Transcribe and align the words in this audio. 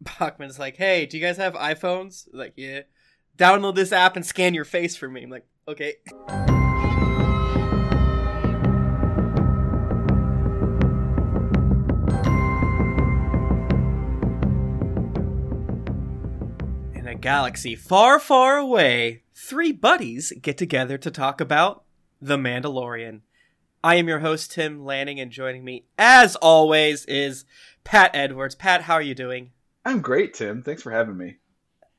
Bachman's 0.00 0.58
like, 0.58 0.76
"Hey, 0.76 1.06
do 1.06 1.16
you 1.16 1.24
guys 1.24 1.36
have 1.36 1.54
iPhones?" 1.54 2.28
Like, 2.32 2.52
yeah. 2.56 2.82
Download 3.36 3.74
this 3.74 3.92
app 3.92 4.16
and 4.16 4.24
scan 4.24 4.54
your 4.54 4.64
face 4.64 4.96
for 4.96 5.10
me. 5.10 5.22
I'm 5.22 5.28
like, 5.28 5.46
okay. 5.68 5.96
In 16.94 17.06
a 17.06 17.14
galaxy 17.14 17.76
far, 17.76 18.18
far 18.18 18.56
away, 18.56 19.24
three 19.34 19.72
buddies 19.72 20.32
get 20.40 20.56
together 20.56 20.96
to 20.96 21.10
talk 21.10 21.38
about 21.42 21.84
The 22.22 22.38
Mandalorian. 22.38 23.20
I 23.84 23.96
am 23.96 24.08
your 24.08 24.20
host, 24.20 24.52
Tim 24.52 24.82
Lanning, 24.82 25.20
and 25.20 25.30
joining 25.30 25.62
me, 25.62 25.84
as 25.98 26.36
always, 26.36 27.04
is 27.04 27.44
Pat 27.84 28.12
Edwards. 28.14 28.54
Pat, 28.54 28.82
how 28.82 28.94
are 28.94 29.02
you 29.02 29.14
doing? 29.14 29.50
I'm 29.86 30.00
great, 30.00 30.34
Tim. 30.34 30.64
Thanks 30.64 30.82
for 30.82 30.90
having 30.90 31.16
me. 31.16 31.36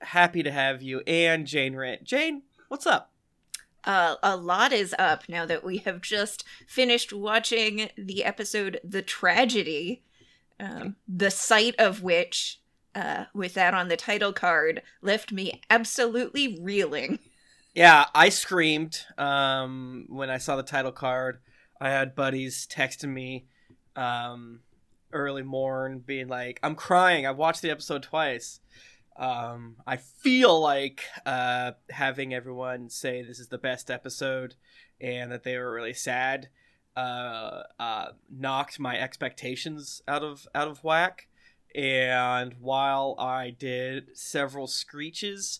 Happy 0.02 0.44
to 0.44 0.52
have 0.52 0.82
you. 0.82 1.00
And 1.08 1.48
Jane 1.48 1.74
Rant. 1.74 2.04
Jane, 2.04 2.42
what's 2.68 2.86
up? 2.86 3.14
Uh, 3.86 4.16
a 4.22 4.36
lot 4.36 4.74
is 4.74 4.94
up 5.00 5.24
now 5.30 5.46
that 5.46 5.64
we 5.64 5.78
have 5.78 6.02
just 6.02 6.44
finished 6.68 7.14
watching 7.14 7.90
the 7.98 8.26
episode 8.26 8.82
The 8.84 9.02
Tragedy, 9.02 10.04
um, 10.60 10.98
the 11.08 11.32
sight 11.32 11.76
of 11.80 12.04
which, 12.04 12.60
uh, 12.94 13.26
with 13.34 13.54
that 13.54 13.74
on 13.74 13.88
the 13.88 13.96
title 13.96 14.34
card, 14.34 14.82
left 15.02 15.32
me 15.32 15.62
absolutely 15.70 16.60
reeling. 16.62 17.20
Yeah, 17.74 18.08
I 18.14 18.28
screamed 18.28 19.06
um, 19.18 20.08
when 20.10 20.30
I 20.30 20.40
saw 20.40 20.58
the 20.58 20.64
title 20.64 20.92
card. 20.92 21.40
I 21.80 21.90
had 21.90 22.16
buddies 22.16 22.68
texting 22.68 23.14
me 23.14 23.46
um, 23.96 24.60
early 25.12 25.44
morn 25.44 26.00
being 26.00 26.28
like, 26.28 26.60
I'm 26.64 26.76
crying. 26.76 27.26
I've 27.26 27.38
watched 27.38 27.62
the 27.62 27.72
episode 27.72 28.04
twice. 28.04 28.60
Um, 29.18 29.78
I 29.88 29.98
feel 29.98 30.60
like 30.60 31.04
uh, 31.26 31.72
having 31.90 32.34
everyone 32.34 32.90
say 32.90 33.24
this 33.24 33.40
is 33.40 33.48
the 33.48 33.58
best 33.58 33.90
episode 33.90 34.56
and 35.02 35.32
that 35.32 35.44
they 35.44 35.58
were 35.58 35.74
really 35.74 35.94
sad 35.94 36.50
uh, 36.98 37.64
uh, 37.80 38.08
knocked 38.30 38.80
my 38.80 39.00
expectations 39.00 40.02
out 40.08 40.24
of 40.24 40.48
out 40.56 40.68
of 40.68 40.84
whack. 40.84 41.28
And 41.76 42.56
while 42.60 43.16
I 43.20 43.52
did 43.52 44.18
several 44.18 44.66
screeches 44.66 45.60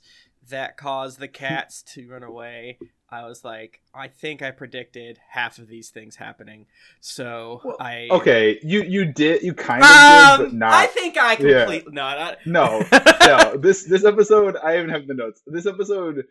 that 0.50 0.78
caused 0.78 1.20
the 1.20 1.28
cats 1.28 1.84
to 1.94 2.10
run 2.10 2.24
away, 2.24 2.80
I 3.10 3.26
was 3.26 3.46
like, 3.46 3.80
I 3.94 4.10
think 4.10 4.42
I 4.42 4.52
predicted 4.52 5.18
half 5.30 5.60
of 5.60 5.68
these 5.68 5.90
things 5.90 6.18
happening. 6.18 6.66
So 7.00 7.62
well, 7.64 7.78
I 7.80 8.08
okay, 8.12 8.60
you 8.62 8.84
you 8.84 9.06
did 9.06 9.44
you 9.44 9.54
kind 9.54 9.82
of 9.84 9.90
um, 9.90 10.40
did, 10.40 10.52
but 10.52 10.58
not. 10.58 10.74
I 10.74 10.88
think 10.88 11.18
I 11.18 11.36
completely 11.36 11.94
yeah. 11.96 12.36
no, 12.46 12.46
not... 12.46 12.46
no, 12.46 12.84
no. 13.26 13.58
This 13.58 13.86
this 13.86 14.04
episode, 14.04 14.58
I 14.62 14.78
even 14.78 14.90
have 14.90 15.08
the 15.08 15.14
notes. 15.14 15.42
This 15.48 15.66
episode 15.66 16.26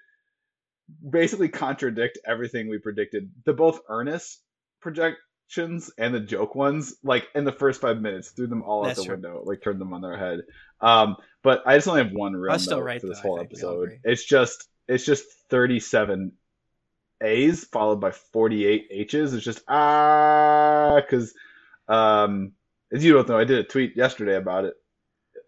basically 1.08 1.48
contradict 1.48 2.19
everything 2.27 2.69
we 2.69 2.78
predicted. 2.78 3.30
The 3.44 3.54
both 3.54 3.80
earnest 3.88 4.41
projections 4.80 5.91
and 5.98 6.14
the 6.14 6.20
joke 6.20 6.54
ones, 6.54 6.97
like 7.02 7.27
in 7.34 7.44
the 7.44 7.52
first 7.52 7.80
five 7.80 8.02
minutes, 8.02 8.30
threw 8.30 8.48
them 8.48 8.62
all 8.62 8.84
That's 8.84 8.98
out 8.98 9.02
the 9.02 9.06
true. 9.06 9.14
window, 9.14 9.42
like 9.44 9.62
turned 9.62 9.80
them 9.80 9.94
on 9.94 10.02
their 10.02 10.19
head. 10.19 10.41
Um, 10.82 11.16
but 11.42 11.62
I 11.66 11.77
just 11.77 11.88
only 11.88 12.02
have 12.02 12.12
one 12.12 12.34
real 12.34 12.54
note 12.58 12.82
right, 12.82 13.00
for 13.00 13.06
this 13.06 13.20
though, 13.20 13.28
whole 13.28 13.41
episode. 13.41 13.98
It's 14.04 14.24
just 14.24 14.69
it's 14.88 15.06
just 15.06 15.24
37 15.48 16.32
A's 17.22 17.64
followed 17.64 18.00
by 18.00 18.11
48 18.11 18.89
H's. 18.91 19.34
It's 19.34 19.45
just 19.45 19.62
ah, 19.69 21.00
because 21.00 21.34
um, 21.89 22.53
as 22.92 23.05
you 23.05 23.12
don't 23.12 23.28
know, 23.28 23.39
I 23.39 23.45
did 23.45 23.59
a 23.59 23.64
tweet 23.64 23.97
yesterday 23.97 24.36
about 24.36 24.64
it. 24.64 24.75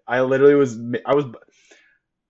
I 0.06 0.22
literally 0.22 0.54
was, 0.54 0.78
I 1.04 1.14
was, 1.14 1.26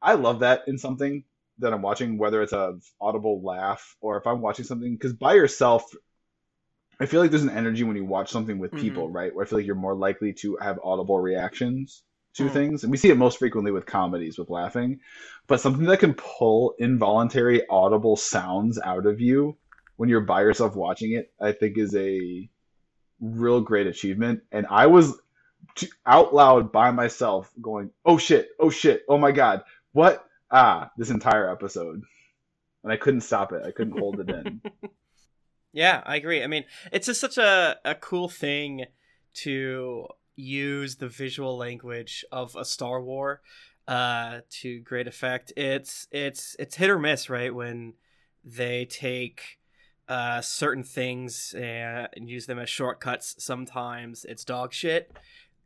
I 0.02 0.14
love 0.14 0.40
that 0.40 0.62
in 0.66 0.78
something 0.78 1.24
that 1.58 1.72
I'm 1.72 1.82
watching, 1.82 2.18
whether 2.18 2.42
it's 2.42 2.52
a 2.52 2.78
audible 3.00 3.42
laugh 3.42 3.96
or 4.00 4.16
if 4.18 4.26
I'm 4.26 4.40
watching 4.40 4.64
something, 4.64 4.92
because 4.92 5.12
by 5.12 5.34
yourself, 5.34 5.84
I 7.00 7.06
feel 7.06 7.20
like 7.20 7.30
there's 7.30 7.44
an 7.44 7.50
energy 7.50 7.84
when 7.84 7.96
you 7.96 8.04
watch 8.04 8.30
something 8.30 8.58
with 8.58 8.72
people, 8.72 9.04
mm-hmm. 9.04 9.16
right? 9.16 9.34
Where 9.34 9.44
I 9.44 9.48
feel 9.48 9.58
like 9.60 9.66
you're 9.66 9.76
more 9.76 9.94
likely 9.94 10.32
to 10.34 10.56
have 10.60 10.80
audible 10.82 11.20
reactions 11.20 12.02
to 12.34 12.44
mm. 12.44 12.52
things. 12.52 12.82
And 12.82 12.90
we 12.90 12.96
see 12.96 13.10
it 13.10 13.16
most 13.16 13.38
frequently 13.38 13.70
with 13.70 13.86
comedies 13.86 14.38
with 14.38 14.50
laughing. 14.50 15.00
But 15.46 15.60
something 15.60 15.86
that 15.86 16.00
can 16.00 16.14
pull 16.14 16.74
involuntary 16.78 17.66
audible 17.68 18.16
sounds 18.16 18.78
out 18.78 19.06
of 19.06 19.20
you 19.20 19.56
when 19.96 20.08
you're 20.08 20.20
by 20.20 20.42
yourself 20.42 20.76
watching 20.76 21.12
it, 21.12 21.32
I 21.40 21.52
think 21.52 21.78
is 21.78 21.94
a 21.94 22.48
real 23.20 23.60
great 23.60 23.86
achievement. 23.86 24.42
And 24.52 24.66
I 24.70 24.86
was 24.86 25.18
out 26.06 26.34
loud 26.34 26.72
by 26.72 26.90
myself 26.90 27.50
going, 27.60 27.90
"Oh 28.04 28.18
shit, 28.18 28.50
oh 28.60 28.70
shit, 28.70 29.04
oh 29.08 29.18
my 29.18 29.32
god. 29.32 29.64
What? 29.92 30.24
Ah, 30.50 30.90
this 30.96 31.10
entire 31.10 31.50
episode." 31.50 32.02
And 32.84 32.92
I 32.92 32.96
couldn't 32.96 33.22
stop 33.22 33.52
it. 33.52 33.62
I 33.66 33.72
couldn't 33.72 33.98
hold 33.98 34.20
it 34.20 34.30
in. 34.30 34.62
Yeah, 35.72 36.02
I 36.04 36.16
agree. 36.16 36.42
I 36.42 36.46
mean, 36.46 36.64
it's 36.92 37.06
just 37.06 37.20
such 37.20 37.38
a, 37.38 37.76
a 37.84 37.94
cool 37.94 38.28
thing 38.28 38.86
to 39.34 40.06
use 40.38 40.96
the 40.96 41.08
visual 41.08 41.56
language 41.56 42.24
of 42.30 42.54
a 42.56 42.64
Star 42.64 43.02
War 43.02 43.42
uh, 43.86 44.40
to 44.50 44.80
great 44.80 45.08
effect. 45.08 45.52
It's 45.56 46.06
it's 46.12 46.54
it's 46.58 46.76
hit 46.76 46.90
or 46.90 46.98
miss, 46.98 47.28
right? 47.28 47.54
When 47.54 47.94
they 48.44 48.84
take 48.84 49.58
uh, 50.08 50.40
certain 50.40 50.84
things 50.84 51.54
and, 51.56 52.08
and 52.14 52.30
use 52.30 52.46
them 52.46 52.58
as 52.58 52.70
shortcuts. 52.70 53.34
Sometimes 53.38 54.24
it's 54.24 54.44
dog 54.44 54.72
shit, 54.72 55.12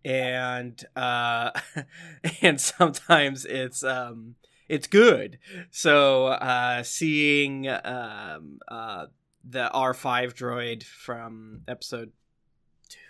and 0.04 0.82
uh, 0.96 1.50
and 2.42 2.60
sometimes 2.60 3.44
it's 3.44 3.84
um, 3.84 4.36
it's 4.68 4.86
good. 4.86 5.38
So 5.70 6.26
uh, 6.26 6.82
seeing 6.82 7.68
um, 7.68 8.60
uh, 8.68 9.06
the 9.44 9.70
R 9.70 9.92
five 9.94 10.34
droid 10.34 10.82
from 10.82 11.62
episode 11.68 12.12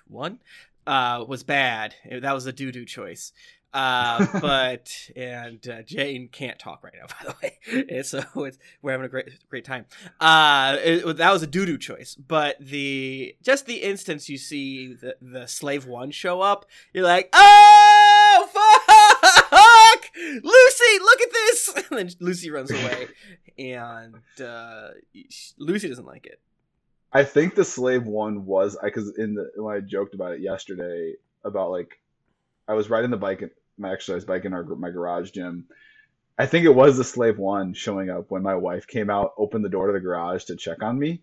one 0.09 0.41
uh, 0.87 1.25
was 1.27 1.43
bad. 1.43 1.95
That 2.11 2.33
was 2.33 2.47
a 2.47 2.53
doo 2.53 2.73
doo 2.73 2.85
choice. 2.85 3.33
Uh, 3.75 4.27
but 4.41 4.91
and 5.17 5.67
uh, 5.69 5.83
Jane 5.83 6.29
can't 6.29 6.59
talk 6.59 6.85
right 6.85 6.93
now, 6.95 7.07
by 7.25 7.33
the 7.33 7.37
way. 7.43 7.87
And 7.89 8.07
so 8.07 8.23
it's, 8.45 8.59
we're 8.83 8.93
having 8.93 9.07
a 9.07 9.09
great 9.09 9.49
great 9.49 9.65
time. 9.65 9.87
Uh, 10.21 10.77
it, 10.83 11.17
that 11.17 11.33
was 11.33 11.43
a 11.43 11.47
doo 11.47 11.67
doo 11.67 11.79
choice, 11.79 12.15
but 12.15 12.57
the 12.61 13.37
just 13.43 13.67
the 13.67 13.83
instance 13.83 14.29
you 14.29 14.39
see 14.39 14.95
the 14.95 15.17
the 15.21 15.47
slave 15.47 15.87
one 15.87 16.11
show 16.11 16.41
up, 16.41 16.67
you're 16.93 17.05
like, 17.05 17.31
oh 17.33 18.49
fuck, 18.53 20.11
Lucy, 20.17 20.99
look 21.01 21.21
at 21.21 21.31
this, 21.33 21.75
and 21.77 21.99
then 21.99 22.11
Lucy 22.21 22.51
runs 22.51 22.71
away, 22.71 23.09
and 23.59 24.17
uh, 24.45 24.89
Lucy 25.59 25.89
doesn't 25.89 26.07
like 26.07 26.27
it. 26.27 26.41
I 27.13 27.25
think 27.25 27.55
the 27.55 27.65
slave 27.65 28.05
one 28.05 28.47
was 28.47 28.77
because 28.83 29.17
in 29.19 29.35
the 29.35 29.51
when 29.57 29.77
I 29.77 29.81
joked 29.81 30.15
about 30.15 30.33
it 30.33 30.41
yesterday 30.41 31.15
about 31.45 31.71
like 31.71 32.01
I 32.67 32.75
was 32.75 32.89
riding 32.89 33.11
the 33.11 33.17
bike 33.17 33.55
my 33.79 33.93
exercise 33.93 34.25
bike 34.25 34.45
in 34.45 34.53
our 34.53 34.65
my 34.65 34.91
garage 34.91 35.31
gym. 35.31 35.67
I 36.39 36.47
think 36.47 36.65
it 36.65 36.75
was 36.75 36.97
the 36.97 37.05
slave 37.05 37.39
one 37.39 37.75
showing 37.75 38.09
up 38.09 38.31
when 38.31 38.43
my 38.43 38.55
wife 38.55 38.87
came 38.87 39.11
out, 39.11 39.35
opened 39.37 39.65
the 39.65 39.69
door 39.69 39.89
to 39.89 39.93
the 39.93 40.01
garage 40.01 40.45
to 40.45 40.57
check 40.57 40.83
on 40.83 40.99
me. 40.99 41.21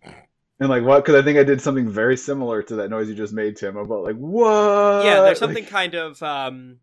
And 0.59 0.69
like 0.69 0.83
what? 0.83 1.03
Because 1.03 1.19
I 1.19 1.23
think 1.23 1.39
I 1.39 1.43
did 1.43 1.61
something 1.61 1.89
very 1.89 2.17
similar 2.17 2.61
to 2.63 2.75
that 2.75 2.89
noise 2.89 3.09
you 3.09 3.15
just 3.15 3.33
made, 3.33 3.57
Tim. 3.57 3.77
About 3.77 4.03
like 4.03 4.17
what? 4.17 5.05
Yeah, 5.05 5.21
there's 5.21 5.39
something 5.39 5.63
like, 5.63 5.71
kind 5.71 5.95
of 5.95 6.21
um, 6.21 6.77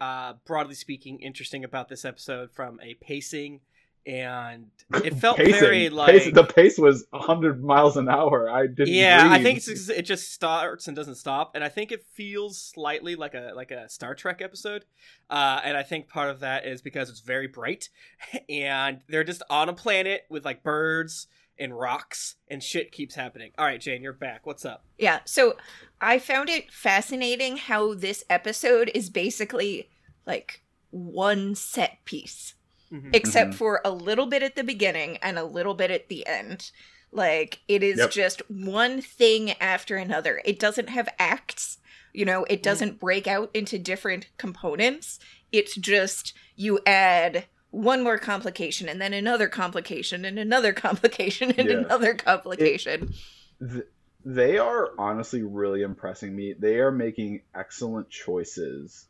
uh, 0.00 0.34
broadly 0.44 0.74
speaking 0.74 1.20
interesting 1.20 1.62
about 1.62 1.88
this 1.88 2.04
episode 2.04 2.52
from 2.52 2.80
a 2.82 2.94
pacing 2.94 3.60
and 4.06 4.66
it 5.04 5.14
felt 5.14 5.36
Pacing. 5.36 5.60
very 5.60 5.88
like 5.90 6.10
Pace, 6.10 6.32
the 6.32 6.44
pace 6.44 6.78
was 6.78 7.04
100 7.10 7.62
miles 7.62 7.96
an 7.96 8.08
hour. 8.08 8.48
I 8.50 8.66
didn't 8.66 8.88
yeah 8.88 9.28
breathe. 9.28 9.32
i 9.32 9.42
think 9.42 9.62
it 9.90 10.02
just 10.02 10.32
starts 10.32 10.88
and 10.88 10.96
doesn't 10.96 11.16
stop 11.16 11.52
and 11.54 11.62
i 11.62 11.68
think 11.68 11.92
it 11.92 12.04
feels 12.12 12.60
slightly 12.60 13.14
like 13.14 13.34
a 13.34 13.52
like 13.54 13.70
a 13.70 13.88
star 13.88 14.14
trek 14.14 14.40
episode 14.42 14.84
uh, 15.28 15.60
and 15.64 15.76
i 15.76 15.82
think 15.82 16.08
part 16.08 16.30
of 16.30 16.40
that 16.40 16.66
is 16.66 16.82
because 16.82 17.10
it's 17.10 17.20
very 17.20 17.46
bright 17.46 17.88
and 18.48 19.00
they're 19.08 19.24
just 19.24 19.42
on 19.50 19.68
a 19.68 19.72
planet 19.72 20.22
with 20.28 20.44
like 20.44 20.62
birds 20.62 21.26
and 21.58 21.78
rocks 21.78 22.36
and 22.48 22.62
shit 22.62 22.90
keeps 22.90 23.14
happening. 23.14 23.52
All 23.58 23.66
right 23.66 23.80
jane 23.80 24.02
you're 24.02 24.14
back. 24.14 24.46
What's 24.46 24.64
up? 24.64 24.84
Yeah 24.98 25.20
so 25.24 25.56
i 26.00 26.18
found 26.18 26.48
it 26.48 26.72
fascinating 26.72 27.58
how 27.58 27.94
this 27.94 28.24
episode 28.30 28.90
is 28.94 29.10
basically 29.10 29.90
like 30.26 30.62
one 30.90 31.54
set 31.54 31.98
piece 32.04 32.54
mm-hmm. 32.92 33.10
except 33.12 33.50
mm-hmm. 33.50 33.58
for 33.58 33.80
a 33.84 33.90
little 33.90 34.26
bit 34.26 34.42
at 34.42 34.56
the 34.56 34.64
beginning 34.64 35.16
and 35.18 35.38
a 35.38 35.44
little 35.44 35.74
bit 35.74 35.90
at 35.90 36.08
the 36.08 36.26
end. 36.26 36.70
Like 37.12 37.60
it 37.68 37.82
is 37.82 37.98
yep. 37.98 38.10
just 38.10 38.42
one 38.48 39.00
thing 39.02 39.52
after 39.60 39.96
another. 39.96 40.40
It 40.44 40.58
doesn't 40.58 40.88
have 40.88 41.08
acts, 41.18 41.78
you 42.12 42.24
know, 42.24 42.44
it 42.44 42.60
mm. 42.60 42.62
doesn't 42.62 43.00
break 43.00 43.26
out 43.26 43.50
into 43.54 43.78
different 43.78 44.28
components. 44.36 45.18
It's 45.50 45.74
just 45.76 46.34
you 46.54 46.78
add 46.86 47.46
one 47.70 48.02
more 48.02 48.18
complication 48.18 48.88
and 48.88 49.00
then 49.00 49.12
another 49.12 49.48
complication 49.48 50.24
and 50.24 50.38
another 50.38 50.72
complication 50.74 51.52
and 51.52 51.68
yeah. 51.68 51.76
another 51.78 52.14
complication. 52.14 53.14
It, 53.60 53.72
th- 53.72 53.86
they 54.24 54.58
are 54.58 54.90
honestly 54.98 55.42
really 55.42 55.82
impressing 55.82 56.36
me. 56.36 56.54
They 56.58 56.78
are 56.78 56.92
making 56.92 57.42
excellent 57.54 58.10
choices 58.10 59.06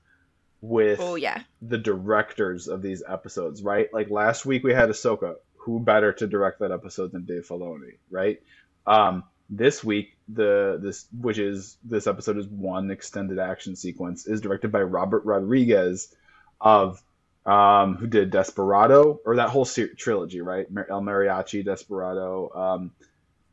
with 0.61 1.01
Oh 1.01 1.15
yeah. 1.15 1.43
the 1.63 1.79
directors 1.79 2.69
of 2.69 2.83
these 2.83 3.03
episodes, 3.07 3.63
right? 3.63 3.93
Like 3.93 4.11
last 4.11 4.45
week 4.47 4.63
we 4.65 4.73
had 4.75 4.89
Ahsoka. 4.89 5.37
Who 5.65 5.79
better 5.79 6.11
to 6.15 6.27
direct 6.27 6.61
that 6.61 6.73
episode 6.73 7.13
than 7.13 7.27
Dave 7.27 7.47
Filoni, 7.47 7.99
right? 8.11 8.41
Um, 8.87 9.25
this 9.51 9.85
week, 9.85 10.17
the 10.27 10.79
this 10.81 11.05
which 11.21 11.39
is 11.39 11.77
this 11.85 12.07
episode 12.07 12.39
is 12.39 12.47
one 12.49 12.91
extended 12.91 13.39
action 13.39 13.77
sequence 13.77 14.27
is 14.27 14.41
directed 14.41 14.73
by 14.73 14.81
Robert 14.83 15.25
Rodriguez, 15.27 16.15
of 16.63 17.03
um, 17.45 17.97
who 17.97 18.07
did 18.07 18.31
Desperado 18.31 19.21
or 19.27 19.37
that 19.37 19.51
whole 19.51 19.67
ser- 19.67 19.93
trilogy, 19.95 20.41
right? 20.41 20.67
El 20.89 21.03
Mariachi, 21.03 21.63
Desperado, 21.63 22.51
um, 22.55 22.91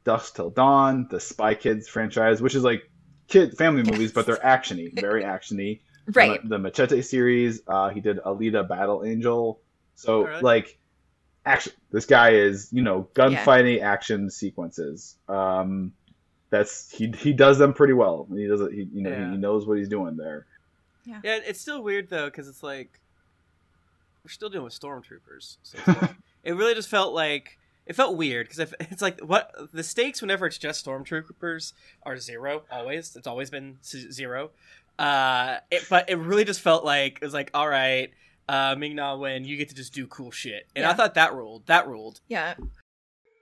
Dusk 0.05 0.35
Till 0.35 0.49
Dawn, 0.49 1.07
the 1.09 1.19
Spy 1.19 1.55
Kids 1.55 1.89
franchise, 1.89 2.41
which 2.41 2.55
is 2.55 2.63
like 2.63 2.89
kid 3.27 3.57
family 3.57 3.83
movies, 3.83 4.13
but 4.13 4.25
they're 4.25 4.35
actiony, 4.43 4.93
very 4.97 5.23
actiony 5.23 5.81
Right. 6.13 6.41
the, 6.41 6.49
the 6.49 6.57
Machete 6.59 7.01
series. 7.01 7.61
Uh, 7.67 7.89
he 7.89 7.99
did 7.99 8.17
Alita 8.19 8.67
Battle 8.67 9.03
Angel. 9.05 9.59
So 9.95 10.21
Alright. 10.21 10.43
like, 10.43 10.77
action. 11.45 11.73
This 11.91 12.05
guy 12.05 12.31
is 12.31 12.69
you 12.71 12.81
know 12.81 13.07
gunfighting 13.13 13.81
action 13.81 14.29
sequences. 14.29 15.15
Um, 15.27 15.93
that's 16.49 16.89
he 16.91 17.11
he 17.11 17.33
does 17.33 17.57
them 17.57 17.73
pretty 17.73 17.93
well. 17.93 18.27
He 18.33 18.47
does 18.47 18.61
it. 18.61 18.71
He 18.73 18.87
you 18.93 19.01
know 19.03 19.09
Yeah. 19.09 19.31
he 19.31 19.37
knows 19.37 19.65
what 19.65 19.77
he's 19.77 19.89
doing 19.89 20.15
there. 20.17 20.45
Yeah, 21.05 21.19
it's 21.23 21.59
still 21.61 21.81
weird 21.81 22.09
though 22.09 22.25
because 22.25 22.47
it's 22.47 22.63
like 22.63 22.99
we're 24.23 24.29
still 24.31 24.49
dealing 24.49 24.65
with 24.65 24.79
stormtroopers. 24.79 25.57
So 25.63 25.77
like- 25.87 26.15
it 26.43 26.53
really 26.53 26.73
just 26.75 26.89
felt 26.89 27.13
like 27.13 27.57
it 27.85 27.95
felt 27.95 28.17
weird 28.17 28.47
because 28.49 28.73
it's 28.79 29.01
like 29.01 29.19
what 29.21 29.53
the 29.73 29.83
stakes 29.83 30.21
whenever 30.21 30.45
it's 30.45 30.57
just 30.57 30.85
stormtroopers 30.85 31.73
are 32.03 32.17
zero 32.17 32.63
always. 32.71 33.15
It's 33.15 33.27
always 33.27 33.49
been 33.49 33.77
zero. 33.83 34.51
Uh, 34.99 35.57
it, 35.71 35.85
but 35.89 36.09
it 36.09 36.17
really 36.17 36.43
just 36.45 36.61
felt 36.61 36.83
like 36.83 37.19
it 37.21 37.25
was 37.25 37.33
like 37.33 37.51
all 37.53 37.67
right. 37.67 38.11
Uh, 38.49 38.75
Ming 38.77 38.95
Na 38.95 39.17
Wen, 39.17 39.43
you 39.43 39.57
get 39.57 39.69
to 39.69 39.75
just 39.75 39.93
do 39.93 40.07
cool 40.07 40.31
shit, 40.31 40.67
and 40.75 40.85
I 40.85 40.93
thought 40.93 41.15
that 41.15 41.33
ruled. 41.33 41.67
That 41.67 41.87
ruled. 41.87 42.21
Yeah. 42.29 42.55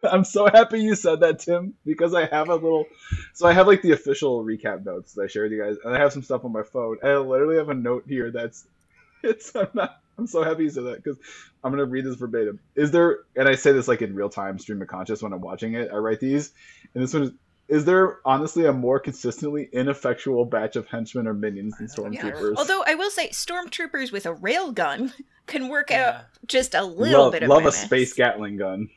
I'm 0.03 0.23
so 0.23 0.47
happy 0.47 0.81
you 0.81 0.95
said 0.95 1.21
that, 1.21 1.39
Tim, 1.39 1.73
because 1.85 2.13
I 2.13 2.25
have 2.25 2.49
a 2.49 2.55
little. 2.55 2.85
So 3.33 3.47
I 3.47 3.53
have 3.53 3.67
like 3.67 3.81
the 3.81 3.91
official 3.91 4.43
recap 4.43 4.85
notes 4.85 5.13
that 5.13 5.23
I 5.23 5.27
shared 5.27 5.51
with 5.51 5.57
you 5.57 5.63
guys, 5.63 5.77
and 5.83 5.95
I 5.95 5.99
have 5.99 6.13
some 6.13 6.23
stuff 6.23 6.45
on 6.45 6.51
my 6.51 6.63
phone. 6.63 6.97
And 7.01 7.11
I 7.11 7.17
literally 7.17 7.57
have 7.57 7.69
a 7.69 7.73
note 7.73 8.05
here 8.07 8.31
that's. 8.31 8.65
It's 9.23 9.55
I'm 9.55 9.69
not. 9.73 10.01
I'm 10.19 10.27
so 10.27 10.43
happy 10.43 10.63
you 10.63 10.69
said 10.69 10.83
that 10.83 11.03
because 11.03 11.17
I'm 11.63 11.71
gonna 11.71 11.85
read 11.85 12.05
this 12.05 12.15
verbatim. 12.15 12.59
Is 12.75 12.91
there? 12.91 13.19
And 13.35 13.47
I 13.47 13.55
say 13.55 13.71
this 13.71 13.87
like 13.87 14.03
in 14.03 14.13
real 14.13 14.29
time, 14.29 14.59
stream 14.59 14.79
of 14.83 14.87
conscious 14.87 15.23
when 15.23 15.33
I'm 15.33 15.41
watching 15.41 15.73
it. 15.73 15.89
I 15.91 15.95
write 15.95 16.19
these, 16.19 16.51
and 16.93 17.01
this 17.01 17.13
one 17.13 17.23
is. 17.23 17.31
Is 17.67 17.85
there 17.85 18.19
honestly 18.25 18.65
a 18.65 18.73
more 18.73 18.99
consistently 18.99 19.69
ineffectual 19.71 20.45
batch 20.45 20.75
of 20.75 20.85
henchmen 20.87 21.27
or 21.27 21.33
minions 21.33 21.75
than 21.77 21.87
oh, 21.97 22.09
Yeah. 22.11 22.21
stormtroopers? 22.21 22.55
Although 22.57 22.83
I 22.85 22.93
will 22.95 23.09
say, 23.09 23.29
stormtroopers 23.29 24.11
with 24.11 24.25
a 24.25 24.35
railgun 24.35 25.13
can 25.47 25.67
work 25.69 25.89
Yeah. 25.89 26.09
out 26.09 26.25
just 26.47 26.75
a 26.75 26.83
little 26.83 27.23
love, 27.23 27.31
bit 27.31 27.43
of 27.43 27.49
love 27.49 27.65
a 27.65 27.71
space 27.71 28.13
Gatling 28.13 28.57
gun. 28.57 28.89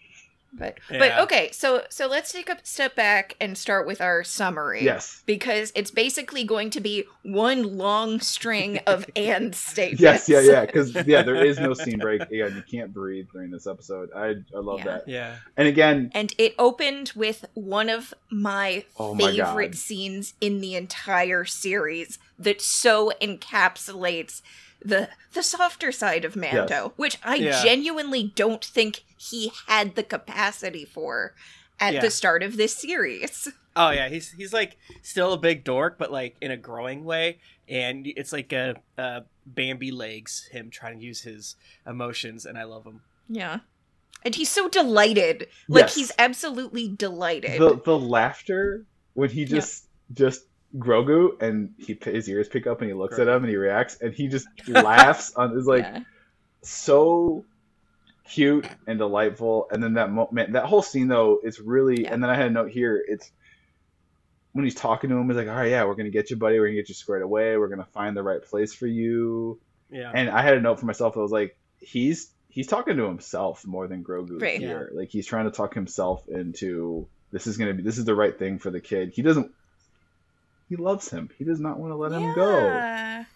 But 0.53 0.79
Yeah. 0.91 0.99
but 0.99 1.19
okay, 1.25 1.51
so 1.53 1.83
so 1.91 2.07
let's 2.07 2.33
take 2.33 2.49
a 2.49 2.57
step 2.63 2.95
back 2.97 3.37
and 3.41 3.57
start 3.57 3.87
with 3.87 4.01
our 4.01 4.25
summary. 4.25 4.83
Yes. 4.85 5.23
Because 5.27 5.73
it's 5.75 5.91
basically 5.91 6.43
going 6.45 6.71
to 6.71 6.81
be 6.81 7.05
one 7.23 7.77
long 7.77 8.21
string 8.21 8.79
of 8.87 9.05
and 9.17 9.55
statements. 9.55 10.01
Yes, 10.01 10.29
yeah, 10.29 10.41
yeah. 10.41 10.65
Because 10.65 10.95
yeah, 11.07 11.23
there 11.23 11.45
is 11.45 11.59
no 11.61 11.75
scene 11.75 11.99
break. 11.99 12.23
Yeah, 12.31 12.47
you 12.47 12.63
can't 12.71 12.93
breathe 12.95 13.27
during 13.33 13.51
this 13.51 13.67
episode. 13.67 14.09
I 14.17 14.37
I 14.57 14.61
love 14.61 14.79
Yeah. 14.81 14.85
that. 14.85 15.09
Yeah, 15.09 15.37
And 15.57 15.69
again, 15.69 16.11
And 16.15 16.35
it 16.39 16.55
opened 16.59 17.13
with 17.15 17.45
one 17.55 17.89
of 17.91 18.15
my 18.31 18.85
Oh 18.99 19.15
favorite 19.17 19.73
God. 19.73 19.75
scenes 19.77 20.35
in 20.41 20.61
the 20.61 20.75
entire 20.77 21.45
series 21.45 22.19
that 22.39 22.61
so 22.63 23.13
encapsulates 23.21 24.43
the 24.81 25.09
the 25.33 25.43
softer 25.43 25.91
side 25.93 26.25
of 26.25 26.37
Mando, 26.37 26.67
Yes. 26.87 26.91
which 26.97 27.19
I 27.23 27.37
Yeah. 27.37 27.63
genuinely 27.63 28.33
don't 28.35 28.65
think 28.65 29.05
he 29.17 29.53
had 29.67 29.95
the 29.95 30.03
capacity 30.03 30.85
for 30.85 31.35
at 31.81 31.95
Yeah. 31.95 32.01
the 32.01 32.11
start 32.11 32.43
of 32.43 32.57
this 32.57 32.75
series. 32.77 33.49
Oh 33.77 33.91
yeah, 33.91 34.09
he's 34.09 34.33
he's 34.33 34.53
like 34.53 34.77
still 35.03 35.33
a 35.33 35.39
big 35.39 35.63
dork, 35.63 35.99
but 35.99 36.11
like 36.11 36.37
in 36.41 36.51
a 36.51 36.57
growing 36.57 37.05
way, 37.05 37.39
and 37.69 38.07
it's 38.07 38.33
like 38.33 38.53
a, 38.53 38.75
a 38.97 39.23
Bambi 39.47 39.93
legs 39.93 40.49
him 40.51 40.69
trying 40.71 40.99
to 40.99 41.05
use 41.05 41.21
his 41.23 41.55
emotions, 41.87 42.45
and 42.45 42.59
I 42.59 42.65
love 42.65 42.85
him. 42.85 43.03
Yeah. 43.29 43.61
And 44.25 44.35
he's 44.35 44.51
so 44.51 44.69
delighted. 44.69 45.47
Like 45.69 45.85
Yes. 45.85 45.95
he's 45.95 46.13
absolutely 46.19 46.89
delighted. 46.89 47.61
the 47.61 47.81
the 47.85 47.97
laughter 47.99 48.85
when 49.15 49.31
he 49.31 49.45
just 49.45 49.87
just 50.13 50.45
Grogu 50.77 51.41
and 51.41 51.75
he 51.79 51.99
his 52.05 52.29
ears 52.29 52.49
pick 52.49 52.67
up 52.67 52.81
and 52.81 52.89
he 52.91 52.95
looks 52.95 53.19
at 53.19 53.27
him 53.29 53.43
and 53.43 53.49
he 53.49 53.57
reacts 53.57 53.97
and 54.01 54.13
he 54.13 54.29
just 54.29 54.47
laughs 54.69 55.35
on 55.35 55.57
is 55.57 55.67
like 55.67 55.83
Yeah. 55.85 56.01
so 56.63 57.45
cute 58.29 58.67
and 58.87 58.99
delightful. 58.99 59.69
And 59.71 59.83
then 59.83 59.95
that 59.95 60.11
moment, 60.11 60.53
that 60.53 60.67
whole 60.67 60.83
scene 60.83 61.09
though, 61.09 61.41
it's 61.43 61.59
really. 61.59 62.03
Yeah. 62.03 62.13
And 62.13 62.23
then 62.23 62.29
I 62.31 62.35
had 62.35 62.47
a 62.49 62.51
note 62.51 62.71
here. 62.71 63.03
It's 63.07 63.31
when 64.53 64.65
he's 64.65 64.75
talking 64.75 65.09
to 65.11 65.17
him. 65.17 65.27
He's 65.29 65.37
like, 65.37 65.49
"All 65.49 65.55
right, 65.55 65.71
yeah, 65.71 65.85
we're 65.85 65.95
gonna 65.95 66.11
get 66.11 66.31
you, 66.31 66.37
buddy. 66.37 66.59
We're 66.59 66.67
gonna 66.67 66.77
get 66.77 66.89
you 66.89 66.95
squared 66.95 67.23
away. 67.23 67.57
We're 67.57 67.69
gonna 67.69 67.85
find 67.95 68.17
the 68.17 68.23
right 68.23 68.43
place 68.43 68.75
for 68.75 68.87
you." 68.87 69.59
Yeah, 69.91 70.11
And 70.15 70.29
I 70.29 70.43
had 70.43 70.59
a 70.59 70.61
note 70.61 70.79
for 70.81 70.85
myself 70.87 71.15
that 71.15 71.21
was 71.21 71.33
like, 71.33 71.57
he's 71.81 72.31
he's 72.51 72.67
talking 72.67 72.97
to 72.99 73.05
himself 73.07 73.67
more 73.67 73.87
than 73.89 74.05
Grogu 74.05 74.41
Right. 74.43 74.59
here. 74.59 74.91
Like 74.93 75.09
he's 75.11 75.27
trying 75.27 75.47
to 75.47 75.51
talk 75.51 75.73
himself 75.75 76.29
into 76.29 77.09
this 77.31 77.47
is 77.47 77.57
gonna 77.57 77.73
be 77.75 77.83
this 77.83 77.97
is 77.99 78.05
the 78.05 78.15
right 78.15 78.39
thing 78.39 78.59
for 78.59 78.71
the 78.71 78.81
kid. 78.81 79.13
He 79.15 79.23
doesn't. 79.23 79.53
He 80.69 80.77
loves 80.77 81.09
him. 81.09 81.31
He 81.39 81.45
does 81.45 81.61
not 81.61 81.79
want 81.79 81.93
to 81.93 81.97
let 81.97 82.13
him 82.13 82.35
go. 82.35 82.83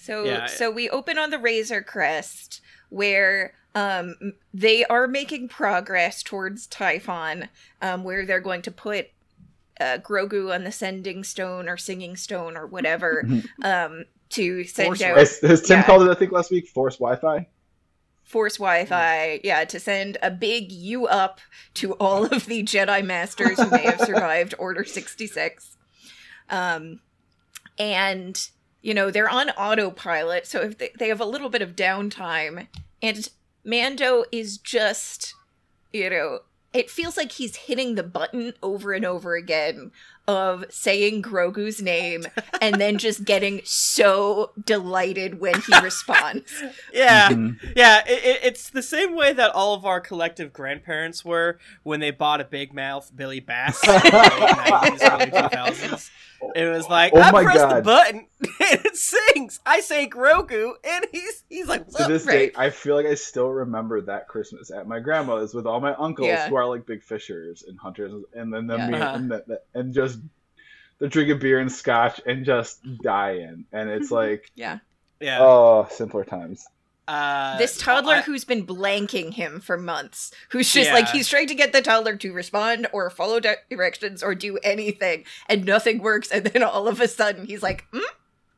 So 0.00 0.24
Yeah. 0.24 0.46
so 0.46 0.70
we 0.70 0.88
open 0.88 1.18
on 1.18 1.30
the 1.30 1.38
Razor 1.38 1.82
Crest 1.82 2.60
where 2.88 3.54
um 3.74 4.14
they 4.54 4.84
are 4.84 5.06
making 5.08 5.48
progress 5.48 6.22
towards 6.22 6.66
Tython, 6.68 7.48
um, 7.82 8.04
where 8.04 8.24
they're 8.24 8.40
going 8.40 8.62
to 8.62 8.70
put 8.70 9.08
uh, 9.80 9.98
Grogu 9.98 10.54
on 10.54 10.64
the 10.64 10.72
sending 10.72 11.24
stone 11.24 11.68
or 11.68 11.76
singing 11.76 12.16
stone 12.16 12.56
or 12.56 12.66
whatever 12.66 13.28
um 13.62 14.04
to 14.30 14.64
send 14.64 14.86
Force 14.86 15.02
out 15.02 15.18
As, 15.18 15.38
as 15.42 15.62
Tim 15.62 15.78
Yeah. 15.80 15.82
called 15.84 16.02
it, 16.02 16.10
I 16.10 16.14
think 16.14 16.32
last 16.32 16.50
week, 16.50 16.68
Force 16.68 16.96
Wi-Fi. 16.98 17.46
Force 18.24 18.58
Wi-Fi, 18.58 19.40
yeah, 19.42 19.64
to 19.64 19.80
send 19.80 20.18
a 20.22 20.30
big 20.30 20.70
you 20.70 21.06
up 21.06 21.40
to 21.74 21.94
all 21.94 22.26
of 22.26 22.44
the 22.46 22.62
Jedi 22.62 23.02
Masters 23.04 23.58
who 23.62 23.70
may 23.70 23.86
have 23.86 24.00
survived 24.02 24.54
Order 24.58 24.84
66. 24.84 25.77
Um, 26.50 27.00
and, 27.78 28.48
you 28.82 28.94
know, 28.94 29.10
they're 29.10 29.28
on 29.28 29.50
autopilot, 29.50 30.46
so 30.46 30.60
if 30.62 30.78
they, 30.78 30.90
they 30.98 31.08
have 31.08 31.20
a 31.20 31.24
little 31.26 31.48
bit 31.48 31.62
of 31.62 31.76
downtime, 31.76 32.66
and 33.02 33.28
Mando 33.64 34.24
is 34.32 34.58
just, 34.58 35.34
you 35.92 36.10
know, 36.10 36.40
it 36.72 36.90
feels 36.90 37.16
like 37.16 37.32
he's 37.32 37.56
hitting 37.56 37.94
the 37.94 38.02
button 38.02 38.52
over 38.62 38.92
and 38.92 39.04
over 39.04 39.34
again 39.36 39.90
of 40.26 40.66
saying 40.68 41.22
Grogu's 41.22 41.80
name 41.80 42.26
and 42.60 42.78
then 42.78 42.98
just 42.98 43.24
getting 43.24 43.62
so 43.64 44.52
delighted 44.66 45.40
when 45.40 45.58
he 45.62 45.78
responds. 45.82 46.52
yeah, 46.92 47.30
Mhm. 47.30 47.56
yeah. 47.74 48.02
It, 48.06 48.22
it, 48.24 48.40
it's 48.42 48.68
the 48.68 48.82
same 48.82 49.14
way 49.16 49.32
that 49.32 49.50
all 49.52 49.72
of 49.72 49.86
our 49.86 50.00
collective 50.02 50.52
grandparents 50.52 51.24
were 51.24 51.58
when 51.82 52.00
they 52.00 52.10
bought 52.10 52.42
a 52.42 52.44
big 52.44 52.74
mouth 52.74 53.10
Billy 53.16 53.40
Bass 53.40 53.82
in 53.86 53.94
the 53.94 54.00
90s, 54.00 55.12
early 55.12 55.30
2000s. 55.30 56.10
It 56.54 56.66
was 56.70 56.88
like, 56.88 57.12
Oh 57.14 57.20
I 57.20 57.30
my 57.32 57.42
press 57.44 57.74
the 57.74 57.82
button 57.82 58.26
and 58.42 58.84
it 58.86 58.96
sings. 58.96 59.60
I 59.66 59.80
say 59.80 60.08
Grogu, 60.08 60.72
and 60.84 61.06
he's 61.10 61.42
he's 61.48 61.66
like, 61.68 61.86
to 61.88 62.04
this 62.06 62.26
right. 62.26 62.52
day, 62.54 62.58
I 62.60 62.70
feel 62.70 62.94
like 62.94 63.06
I 63.06 63.14
still 63.14 63.48
remember 63.48 64.00
that 64.02 64.28
Christmas 64.28 64.70
at 64.70 64.86
my 64.86 65.00
grandma's 65.00 65.52
with 65.54 65.66
all 65.66 65.80
my 65.80 65.94
uncles 65.94 66.28
Yeah. 66.28 66.48
who 66.48 66.56
are 66.56 66.66
like 66.66 66.86
big 66.86 67.02
fishers 67.02 67.64
and 67.66 67.78
hunters, 67.78 68.12
and 68.34 68.52
then 68.52 68.66
them 68.66 68.78
Yeah. 68.80 68.86
being, 68.90 69.02
Uh-huh. 69.02 69.16
and, 69.16 69.30
that, 69.32 69.48
that- 69.48 69.64
and 69.74 69.92
just 69.94 70.18
they're 70.98 71.08
drinking 71.08 71.38
beer 71.40 71.58
and 71.60 71.70
scotch 71.70 72.20
and 72.26 72.44
just 72.44 72.80
dying, 73.02 73.64
and 73.72 73.90
it's 73.90 74.10
like, 74.22 74.50
Yeah. 74.54 74.78
Yeah. 75.20 75.38
oh, 75.40 75.88
simpler 75.90 76.24
times. 76.24 76.66
Uh, 77.08 77.56
this 77.56 77.78
toddler 77.78 78.16
I- 78.16 78.20
who's 78.20 78.44
been 78.44 78.66
blanking 78.66 79.32
him 79.32 79.60
for 79.60 79.78
months, 79.78 80.30
who's 80.50 80.70
just 80.72 80.92
like 80.92 81.08
he's 81.08 81.26
trying 81.26 81.46
to 81.46 81.54
get 81.54 81.72
the 81.72 81.80
toddler 81.80 82.16
to 82.16 82.32
respond 82.32 82.86
or 82.92 83.08
follow 83.08 83.40
directions 83.40 84.22
or 84.22 84.34
do 84.34 84.58
anything, 84.58 85.24
and 85.48 85.64
nothing 85.64 86.00
works. 86.02 86.30
And 86.30 86.44
then 86.44 86.62
all 86.62 86.86
of 86.86 87.00
a 87.00 87.08
sudden, 87.08 87.46
he's 87.46 87.62
like, 87.62 87.86
mm, 87.92 88.02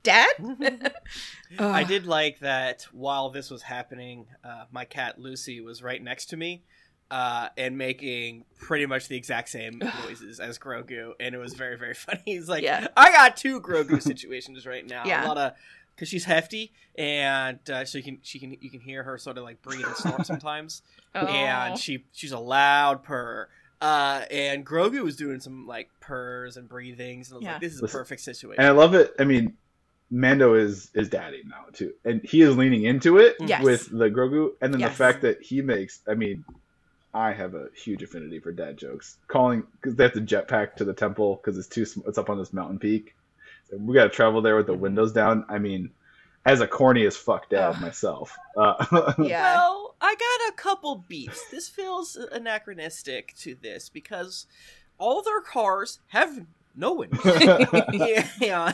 "Dad." 0.02 0.32
I 1.60 1.84
did 1.84 2.06
like 2.06 2.40
that 2.40 2.88
while 2.92 3.30
this 3.30 3.50
was 3.50 3.62
happening, 3.62 4.26
uh, 4.44 4.64
my 4.72 4.84
cat 4.84 5.20
Lucy 5.20 5.60
was 5.60 5.80
right 5.80 6.02
next 6.02 6.26
to 6.26 6.36
me 6.36 6.64
uh, 7.10 7.48
and 7.56 7.76
making 7.76 8.44
pretty 8.58 8.86
much 8.86 9.08
the 9.08 9.16
exact 9.16 9.48
same 9.48 9.78
noises 10.04 10.38
as 10.38 10.58
Grogu, 10.58 11.12
and 11.18 11.34
it 11.34 11.38
was 11.38 11.54
very, 11.54 11.76
very 11.76 11.94
funny. 12.06 12.22
He's 12.24 12.48
like, 12.48 12.62
Yeah. 12.62 12.86
I 12.96 13.10
got 13.10 13.36
two 13.36 13.60
Grogu 13.60 14.00
situations 14.02 14.66
right 14.66 14.86
now. 14.86 15.04
Yeah. 15.04 15.24
A 15.24 15.28
lot 15.28 15.38
of 15.38 15.52
because 16.00 16.08
she's 16.08 16.24
hefty, 16.24 16.72
and 16.96 17.58
uh, 17.68 17.84
so 17.84 17.98
you 17.98 18.04
can 18.04 18.18
she 18.22 18.38
can 18.38 18.56
you 18.62 18.70
can 18.70 18.80
hear 18.80 19.02
her 19.02 19.18
sort 19.18 19.36
of 19.36 19.44
like 19.44 19.60
breathe 19.60 19.84
and 19.84 19.94
snort 19.96 20.24
sometimes, 20.26 20.80
Oh. 21.14 21.26
and 21.26 21.78
she 21.78 22.04
she's 22.12 22.32
a 22.32 22.38
loud 22.38 23.02
purr. 23.02 23.48
Uh, 23.82 24.22
and 24.30 24.64
Grogu 24.64 25.02
was 25.02 25.16
doing 25.16 25.40
some 25.40 25.66
like 25.66 25.90
purrs 26.00 26.56
and 26.56 26.70
breathings, 26.70 27.28
and 27.30 27.34
I 27.34 27.38
was 27.38 27.44
Yeah. 27.44 27.52
like, 27.52 27.60
"This 27.60 27.74
is 27.74 27.80
a 27.80 27.82
Listen, 27.82 27.98
perfect 28.00 28.22
situation." 28.22 28.60
And 28.62 28.66
I 28.66 28.70
love 28.70 28.94
it. 28.94 29.12
I 29.18 29.24
mean, 29.24 29.58
Mando 30.10 30.54
is 30.54 30.90
is 30.94 31.10
daddy 31.10 31.42
now 31.46 31.66
too, 31.74 31.92
and 32.06 32.22
he 32.24 32.40
is 32.40 32.56
leaning 32.56 32.84
into 32.84 33.18
it 33.18 33.36
Yes. 33.40 33.62
with 33.62 33.90
the 33.90 34.08
Grogu, 34.08 34.52
and 34.62 34.72
then 34.72 34.80
the 34.80 34.88
fact 34.88 35.20
that 35.22 35.42
he 35.42 35.60
makes. 35.60 36.00
I 36.08 36.14
mean, 36.14 36.44
I 37.12 37.32
have 37.34 37.54
a 37.54 37.66
huge 37.76 38.02
affinity 38.02 38.38
for 38.38 38.52
dad 38.52 38.78
jokes. 38.78 39.18
Calling 39.28 39.64
because 39.72 39.96
they 39.96 40.04
have 40.04 40.14
to 40.14 40.20
jetpack 40.22 40.76
to 40.76 40.84
the 40.86 40.94
temple 40.94 41.36
because 41.36 41.58
it's 41.58 41.68
too 41.68 41.84
it's 42.06 42.16
up 42.16 42.30
on 42.30 42.38
this 42.38 42.54
mountain 42.54 42.78
peak. 42.78 43.14
So 43.70 43.76
we 43.78 43.94
got 43.94 44.04
to 44.04 44.10
travel 44.10 44.42
there 44.42 44.56
with 44.56 44.66
the 44.66 44.74
windows 44.74 45.12
down. 45.12 45.44
I 45.48 45.58
mean, 45.58 45.90
as 46.44 46.60
a 46.60 46.66
corny 46.66 47.06
as 47.06 47.16
fuck 47.16 47.48
dad 47.50 47.74
Ugh. 47.76 47.80
myself. 47.80 48.36
Uh, 48.56 49.12
Yeah. 49.18 49.54
Well, 49.54 49.94
I 50.00 50.14
got 50.14 50.52
a 50.52 50.56
couple 50.56 51.04
beats. 51.08 51.48
This 51.50 51.68
feels 51.68 52.16
anachronistic 52.16 53.34
to 53.38 53.54
this 53.54 53.88
because 53.88 54.46
all 54.98 55.22
their 55.22 55.40
cars 55.40 56.00
have 56.08 56.46
no 56.76 56.94
windows. 56.94 57.20
yeah, 57.92 58.26
yeah, 58.40 58.72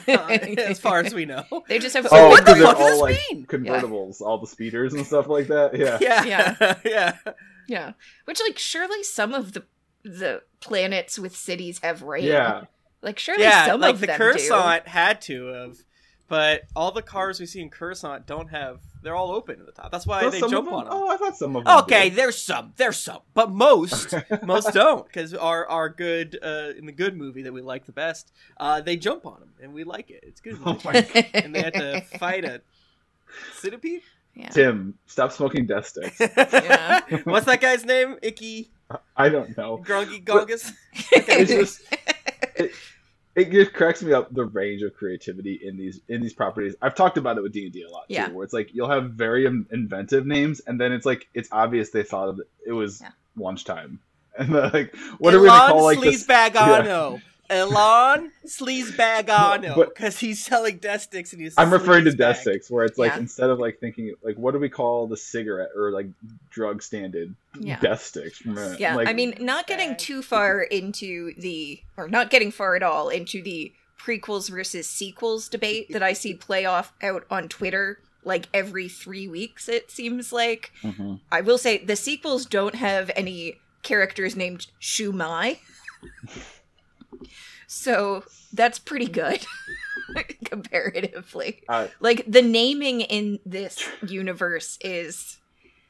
as 0.59 0.81
far 0.81 1.01
as 1.01 1.15
we 1.15 1.25
know. 1.25 1.45
They 1.69 1.79
just 1.79 1.95
have. 1.95 2.07
Oh, 2.11 2.29
what 2.29 2.45
the 2.47 2.55
because 2.55 2.63
they're 2.63 2.73
does 2.73 2.81
all 2.81 2.91
this 2.91 3.01
like 3.01 3.19
mean? 3.31 3.47
convertibles, 3.47 4.21
all 4.21 4.39
the 4.39 4.47
speeders 4.47 4.95
and 4.95 5.07
stuff 5.07 5.29
like 5.29 5.49
that. 5.49 5.77
Yeah. 5.77 5.99
Yeah, 6.01 6.25
Yeah. 6.25 6.75
yeah, 6.85 7.17
Yeah, 7.69 7.93
which 8.25 8.41
like 8.41 8.59
surely 8.59 9.03
some 9.03 9.35
of 9.35 9.53
the 9.53 9.65
the 10.05 10.43
planets 10.61 11.19
with 11.19 11.35
cities 11.37 11.81
have 11.83 12.03
rain. 12.03 12.25
Yeah. 12.25 12.65
Like 13.07 13.19
surely 13.19 13.45
yeah. 13.45 13.67
some 13.67 13.81
like 13.81 13.95
of 13.95 14.01
the 14.01 14.07
them 14.09 14.19
Coruscant 14.19 14.87
had 14.89 15.23
to 15.23 15.47
have, 15.47 15.79
but 16.29 16.63
all 16.75 16.91
the 16.91 17.01
cars 17.03 17.39
we 17.41 17.47
see 17.47 17.61
in 17.63 17.71
Coruscant 17.71 18.27
don't 18.27 18.49
have. 18.49 18.81
They're 19.03 19.15
all 19.15 19.31
open 19.31 19.61
at 19.61 19.67
the 19.67 19.71
top. 19.73 19.93
That's 19.93 20.05
why 20.07 20.23
Well, 20.23 20.33
they 20.33 20.41
jump 20.41 20.65
them- 20.67 20.75
on 20.75 20.85
them. 20.87 20.93
Oh, 20.95 21.09
I 21.09 21.17
thought 21.17 21.37
some 21.37 21.55
of 21.55 21.65
them. 21.65 21.79
Okay, 21.85 22.09
did. 22.09 22.19
there's 22.19 22.37
some, 22.37 22.73
there's 22.77 22.97
some, 22.97 23.21
but 23.35 23.53
most, 23.53 24.13
most 24.43 24.73
don't, 24.75 25.07
because 25.07 25.33
our 25.33 25.65
our 25.69 25.89
good 25.89 26.37
uh, 26.43 26.73
in 26.77 26.87
the 26.87 26.93
good 26.93 27.17
movie 27.17 27.43
that 27.43 27.53
we 27.53 27.63
like 27.63 27.87
the 27.87 27.93
best, 27.93 28.33
uh, 28.57 28.81
they 28.81 28.97
jump 28.97 29.25
on 29.25 29.39
them 29.39 29.51
and 29.63 29.73
we 29.73 29.85
like 29.85 30.11
it. 30.11 30.25
It's 30.27 30.41
good, 30.41 30.59
Oh 30.65 30.73
do. 30.75 30.81
my 30.85 30.95
and 31.35 31.55
they 31.55 31.63
have 31.63 31.75
to 31.75 32.01
fight 32.19 32.45
a 32.45 32.61
centipede. 33.61 34.03
yeah. 34.35 34.49
Tim, 34.49 34.95
stop 35.07 35.31
smoking 35.31 35.67
death 35.67 35.87
sticks. 35.87 36.19
Yeah. 36.19 37.01
What's 37.23 37.47
that 37.47 37.61
guy's 37.61 37.85
name? 37.85 38.17
Icky 38.23 38.73
I 39.17 39.29
don't 39.29 39.57
know. 39.57 39.79
Grungy 39.79 40.23
Gongus. 40.25 40.73
It's 41.13 41.51
just 41.51 41.83
it, 42.57 42.73
it 43.37 43.51
just 43.53 43.73
cracks 43.75 44.03
me 44.03 44.13
up 44.15 44.33
the 44.33 44.47
range 44.47 44.83
of 44.83 44.95
creativity 44.95 45.61
in 45.63 45.77
these 45.77 46.01
in 46.09 46.23
these 46.23 46.33
properties. 46.33 46.75
I've 46.81 46.95
talked 46.95 47.19
about 47.19 47.37
it 47.37 47.43
with 47.43 47.53
D 47.53 47.65
and 47.65 47.73
D 47.73 47.83
a 47.83 47.91
lot 47.91 48.05
Yeah. 48.09 48.29
too, 48.29 48.35
where 48.35 48.45
it's 48.45 48.55
like 48.55 48.75
you'll 48.75 48.91
have 48.91 49.11
very 49.11 49.45
inventive 49.47 50.27
names, 50.27 50.61
and 50.67 50.81
then 50.81 50.91
it's 50.93 51.07
like 51.07 51.29
it's 51.35 51.51
obvious 51.53 51.91
they 51.91 52.03
thought 52.03 52.39
it, 52.39 52.49
it 52.67 52.73
was 52.73 53.03
Yeah. 53.03 53.11
lunchtime, 53.37 54.01
and 54.39 54.55
they're 54.55 54.71
like, 54.71 54.97
what 55.19 55.35
are 55.35 55.41
we 55.41 55.49
gonna 55.49 55.61
call 55.73 55.85
like 55.85 56.01
this? 56.01 56.27
Sleazebaggano. 56.27 57.21
Elon 57.51 58.33
Sleazebaggano, 58.47 59.75
But- 59.75 59.95
because 59.95 60.19
he's 60.19 60.45
selling 60.45 60.79
death 60.79 61.03
sticks 61.03 61.33
and 61.33 61.41
he's. 61.43 61.55
I'm 61.57 61.73
referring 61.73 62.05
to 62.05 62.13
death 62.13 62.41
sticks, 62.41 62.71
where 62.71 62.85
it's 62.85 62.99
like 62.99 63.13
Yeah. 63.13 63.19
instead 63.19 63.51
of 63.51 63.59
like 63.59 63.79
thinking 63.81 64.15
like 64.23 64.37
what 64.37 64.53
do 64.53 64.59
we 64.59 64.69
call 64.69 65.07
the 65.07 65.17
cigarette 65.17 65.71
or 65.77 65.91
like 65.91 66.07
drug 66.51 66.83
standard 66.83 67.35
Yeah. 67.59 67.79
death 67.81 68.03
sticks? 68.03 68.43
Yeah, 68.79 68.97
like, 68.97 69.09
I 69.09 69.13
mean, 69.13 69.35
not 69.41 69.67
getting 69.67 69.97
too 69.97 70.23
far 70.23 70.63
into 70.63 71.33
the, 71.39 71.81
or 71.97 72.09
not 72.09 72.31
getting 72.31 72.51
far 72.51 72.77
at 72.77 72.83
all 72.83 73.09
into 73.09 73.43
the 73.43 73.73
prequels 73.99 74.51
versus 74.51 74.89
sequels 74.89 75.49
debate 75.49 75.89
that 75.91 76.03
I 76.03 76.13
see 76.13 76.35
play 76.49 76.65
off 76.65 76.93
out 77.03 77.25
on 77.31 77.49
Twitter 77.49 77.99
like 78.25 78.49
every 78.53 78.89
three 78.89 79.29
weeks, 79.29 79.69
it 79.69 79.91
seems 79.91 80.33
like. 80.33 80.73
mhm. 80.83 81.21
I 81.31 81.41
will 81.43 81.59
say 81.59 81.79
the 81.79 81.95
sequels 81.97 82.45
don't 82.45 82.75
have 82.75 83.09
any 83.15 83.61
characters 83.85 84.35
named 84.35 84.67
Shu 84.81 85.13
Mai. 85.13 85.61
so 87.67 88.25
that's 88.53 88.79
pretty 88.79 89.07
good 89.07 89.45
comparatively. 90.45 91.63
Uh, 91.69 91.89
Like 92.01 92.25
the 92.27 92.43
naming 92.43 93.01
in 93.01 93.39
this 93.45 93.87
universe 94.07 94.79
is 94.81 95.39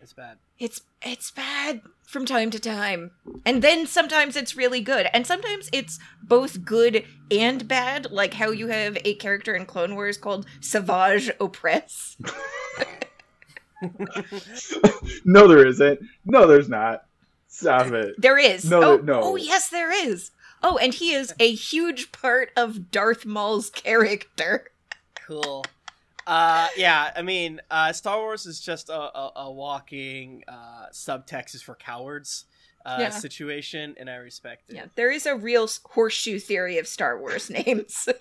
It's 0.00 0.12
bad. 0.12 0.38
it's 0.58 0.80
it's 1.02 1.30
bad 1.30 1.82
from 2.06 2.24
time 2.24 2.50
to 2.50 2.58
time 2.60 3.10
and 3.44 3.62
then 3.62 3.84
sometimes 3.86 4.36
it's 4.36 4.56
really 4.56 4.80
good 4.80 5.08
and 5.12 5.26
sometimes 5.26 5.68
it's 5.72 5.98
both 6.22 6.64
good 6.64 7.04
and 7.32 7.66
bad 7.66 8.10
like 8.12 8.34
how 8.34 8.50
you 8.52 8.68
have 8.68 8.96
a 9.04 9.14
character 9.16 9.54
in 9.56 9.66
clone 9.66 9.94
wars 9.96 10.16
called 10.16 10.46
Savage 10.60 11.28
Opress 11.38 12.16
no, 15.24 15.46
there 15.46 15.66
isn't. 15.66 16.00
No, 16.24 16.46
there's 16.46 16.68
not. 16.68 17.04
Stop 17.48 17.86
it. 17.92 18.14
there 18.18 18.38
is 18.38 18.64
No, 18.68 18.82
oh, 18.82 18.96
no. 18.98 19.20
oh 19.22 19.36
yes 19.36 19.68
there 19.70 19.90
is 19.90 20.30
oh 20.62 20.76
and 20.78 20.94
he 20.94 21.12
is 21.12 21.32
a 21.38 21.52
huge 21.52 22.12
part 22.12 22.50
of 22.56 22.90
darth 22.90 23.24
maul's 23.26 23.70
character 23.70 24.70
Cool. 25.26 25.64
Uh, 26.24 26.68
yeah, 26.76 27.12
I 27.16 27.22
mean, 27.22 27.60
uh, 27.70 27.92
Star 27.92 28.18
Wars 28.18 28.46
is 28.46 28.60
just 28.60 28.88
a, 28.88 28.94
a, 28.94 29.32
a 29.36 29.50
walking 29.52 30.42
uh, 30.48 30.86
subtext 30.92 31.54
is 31.56 31.62
for 31.62 31.74
cowards 31.74 32.44
uh, 32.84 32.98
Yeah. 33.00 33.10
situation, 33.10 33.94
and 33.98 34.08
I 34.08 34.16
respect 34.16 34.70
it. 34.70 34.76
yeah 34.76 34.86
there 34.94 35.10
is 35.10 35.26
a 35.26 35.34
real 35.36 35.68
horseshoe 35.84 36.38
theory 36.38 36.78
of 36.78 36.86
star 36.86 37.18
wars 37.18 37.50
names 37.66 38.08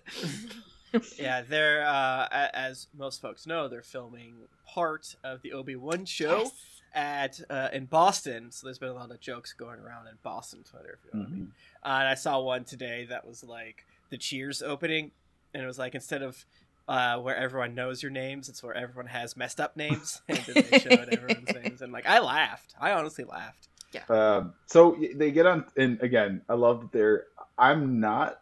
Yeah, 1.19 1.41
they're 1.41 1.85
uh, 1.85 2.27
as 2.53 2.87
most 2.97 3.21
folks 3.21 3.45
know, 3.45 3.67
they're 3.67 3.81
filming 3.83 4.35
part 4.65 5.15
of 5.23 5.41
the 5.41 5.51
Obi 5.53 5.75
Wan 5.75 6.05
show 6.05 6.39
Yes. 6.43 6.74
At 6.95 7.39
uh, 7.49 7.69
in 7.73 7.85
Boston. 7.85 8.51
So 8.51 8.65
there's 8.65 8.79
been 8.79 8.89
a 8.89 8.93
lot 8.93 9.11
of 9.11 9.19
jokes 9.19 9.53
going 9.53 9.79
around 9.79 10.07
in 10.07 10.15
Boston 10.23 10.63
Twitter. 10.63 10.97
If 10.97 11.13
you 11.13 11.19
know 11.19 11.25
what 11.25 11.31
I 11.31 11.35
mean. 11.35 11.51
Uh, 11.83 11.97
and 11.99 12.07
I 12.07 12.15
saw 12.15 12.39
one 12.39 12.63
today 12.63 13.05
that 13.09 13.27
was 13.27 13.43
like 13.43 13.85
the 14.09 14.17
Cheers 14.17 14.61
opening, 14.61 15.11
and 15.53 15.61
it 15.61 15.67
was 15.67 15.77
like 15.77 15.93
instead 15.93 16.23
of 16.23 16.43
uh, 16.87 17.19
where 17.19 17.35
everyone 17.35 17.75
knows 17.75 18.01
your 18.01 18.11
names, 18.11 18.49
it's 18.49 18.63
where 18.63 18.75
everyone 18.75 19.07
has 19.07 19.35
messed 19.35 19.59
up 19.59 19.75
names, 19.75 20.21
and 20.29 20.37
then 20.39 20.65
they 20.69 20.79
showed 20.79 21.09
everyone's 21.11 21.53
names, 21.53 21.81
and 21.81 21.91
like 21.91 22.07
I 22.07 22.19
laughed. 22.19 22.73
I 22.79 22.91
honestly 22.93 23.25
laughed. 23.25 23.67
Um, 24.09 24.53
so 24.65 24.97
they 25.15 25.31
get 25.31 25.45
on, 25.45 25.65
and 25.77 26.01
again, 26.01 26.41
I 26.49 26.53
love 26.53 26.81
that 26.81 26.91
they're. 26.91 27.25
I'm 27.57 27.99
not 27.99 28.41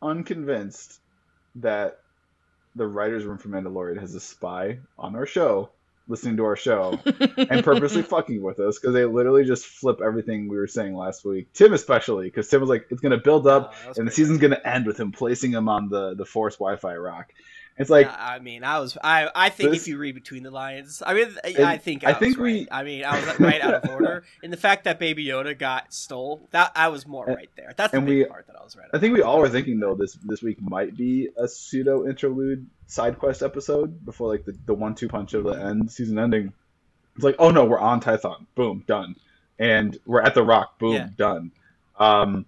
unconvinced 0.00 1.00
that 1.56 2.00
the 2.74 2.86
writers' 2.86 3.24
room 3.24 3.38
for 3.38 3.48
Mandalorian 3.48 4.00
has 4.00 4.14
a 4.14 4.20
spy 4.20 4.78
on 4.98 5.14
our 5.14 5.26
show, 5.26 5.70
listening 6.08 6.36
to 6.36 6.44
our 6.44 6.56
show, 6.56 6.98
and 7.36 7.64
purposely 7.64 8.02
fucking 8.02 8.42
with 8.42 8.60
us 8.60 8.78
because 8.78 8.94
they 8.94 9.04
literally 9.04 9.44
just 9.44 9.66
flip 9.66 10.00
everything 10.04 10.48
we 10.48 10.56
were 10.56 10.66
saying 10.66 10.94
last 10.94 11.24
week. 11.24 11.52
Tim 11.52 11.72
especially, 11.72 12.26
because 12.26 12.48
Tim 12.48 12.60
was 12.60 12.70
like, 12.70 12.86
"It's 12.90 13.00
gonna 13.00 13.18
build 13.18 13.46
up, 13.46 13.72
oh, 13.74 13.78
that 13.80 13.88
was 13.88 13.98
and 13.98 14.06
the 14.06 14.10
pretty 14.10 14.22
season's 14.22 14.40
gonna 14.40 14.60
end 14.64 14.86
with 14.86 14.98
him 14.98 15.12
placing 15.12 15.52
him 15.52 15.68
on 15.68 15.88
the 15.88 16.14
the 16.14 16.24
Force 16.26 16.56
Wi-Fi 16.56 16.96
rock." 16.96 17.32
It's 17.76 17.90
like. 17.90 18.06
Yeah, 18.06 18.16
I 18.18 18.38
mean, 18.38 18.62
I 18.62 18.78
was, 18.78 18.96
I, 19.02 19.28
I 19.34 19.48
think 19.50 19.70
This- 19.72 19.82
if 19.82 19.88
you 19.88 19.98
read 19.98 20.14
between 20.14 20.42
the 20.44 20.50
lines, 20.52 21.02
I 21.04 21.14
mean, 21.14 21.34
I 21.44 21.76
think, 21.76 22.04
I, 22.06 22.10
I 22.10 22.12
think 22.14 22.36
right. 22.38 22.42
we- 22.44 22.68
I 22.70 22.82
mean, 22.84 23.04
I 23.04 23.18
was 23.20 23.40
right 23.40 23.60
out 23.60 23.74
of 23.74 23.90
order, 23.90 24.24
and 24.44 24.52
the 24.52 24.56
fact 24.56 24.84
that 24.84 24.98
Baby 25.00 25.24
Yoda 25.26 25.58
got 25.58 25.92
stole, 25.92 26.46
that 26.52 26.70
I 26.76 26.88
was 26.88 27.06
more 27.06 27.26
And- 27.26 27.36
right 27.36 27.50
there. 27.56 27.72
That's 27.76 27.92
the 27.92 28.00
big 28.00 28.08
we- 28.08 28.24
part 28.26 28.46
that 28.46 28.56
I 28.60 28.62
was 28.62 28.76
right. 28.76 28.86
I 28.92 28.98
think 28.98 29.12
we 29.14 29.22
all 29.22 29.40
were 29.40 29.48
thinking 29.48 29.80
though 29.80 29.94
this 29.96 30.14
this 30.22 30.40
week 30.42 30.60
might 30.62 30.96
be 30.96 31.28
a 31.36 31.48
pseudo 31.48 32.06
interlude 32.06 32.66
side 32.86 33.18
quest 33.18 33.42
episode 33.42 34.04
before 34.04 34.28
like 34.28 34.44
the, 34.44 34.56
the 34.66 34.74
one 34.74 34.94
two 34.94 35.08
punch 35.08 35.34
of 35.34 35.42
the 35.44 35.52
end 35.52 35.90
season 35.90 36.18
ending. 36.18 36.52
It's 37.16 37.24
like, 37.24 37.36
oh 37.38 37.50
no, 37.50 37.64
we're 37.64 37.78
on 37.80 38.00
Tython. 38.00 38.46
Boom, 38.54 38.84
done. 38.86 39.16
And 39.58 39.96
we're 40.06 40.20
at 40.22 40.34
the 40.34 40.42
rock. 40.44 40.78
Boom, 40.78 40.92
Yeah. 40.94 41.08
done. 41.16 41.50
Um 41.98 42.46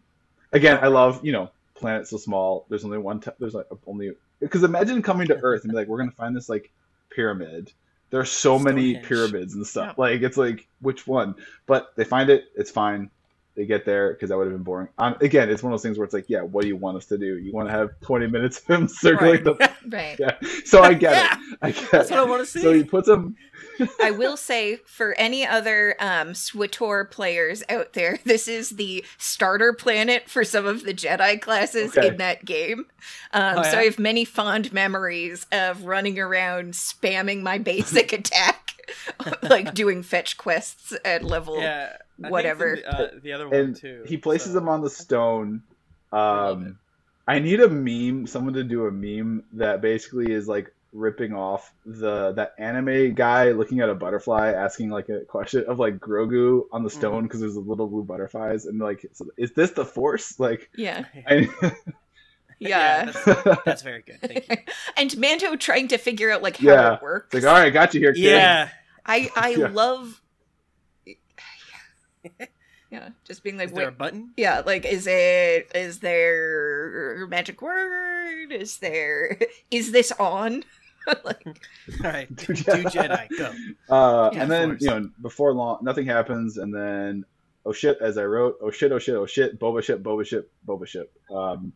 again, 0.52 0.78
I 0.82 0.88
love, 0.88 1.24
you 1.24 1.32
know, 1.32 1.50
planet 1.74 2.06
so 2.08 2.16
small. 2.16 2.66
There's 2.68 2.84
only 2.84 2.98
one 2.98 3.20
t- 3.20 3.30
there's 3.38 3.54
like 3.54 3.66
only 3.86 4.12
because 4.40 4.62
imagine 4.62 5.02
coming 5.02 5.28
to 5.28 5.36
Earth 5.36 5.62
and 5.62 5.72
be 5.72 5.76
like, 5.76 5.88
we're 5.88 5.98
gonna 5.98 6.10
find 6.10 6.36
this 6.36 6.48
like 6.48 6.70
pyramid. 7.10 7.72
There's 8.10 8.30
so 8.30 8.58
many 8.58 8.98
pyramids 8.98 9.54
and 9.54 9.66
stuff. 9.66 9.94
Yeah. 9.98 10.02
Like 10.02 10.22
it's 10.22 10.36
like 10.36 10.68
which 10.80 11.06
one? 11.06 11.34
But 11.66 11.92
they 11.96 12.04
find 12.04 12.30
it, 12.30 12.46
it's 12.54 12.70
fine 12.70 13.10
they 13.56 13.64
get 13.66 13.84
there 13.86 14.12
because 14.12 14.28
that 14.28 14.36
would 14.36 14.44
have 14.46 14.52
been 14.54 14.62
boring. 14.62 14.88
Um, 14.98 15.16
again, 15.20 15.48
it's 15.50 15.62
one 15.62 15.72
of 15.72 15.78
those 15.78 15.82
things 15.82 15.96
where 15.98 16.04
it's 16.04 16.12
like, 16.14 16.26
yeah, 16.28 16.42
what 16.42 16.62
do 16.62 16.68
you 16.68 16.76
want 16.76 16.96
us 16.98 17.06
to 17.06 17.16
do? 17.18 17.38
You 17.38 17.52
want 17.52 17.68
to 17.68 17.72
have 17.72 17.90
20 18.02 18.26
minutes 18.26 18.58
of 18.60 18.66
him 18.66 18.88
circling 18.88 19.44
Right. 19.44 19.44
the. 19.44 19.70
right 19.88 20.16
Yeah. 20.18 20.36
So 20.64 20.82
I 20.82 20.94
get 20.94 21.12
Yeah. 21.12 21.38
it. 21.52 21.58
I 21.62 21.70
get 21.70 21.90
That's 21.90 22.10
it. 22.10 22.14
what 22.14 22.20
I 22.20 22.24
want 22.30 22.42
to 22.42 22.46
see. 22.46 22.60
So 22.60 22.72
he 22.72 22.84
puts 22.84 23.08
him. 23.08 23.34
I 24.02 24.10
will 24.10 24.36
say 24.36 24.76
for 24.86 25.14
any 25.18 25.46
other 25.46 25.96
um, 26.00 26.28
SWTOR 26.34 27.10
players 27.10 27.62
out 27.68 27.92
there, 27.94 28.18
this 28.24 28.46
is 28.48 28.70
the 28.70 29.04
starter 29.18 29.72
planet 29.72 30.28
for 30.28 30.44
some 30.44 30.66
of 30.66 30.84
the 30.84 30.92
Jedi 30.94 31.40
classes 31.40 31.96
Okay. 31.96 32.08
in 32.08 32.16
that 32.18 32.44
game. 32.44 32.86
Um, 33.32 33.58
Oh, 33.58 33.62
So? 33.62 33.78
I 33.78 33.84
have 33.84 33.98
many 33.98 34.24
fond 34.24 34.72
memories 34.72 35.46
of 35.52 35.84
running 35.84 36.18
around 36.18 36.74
spamming 36.74 37.42
my 37.42 37.58
basic 37.58 38.12
attack, 38.12 38.72
like 39.42 39.72
doing 39.74 40.02
fetch 40.02 40.36
quests 40.36 40.94
at 41.04 41.22
level. 41.24 41.60
yeah, 41.60 41.88
I 41.88 41.90
think 41.90 42.00
whatever. 42.18 42.76
The, 42.76 42.88
uh, 42.88 43.10
the 43.22 43.32
other 43.32 43.48
one 43.48 43.56
And 43.58 43.76
too. 43.76 44.04
he 44.06 44.16
places 44.16 44.52
so- 44.52 44.58
him 44.58 44.68
on 44.68 44.80
the 44.82 44.90
stone. 44.90 45.62
Um, 46.12 46.78
I 47.28 47.40
need 47.40 47.60
a 47.60 47.68
meme, 47.68 48.26
someone 48.26 48.54
to 48.54 48.64
do 48.64 48.86
a 48.86 48.90
meme 48.90 49.44
that 49.54 49.80
basically 49.80 50.32
is 50.32 50.46
like 50.48 50.72
ripping 50.92 51.34
off 51.34 51.74
the 51.84 52.32
that 52.32 52.54
anime 52.58 53.12
guy 53.12 53.50
looking 53.50 53.80
at 53.80 53.90
a 53.90 53.94
butterfly 53.94 54.52
asking 54.52 54.88
like 54.88 55.08
a 55.10 55.20
question 55.26 55.62
of 55.68 55.78
like 55.78 55.98
Grogu 55.98 56.62
on 56.72 56.84
the 56.84 56.88
stone 56.88 57.24
because 57.24 57.40
there's 57.40 57.52
the 57.54 57.60
little 57.60 57.86
blue 57.86 58.02
butterflies 58.04 58.64
and 58.64 58.78
like 58.78 59.04
so 59.12 59.26
is 59.36 59.52
this 59.52 59.72
the 59.72 59.84
force 59.84 60.38
like 60.40 60.70
Yeah. 60.74 61.04
I, 61.26 61.48
Yeah. 62.58 63.06
that's, 63.24 63.64
that's 63.64 63.82
very 63.82 64.02
good. 64.02 64.20
Thank 64.22 64.48
you. 64.48 64.56
and 64.96 65.18
Mando 65.18 65.56
trying 65.56 65.88
to 65.88 65.98
figure 65.98 66.30
out 66.30 66.42
like 66.42 66.56
how 66.56 66.68
Yeah. 66.68 66.94
it 66.94 67.02
works. 67.02 67.34
Like, 67.34 67.44
all 67.44 67.52
right, 67.52 67.70
got 67.72 67.92
you 67.92 68.00
here, 68.00 68.14
kid. 68.14 68.22
Yeah, 68.22 68.68
I 69.04 69.30
I 69.36 69.48
Yeah. 69.50 69.68
love. 69.68 70.22
Yeah, 72.90 73.08
just 73.24 73.42
being 73.42 73.56
like, 73.56 73.68
is 73.68 73.72
there 73.74 73.88
a 73.88 73.92
button? 73.92 74.30
yeah, 74.36 74.62
like, 74.64 74.84
is 74.86 75.08
it? 75.08 75.72
Is 75.74 75.98
there 75.98 77.24
a 77.24 77.28
magic 77.28 77.60
word? 77.60 78.52
Is 78.52 78.78
there? 78.78 79.36
Is 79.72 79.90
this 79.90 80.12
on? 80.12 80.62
like, 81.24 81.44
All 82.04 82.10
right, 82.10 82.34
do 82.36 82.46
Dude, 82.54 82.66
yeah. 82.66 82.82
Jedi 82.84 83.28
go. 83.38 83.52
Uh, 83.88 84.30
Yeah, 84.32 84.42
and 84.42 84.50
then 84.50 84.76
you 84.80 84.86
know, 84.88 85.10
before 85.20 85.52
long, 85.52 85.78
nothing 85.82 86.06
happens, 86.06 86.58
and 86.58 86.72
then 86.74 87.24
oh 87.64 87.72
shit, 87.72 87.98
as 88.00 88.18
I 88.18 88.24
wrote, 88.24 88.56
oh 88.62 88.70
shit, 88.70 88.92
oh 88.92 88.98
shit, 89.00 89.16
oh 89.16 89.26
shit, 89.26 89.58
Boba 89.58 89.82
ship, 89.82 90.02
Boba 90.02 90.24
ship, 90.24 90.50
Boba 90.66 90.86
ship. 90.86 91.12
Um, 91.30 91.72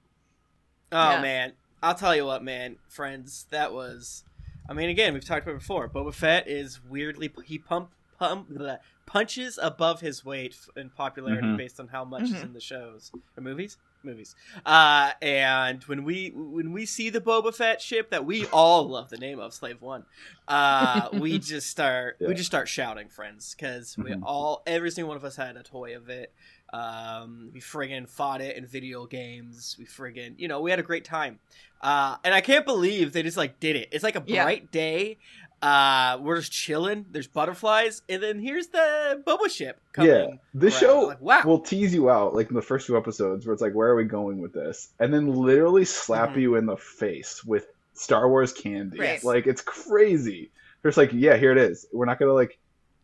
Oh 0.92 1.11
Yeah. 1.11 1.23
man, 1.23 1.52
I'll 1.83 1.95
tell 1.95 2.14
you 2.14 2.25
what, 2.26 2.42
man, 2.45 2.76
friends, 2.88 3.47
that 3.50 3.73
was. 3.73 4.25
I 4.69 4.75
mean, 4.75 4.88
again, 4.90 5.14
we've 5.14 5.25
talked 5.25 5.42
about 5.45 5.57
it 5.57 5.59
before. 5.61 5.88
Boba 5.88 6.14
Fett 6.14 6.47
is 6.49 6.80
weirdly 6.85 7.33
he 7.47 7.59
pump 7.59 7.90
pump 8.19 8.49
bleh, 8.50 8.78
punches 9.14 9.59
above 9.61 10.00
his 10.00 10.25
weight 10.25 10.57
in 10.76 10.88
popularity 10.90 11.49
Mhm. 11.49 11.57
based 11.57 11.81
on 11.81 11.88
how 11.88 12.05
much 12.05 12.23
is 12.23 12.35
Mhm. 12.35 12.43
in 12.45 12.52
the 12.52 12.61
shows 12.61 13.11
or 13.37 13.43
movies. 13.43 13.76
Movies, 14.02 14.35
uh, 14.64 15.12
and 15.21 15.85
when 15.85 16.05
we 16.05 16.31
when 16.35 16.73
we 16.73 16.87
see 16.87 17.11
the 17.11 17.21
Boba 17.21 17.55
Fett 17.55 17.83
ship 17.83 18.09
that 18.09 18.25
we 18.25 18.47
all 18.47 18.88
love 18.88 19.11
the 19.11 19.19
name 19.19 19.38
of, 19.38 19.52
Slave 19.52 19.83
One, 19.83 20.07
uh, 20.49 21.11
we 21.12 21.38
just 21.52 21.69
start 21.69 22.17
Yeah. 22.19 22.29
we 22.29 22.35
just 22.35 22.47
start 22.47 22.67
shouting, 22.67 23.11
friends, 23.11 23.55
because 23.55 23.99
we 23.99 24.12
Mhm. 24.12 24.21
all 24.23 24.62
every 24.67 24.90
single 24.90 25.09
one 25.09 25.19
of 25.19 25.25
us 25.25 25.37
had 25.37 25.55
a 25.59 25.62
toy 25.62 25.95
of 25.95 26.09
it. 26.09 26.33
Um, 26.73 27.50
we 27.52 27.61
friggin' 27.61 28.09
fought 28.09 28.40
it 28.40 28.57
in 28.57 28.64
video 28.64 29.05
games. 29.05 29.76
We 29.79 29.85
friggin', 29.85 30.37
you 30.38 30.49
know, 30.49 30.62
we 30.62 30.71
had 30.71 30.79
a 30.81 30.85
great 30.85 31.05
time. 31.05 31.40
Uh, 31.83 32.17
and 32.25 32.33
I 32.33 32.40
can't 32.40 32.64
believe 32.64 33.12
they 33.12 33.23
just 33.23 33.37
like 33.37 33.61
did 33.61 33.76
it. 33.76 33.88
It's 33.93 34.05
like 34.05 34.17
a 34.17 34.23
Yeah. 34.25 34.45
bright 34.45 34.71
day. 34.73 35.19
Uh, 35.62 36.19
we're 36.23 36.37
just 36.38 36.52
chilling. 36.52 37.05
There's 37.11 37.26
butterflies, 37.26 38.02
and 38.09 38.23
then 38.23 38.38
here's 38.38 38.69
the 38.69 39.23
Boba 39.26 39.50
ship 39.50 39.79
coming. 39.93 40.11
yeah, 40.11 40.26
this 40.55 40.75
around. 40.75 40.81
show 40.81 41.00
like, 41.09 41.21
wow. 41.21 41.43
will 41.45 41.61
tease 41.61 41.93
you 41.95 42.09
out 42.09 42.35
like 42.35 42.49
in 42.49 42.55
the 42.57 42.62
first 42.62 42.87
two 42.87 42.97
episodes, 42.97 43.45
where 43.47 43.52
it's 43.52 43.61
like, 43.61 43.75
where 43.75 43.88
are 43.88 43.97
we 43.97 44.05
going 44.05 44.40
with 44.40 44.52
this? 44.55 44.88
And 44.99 45.12
then 45.12 45.26
literally 45.26 45.85
slap 45.85 46.31
Mhm. 46.31 46.40
you 46.40 46.55
in 46.57 46.64
the 46.67 46.76
face 46.79 47.45
with 47.45 47.67
Star 47.93 48.29
Wars 48.29 48.52
candy. 48.55 48.99
Right. 48.99 49.23
Like 49.23 49.47
it's 49.47 49.61
crazy. 49.61 50.50
They're 50.83 50.93
like, 50.97 51.11
yeah, 51.12 51.37
here 51.37 51.52
it 51.52 51.59
is. 51.59 51.85
We're 51.93 52.07
not 52.07 52.19
gonna 52.19 52.33
like, 52.33 52.59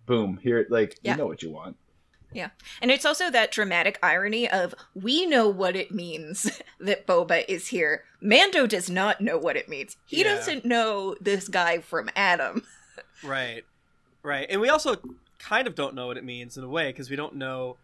boom, 0.07 0.39
here, 0.43 0.67
like 0.71 0.99
Yeah. 1.03 1.13
you 1.13 1.19
know 1.19 1.27
what 1.27 1.43
you 1.43 1.51
want. 1.51 1.77
And 2.83 2.91
it's 2.91 3.05
also 3.07 3.31
that 3.31 3.51
dramatic 3.51 3.99
irony 4.03 4.49
of 4.49 4.75
we 4.95 5.25
know 5.27 5.49
what 5.49 5.75
it 5.77 5.91
means 5.91 6.61
that 6.81 7.07
Boba 7.07 7.45
is 7.49 7.69
here. 7.69 8.05
Mando 8.21 8.67
does 8.67 8.91
not 8.91 9.21
know 9.21 9.39
what 9.39 9.57
it 9.57 9.69
means. 9.69 9.97
He 10.07 10.19
Yeah. 10.19 10.35
doesn't 10.35 10.65
know 10.65 11.17
this 11.21 11.49
guy 11.49 11.79
from 11.81 12.11
Adam. 12.17 12.63
Right, 13.25 13.65
right, 14.23 14.47
and 14.51 14.61
we 14.61 14.69
also 14.69 14.97
kind 15.39 15.67
of 15.67 15.75
don't 15.75 15.95
know 15.95 16.07
what 16.07 16.19
it 16.19 16.25
means 16.25 16.59
in 16.59 16.65
a 16.65 16.69
way 16.69 16.89
because 16.91 17.09
we 17.09 17.17
don't 17.17 17.35
know 17.37 17.79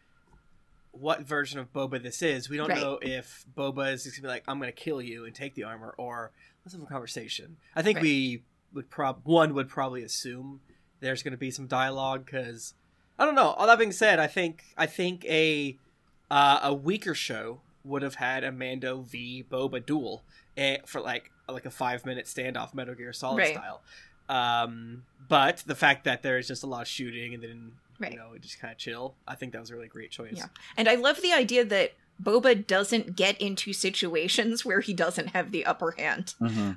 what 0.92 1.22
version 1.22 1.58
of 1.58 1.72
Boba 1.72 2.02
this 2.02 2.20
is. 2.20 2.50
We 2.50 2.58
don't 2.58 2.68
Right. 2.68 2.80
know 2.80 2.98
if 3.00 3.44
Boba 3.56 3.92
is 3.92 4.04
just 4.04 4.16
gonna 4.16 4.28
be 4.28 4.32
like, 4.32 4.44
"I'm 4.46 4.58
gonna 4.60 4.72
kill 4.72 5.00
you 5.00 5.24
and 5.24 5.34
take 5.34 5.54
the 5.54 5.64
armor," 5.64 5.94
or 5.96 6.32
let's 6.64 6.74
have 6.74 6.82
a 6.82 6.86
conversation. 6.86 7.56
I 7.74 7.80
think 7.82 7.96
Right. 7.96 8.02
we 8.02 8.42
would 8.74 8.90
prob 8.90 9.20
one 9.24 9.54
would 9.54 9.68
probably 9.70 10.02
assume 10.02 10.60
there's 11.00 11.22
gonna 11.22 11.36
be 11.38 11.50
some 11.50 11.66
dialogue 11.66 12.26
because 12.26 12.74
I 13.18 13.24
don't 13.26 13.34
know. 13.34 13.50
All 13.50 13.66
that 13.66 13.78
being 13.78 13.92
said, 13.92 14.18
I 14.18 14.26
think 14.26 14.64
I 14.76 14.86
think 14.86 15.24
a 15.26 15.76
uh, 16.30 16.60
a 16.62 16.74
weaker 16.74 17.14
show 17.14 17.60
would 17.84 18.02
have 18.02 18.14
had 18.16 18.44
a 18.44 18.52
Mando 18.52 19.00
v 19.02 19.44
Boba 19.48 19.84
duel 19.84 20.22
eh, 20.56 20.78
for 20.86 21.00
like 21.00 21.30
like 21.48 21.66
a 21.66 21.70
five 21.70 22.04
minute 22.06 22.26
standoff, 22.26 22.74
Metal 22.74 22.94
Gear 22.94 23.12
Solid 23.12 23.38
Right. 23.38 23.54
style. 23.54 23.82
Um, 24.28 25.04
but 25.28 25.62
the 25.66 25.74
fact 25.74 26.04
that 26.04 26.22
there 26.22 26.38
is 26.38 26.48
just 26.48 26.62
a 26.62 26.66
lot 26.66 26.82
of 26.82 26.88
shooting 26.88 27.34
and 27.34 27.42
then 27.42 27.72
Right. 27.98 28.12
you 28.12 28.18
know 28.18 28.32
just 28.40 28.58
kind 28.60 28.72
of 28.72 28.78
chill, 28.78 29.14
I 29.28 29.34
think 29.36 29.52
that 29.52 29.60
was 29.60 29.70
a 29.70 29.74
really 29.76 29.88
great 29.88 30.10
choice. 30.10 30.34
Yeah. 30.36 30.46
And 30.76 30.88
I 30.88 30.94
love 30.96 31.20
the 31.22 31.32
idea 31.32 31.64
that 31.66 31.92
Boba 32.22 32.66
doesn't 32.66 33.16
get 33.16 33.40
into 33.40 33.72
situations 33.72 34.64
where 34.64 34.80
he 34.80 34.92
doesn't 34.94 35.28
have 35.28 35.50
the 35.50 35.64
upper 35.66 35.92
hand. 35.98 36.34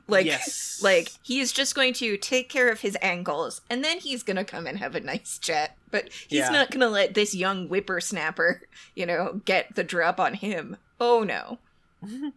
Like 0.07 0.25
yes, 0.25 0.79
like 0.83 1.11
he's 1.23 1.51
just 1.51 1.75
going 1.75 1.93
to 1.95 2.17
take 2.17 2.49
care 2.49 2.69
of 2.69 2.81
his 2.81 2.97
angles 3.01 3.61
and 3.69 3.83
then 3.83 3.99
he's 3.99 4.23
going 4.23 4.37
to 4.37 4.43
come 4.43 4.65
and 4.67 4.79
have 4.79 4.95
a 4.95 4.99
nice 4.99 5.37
chat. 5.37 5.75
But 5.91 6.09
he's 6.27 6.39
Yeah. 6.39 6.49
not 6.49 6.71
going 6.71 6.81
to 6.81 6.89
let 6.89 7.13
this 7.13 7.35
young 7.35 7.67
whippersnapper, 7.67 8.61
you 8.95 9.05
know, 9.05 9.41
get 9.45 9.75
the 9.75 9.83
drop 9.83 10.19
on 10.19 10.33
him. 10.33 10.77
Oh 10.99 11.23
no. 11.23 11.59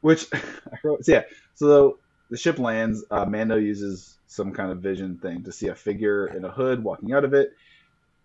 Which 0.00 0.26
wrote, 0.84 1.04
so 1.04 1.12
yeah. 1.12 1.22
So 1.54 1.66
the, 1.66 1.92
the 2.30 2.36
ship 2.36 2.58
lands. 2.58 3.04
Uh, 3.10 3.24
Mando 3.24 3.56
uses 3.56 4.18
some 4.26 4.52
kind 4.52 4.70
of 4.70 4.78
vision 4.78 5.16
thing 5.18 5.44
to 5.44 5.52
see 5.52 5.68
a 5.68 5.74
figure 5.74 6.26
in 6.26 6.44
a 6.44 6.50
hood 6.50 6.82
walking 6.82 7.12
out 7.12 7.24
of 7.24 7.32
it, 7.34 7.52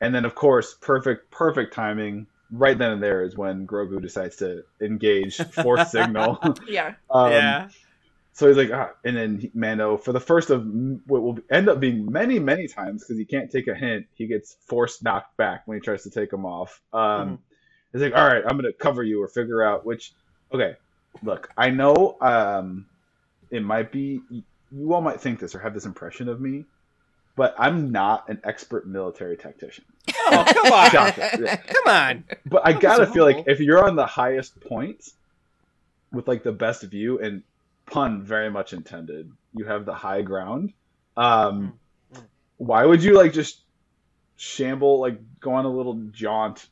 and 0.02 0.14
then 0.14 0.26
of 0.26 0.36
course, 0.36 0.74
perfect, 0.82 1.32
perfect 1.32 1.74
timing. 1.74 2.28
Right 2.52 2.78
then 2.78 2.92
and 2.94 3.04
there 3.04 3.24
is 3.24 3.38
when 3.38 3.68
Grogu 3.68 4.02
decides 4.02 4.38
to 4.38 4.64
engage 4.82 5.38
Force 5.38 5.92
signal. 5.92 6.40
Yeah. 6.68 6.96
um, 7.12 7.32
yeah, 7.32 7.70
So 8.34 8.48
he's 8.48 8.58
like, 8.58 8.72
ah, 8.72 8.92
and 9.06 9.16
then 9.16 9.38
he- 9.40 9.52
Mando, 9.54 9.98
for 9.98 10.14
the 10.14 10.20
first 10.20 10.50
of 10.50 10.66
what 11.06 11.22
will 11.22 11.40
end 11.52 11.70
up 11.70 11.80
being 11.80 12.12
many, 12.12 12.40
many 12.40 12.68
times, 12.68 13.04
because 13.04 13.18
he 13.18 13.26
can't 13.26 13.52
take 13.52 13.68
a 13.68 13.76
hint, 13.76 14.08
he 14.16 14.26
gets 14.28 14.56
force 14.68 15.02
knocked 15.04 15.38
back 15.38 15.64
when 15.66 15.78
he 15.78 15.82
tries 15.82 16.04
to 16.04 16.10
take 16.10 16.32
him 16.34 16.46
off. 16.46 16.82
Um, 16.94 17.00
Mhm. 17.02 17.38
He's 17.94 18.02
like, 18.04 18.16
all 18.16 18.28
right, 18.28 18.44
I'm 18.46 18.58
going 18.58 18.72
to 18.72 18.78
cover 18.78 19.04
you 19.04 19.22
or 19.24 19.28
figure 19.28 19.64
out 19.64 19.84
which. 19.86 20.14
Okay, 20.54 20.76
look, 21.24 21.50
I 21.58 21.70
know 21.72 22.18
um, 22.22 22.86
it 23.52 23.64
might 23.64 23.92
be, 23.92 24.22
you 24.72 24.94
all 24.94 25.02
might 25.02 25.20
think 25.22 25.40
this 25.40 25.56
or 25.56 25.60
have 25.60 25.74
this 25.74 25.86
impression 25.86 26.30
of 26.30 26.40
me, 26.40 26.66
but 27.36 27.56
I'm 27.58 27.92
not 27.92 28.30
an 28.30 28.42
expert 28.44 28.88
military 28.88 29.38
tactician. 29.38 29.86
Oh 30.32 30.44
come 30.54 30.72
on, 30.74 31.44
Yeah. 31.44 31.56
come 31.58 31.88
on. 31.88 32.24
But 32.46 32.62
I 32.66 32.74
gotta 32.74 33.08
feel 33.08 33.24
like 33.26 33.44
if 33.48 33.60
you're 33.60 33.86
on 33.88 33.96
the 33.96 34.06
highest 34.06 34.60
point 34.62 35.04
with 36.12 36.28
like 36.28 36.44
the 36.44 36.52
best 36.52 36.84
view 36.84 37.20
and 37.20 37.44
pun 37.86 38.24
very 38.24 38.50
much 38.50 38.74
intended, 38.74 39.32
you 39.54 39.66
have 39.66 39.86
the 39.86 39.94
high 39.94 40.22
ground. 40.22 40.74
Um, 41.18 41.74
Mm, 42.14 42.20
mm. 42.20 42.24
why 42.58 42.86
would 42.86 43.04
you 43.04 43.16
like 43.16 43.34
just 43.34 43.62
shamble, 44.38 45.00
like 45.00 45.20
go 45.40 45.54
on 45.54 45.66
a 45.66 45.70
little 45.70 45.96
jaunt, 46.12 46.68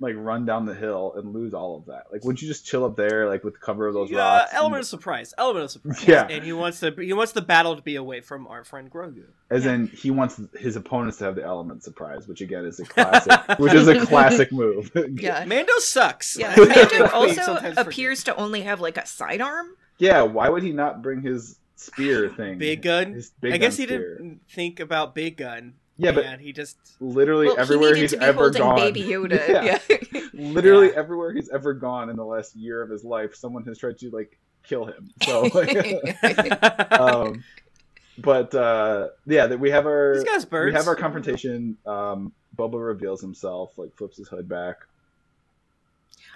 like 0.00 0.14
run 0.16 0.46
down 0.46 0.64
the 0.64 0.74
hill 0.74 1.12
and 1.16 1.32
lose 1.34 1.52
all 1.54 1.76
of 1.76 1.86
that? 1.86 2.04
Like, 2.10 2.24
wouldn't 2.24 2.40
you 2.42 2.48
just 2.48 2.64
chill 2.66 2.84
up 2.84 2.96
there, 2.96 3.28
like 3.28 3.44
with 3.44 3.54
the 3.54 3.60
cover 3.60 3.86
of 3.86 3.94
those 3.94 4.10
Yeah, 4.10 4.18
rocks? 4.40 4.50
element 4.54 4.80
of 4.80 4.86
surprise. 4.86 5.34
Element 5.38 5.64
of 5.66 5.70
surprise. 5.70 6.08
Yeah. 6.08 6.26
and 6.28 6.42
he 6.42 6.52
wants 6.52 6.80
the 6.80 6.92
he 6.98 7.12
wants 7.12 7.32
the 7.32 7.42
battle 7.42 7.76
to 7.76 7.82
be 7.82 7.96
away 7.96 8.20
from 8.20 8.46
our 8.46 8.64
friend 8.64 8.90
Grogu. 8.90 9.24
As 9.50 9.66
in, 9.66 9.88
he 9.88 10.10
wants 10.10 10.40
his 10.58 10.76
opponents 10.76 11.18
to 11.18 11.24
have 11.24 11.34
the 11.36 11.44
element 11.44 11.82
surprise, 11.84 12.26
which 12.26 12.40
again 12.40 12.64
is 12.64 12.80
a 12.80 12.84
classic, 12.84 13.32
which 13.58 13.74
is 13.74 13.86
a 13.88 14.04
classic 14.06 14.50
move. 14.52 14.90
Yeah. 15.20 15.44
Mando 15.44 15.72
sucks. 15.78 16.36
Yeah. 16.38 16.54
Mando 16.58 17.06
also 17.12 17.34
sometimes 17.42 17.74
forget. 17.74 17.86
appears 17.86 18.24
to 18.24 18.36
only 18.36 18.62
have 18.62 18.80
like 18.80 18.96
a 18.96 19.06
sidearm. 19.06 19.66
yeah. 19.98 20.22
Why 20.22 20.48
would 20.48 20.62
he 20.62 20.72
not 20.72 21.02
bring 21.02 21.20
his 21.22 21.58
spear 21.76 22.28
thing? 22.36 22.58
Big 22.58 22.82
gun. 22.82 23.20
Big 23.40 23.52
I 23.52 23.56
guess 23.58 23.74
gun 23.76 23.80
he 23.80 23.86
spear. 23.86 24.16
didn't 24.18 24.40
think 24.50 24.80
about 24.80 25.14
big 25.14 25.36
gun. 25.36 25.74
Yeah, 26.00 26.12
but 26.12 26.24
and 26.24 26.40
he 26.40 26.52
just 26.52 26.76
literally 27.00 27.46
Well, 27.48 27.58
everywhere 27.58 27.94
he 27.94 28.00
he's 28.02 28.12
to 28.12 28.18
be 28.18 28.24
ever 28.24 28.50
gone. 28.50 28.76
Baby 28.76 29.02
Yoda. 29.02 29.46
Yeah. 29.48 29.78
Yeah. 29.88 30.20
Literally 30.32 30.88
Yeah. 30.88 30.96
everywhere 30.96 31.32
he's 31.32 31.50
ever 31.50 31.74
gone 31.74 32.08
in 32.08 32.16
the 32.16 32.24
last 32.24 32.56
year 32.56 32.80
of 32.82 32.88
his 32.90 33.04
life, 33.04 33.34
someone 33.34 33.64
has 33.64 33.78
tried 33.78 33.98
to 33.98 34.10
like 34.10 34.38
kill 34.64 34.86
him. 34.86 35.10
So, 35.24 35.42
like, 35.52 36.92
um, 36.92 37.44
but 38.18 38.54
uh, 38.54 39.08
yeah, 39.26 39.46
that 39.46 39.60
we 39.60 39.70
have 39.70 39.84
our 39.86 40.22
guys 40.24 40.44
birds. 40.44 40.72
we 40.72 40.76
have 40.78 40.88
our 40.88 40.96
confrontation. 40.96 41.76
Um, 41.86 42.32
Boba 42.56 42.84
reveals 42.84 43.20
himself, 43.20 43.76
like 43.76 43.94
flips 43.96 44.16
his 44.16 44.28
hood 44.28 44.48
back. 44.48 44.76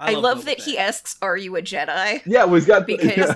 I, 0.01 0.15
love, 0.15 0.41
Boba 0.41 0.45
that 0.47 0.61
he 0.61 0.77
asks, 0.77 1.17
"Are 1.23 1.37
you 1.37 1.57
a 1.57 1.63
Jedi?" 1.63 2.21
Yeah, 2.27 2.45
well, 2.45 2.55
he's 2.57 2.67
got 2.67 2.87
Because- 2.87 3.33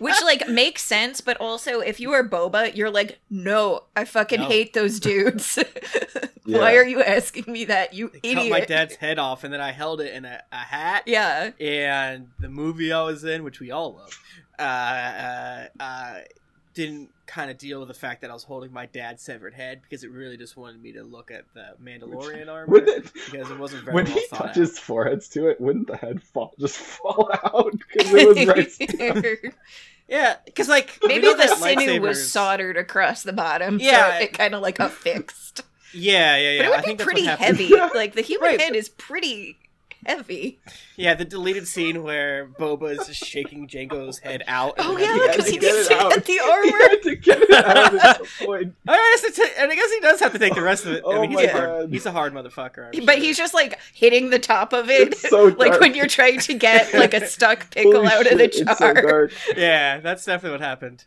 Which 0.00 0.20
like 0.24 0.48
makes 0.48 0.82
sense, 0.82 1.20
but 1.20 1.36
also 1.36 1.80
if 1.80 2.00
you 2.00 2.10
are 2.12 2.24
Boba, 2.26 2.74
you're 2.74 2.90
like, 2.90 3.20
"No, 3.30 3.84
I 3.94 4.04
fucking 4.04 4.40
No. 4.40 4.48
hate 4.48 4.72
those 4.74 4.98
dudes." 5.00 5.58
Yeah. 6.46 6.58
Why 6.58 6.74
are 6.76 6.84
you 6.84 7.00
asking 7.00 7.44
me 7.52 7.66
that, 7.66 7.94
you 7.94 8.08
They 8.08 8.30
idiot? 8.30 8.38
cut 8.38 8.50
my 8.50 8.60
dad's 8.64 8.96
head 8.96 9.20
off, 9.20 9.44
and 9.44 9.52
then 9.52 9.60
I 9.60 9.70
held 9.70 10.00
it 10.00 10.12
in 10.12 10.24
a, 10.24 10.42
a 10.50 10.56
hat. 10.56 11.04
Yeah. 11.06 11.50
And 11.60 12.28
the 12.40 12.48
movie 12.48 12.92
I 12.92 13.02
was 13.02 13.22
in, 13.22 13.44
which 13.44 13.60
we 13.60 13.70
all 13.70 13.94
love, 13.94 14.18
uh, 14.58 14.62
uh, 14.62 15.66
uh, 15.78 16.14
didn't 16.80 17.10
kind 17.26 17.50
of 17.50 17.58
deal 17.58 17.78
with 17.78 17.88
the 17.88 17.94
fact 17.94 18.22
that 18.22 18.30
I 18.30 18.34
was 18.34 18.42
holding 18.44 18.72
my 18.72 18.86
dad's 18.86 19.22
severed 19.22 19.54
head 19.54 19.82
because 19.82 20.02
it 20.02 20.10
really 20.10 20.36
just 20.36 20.56
wanted 20.56 20.82
me 20.82 20.92
to 20.92 21.02
look 21.04 21.30
at 21.30 21.44
the 21.54 21.74
Mandalorian 21.82 22.48
armor 22.52 22.66
Wouldn't 22.66 23.06
it, 23.06 23.12
because 23.12 23.50
it 23.50 23.58
wasn't 23.58 23.84
very 23.84 23.94
when 23.94 24.04
well 24.06 24.14
he 24.14 24.26
thought 24.26 24.46
touches 24.54 24.78
foreheads 24.78 25.28
to 25.30 25.48
it, 25.48 25.60
wouldn't 25.60 25.86
the 25.86 25.96
head 25.96 26.22
fall 26.22 26.54
just 26.58 26.76
fall 26.78 27.30
out 27.44 27.72
because 27.94 28.12
it 28.12 28.28
was 28.28 28.80
right? 29.18 29.46
out. 29.46 29.54
Yeah, 30.08 30.36
because 30.44 30.68
like 30.68 30.98
Maybe 31.04 31.26
the 31.28 31.46
sinew 31.56 32.00
was 32.00 32.32
soldered 32.32 32.76
across 32.76 33.22
the 33.22 33.32
bottom, 33.32 33.78
Yeah. 33.78 34.18
so 34.18 34.24
it 34.24 34.32
kind 34.32 34.54
of 34.54 34.62
like 34.62 34.80
affixed. 34.80 35.62
Yeah, 35.92 36.36
yeah, 36.36 36.50
yeah. 36.50 36.58
but 36.58 36.66
it 36.66 36.66
I 36.66 36.76
would 36.76 36.82
be 36.82 36.86
think 36.88 37.00
pretty 37.00 37.26
heavy. 37.26 37.68
Like 37.94 38.14
the 38.14 38.22
human 38.22 38.50
Right. 38.50 38.60
head 38.60 38.74
is 38.74 38.88
pretty 38.88 39.56
heavy. 40.06 40.58
Yeah, 40.96 41.14
the 41.14 41.24
deleted 41.24 41.66
scene 41.68 42.02
where 42.02 42.46
Boba 42.46 42.98
is 42.98 43.14
shaking 43.16 43.68
Jango's 43.68 44.18
head 44.18 44.42
out. 44.46 44.74
and 44.78 44.86
Oh 44.88 44.96
yeah, 44.98 45.18
because 45.30 45.48
he 45.48 45.58
get 45.58 45.74
needs 45.74 45.86
it 45.86 45.90
to 45.90 46.00
out. 46.00 46.10
get 46.14 46.24
the 46.24 46.32
He 46.32 46.40
armor. 46.40 46.78
had 46.88 47.02
to 47.02 47.16
get 47.16 47.42
it 47.42 47.50
out 47.52 47.94
at 47.94 48.16
some 48.26 48.46
point. 48.46 48.74
I 48.88 49.16
guess 49.22 49.24
it's- 49.38 49.50
and 49.58 49.70
I 49.70 49.74
guess 49.74 49.92
he 49.92 50.00
does 50.00 50.20
have 50.20 50.32
to 50.32 50.38
take 50.38 50.54
the 50.54 50.62
rest 50.62 50.86
of 50.86 50.92
it. 50.92 51.02
I 51.06 51.08
Oh 51.08 51.20
mean, 51.20 51.30
he's, 51.30 51.36
my 51.38 51.42
a 51.44 51.52
hard, 51.52 51.68
God. 51.68 51.90
he's 51.90 52.06
a 52.06 52.12
hard 52.12 52.32
motherfucker. 52.34 52.90
I'm 52.96 53.04
But 53.06 53.16
sure. 53.16 53.24
he's 53.24 53.36
just 53.38 53.54
like 53.54 53.78
hitting 53.92 54.30
the 54.30 54.38
top 54.38 54.72
of 54.72 54.90
it, 54.90 55.08
It's 55.12 55.28
so 55.28 55.44
like 55.58 55.70
dark. 55.72 55.80
when 55.80 55.94
you're 55.94 56.06
trying 56.06 56.40
to 56.40 56.54
get 56.54 56.92
like 56.94 57.14
a 57.14 57.26
stuck 57.26 57.70
pickle 57.70 57.92
Holy 57.92 58.06
out 58.06 58.30
of 58.30 58.38
the 58.38 58.48
jar. 58.48 58.64
It's 58.70 58.78
so 58.78 58.94
dark. 58.94 59.32
yeah, 59.56 60.00
that's 60.00 60.24
definitely 60.24 60.58
what 60.58 60.60
happened. 60.66 61.04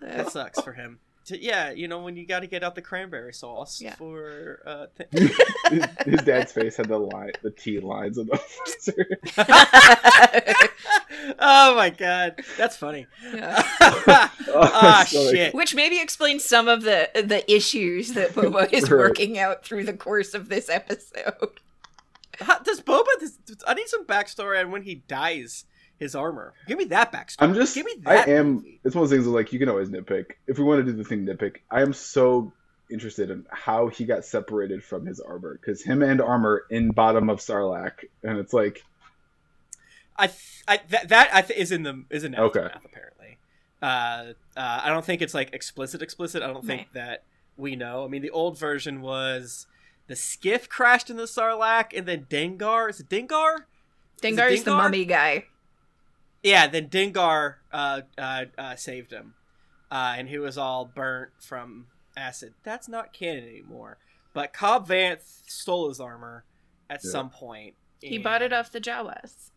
That 0.00 0.30
sucks 0.30 0.60
for 0.60 0.72
him. 0.72 1.00
To- 1.28 1.42
yeah, 1.42 1.70
you 1.70 1.88
know 1.88 2.00
when 2.00 2.16
you 2.16 2.26
got 2.26 2.40
to 2.40 2.46
get 2.46 2.62
out 2.62 2.74
the 2.74 2.82
cranberry 2.82 3.32
sauce 3.32 3.80
Yeah. 3.80 3.94
for. 3.94 4.60
Uh, 4.66 4.86
th- 4.96 5.10
his, 5.70 5.84
his 6.04 6.22
dad's 6.24 6.52
face 6.52 6.76
had 6.76 6.88
the 6.88 6.98
line, 6.98 7.32
the 7.42 7.50
T 7.50 7.80
lines 7.80 8.18
of 8.18 8.26
the 8.28 8.38
oh 11.38 11.74
my 11.76 11.90
god, 11.90 12.40
that's 12.56 12.76
funny. 12.76 13.06
Yeah. 13.32 13.62
Oh, 13.80 14.30
ah 14.72 15.02
it's 15.02 15.14
like- 15.14 15.34
shit. 15.34 15.54
Which 15.54 15.74
maybe 15.74 16.00
explains 16.00 16.44
some 16.44 16.68
of 16.68 16.82
the 16.82 17.08
the 17.14 17.44
issues 17.52 18.14
that 18.14 18.30
Boba 18.30 18.72
is 18.72 18.90
Right. 18.90 18.98
working 18.98 19.38
out 19.38 19.64
through 19.64 19.84
the 19.84 19.92
course 19.92 20.34
of 20.34 20.48
this 20.48 20.68
episode. 20.68 21.60
How, 22.40 22.58
does 22.60 22.80
Boba? 22.80 23.04
Does, 23.20 23.38
I 23.66 23.74
need 23.74 23.88
some 23.88 24.06
backstory 24.06 24.60
on 24.60 24.70
when 24.70 24.82
he 24.82 24.96
dies. 25.08 25.64
His 25.98 26.14
armor. 26.14 26.54
Give 26.66 26.78
me 26.78 26.84
that 26.86 27.12
backstory. 27.12 27.36
I'm 27.40 27.54
just. 27.54 27.74
Give 27.74 27.84
me 27.86 27.94
that. 28.02 28.28
I 28.28 28.32
am. 28.32 28.54
movie. 28.56 28.80
It's 28.84 28.94
one 28.94 29.04
of 29.04 29.10
those 29.10 29.16
things 29.16 29.24
that, 29.26 29.32
like 29.32 29.52
you 29.52 29.58
can 29.58 29.68
always 29.68 29.88
nitpick. 29.88 30.32
If 30.46 30.58
we 30.58 30.64
want 30.64 30.84
to 30.84 30.90
do 30.92 30.96
the 30.96 31.04
thing 31.04 31.26
nitpick, 31.26 31.56
I 31.70 31.82
am 31.82 31.92
so 31.92 32.52
interested 32.90 33.30
in 33.30 33.44
how 33.50 33.88
he 33.88 34.04
got 34.04 34.24
separated 34.24 34.82
from 34.82 35.04
his 35.06 35.20
armor 35.20 35.58
because 35.60 35.82
him 35.82 36.02
and 36.02 36.20
armor 36.20 36.64
in 36.70 36.90
bottom 36.92 37.28
of 37.28 37.38
Sarlacc, 37.40 38.04
and 38.22 38.38
it's 38.38 38.52
like 38.52 38.82
I, 40.16 40.26
th- 40.28 40.62
I 40.66 40.80
that 40.90 41.08
that 41.08 41.30
I 41.32 41.42
th- 41.42 41.58
is 41.58 41.70
in 41.72 41.82
the 41.82 42.04
is 42.10 42.24
in 42.24 42.34
Okay. 42.34 42.60
aftermath 42.60 42.84
apparently. 42.84 43.38
Uh, 43.80 44.32
uh, 44.56 44.80
I 44.84 44.88
don't 44.88 45.04
think 45.04 45.22
it's 45.22 45.34
like 45.34 45.52
explicit 45.52 46.02
explicit. 46.02 46.42
I 46.42 46.48
don't 46.48 46.64
think 46.66 46.80
Right. 46.82 46.94
that 46.94 47.22
we 47.56 47.76
know. 47.76 48.04
I 48.04 48.08
mean, 48.08 48.22
the 48.22 48.30
old 48.30 48.58
version 48.58 49.00
was 49.00 49.66
the 50.08 50.16
skiff 50.16 50.68
crashed 50.68 51.10
into 51.10 51.24
Sarlacc, 51.24 51.96
and 51.96 52.06
then 52.06 52.26
Dengar 52.30 52.88
is 52.90 53.00
it 53.00 53.08
Dengar? 53.08 53.64
Dengar 54.22 54.50
is 54.50 54.64
the 54.64 54.70
Dengar? 54.72 54.76
mummy 54.78 55.04
guy. 55.04 55.44
Yeah, 56.42 56.66
then 56.68 56.88
Dengar 56.88 57.56
uh, 57.72 58.02
uh, 58.16 58.44
uh, 58.56 58.76
saved 58.76 59.12
him, 59.12 59.34
uh, 59.90 60.14
and 60.16 60.28
he 60.28 60.38
was 60.38 60.56
all 60.56 60.84
burnt 60.84 61.30
from 61.40 61.86
acid. 62.16 62.54
That's 62.62 62.88
not 62.88 63.12
canon 63.12 63.44
anymore. 63.44 63.98
But 64.34 64.52
Cobb 64.52 64.88
Vanth 64.88 65.42
stole 65.48 65.88
his 65.88 66.00
armor 66.00 66.44
at 66.88 67.00
Yeah. 67.02 67.10
some 67.10 67.30
point. 67.30 67.74
He 68.00 68.18
bought 68.18 68.42
it 68.42 68.52
off 68.52 68.70
the 68.70 68.80
Jawas. 68.80 69.50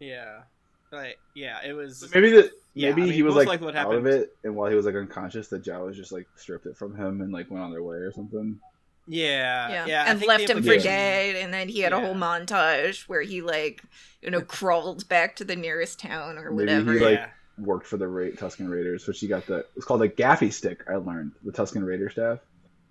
Yeah, 0.00 0.44
like 0.90 1.18
yeah, 1.34 1.58
it 1.64 1.74
was 1.74 2.10
maybe 2.14 2.30
that 2.32 2.50
Yeah, 2.74 2.90
maybe 2.90 3.02
I 3.02 3.04
mean, 3.06 3.14
he 3.14 3.22
was 3.22 3.34
most 3.34 3.40
like 3.40 3.48
likely 3.48 3.66
what 3.66 3.76
out 3.76 3.94
of 3.94 4.06
it, 4.06 4.30
and 4.42 4.56
while 4.56 4.70
he 4.70 4.74
was 4.74 4.86
like 4.86 4.94
unconscious, 4.94 5.48
the 5.48 5.58
Jawas 5.58 5.94
just 5.94 6.12
like 6.12 6.26
stripped 6.36 6.66
it 6.66 6.76
from 6.76 6.96
him 6.96 7.20
and 7.20 7.30
like 7.32 7.50
went 7.50 7.62
on 7.62 7.70
their 7.70 7.82
way 7.82 7.96
or 7.96 8.10
something. 8.12 8.58
Yeah, 9.06 9.68
yeah, 9.68 9.86
yeah, 9.86 10.04
and 10.08 10.22
left 10.24 10.48
him 10.48 10.62
for 10.62 10.76
dead. 10.76 11.36
And 11.36 11.52
then 11.52 11.68
he 11.68 11.80
had 11.80 11.92
a 11.92 12.00
whole 12.00 12.14
montage 12.14 13.08
where 13.08 13.22
he 13.22 13.42
like, 13.42 13.82
you 14.20 14.30
know, 14.30 14.40
crawled 14.40 15.08
back 15.08 15.36
to 15.36 15.44
the 15.44 15.56
nearest 15.56 15.98
town 15.98 16.38
or 16.38 16.50
Maybe 16.50 16.54
whatever. 16.72 16.92
he, 16.92 16.98
like- 17.00 17.18
yeah, 17.18 17.28
Worked 17.58 17.86
for 17.86 17.98
the 17.98 18.08
Ra- 18.08 18.30
Tuscan 18.36 18.68
Raiders, 18.70 19.06
which 19.06 19.20
he 19.20 19.28
got 19.28 19.46
the 19.46 19.66
it's 19.76 19.84
called 19.84 20.02
a 20.02 20.08
gaffi 20.08 20.50
stick. 20.52 20.84
I 20.88 20.94
learned 20.96 21.32
the 21.44 21.52
Tuscan 21.52 21.84
Raider 21.84 22.08
staff. 22.08 22.38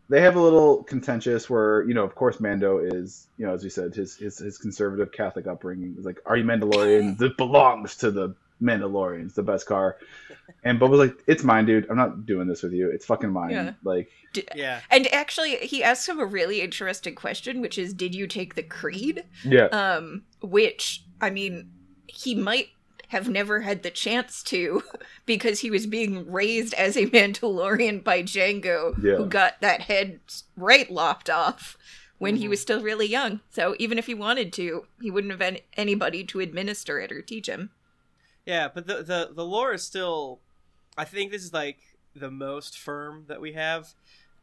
They 0.07 0.21
have 0.21 0.35
a 0.35 0.41
little 0.41 0.83
contentious 0.83 1.49
where 1.49 1.83
you 1.83 1.93
know, 1.95 2.03
of 2.03 2.13
course, 2.13 2.39
Mando 2.39 2.77
is 2.77 3.27
you 3.37 3.47
know, 3.47 3.53
as 3.53 3.63
we 3.63 3.69
said, 3.71 3.95
his 3.95 4.15
his, 4.15 4.37
his 4.37 4.57
conservative 4.59 5.11
Catholic 5.11 5.47
upbringing 5.47 5.95
is 5.97 6.05
like, 6.05 6.19
"Are 6.27 6.37
you 6.37 6.43
Mandalorian? 6.43 7.17
this 7.17 7.31
belongs 7.37 7.95
to 7.97 8.11
the 8.11 8.35
Mandalorians, 8.61 9.33
the 9.33 9.43
best 9.43 9.65
car." 9.67 9.97
And 10.63 10.79
Boba's 10.79 10.99
like, 10.99 11.17
"It's 11.27 11.43
mine, 11.43 11.65
dude. 11.65 11.87
I'm 11.89 11.97
not 11.97 12.25
doing 12.25 12.47
this 12.47 12.61
with 12.63 12.73
you. 12.73 12.89
It's 12.89 13.05
fucking 13.05 13.31
mine." 13.31 13.51
Yeah. 13.51 13.73
Like, 13.83 14.09
D- 14.33 14.47
yeah. 14.55 14.81
And 14.89 15.11
actually, 15.13 15.55
he 15.57 15.83
asked 15.83 16.07
him 16.07 16.19
a 16.19 16.25
really 16.25 16.61
interesting 16.61 17.15
question, 17.15 17.61
which 17.61 17.77
is, 17.77 17.93
"Did 17.93 18.13
you 18.15 18.27
take 18.27 18.55
the 18.55 18.63
creed?" 18.63 19.23
yeah, 19.43 19.65
Um, 19.67 20.23
which 20.41 21.03
I 21.19 21.29
mean, 21.29 21.71
he 22.07 22.35
might 22.35 22.69
have 23.09 23.27
never 23.27 23.59
had 23.61 23.83
the 23.83 23.91
chance 23.91 24.41
to 24.43 24.83
because 25.25 25.59
he 25.59 25.69
was 25.69 25.85
being 25.85 26.31
raised 26.31 26.73
as 26.75 26.95
a 26.95 27.07
Mandalorian 27.07 28.03
by 28.03 28.23
Jango, 28.23 28.95
Yeah. 29.03 29.15
who 29.17 29.25
got 29.25 29.59
that 29.61 29.81
head 29.81 30.19
right 30.55 30.89
lopped 30.89 31.29
off 31.29 31.77
when 32.19 32.37
he 32.37 32.45
Mhm. 32.45 32.49
was 32.51 32.61
still 32.61 32.81
really 32.81 33.07
young. 33.07 33.41
So 33.49 33.75
even 33.79 33.97
if 33.97 34.05
he 34.05 34.13
wanted 34.13 34.53
to, 34.53 34.85
he 35.01 35.11
wouldn't 35.11 35.31
have 35.31 35.41
had 35.41 35.61
anybody 35.75 36.23
to 36.25 36.39
administer 36.39 36.99
it 37.01 37.11
or 37.11 37.21
teach 37.21 37.47
him. 37.47 37.71
Yeah, 38.45 38.69
but 38.73 38.87
the, 38.87 39.03
the 39.03 39.29
the 39.33 39.45
lore 39.45 39.73
is 39.73 39.83
still. 39.83 40.39
I 40.97 41.05
think 41.05 41.31
this 41.31 41.43
is 41.43 41.53
like 41.53 41.77
the 42.15 42.31
most 42.31 42.77
firm 42.77 43.25
that 43.27 43.39
we 43.39 43.53
have 43.53 43.93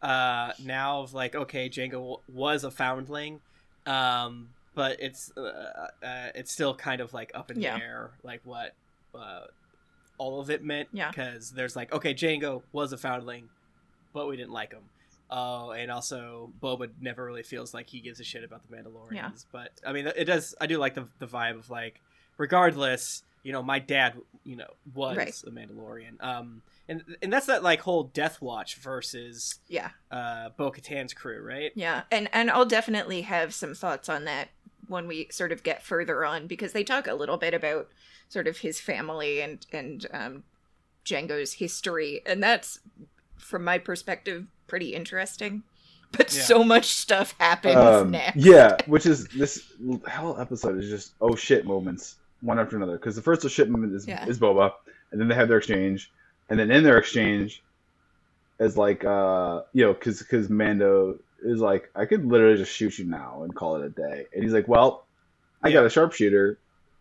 uh, 0.02 0.52
now. 0.64 1.02
Of 1.02 1.14
like, 1.14 1.34
okay, 1.34 1.68
Jango 1.68 1.90
w- 1.92 2.16
was 2.32 2.64
a 2.64 2.70
foundling, 2.70 3.40
um, 3.86 4.50
but 4.74 5.00
it's 5.00 5.32
uh, 5.36 5.40
uh, 6.02 6.28
it's 6.34 6.52
still 6.52 6.74
kind 6.74 7.00
of 7.00 7.12
like 7.12 7.32
up 7.34 7.50
in 7.50 7.60
Yeah. 7.60 7.76
the 7.78 7.84
air, 7.84 8.10
like 8.22 8.40
what 8.44 8.74
uh, 9.14 9.42
all 10.16 10.40
of 10.40 10.48
it 10.50 10.62
meant. 10.64 10.88
Yeah. 10.92 11.10
because 11.10 11.50
there's 11.50 11.74
like, 11.76 11.92
okay, 11.92 12.14
Jango 12.14 12.62
was 12.72 12.92
a 12.92 12.96
foundling, 12.98 13.48
but 14.14 14.28
we 14.28 14.36
didn't 14.36 14.52
like 14.52 14.72
him. 14.72 14.84
Oh, 15.30 15.72
and 15.72 15.90
also 15.90 16.50
Boba 16.62 16.88
never 17.02 17.22
really 17.26 17.42
feels 17.42 17.74
like 17.74 17.90
he 17.90 18.00
gives 18.00 18.18
a 18.20 18.24
shit 18.24 18.42
about 18.44 18.62
the 18.70 18.74
Mandalorians. 18.74 19.12
Yeah. 19.12 19.30
But 19.52 19.72
I 19.86 19.92
mean, 19.92 20.06
it 20.06 20.24
does. 20.24 20.54
I 20.60 20.66
do 20.66 20.78
like 20.78 20.94
the 20.94 21.06
the 21.18 21.26
vibe 21.26 21.58
of 21.58 21.68
like, 21.68 22.00
regardless, 22.38 23.22
you 23.42 23.52
know, 23.52 23.62
my 23.62 23.78
dad, 23.78 24.14
you 24.44 24.56
know, 24.56 24.68
was 24.94 25.16
Right. 25.16 25.42
a 25.46 25.50
Mandalorian. 25.50 26.22
Um, 26.22 26.62
and 26.88 27.02
and 27.22 27.32
that's 27.32 27.46
that 27.46 27.62
like 27.62 27.80
whole 27.80 28.04
Death 28.04 28.40
Watch 28.40 28.76
versus 28.76 29.60
Yeah. 29.68 29.90
uh 30.10 30.50
Bo 30.56 30.70
Katan's 30.70 31.12
crew, 31.14 31.40
right? 31.42 31.72
Yeah, 31.74 32.02
and 32.10 32.28
and 32.32 32.50
I'll 32.50 32.64
definitely 32.66 33.22
have 33.22 33.54
some 33.54 33.74
thoughts 33.74 34.08
on 34.08 34.24
that 34.24 34.48
when 34.86 35.06
we 35.06 35.28
sort 35.30 35.52
of 35.52 35.62
get 35.62 35.82
further 35.82 36.24
on 36.24 36.46
because 36.46 36.72
they 36.72 36.82
talk 36.84 37.06
a 37.06 37.14
little 37.14 37.36
bit 37.36 37.52
about 37.54 37.88
sort 38.30 38.46
of 38.48 38.58
his 38.58 38.80
family 38.80 39.40
and 39.40 39.66
and 39.72 40.06
um, 40.12 40.44
Jango's 41.04 41.54
history, 41.54 42.22
and 42.26 42.42
that's 42.42 42.80
from 43.36 43.64
my 43.64 43.78
perspective 43.78 44.46
pretty 44.66 44.94
interesting. 44.94 45.62
But 46.10 46.32
Yeah. 46.34 46.42
so 46.42 46.64
much 46.64 46.86
stuff 46.86 47.34
happens 47.38 47.76
Um, 47.76 48.10
next. 48.12 48.36
yeah, 48.36 48.76
which 48.86 49.04
is 49.04 49.28
this 49.28 49.70
whole 50.10 50.40
episode 50.40 50.78
is 50.82 50.88
just 50.88 51.12
oh 51.20 51.34
shit 51.36 51.66
moments 51.66 52.16
one 52.40 52.58
after 52.58 52.76
another. 52.76 52.96
Because 52.98 53.16
the 53.16 53.22
first 53.22 53.48
shit 53.50 53.68
is 53.68 54.06
Yeah. 54.06 54.26
is 54.26 54.38
Boba, 54.38 54.72
and 55.12 55.20
then 55.20 55.28
they 55.28 55.34
have 55.34 55.48
their 55.48 55.58
exchange, 55.58 56.10
and 56.48 56.58
then 56.58 56.70
in 56.70 56.82
their 56.84 56.98
exchange 56.98 57.62
is 58.58 58.76
like 58.76 59.04
uh 59.04 59.62
you 59.72 59.84
know 59.84 59.92
because 59.92 60.18
because 60.18 60.48
Mando 60.50 61.18
is 61.42 61.60
like 61.60 61.90
I 61.94 62.04
could 62.06 62.24
literally 62.26 62.56
just 62.56 62.72
shoot 62.72 62.98
you 62.98 63.04
now 63.04 63.42
and 63.44 63.54
call 63.54 63.76
it 63.76 63.84
a 63.84 63.90
day, 63.90 64.26
and 64.34 64.42
he's 64.42 64.52
like, 64.52 64.66
well, 64.68 65.04
I 65.62 65.70
got 65.72 65.84
a 65.86 65.90
sharpshooter, 65.90 66.58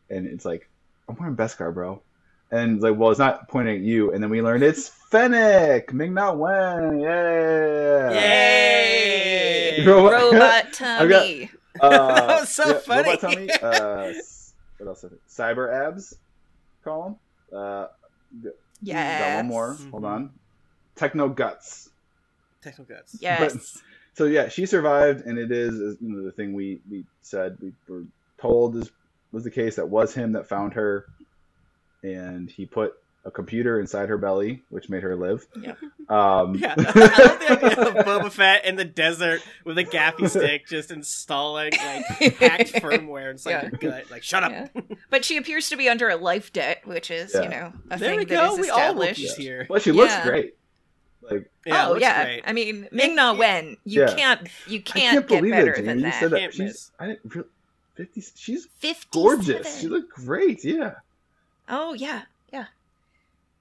and 0.09 0.27
it's 0.27 0.45
like 0.45 0.67
I'm 1.09 1.15
wearing 1.15 1.35
Beskar, 1.35 1.73
bro. 1.73 2.01
And 2.49 2.75
it's 2.75 2.83
like, 2.83 2.95
well, 2.95 3.09
it's 3.11 3.19
not 3.19 3.49
pointing 3.49 3.75
at 3.75 3.81
you. 3.81 4.13
And 4.13 4.23
then 4.23 4.29
we 4.29 4.41
learned 4.41 4.63
it's 4.63 4.87
Fennec, 5.11 5.91
Ming 5.93 6.13
Na 6.13 6.31
Wen. 6.31 6.99
Yeah. 7.01 8.11
Yay! 8.11 9.75
You 9.79 9.85
know 9.85 10.03
what? 10.03 10.13
Robot 10.13 10.71
got- 10.79 11.49
Uh, 11.81 11.89
That 12.27 12.39
was 12.39 12.49
so 12.49 12.73
funny. 12.79 13.09
Robot 13.09 13.19
Tommy, 13.19 13.49
uh, 13.51 14.01
s- 14.15 14.36
what 14.77 14.87
else? 14.87 15.05
Cyber 15.29 15.73
abs. 15.73 16.15
Call 16.83 17.03
them. 17.51 17.59
Uh, 17.59 17.87
yes. 18.81 19.19
got 19.19 19.37
one 19.37 19.47
more. 19.47 19.75
Mhm. 19.75 19.91
Hold 19.91 20.05
on. 20.05 20.31
Techno 20.95 21.29
guts. 21.29 21.89
Techno 22.61 22.85
guts. 22.85 23.17
Yes. 23.19 23.81
So 24.13 24.25
yeah, 24.25 24.49
she 24.49 24.65
survived, 24.65 25.25
and 25.25 25.37
it 25.37 25.51
is 25.51 25.75
is, 25.75 25.97
you 26.01 26.09
know, 26.09 26.23
the 26.23 26.31
thing 26.31 26.53
we 26.53 26.79
we 26.89 27.05
said 27.21 27.57
we 27.61 27.73
were 27.87 28.03
told 28.39 28.75
is 28.75 28.89
was 29.31 29.43
the 29.43 29.51
case 29.51 29.75
that 29.75 29.89
was 29.89 30.13
him 30.13 30.31
that 30.31 30.47
found 30.47 30.73
her, 30.73 31.05
and 32.01 32.49
he 32.49 32.65
put 32.65 32.93
a 33.27 33.31
computer 33.31 33.79
inside 33.79 34.07
her 34.09 34.17
belly, 34.17 34.63
which 34.69 34.87
made 34.89 35.03
her 35.03 35.13
live. 35.15 35.45
Yeah. 35.61 35.73
Um, 36.09 36.55
Yeah, 36.55 36.73
I 36.77 36.81
love 36.81 37.39
the 37.39 37.51
idea 37.51 37.87
of 37.89 38.05
Boba 38.05 38.31
Fett 38.31 38.65
in 38.65 38.77
the 38.77 38.85
desert 38.85 39.41
with 39.65 39.77
a 39.77 39.83
gaffi 39.83 40.29
stick, 40.31 40.65
just 40.65 40.89
installing 40.91 41.73
like 41.73 42.05
hacked 42.35 42.71
firmware 42.73 43.29
inside 43.31 43.49
Yeah. 43.51 43.61
your 43.63 43.91
gut. 43.91 44.09
Like, 44.09 44.23
shut 44.23 44.43
up. 44.43 44.51
Yeah. 44.51 44.67
But 45.09 45.25
she 45.25 45.35
appears 45.37 45.67
to 45.69 45.75
be 45.75 45.89
under 45.89 46.07
a 46.09 46.15
life 46.15 46.53
debt, 46.53 46.81
which 46.87 47.11
is, 47.11 47.33
Yeah. 47.35 47.41
you 47.43 47.49
know, 47.49 47.73
a 47.91 47.97
There 47.99 48.09
thing 48.11 48.19
we 48.19 48.25
that 48.25 48.33
go. 48.33 48.53
is 48.53 48.59
We 48.61 48.69
all 48.69 48.77
established. 48.79 49.37
here. 49.37 49.67
well, 49.69 49.79
she 49.81 49.91
looks 49.91 50.13
Yeah. 50.13 50.25
great. 50.25 50.53
Like 51.21 51.51
Yeah, 51.65 51.89
oh 51.89 51.97
yeah, 51.97 52.23
great. 52.23 52.43
I 52.45 52.53
mean 52.53 52.87
Ming 52.93 53.13
Na 53.15 53.33
Wen, 53.33 53.75
you 53.83 54.01
Yeah. 54.03 54.15
can't, 54.15 54.47
you 54.67 54.81
can't, 54.81 55.01
can't 55.15 55.27
get 55.27 55.39
believe 55.41 55.51
better 55.53 55.73
it, 55.73 55.83
than 55.85 55.97
You 55.97 56.03
that. 56.05 56.19
said 56.21 56.31
that 56.31 56.53
she's. 56.53 56.91
I 56.97 57.07
didn't 57.07 57.35
really, 57.35 57.47
fifty. 57.95 58.21
She's 58.35 58.67
57. 58.77 59.07
gorgeous. 59.11 59.79
She 59.81 59.87
looked 59.89 60.13
great. 60.13 60.63
Yeah. 60.63 60.93
Oh 61.67 61.91
yeah, 61.93 62.21
yeah. 62.21 62.21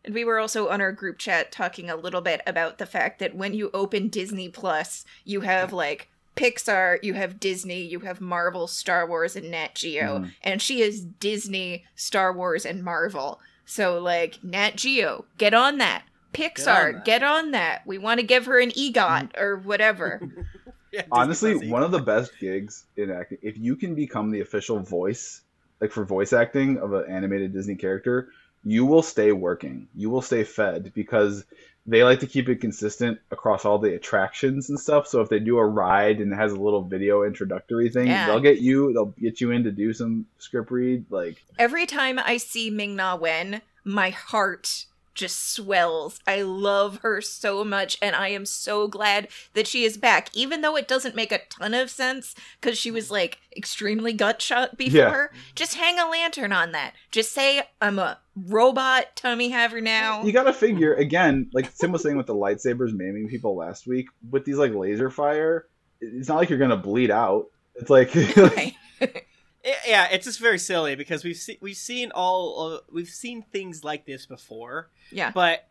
And 0.06 0.14
we 0.14 0.24
were 0.24 0.38
also 0.38 0.68
on 0.68 0.80
our 0.80 0.92
group 0.92 1.18
chat 1.18 1.52
talking 1.52 1.90
a 1.90 1.96
little 1.96 2.20
bit 2.20 2.40
about 2.46 2.78
the 2.78 2.86
fact 2.86 3.18
that 3.18 3.34
when 3.34 3.52
you 3.52 3.70
open 3.74 4.08
Disney 4.08 4.48
Plus, 4.48 5.04
you 5.24 5.40
have 5.42 5.72
like 5.72 6.08
Pixar, 6.36 6.98
you 7.02 7.14
have 7.14 7.40
Disney, 7.40 7.82
you 7.82 8.00
have 8.00 8.20
Marvel, 8.20 8.66
Star 8.68 9.06
Wars, 9.06 9.36
and 9.36 9.50
Nat 9.50 9.74
Geo. 9.74 10.20
Mhm. 10.20 10.32
And 10.42 10.62
she 10.62 10.80
is 10.80 11.00
Disney, 11.02 11.84
Star 11.96 12.32
Wars, 12.32 12.64
and 12.64 12.84
Marvel. 12.84 13.40
So, 13.64 13.98
like, 13.98 14.38
Nat 14.44 14.76
Geo, 14.76 15.24
get 15.38 15.54
on 15.54 15.78
that. 15.78 16.04
Pixar, 16.32 17.04
get 17.04 17.22
on 17.22 17.50
that. 17.52 17.78
that. 17.80 17.86
We 17.86 17.98
want 17.98 18.20
to 18.20 18.26
give 18.26 18.46
her 18.46 18.60
an 18.60 18.70
EGOT 18.70 19.32
Mm-hmm. 19.32 19.42
or 19.42 19.56
whatever. 19.56 20.20
Yeah, 20.92 21.02
honestly 21.10 21.52
Plus 21.58 21.66
one 21.68 21.82
of 21.82 21.90
the 21.90 21.98
best 21.98 22.38
gigs 22.40 22.84
in 22.96 23.10
acting 23.10 23.38
if 23.42 23.58
you 23.58 23.76
can 23.76 23.94
become 23.94 24.30
the 24.30 24.40
official 24.40 24.78
voice 24.78 25.42
like 25.80 25.90
for 25.90 26.04
voice 26.04 26.32
acting 26.32 26.78
of 26.78 26.92
an 26.94 27.04
animated 27.10 27.52
disney 27.52 27.74
character 27.74 28.28
you 28.66 28.84
will 28.84 29.02
stay 29.02 29.30
working 29.32 29.86
you 29.94 30.10
will 30.10 30.20
stay 30.22 30.42
fed 30.44 30.92
because 30.92 31.44
they 31.88 32.02
like 32.02 32.18
to 32.18 32.26
keep 32.26 32.48
it 32.48 32.60
consistent 32.60 33.16
across 33.30 33.64
all 33.64 33.78
the 33.78 33.94
attractions 33.94 34.68
and 34.68 34.78
stuff 34.80 35.06
so 35.06 35.20
if 35.20 35.28
they 35.28 35.38
do 35.38 35.56
a 35.56 35.64
ride 35.64 36.20
and 36.20 36.32
it 36.32 36.36
has 36.36 36.52
a 36.52 36.60
little 36.60 36.82
video 36.82 37.22
introductory 37.22 37.88
thing 37.88 38.08
Yeah. 38.08 38.26
they'll 38.26 38.40
get 38.40 38.58
you 38.58 38.92
they'll 38.92 39.14
get 39.18 39.40
you 39.40 39.52
in 39.52 39.62
to 39.64 39.70
do 39.70 39.92
some 39.92 40.26
script 40.38 40.70
read 40.72 41.04
like 41.10 41.42
Every 41.60 41.86
time 41.86 42.18
I 42.18 42.38
see 42.38 42.68
Ming 42.70 42.96
Na 42.96 43.14
Wen, 43.16 43.62
my 43.84 44.10
heart 44.10 44.86
just 45.16 45.52
swells. 45.52 46.20
I 46.26 46.42
love 46.42 46.98
her 47.02 47.20
so 47.20 47.64
much, 47.64 47.98
and 48.00 48.14
I 48.14 48.28
am 48.28 48.46
so 48.46 48.86
glad 48.86 49.28
that 49.54 49.66
she 49.66 49.84
is 49.84 49.96
back, 49.96 50.28
even 50.34 50.60
though 50.60 50.76
it 50.76 50.86
doesn't 50.86 51.16
make 51.16 51.32
a 51.32 51.40
ton 51.50 51.74
of 51.74 51.90
sense 51.90 52.34
because 52.60 52.78
she 52.78 52.90
was 52.90 53.10
like 53.10 53.38
extremely 53.56 54.12
gut 54.12 54.40
shot 54.40 54.76
before. 54.76 55.32
Just 55.54 55.74
hang 55.74 55.98
a 55.98 56.08
lantern 56.08 56.52
on 56.52 56.72
that. 56.72 56.92
Just 57.10 57.32
say, 57.32 57.62
I'm 57.80 57.98
a 57.98 58.18
robot 58.36 59.16
tummy 59.16 59.48
haver 59.48 59.80
now. 59.80 60.22
you 60.22 60.30
gotta 60.32 60.52
figure 60.52 60.92
again 60.92 61.48
like 61.54 61.74
tim 61.78 61.90
was 61.90 62.02
saying 62.02 62.18
with 62.18 62.26
the 62.26 62.34
lightsabers 62.34 62.92
maiming 62.92 63.26
people 63.28 63.56
last 63.56 63.86
week 63.86 64.08
with 64.30 64.44
these 64.44 64.58
like 64.58 64.74
laser 64.74 65.08
fire 65.08 65.64
it's 66.02 66.28
not 66.28 66.36
like 66.36 66.50
you're 66.50 66.58
gonna 66.58 66.76
bleed 66.76 67.10
out 67.10 67.46
it's 67.76 67.88
like 67.88 68.14
Right. 68.36 68.74
It- 69.66 69.78
yeah, 69.86 70.08
it's 70.12 70.24
just 70.24 70.38
very 70.40 70.58
silly 70.58 70.94
because 70.94 71.24
we've 71.24 71.36
seen 71.36 71.56
we've 71.60 71.76
seen 71.76 72.10
all 72.14 72.74
uh, 72.74 72.78
we've 72.92 73.08
seen 73.08 73.42
things 73.52 73.82
like 73.84 74.06
this 74.06 74.24
before, 74.24 74.90
Yeah. 75.10 75.30
but 75.32 75.68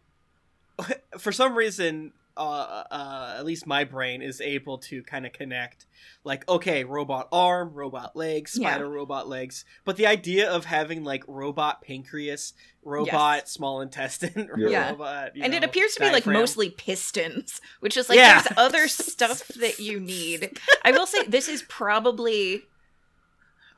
for 1.17 1.31
some 1.31 1.55
reason, 1.55 2.11
uh, 2.37 2.83
uh, 2.91 3.35
at 3.37 3.45
least 3.45 3.65
my 3.65 3.85
brain 3.85 4.21
is 4.21 4.41
able 4.41 4.77
to 4.79 5.01
kind 5.03 5.25
of 5.25 5.31
connect. 5.31 5.85
Like, 6.25 6.45
okay, 6.49 6.83
robot 6.83 7.29
arm, 7.31 7.71
robot 7.73 8.15
legs, 8.17 8.57
Yeah. 8.59 8.71
spider 8.71 8.89
robot 8.89 9.29
legs, 9.29 9.63
but 9.85 9.95
the 9.95 10.05
idea 10.07 10.49
of 10.51 10.65
having 10.65 11.05
like 11.05 11.23
robot 11.27 11.81
pancreas, 11.81 12.53
robot 12.83 13.47
small 13.47 13.79
intestine, 13.79 14.49
Yeah. 14.57 14.89
robot, 14.89 15.37
you 15.37 15.43
and 15.43 15.53
it 15.53 15.63
appears 15.63 15.93
to 15.95 16.01
be 16.01 16.09
like 16.11 16.25
mostly 16.25 16.69
pistons, 16.69 17.61
which 17.79 17.95
is 17.95 18.09
like 18.09 18.17
Yeah. 18.17 18.41
there's 18.41 18.57
other 18.57 18.87
stuff 18.89 19.47
that 19.59 19.79
you 19.79 20.01
need. 20.01 20.59
I 20.83 20.91
will 20.91 21.07
say 21.07 21.23
this 21.25 21.47
is 21.47 21.63
probably 21.69 22.63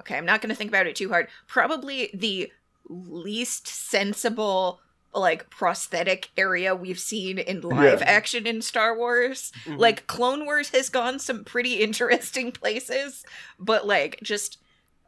okay. 0.07 0.17
I'm 0.17 0.25
not 0.25 0.41
going 0.41 0.49
to 0.49 0.55
think 0.55 0.71
about 0.71 0.87
it 0.87 0.95
too 0.95 1.09
hard. 1.09 1.27
Probably 1.47 2.09
the 2.13 2.51
least 2.89 3.67
sensible 3.67 4.79
like 5.13 5.49
prosthetic 5.49 6.29
area 6.37 6.75
we've 6.75 6.99
seen 6.99 7.39
in 7.39 7.61
live 7.61 8.01
Yeah. 8.01 8.05
action 8.07 8.45
in 8.45 8.61
Star 8.61 8.95
Wars. 8.95 9.51
Mhm. 9.65 9.79
Like 9.79 10.05
Clone 10.07 10.45
Wars 10.45 10.69
has 10.69 10.89
gone 10.89 11.17
some 11.19 11.43
pretty 11.43 11.75
interesting 11.81 12.51
places, 12.51 13.25
but 13.59 13.87
like 13.87 14.19
just 14.21 14.57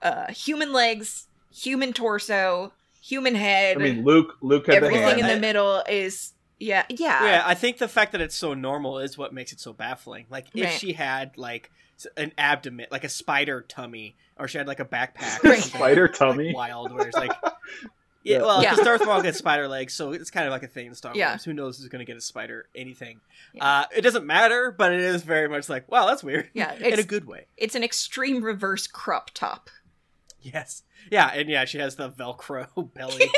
uh 0.02 0.28
human 0.32 0.74
legs, 0.74 1.28
human 1.54 1.94
torso, 1.94 2.74
human 3.02 3.36
head, 3.36 3.78
I 3.78 3.80
mean, 3.82 4.04
Luke. 4.04 4.38
Luke 4.42 4.66
had 4.68 4.82
the 4.82 4.88
everything 4.88 5.04
hand. 5.08 5.20
in 5.20 5.28
the 5.28 5.40
middle 5.40 5.84
is 5.88 6.34
yeah, 6.60 6.84
yeah. 6.90 7.24
yeah, 7.26 7.44
I 7.46 7.54
think 7.54 7.78
the 7.78 7.88
fact 7.88 8.12
that 8.14 8.20
it's 8.22 8.36
so 8.36 8.54
normal 8.54 9.00
is 9.00 9.18
what 9.18 9.34
makes 9.34 9.54
it 9.54 9.60
so 9.62 9.72
baffling. 9.74 10.26
Like 10.30 10.48
if 10.56 10.66
Right. 10.66 10.80
she 10.80 10.94
had 10.94 11.38
like 11.38 11.70
s- 11.70 11.70
an 12.18 12.32
abdomen, 12.38 12.88
like 12.92 13.04
a 13.04 13.10
spider 13.10 13.62
tummy, 13.62 14.16
or 14.38 14.48
she 14.48 14.58
had 14.58 14.68
like 14.68 14.80
a 14.80 14.86
backpack, 14.86 15.44
Right. 15.44 15.46
or 15.46 15.62
something, 15.62 15.62
Spider 15.62 16.08
like, 16.08 16.16
tummy? 16.18 16.54
wild, 16.54 16.92
where 16.94 17.08
it's 17.08 17.18
like. 17.18 17.32
Yeah. 18.22 18.40
Yeah, 18.40 18.42
well, 18.44 18.62
Yeah. 18.62 18.72
because 18.72 18.86
Darth 18.86 19.06
Maul 19.06 19.22
gets 19.22 19.38
spider 19.38 19.70
legs, 19.70 19.94
so 19.94 20.12
it's 20.12 20.30
kind 20.30 20.46
of 20.46 20.52
like 20.52 20.62
a 20.62 20.68
thing 20.68 20.88
in 20.88 20.94
Star 20.94 21.12
Wars. 21.12 21.18
Yeah. 21.18 21.38
Who 21.38 21.54
knows 21.54 21.78
who's 21.78 21.88
going 21.88 22.00
to 22.00 22.06
get 22.06 22.18
a 22.18 22.22
spider? 22.22 22.68
Anything. 22.76 23.22
Yeah. 23.54 23.66
Uh, 23.66 23.86
it 23.96 24.02
doesn't 24.02 24.26
matter, 24.26 24.76
but 24.78 24.92
it 24.92 25.00
is 25.00 25.24
very 25.24 25.48
much 25.48 25.70
like, 25.70 25.90
wow, 25.90 26.06
that's 26.06 26.22
weird. 26.22 26.50
Yeah, 26.54 26.74
in 26.80 27.00
a 27.00 27.04
good 27.04 27.26
way. 27.26 27.46
It's 27.56 27.76
an 27.76 27.84
extreme 27.84 28.44
reverse 28.44 28.88
crop 28.88 29.32
top. 29.34 29.70
Yes. 30.42 30.84
Yeah, 31.10 31.28
and 31.34 31.48
yeah, 31.50 31.64
she 31.64 31.78
has 31.80 31.96
the 31.96 32.10
Velcro 32.12 32.68
belly 32.94 33.30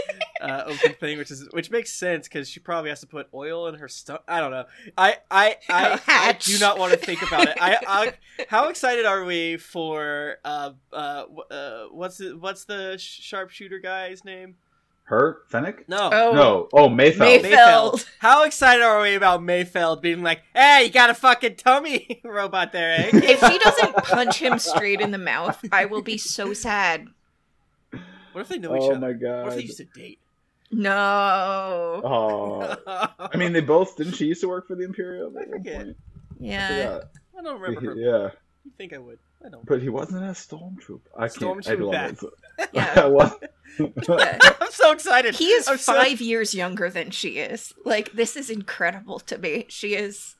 uh, 0.41 0.63
open 0.65 0.93
thing, 0.93 1.17
which 1.17 1.31
is 1.31 1.47
which 1.51 1.69
makes 1.69 1.91
sense 1.93 2.27
because 2.27 2.49
she 2.49 2.59
probably 2.59 2.89
has 2.89 2.99
to 3.01 3.07
put 3.07 3.27
oil 3.33 3.67
in 3.67 3.75
her 3.75 3.87
stuff. 3.87 4.21
I 4.27 4.39
don't 4.39 4.51
know. 4.51 4.65
I 4.97 5.17
I 5.29 5.57
I, 5.69 5.99
I 6.07 6.33
do 6.39 6.57
not 6.59 6.77
want 6.79 6.93
to 6.93 6.97
think 6.97 7.21
about 7.21 7.47
it. 7.47 7.57
I, 7.59 7.77
I 7.87 8.13
how 8.47 8.69
excited 8.69 9.05
are 9.05 9.23
we 9.23 9.57
for 9.57 10.37
uh 10.43 10.71
uh, 10.91 11.25
uh 11.49 11.83
what's 11.91 12.17
the 12.17 12.37
what's 12.37 12.65
the 12.65 12.97
sharpshooter 12.97 13.79
guy's 13.79 14.25
name? 14.25 14.55
Her 15.03 15.41
Fennec? 15.49 15.89
No. 15.89 16.09
Oh, 16.13 16.31
No. 16.33 16.69
Oh, 16.71 16.87
Mayfeld. 16.87 17.41
Mayfeld. 17.41 17.43
Mayfeld. 17.43 18.05
How 18.19 18.45
excited 18.45 18.81
are 18.81 19.01
we 19.01 19.15
about 19.15 19.41
Mayfeld 19.41 20.01
being 20.01 20.23
like, 20.23 20.41
"Hey, 20.55 20.85
you 20.85 20.89
got 20.89 21.09
a 21.09 21.13
fucking 21.13 21.57
tummy 21.57 22.21
robot 22.23 22.71
there, 22.71 22.93
eh?" 22.93 23.09
If 23.11 23.39
she 23.41 23.59
doesn't 23.59 23.97
punch 23.97 24.39
him 24.39 24.57
straight 24.57 25.01
in 25.01 25.11
the 25.11 25.17
mouth, 25.17 25.59
I 25.71 25.83
will 25.83 26.01
be 26.01 26.17
so 26.17 26.53
sad. 26.53 27.07
What 28.31 28.41
if 28.41 28.47
they 28.47 28.57
know 28.57 28.73
each 28.75 28.83
other? 28.83 28.93
Oh 28.93 28.95
other? 28.95 28.99
my 29.07 29.13
god. 29.13 29.43
What 29.43 29.47
if 29.49 29.55
they 29.55 29.63
used 29.63 29.77
to 29.77 29.83
date? 29.85 30.19
No. 30.71 32.01
Oh. 32.03 33.07
I 33.31 33.37
mean, 33.37 33.53
they 33.53 33.61
both 33.61 33.97
didn't 33.97 34.13
she 34.13 34.25
used 34.25 34.41
to 34.41 34.47
work 34.47 34.67
for 34.67 34.75
the 34.75 34.83
Imperial? 34.83 35.27
at 35.27 35.33
one 35.33 35.49
forget. 35.49 35.85
point? 35.85 35.97
Yeah. 36.39 36.99
I 37.37 37.41
don't 37.43 37.59
remember 37.59 37.91
her. 37.93 37.95
Yeah, 37.97 38.29
You 38.63 38.71
think 38.77 38.93
I 38.93 38.97
would? 38.97 39.19
I 39.45 39.49
don't. 39.49 39.65
but 39.65 39.81
he 39.81 39.89
wasn't 39.89 40.23
a 40.23 40.27
stormtrooper. 40.33 41.01
I 41.17 41.27
can't. 41.27 41.41
I 41.67 41.75
Stormtrooper 41.75 42.21
love 42.21 42.23
it. 42.59 42.69
Yeah. 42.73 42.93
I 42.95 43.07
was- 43.07 43.33
Yeah. 43.79 44.37
I'm 44.61 44.71
so 44.71 44.91
excited. 44.91 45.35
He 45.35 45.47
is 45.47 45.67
I'm 45.67 45.77
so- 45.77 45.93
five 45.93 46.21
years 46.21 46.53
younger 46.53 46.89
than 46.89 47.09
she 47.11 47.39
is. 47.39 47.73
Like, 47.85 48.11
this 48.13 48.35
is 48.37 48.49
incredible 48.49 49.19
to 49.19 49.37
me. 49.37 49.65
She 49.69 49.95
is. 49.95 50.35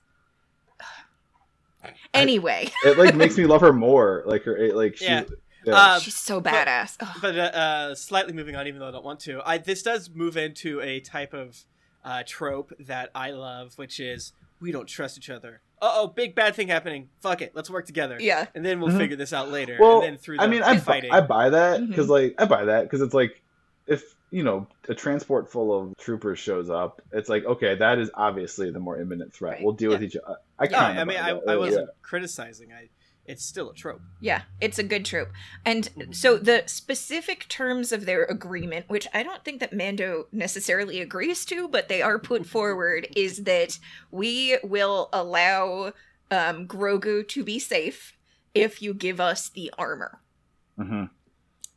Anyway, 2.14 2.70
it 2.86 2.98
like 3.00 3.16
makes 3.16 3.38
me 3.38 3.46
love 3.46 3.62
her 3.62 3.74
more. 3.74 4.22
Like 4.28 4.44
her, 4.44 4.56
it, 4.56 4.76
like 4.76 4.98
she. 4.98 5.06
Yeah. 5.06 5.24
Yeah. 5.66 5.74
Uh, 5.76 6.00
she's 6.00 6.16
so 6.16 6.42
badass. 6.42 6.98
Ugh. 7.00 7.18
but 7.22 7.38
uh, 7.38 7.42
uh, 7.42 7.96
slightly 7.96 8.34
moving 8.34 8.56
on, 8.56 8.68
even 8.68 8.80
though 8.80 8.88
I 8.88 8.92
don't 8.92 9.06
want 9.06 9.20
to. 9.22 9.42
I 9.46 9.58
this 9.58 9.84
does 9.84 10.10
move 10.10 10.38
into 10.38 10.82
a 10.82 11.00
type 11.00 11.34
of 11.34 11.58
uh, 12.04 12.24
trope 12.26 12.72
that 12.80 13.12
I 13.16 13.32
love, 13.32 13.78
which 13.78 14.00
is 14.00 14.34
we 14.60 14.72
don't 14.72 14.88
trust 14.88 15.18
each 15.18 15.30
other. 15.30 15.62
Uh 15.82 15.90
oh, 15.96 16.08
big 16.08 16.36
bad 16.36 16.54
thing 16.56 16.68
happening. 16.68 17.10
Fuck 17.22 17.42
it, 17.42 17.54
let's 17.56 17.70
work 17.70 17.86
together. 17.88 18.18
Yeah. 18.20 18.46
and 18.54 18.64
then 18.66 18.80
we'll 18.80 18.92
Mhm. 18.92 18.98
figure 19.00 19.16
this 19.18 19.34
out 19.34 19.50
later. 19.50 19.78
well, 19.80 20.02
and 20.02 20.14
then 20.14 20.18
through 20.18 20.38
the 20.38 20.44
I 20.44 20.48
mean, 20.48 20.62
I, 20.62 20.76
bu- 20.76 20.80
fighting. 20.82 21.12
I 21.12 21.22
buy 21.22 21.50
that 21.50 21.88
because 21.88 22.08
like 22.10 22.36
I 22.38 22.46
buy 22.46 22.66
that 22.66 22.84
because 22.84 23.02
it's 23.02 23.14
like 23.16 23.42
if 23.88 24.04
you 24.30 24.44
know 24.44 24.68
a 24.88 24.94
transport 24.96 25.52
full 25.52 25.76
of 25.78 25.98
troopers 25.98 26.38
shows 26.38 26.70
up, 26.70 27.02
it's 27.12 27.30
like 27.30 27.46
okay, 27.46 27.76
that 27.76 27.98
is 27.98 28.12
obviously 28.14 28.70
the 28.70 28.80
more 28.80 29.00
imminent 29.02 29.34
threat. 29.34 29.56
Right. 29.56 29.64
We'll 29.64 29.74
deal 29.74 29.90
with 29.90 30.04
each 30.04 30.16
other. 30.16 30.38
I 30.60 30.66
yeah, 30.66 30.70
kind 30.70 31.00
I 31.00 31.04
mean, 31.04 31.18
I, 31.18 31.32
I 31.54 31.58
wasn't 31.58 31.90
criticizing. 32.04 32.72
I 32.72 32.90
it's 33.32 33.46
still 33.46 33.70
a 33.70 33.74
trope. 33.74 34.02
Yeah, 34.20 34.42
it's 34.60 34.78
a 34.78 34.84
good 34.84 35.06
trope. 35.06 35.30
And 35.66 35.90
so 36.12 36.38
the 36.38 36.64
specific 36.66 37.48
terms 37.48 37.92
of 37.92 38.06
their 38.06 38.26
agreement, 38.26 38.90
which 38.90 39.08
I 39.14 39.24
don't 39.24 39.44
think 39.44 39.62
that 39.62 39.74
Mando 39.74 40.28
necessarily 40.32 41.00
agrees 41.00 41.46
to, 41.46 41.68
but 41.68 41.88
they 41.88 42.02
are 42.02 42.20
put 42.20 42.46
forward, 42.56 43.08
is 43.16 43.44
that 43.46 43.80
we 44.12 44.58
will 44.64 45.10
allow 45.14 45.94
um, 46.30 46.68
Grogu 46.68 47.28
to 47.30 47.44
be 47.44 47.58
safe 47.58 48.14
if 48.54 48.82
you 48.82 48.94
give 48.94 49.20
us 49.20 49.50
the 49.50 49.74
armor. 49.78 50.20
hmm 50.78 51.06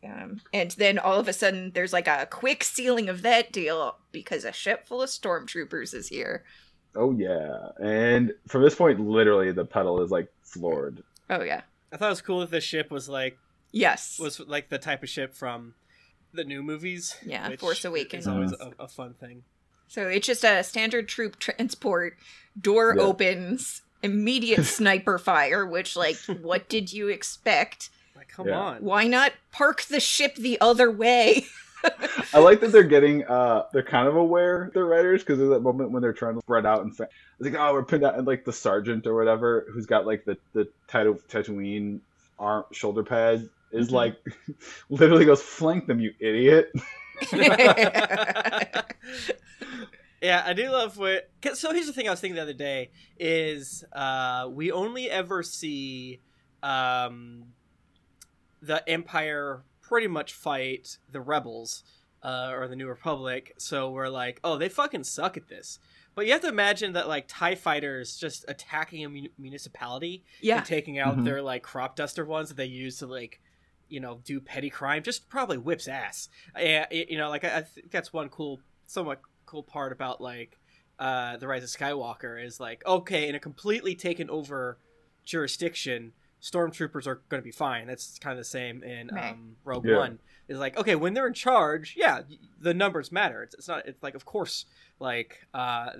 Um, 0.04 0.40
and 0.52 0.72
then 0.72 0.98
all 0.98 1.18
of 1.20 1.28
a 1.28 1.32
sudden, 1.32 1.70
there's 1.72 1.92
like 1.92 2.08
a 2.08 2.26
quick 2.30 2.64
sealing 2.64 3.08
of 3.08 3.22
that 3.22 3.52
deal 3.52 3.98
because 4.12 4.44
a 4.44 4.52
ship 4.52 4.86
full 4.86 5.02
of 5.02 5.08
stormtroopers 5.08 5.94
is 5.94 6.08
here. 6.08 6.44
Oh 6.96 7.12
yeah, 7.12 7.70
and 7.82 8.32
from 8.46 8.62
this 8.62 8.74
point, 8.76 9.00
literally, 9.00 9.50
the 9.50 9.64
pedal 9.64 10.00
is 10.02 10.10
like 10.10 10.28
floored. 10.42 11.02
Oh 11.30 11.42
yeah, 11.42 11.62
I 11.92 11.96
thought 11.96 12.06
it 12.06 12.10
was 12.10 12.22
cool 12.22 12.40
that 12.40 12.50
the 12.50 12.60
ship 12.60 12.90
was 12.90 13.08
like 13.08 13.38
yes, 13.72 14.18
was 14.18 14.40
like 14.40 14.68
the 14.68 14.78
type 14.78 15.02
of 15.02 15.08
ship 15.08 15.34
from 15.34 15.74
the 16.32 16.44
new 16.44 16.62
movies. 16.62 17.16
Yeah, 17.24 17.48
which 17.48 17.60
Force 17.60 17.84
Awakens. 17.84 18.24
is 18.24 18.28
always 18.28 18.52
a, 18.52 18.72
a 18.78 18.88
fun 18.88 19.14
thing. 19.14 19.44
So 19.86 20.08
it's 20.08 20.26
just 20.26 20.44
a 20.44 20.62
standard 20.64 21.08
troop 21.08 21.38
transport. 21.38 22.16
Door 22.60 22.96
Yeah. 22.98 23.02
opens, 23.04 23.82
immediate 24.02 24.64
sniper 24.64 25.18
fire. 25.18 25.64
Which, 25.66 25.94
like, 25.96 26.16
what 26.42 26.68
did 26.68 26.92
you 26.92 27.08
expect? 27.08 27.90
Like, 28.16 28.28
come 28.28 28.48
Yeah. 28.48 28.58
on. 28.58 28.82
Why 28.82 29.06
not 29.06 29.32
park 29.52 29.82
the 29.84 30.00
ship 30.00 30.34
the 30.36 30.60
other 30.60 30.90
way? 30.90 31.46
I 32.32 32.38
like 32.38 32.60
that 32.60 32.72
they're 32.72 32.82
getting 32.82 33.24
uh 33.24 33.64
they're 33.72 33.82
kind 33.82 34.08
of 34.08 34.16
aware 34.16 34.70
the 34.74 34.82
writers 34.84 35.22
because 35.22 35.38
there's 35.38 35.50
that 35.50 35.60
moment 35.60 35.90
when 35.90 36.02
they're 36.02 36.12
trying 36.12 36.34
to 36.34 36.40
spread 36.40 36.66
out 36.66 36.82
and 36.82 36.96
fa- 36.96 37.08
it's 37.38 37.48
like 37.50 37.58
oh 37.60 37.72
we're 37.72 37.84
pinned 37.84 38.04
out 38.04 38.16
and 38.16 38.26
like 38.26 38.44
the 38.44 38.52
sergeant 38.52 39.06
or 39.06 39.14
whatever 39.14 39.66
who's 39.72 39.86
got 39.86 40.06
like 40.06 40.24
the 40.24 40.36
the 40.52 40.68
Tato- 40.88 41.18
Tatooine 41.28 42.00
arm 42.38 42.64
shoulder 42.72 43.02
pad 43.04 43.48
is 43.72 43.88
Mhm. 43.88 43.92
like 43.92 44.16
literally 44.88 45.24
goes 45.24 45.42
flank 45.42 45.86
them 45.86 46.00
you 46.00 46.12
idiot 46.20 46.72
yeah, 47.32 48.82
Yeah, 50.22 50.42
I 50.46 50.54
do 50.54 50.70
love 50.70 50.96
what. 50.96 51.28
So 51.52 51.72
here's 51.74 51.86
the 51.86 51.92
thing 51.92 52.08
I 52.08 52.10
was 52.10 52.18
thinking 52.20 52.36
the 52.36 52.40
other 52.42 52.54
day 52.54 52.90
is 53.18 53.84
uh, 53.92 54.48
we 54.50 54.72
only 54.72 55.10
ever 55.10 55.42
see 55.42 56.20
um, 56.62 57.44
the 58.62 58.82
Empire 58.88 59.62
pretty 59.94 60.08
much 60.08 60.32
fight 60.32 60.98
the 61.08 61.20
rebels 61.20 61.84
uh, 62.20 62.50
or 62.52 62.66
the 62.66 62.74
New 62.74 62.88
Republic. 62.88 63.54
So 63.58 63.92
we're 63.92 64.08
like, 64.08 64.40
oh, 64.42 64.58
they 64.58 64.68
fucking 64.68 65.04
suck 65.04 65.36
at 65.36 65.46
this. 65.46 65.78
But 66.16 66.26
you 66.26 66.32
have 66.32 66.40
to 66.40 66.48
imagine 66.48 66.94
that 66.94 67.06
like 67.06 67.26
Tie 67.28 67.54
fighters 67.54 68.16
just 68.16 68.44
attacking 68.48 69.04
a 69.04 69.08
mun- 69.08 69.28
municipality 69.38 70.24
Yeah. 70.40 70.56
and 70.56 70.66
taking 70.66 70.98
out 70.98 71.16
Mhm. 71.16 71.24
their 71.24 71.40
like 71.42 71.62
crop 71.62 71.94
duster 71.94 72.24
ones 72.24 72.48
that 72.48 72.56
they 72.56 72.64
use 72.66 72.98
to 72.98 73.06
like 73.06 73.40
you 73.88 74.00
know 74.00 74.20
do 74.24 74.40
petty 74.40 74.68
crime 74.68 75.04
just 75.04 75.28
probably 75.28 75.58
whips 75.58 75.86
ass. 75.86 76.28
Yeah, 76.58 76.86
you 76.90 77.16
know, 77.16 77.28
like 77.28 77.44
I, 77.44 77.58
I 77.58 77.62
think 77.62 77.92
that's 77.92 78.12
one 78.12 78.30
cool, 78.30 78.58
somewhat 78.88 79.20
cool 79.46 79.62
part 79.62 79.92
about 79.92 80.20
like 80.20 80.58
uh, 80.98 81.36
the 81.36 81.46
Rise 81.46 81.62
of 81.62 81.68
Skywalker 81.70 82.44
is 82.44 82.58
like 82.58 82.84
okay, 82.84 83.28
in 83.28 83.36
a 83.36 83.38
completely 83.38 83.94
taken 83.94 84.28
over 84.28 84.78
jurisdiction, 85.24 86.14
stormtroopers 86.44 87.06
are 87.06 87.22
going 87.30 87.40
to 87.40 87.44
be 87.44 87.50
fine. 87.50 87.86
That's 87.86 88.18
kind 88.18 88.32
of 88.32 88.38
the 88.38 88.44
same 88.44 88.82
in 88.82 89.08
Right. 89.08 89.32
um, 89.32 89.56
Rogue 89.64 89.86
Yeah. 89.86 89.96
One. 89.98 90.18
Is 90.46 90.58
like 90.58 90.76
okay 90.76 90.94
when 90.94 91.14
they're 91.14 91.26
in 91.26 91.32
charge, 91.32 91.94
yeah, 91.96 92.20
the 92.60 92.74
numbers 92.74 93.10
matter. 93.10 93.42
It's, 93.42 93.54
it's 93.54 93.66
not. 93.66 93.86
It's 93.86 94.02
like 94.02 94.14
of 94.14 94.26
course, 94.26 94.66
like 95.00 95.46
uh, 95.54 95.92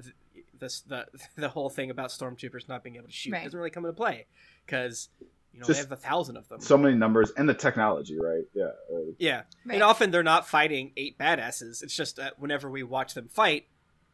this 0.59 0.81
the 0.83 1.07
the 1.37 1.49
whole 1.49 1.71
thing 1.71 1.91
about 1.91 2.11
stormtroopers 2.11 2.69
not 2.69 2.83
being 2.85 2.97
able 2.97 3.07
to 3.07 3.13
shoot 3.13 3.33
Right. 3.33 3.45
doesn't 3.45 3.57
really 3.59 3.71
come 3.71 3.87
into 3.87 3.97
play 3.97 4.27
because 4.67 5.09
you 5.55 5.61
know 5.61 5.67
Just 5.67 5.79
they 5.79 5.85
have 5.85 5.93
a 5.93 5.97
thousand 5.97 6.37
of 6.37 6.47
them. 6.51 6.61
So 6.61 6.77
many 6.77 6.95
numbers 6.95 7.31
and 7.39 7.49
the 7.49 7.55
technology, 7.55 8.19
right? 8.21 8.45
Yeah. 8.53 8.65
uh, 8.65 8.99
Yeah, 9.19 9.43
Right. 9.65 9.75
and 9.77 9.83
often 9.83 10.11
they're 10.11 10.23
not 10.23 10.47
fighting 10.47 10.93
eight 10.99 11.17
badasses. 11.17 11.83
It's 11.83 11.97
just 11.97 12.17
that 12.17 12.39
whenever 12.39 12.69
we 12.69 12.83
watch 12.83 13.15
them 13.15 13.29
fight, 13.29 13.67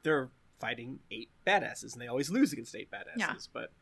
they're 0.05 0.29
fighting 0.61 1.01
eight 1.11 1.31
badasses, 1.45 1.95
and 1.95 2.01
they 2.01 2.07
always 2.07 2.31
lose 2.31 2.53
against 2.53 2.77
eight 2.77 2.89
badasses. 2.89 3.17
Yeah. 3.17 3.35
But 3.53 3.73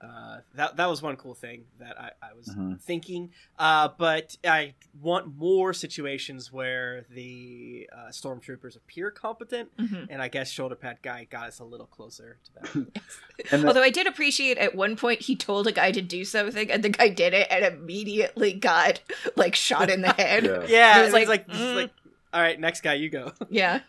uh, 0.00 0.38
that 0.54 0.76
that 0.76 0.86
was 0.88 1.02
one 1.02 1.16
cool 1.16 1.34
thing 1.34 1.64
that 1.80 2.00
I, 2.00 2.10
I 2.22 2.32
was 2.34 2.46
Mhm. 2.48 2.80
thinking. 2.80 3.30
Uh, 3.58 3.88
but 3.98 4.36
I 4.46 4.74
want 5.00 5.36
more 5.36 5.72
situations 5.72 6.52
where 6.52 7.04
the 7.10 7.88
uh, 7.92 8.08
stormtroopers 8.10 8.76
appear 8.76 9.10
competent, 9.10 9.76
Mhm. 9.76 10.06
and 10.10 10.22
I 10.22 10.28
guess 10.28 10.50
shoulder 10.50 10.74
pad 10.76 10.98
guy 11.02 11.26
got 11.28 11.48
us 11.48 11.58
a 11.58 11.64
little 11.64 11.86
closer 11.86 12.38
to 12.44 12.52
that. 12.54 12.86
And 13.52 13.62
the, 13.62 13.68
Although 13.68 13.82
I 13.82 13.90
did 13.90 14.06
appreciate 14.06 14.58
at 14.58 14.74
one 14.74 14.96
point 14.96 15.22
he 15.22 15.34
told 15.36 15.66
a 15.66 15.72
guy 15.72 15.92
to 15.92 16.02
do 16.02 16.24
something 16.24 16.70
and 16.70 16.82
the 16.82 16.88
guy 16.90 17.08
did 17.08 17.34
it 17.34 17.46
and 17.50 17.64
immediately 17.64 18.52
got 18.52 19.00
like 19.36 19.54
shot 19.54 19.90
in 19.90 20.02
the 20.02 20.12
head. 20.12 20.44
yeah. 20.44 20.64
yeah, 20.68 20.98
It 20.98 21.00
was 21.00 21.06
it's 21.08 21.14
like, 21.14 21.28
like, 21.28 21.48
like, 21.48 21.56
mm. 21.56 21.74
like, 21.76 21.90
all 22.34 22.40
right, 22.42 22.58
next 22.60 22.82
guy, 22.82 22.94
you 22.94 23.08
go. 23.10 23.32
Yeah. 23.48 23.80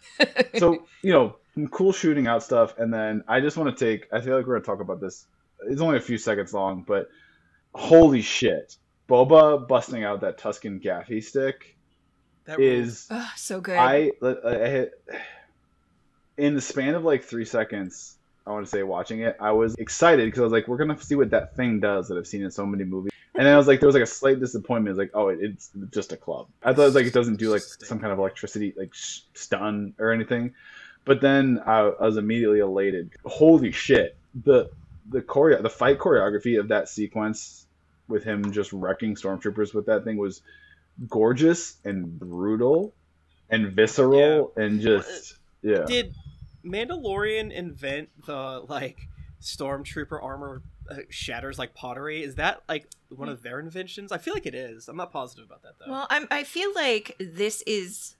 so 0.57 0.85
you 1.01 1.11
know 1.13 1.35
cool 1.71 1.91
shooting 1.91 2.25
out 2.27 2.41
stuff 2.41 2.73
and 2.77 2.93
then 2.93 3.21
i 3.27 3.41
just 3.41 3.57
want 3.57 3.75
to 3.77 3.85
take 3.85 4.07
i 4.13 4.21
feel 4.21 4.37
like 4.37 4.45
we're 4.47 4.53
going 4.53 4.61
to 4.61 4.65
talk 4.65 4.79
about 4.79 5.01
this 5.01 5.25
it's 5.67 5.81
only 5.81 5.97
a 5.97 6.01
few 6.01 6.17
seconds 6.17 6.53
long 6.53 6.83
but 6.87 7.09
holy 7.73 8.21
shit. 8.21 8.75
Boba 9.07 9.67
busting 9.67 10.03
out 10.03 10.21
that 10.21 10.37
Tusken 10.37 10.83
gaffi 10.83 11.23
stick 11.23 11.75
That 12.45 12.59
is 12.59 13.07
oh, 13.09 13.31
so 13.35 13.59
good. 13.59 13.77
I, 13.77 14.11
I 14.21 14.67
hit, 14.67 15.03
in 16.37 16.55
the 16.55 16.61
span 16.61 16.95
of 16.95 17.03
like 17.03 17.23
three 17.23 17.45
seconds 17.45 18.15
i 18.47 18.51
want 18.51 18.65
to 18.65 18.69
say 18.69 18.81
watching 18.81 19.19
it 19.19 19.35
i 19.41 19.51
was 19.51 19.75
excited 19.75 20.25
because 20.25 20.39
i 20.39 20.43
was 20.43 20.53
like 20.53 20.67
we're 20.67 20.77
going 20.77 20.95
to 20.95 21.03
see 21.03 21.15
what 21.15 21.29
that 21.31 21.55
thing 21.55 21.79
does 21.81 22.07
that 22.07 22.17
i've 22.17 22.25
seen 22.25 22.43
in 22.43 22.49
so 22.49 22.65
many 22.65 22.83
movies. 22.83 23.11
And 23.35 23.45
then 23.45 23.53
i 23.53 23.57
was 23.57 23.67
like 23.67 23.79
there 23.79 23.87
was 23.87 23.93
like 23.95 24.03
a 24.03 24.07
slight 24.07 24.39
disappointment. 24.39 24.93
It's 24.93 24.97
like 24.97 25.11
oh 25.13 25.29
it, 25.29 25.39
it's 25.41 25.71
just 25.91 26.11
a 26.11 26.17
club. 26.17 26.47
I 26.63 26.73
thought 26.73 26.83
it 26.83 26.85
was 26.85 26.95
like 26.95 27.05
it 27.05 27.13
doesn't 27.13 27.37
do 27.37 27.51
like 27.51 27.61
some 27.61 27.99
kind 27.99 28.11
of 28.11 28.19
electricity 28.19 28.73
like 28.75 28.93
sh- 28.93 29.21
stun 29.33 29.93
or 29.99 30.11
anything. 30.11 30.53
But 31.05 31.21
then 31.21 31.61
I, 31.65 31.79
I 31.79 32.05
was 32.05 32.17
immediately 32.17 32.59
elated. 32.59 33.11
Holy 33.25 33.71
shit. 33.71 34.17
The 34.43 34.69
the 35.09 35.21
choreo 35.21 35.61
the 35.61 35.69
fight 35.69 35.99
choreography 35.99 36.59
of 36.59 36.67
that 36.69 36.87
sequence 36.89 37.65
with 38.07 38.23
him 38.23 38.51
just 38.51 38.71
wrecking 38.73 39.15
stormtroopers 39.15 39.73
with 39.73 39.85
that 39.85 40.03
thing 40.03 40.17
was 40.17 40.41
gorgeous 41.07 41.77
and 41.85 42.19
brutal 42.19 42.93
and 43.49 43.71
visceral 43.73 44.51
and 44.55 44.81
just 44.81 45.35
yeah 45.61 45.83
Did 45.85 46.13
Mandalorian 46.65 47.51
invent 47.51 48.09
the 48.25 48.63
like 48.67 49.07
stormtrooper 49.41 50.21
armor 50.21 50.61
uh, 50.89 50.97
shatters 51.09 51.57
like 51.57 51.73
pottery? 51.73 52.23
Is 52.23 52.35
that 52.35 52.63
like 52.67 52.87
one 53.09 53.29
of 53.29 53.41
their 53.41 53.59
inventions? 53.59 54.11
I 54.11 54.17
feel 54.17 54.33
like 54.33 54.45
it 54.45 54.55
is. 54.55 54.87
I'm 54.87 54.97
not 54.97 55.11
positive 55.11 55.45
about 55.45 55.63
that 55.63 55.73
though. 55.79 55.91
well, 55.91 56.07
I'm, 56.09 56.27
I 56.31 56.43
feel 56.43 56.71
like 56.75 57.15
this 57.19 57.61
is 57.65 58.15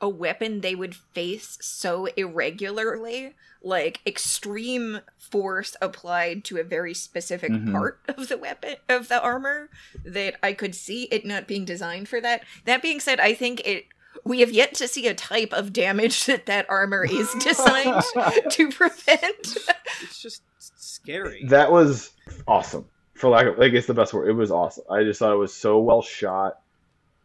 a 0.00 0.08
weapon 0.08 0.60
they 0.60 0.74
would 0.74 0.94
face 0.94 1.56
so 1.60 2.06
irregularly, 2.16 3.34
like 3.62 4.00
extreme 4.06 5.00
force 5.18 5.74
applied 5.80 6.44
to 6.44 6.58
a 6.58 6.62
very 6.64 6.94
specific 6.94 7.50
Mhm. 7.50 7.72
part 7.72 8.00
of 8.08 8.28
the 8.28 8.36
weapon 8.38 8.76
of 8.88 9.08
the 9.08 9.20
armor 9.20 9.70
that 10.04 10.36
I 10.42 10.52
could 10.52 10.74
see 10.74 11.04
it 11.04 11.24
not 11.24 11.46
being 11.48 11.64
designed 11.64 12.08
for 12.08 12.20
that. 12.20 12.44
That 12.64 12.82
being 12.82 13.00
said, 13.00 13.20
I 13.20 13.34
think 13.34 13.60
it 13.66 13.86
we 14.24 14.40
have 14.40 14.50
yet 14.50 14.74
to 14.74 14.88
see 14.88 15.06
a 15.06 15.14
type 15.14 15.52
of 15.52 15.72
damage 15.72 16.24
that 16.26 16.46
that 16.46 16.66
armor 16.68 17.04
is 17.04 17.32
designed 17.34 18.02
to 18.50 18.70
prevent. 18.70 19.56
it's 20.02 20.20
just 20.20 20.42
scary. 20.78 21.44
that 21.48 21.70
was 21.70 22.10
awesome 22.48 22.84
for 23.14 23.30
lack 23.30 23.46
of 23.46 23.58
like 23.58 23.72
it's 23.72 23.86
the 23.86 23.94
best 23.94 24.12
word 24.12 24.28
it 24.28 24.32
was 24.32 24.50
awesome 24.50 24.84
i 24.90 25.02
just 25.04 25.18
thought 25.20 25.32
it 25.32 25.36
was 25.36 25.52
so 25.54 25.78
well 25.78 26.02
shot 26.02 26.60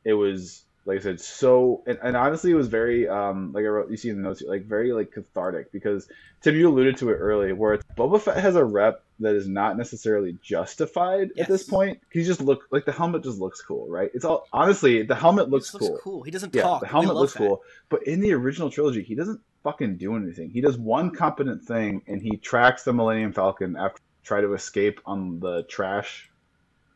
it 0.05 0.13
was 0.13 0.63
like 0.85 0.99
i 0.99 1.01
said 1.01 1.19
so 1.19 1.83
and, 1.85 1.97
and 2.03 2.17
honestly 2.17 2.51
it 2.51 2.55
was 2.55 2.67
very 2.67 3.07
um 3.07 3.51
like 3.53 3.63
i 3.63 3.67
wrote 3.67 3.89
you 3.89 3.97
see 3.97 4.09
in 4.09 4.17
the 4.17 4.21
notes 4.21 4.41
like 4.41 4.65
very 4.65 4.91
like 4.93 5.11
cathartic 5.11 5.71
because 5.71 6.07
tim 6.41 6.55
you 6.55 6.67
alluded 6.67 6.97
to 6.97 7.09
it 7.09 7.15
earlier 7.15 7.53
where 7.55 7.73
it's, 7.75 7.85
boba 7.95 8.19
fett 8.19 8.37
has 8.37 8.55
a 8.55 8.63
rep 8.63 9.03
that 9.19 9.35
is 9.35 9.47
not 9.47 9.77
necessarily 9.77 10.37
justified 10.41 11.29
at 11.37 11.47
this 11.47 11.63
point 11.63 11.99
he 12.11 12.23
just 12.23 12.41
look 12.41 12.63
like 12.71 12.85
the 12.85 12.91
helmet 12.91 13.23
just 13.23 13.39
looks 13.39 13.61
cool 13.61 13.87
right 13.87 14.09
it's 14.15 14.25
all 14.25 14.47
honestly 14.51 15.03
the 15.03 15.13
helmet 15.13 15.45
It 15.45 15.51
looks 15.51 15.69
cool 15.69 15.99
cool. 16.01 16.23
He 16.23 16.31
doesn't 16.31 16.53
yeah, 16.53 16.63
talk. 16.63 16.81
the 16.81 16.87
helmet 16.87 17.15
looks 17.15 17.33
that. 17.33 17.39
cool. 17.39 17.63
But 17.89 18.07
in 18.07 18.19
the 18.19 18.33
original 18.33 18.69
trilogy, 18.69 19.03
he 19.03 19.15
doesn't 19.15 19.39
fucking 19.63 19.97
do 19.97 20.15
anything. 20.15 20.49
He 20.49 20.61
does 20.61 20.77
one 20.77 21.11
competent 21.11 21.63
thing, 21.63 22.01
and 22.07 22.21
he 22.21 22.37
tracks 22.37 22.83
the 22.83 22.93
Millennium 22.93 23.33
Falcon 23.33 23.75
after 23.77 24.01
try 24.23 24.41
to 24.41 24.53
escape 24.53 24.99
on 25.05 25.39
the 25.39 25.63
trash 25.63 26.29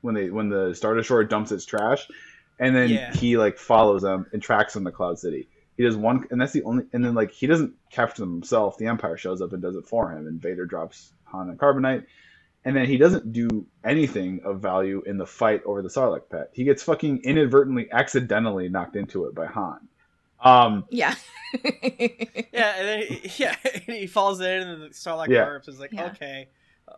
when 0.02 0.14
they 0.14 0.30
when 0.30 0.50
the 0.50 0.74
Star 0.76 0.96
Destroyer 0.96 1.24
dumps 1.24 1.52
its 1.52 1.66
trash, 1.66 2.08
and 2.60 2.76
then 2.76 2.90
Yeah. 2.90 3.14
he 3.14 3.38
like 3.38 3.58
follows 3.58 4.02
them 4.02 4.26
and 4.34 4.42
tracks 4.42 4.74
them 4.74 4.86
to 4.86 4.92
Cloud 4.92 5.20
City. 5.20 5.48
He 5.78 5.84
does 5.84 5.98
one, 5.98 6.26
and 6.32 6.40
that's 6.40 6.54
the 6.54 6.64
only. 6.64 6.86
And 6.94 7.04
then 7.04 7.14
like 7.16 7.32
he 7.32 7.48
doesn't 7.48 7.74
capture 7.92 8.22
them 8.22 8.32
himself. 8.34 8.78
The 8.78 8.88
Empire 8.88 9.18
shows 9.18 9.42
up 9.42 9.52
and 9.54 9.62
does 9.62 9.76
it 9.76 9.86
for 9.88 10.12
him, 10.12 10.26
and 10.28 10.42
Vader 10.42 10.66
drops 10.66 11.12
Han 11.26 11.50
and 11.50 11.60
Carbonite. 11.60 12.06
And 12.64 12.76
then 12.76 12.86
he 12.88 12.98
doesn't 12.98 13.32
do 13.32 13.68
anything 13.84 14.42
of 14.44 14.60
value 14.60 15.04
in 15.06 15.18
the 15.18 15.26
fight 15.28 15.62
over 15.66 15.84
the 15.84 15.90
Sarlacc 15.90 16.30
pit. 16.32 16.50
He 16.54 16.64
gets 16.64 16.82
fucking 16.82 17.22
inadvertently, 17.24 17.90
accidentally 17.92 18.70
knocked 18.70 18.96
into 18.96 19.26
it 19.26 19.36
by 19.36 19.46
Han. 19.46 19.88
Um, 20.44 20.86
yeah. 20.90 21.14
Yeah, 21.54 22.76
and 22.78 22.88
then 22.88 23.02
he, 23.04 23.32
yeah, 23.44 23.56
he 23.86 24.08
falls 24.08 24.40
in, 24.42 24.62
and 24.68 24.82
the 24.90 24.94
Starlight 24.96 25.30
Yeah. 25.30 25.46
Corpse 25.46 25.68
is 25.68 25.80
like, 25.80 25.92
Yeah. 25.92 26.08
okay, 26.08 26.48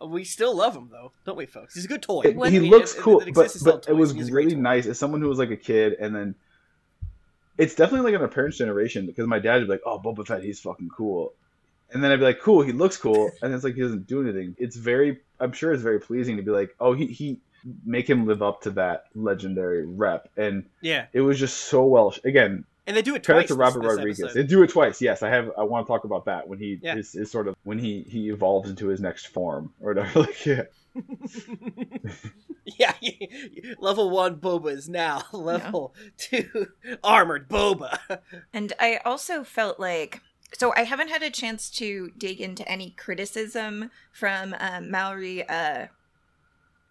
we 0.06 0.24
still 0.24 0.54
love 0.54 0.76
him 0.76 0.88
though, 0.90 1.12
don't 1.24 1.36
we, 1.36 1.46
folks? 1.46 1.74
He's 1.74 1.84
a 1.84 1.88
good 1.88 2.02
toy. 2.02 2.22
it- 2.24 2.36
What- 2.36 2.50
he 2.50 2.58
I 2.58 2.60
mean, 2.60 2.70
looks 2.70 2.94
it- 2.94 2.98
it- 2.98 3.02
cool, 3.02 3.20
it 3.20 3.34
but, 3.34 3.46
exists 3.46 3.62
but 3.62 3.86
it 3.88 3.92
was 3.94 4.10
toys. 4.10 4.18
He's 4.18 4.28
a 4.28 4.30
great 4.30 4.46
really 4.46 4.56
nice 4.60 4.86
as 4.86 4.98
someone 4.98 5.20
who 5.20 5.28
was 5.28 5.38
like 5.38 5.50
a 5.50 5.56
kid, 5.56 5.94
and 6.00 6.14
then 6.14 6.34
it's 7.56 7.74
definitely 7.74 8.04
like 8.10 8.14
in 8.14 8.20
our 8.22 8.28
parents' 8.28 8.58
generation 8.58 9.06
because 9.06 9.26
my 9.26 9.38
dad 9.38 9.56
would 9.58 9.66
be 9.66 9.72
like, 9.72 9.82
"Oh, 9.84 9.98
Boba 9.98 10.26
Fett, 10.26 10.42
he's 10.44 10.60
fucking 10.60 10.90
cool," 10.90 11.32
and 11.92 12.02
then 12.02 12.12
I'd 12.12 12.18
be 12.18 12.24
like, 12.24 12.40
"Cool, 12.40 12.62
he 12.62 12.72
looks 12.72 12.96
cool," 12.96 13.30
and 13.42 13.52
it's 13.54 13.64
like 13.64 13.74
he 13.74 13.80
doesn't 13.80 14.06
do 14.06 14.22
anything. 14.22 14.54
It's 14.58 14.76
very, 14.76 15.20
I'm 15.40 15.52
sure 15.52 15.72
it's 15.72 15.82
very 15.82 16.00
pleasing 16.00 16.36
to 16.36 16.42
be 16.42 16.50
like, 16.50 16.74
"Oh, 16.80 16.92
he 16.94 17.06
he." 17.06 17.40
Make 17.84 18.08
him 18.08 18.24
live 18.24 18.40
up 18.40 18.62
to 18.62 18.70
that 18.70 19.06
legendary 19.16 19.84
rep, 19.84 20.30
and 20.36 20.64
Yeah, 20.80 21.06
it 21.12 21.20
was 21.22 21.40
just 21.40 21.56
so 21.56 21.84
well. 21.84 22.14
Again, 22.24 22.64
and 22.88 22.96
they 22.96 23.02
do 23.02 23.14
it 23.14 23.24
credit 23.24 23.42
twice. 23.42 23.48
to 23.48 23.54
this- 23.54 23.58
Robert 23.58 23.82
this 23.82 23.96
Rodriguez. 23.96 24.20
episode. 24.20 24.38
They 24.38 24.46
do 24.46 24.62
it 24.64 24.70
twice. 24.70 25.00
Yes, 25.00 25.22
I 25.22 25.28
have. 25.30 25.52
I 25.56 25.62
want 25.62 25.86
to 25.86 25.92
talk 25.92 26.02
about 26.04 26.24
that 26.24 26.48
when 26.48 26.58
he 26.58 26.78
Yeah. 26.82 26.96
is, 26.96 27.14
is 27.14 27.30
sort 27.30 27.46
of 27.46 27.54
when 27.62 27.78
he 27.78 28.02
he 28.08 28.30
evolves 28.30 28.68
into 28.68 28.88
his 28.88 29.00
next 29.00 29.28
form 29.28 29.72
or 29.80 29.94
whatever. 29.94 30.20
Like, 30.26 30.44
yeah, 30.46 30.62
yeah, 32.64 32.92
level 33.78 34.10
one 34.10 34.36
Boba 34.36 34.72
is 34.72 34.88
now 34.88 35.22
level 35.32 35.94
two 36.16 36.66
armored 37.04 37.48
Boba. 37.48 37.98
And 38.52 38.72
I 38.80 39.00
also 39.04 39.44
felt 39.44 39.78
like 39.80 40.20
so 40.54 40.72
I 40.74 40.84
haven't 40.84 41.08
had 41.08 41.22
a 41.22 41.30
chance 41.30 41.68
to 41.72 42.10
dig 42.16 42.40
into 42.40 42.66
any 42.68 42.90
criticism 42.90 43.90
from 44.12 44.54
um, 44.58 44.90
Maori 44.90 45.46
uh, 45.48 45.86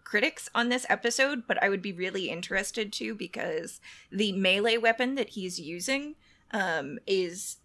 critics 0.08 0.48
on 0.54 0.68
this 0.70 0.86
episode, 0.88 1.42
but 1.46 1.62
I 1.62 1.68
would 1.68 1.82
be 1.82 1.92
really 1.92 2.30
interested 2.30 2.92
to 2.94 3.14
because 3.14 3.80
the 4.10 4.32
melee 4.32 4.78
weapon 4.78 5.16
that 5.16 5.30
he's 5.30 5.60
using 5.60 6.14
um, 6.50 6.98
is 7.06 7.56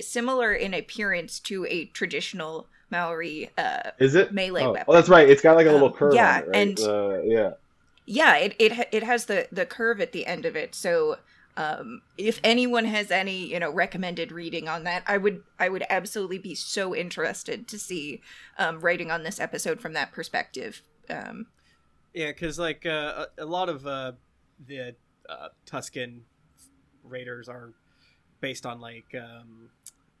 similar 0.00 0.52
in 0.52 0.74
appearance 0.74 1.38
to 1.40 1.64
a 1.66 1.84
traditional 1.86 2.66
Maori. 2.90 3.50
Uh, 3.56 3.90
is 3.98 4.14
it 4.14 4.32
Melee 4.34 4.64
oh, 4.64 4.72
weapon. 4.72 4.86
Oh, 4.88 4.94
that's 4.94 5.08
right. 5.08 5.28
It's 5.28 5.42
got 5.42 5.56
like 5.56 5.66
a 5.66 5.72
little 5.72 5.88
Um, 5.88 5.94
curve. 5.94 6.14
yeah, 6.14 6.36
on 6.36 6.42
it, 6.42 6.46
right? 6.48 6.56
and- 6.56 6.80
uh, 6.80 7.22
yeah, 7.22 7.50
yeah, 8.04 8.36
it 8.36 8.54
it 8.58 8.72
it 8.90 9.02
has 9.04 9.26
the 9.26 9.46
the 9.52 9.64
curve 9.64 10.00
at 10.00 10.12
the 10.12 10.26
end 10.26 10.44
of 10.44 10.56
it, 10.56 10.74
so 10.74 11.18
Um, 11.56 12.00
if 12.16 12.40
anyone 12.42 12.86
has 12.86 13.10
any, 13.10 13.44
you 13.52 13.60
know, 13.60 13.70
recommended 13.70 14.32
reading 14.32 14.68
on 14.68 14.84
that, 14.84 15.02
I 15.06 15.18
would 15.18 15.42
I 15.58 15.68
would 15.68 15.84
absolutely 15.90 16.38
be 16.38 16.54
so 16.54 16.94
interested 16.96 17.68
to 17.68 17.78
see 17.78 18.22
um, 18.58 18.80
writing 18.80 19.10
on 19.10 19.22
this 19.22 19.38
episode 19.38 19.78
from 19.80 19.92
that 19.92 20.12
perspective. 20.12 20.80
Um, 21.10 21.46
yeah, 22.14 22.28
because 22.28 22.58
like 22.58 22.86
uh, 22.86 23.26
a, 23.38 23.44
a 23.44 23.46
lot 23.46 23.68
of 23.68 23.86
uh, 23.86 24.12
the 24.66 24.94
uh, 25.28 25.48
Tusken 25.66 26.20
raiders 27.04 27.48
are 27.48 27.72
based 28.40 28.66
on 28.66 28.80
like 28.80 29.14
um, 29.14 29.70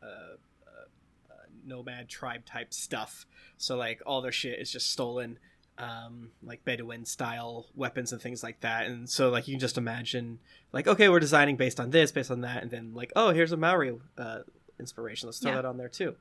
uh, 0.02 0.06
uh, 0.06 1.30
uh, 1.30 1.34
nomad 1.64 2.08
tribe 2.08 2.44
type 2.44 2.72
stuff. 2.72 3.26
So 3.58 3.76
like 3.76 4.00
all 4.06 4.20
their 4.22 4.32
shit 4.32 4.58
is 4.58 4.70
just 4.70 4.90
stolen, 4.90 5.38
um, 5.78 6.30
like 6.42 6.64
Bedouin 6.64 7.04
style 7.04 7.66
weapons 7.74 8.12
and 8.12 8.20
things 8.20 8.42
like 8.42 8.60
that. 8.60 8.86
And 8.86 9.08
so 9.08 9.30
like 9.30 9.48
you 9.48 9.54
can 9.54 9.60
just 9.60 9.78
imagine 9.78 10.38
like 10.72 10.86
okay, 10.86 11.08
we're 11.08 11.20
designing 11.20 11.56
based 11.56 11.80
on 11.80 11.90
this, 11.90 12.12
based 12.12 12.30
on 12.30 12.40
that, 12.42 12.62
and 12.62 12.70
then 12.70 12.94
like 12.94 13.12
oh 13.16 13.30
here's 13.30 13.52
a 13.52 13.56
Maori 13.56 13.94
uh, 14.18 14.40
inspiration. 14.78 15.26
Let's 15.28 15.38
throw 15.38 15.50
Yeah. 15.52 15.56
that 15.56 15.64
on 15.64 15.76
there 15.76 15.88
too. 15.88 16.14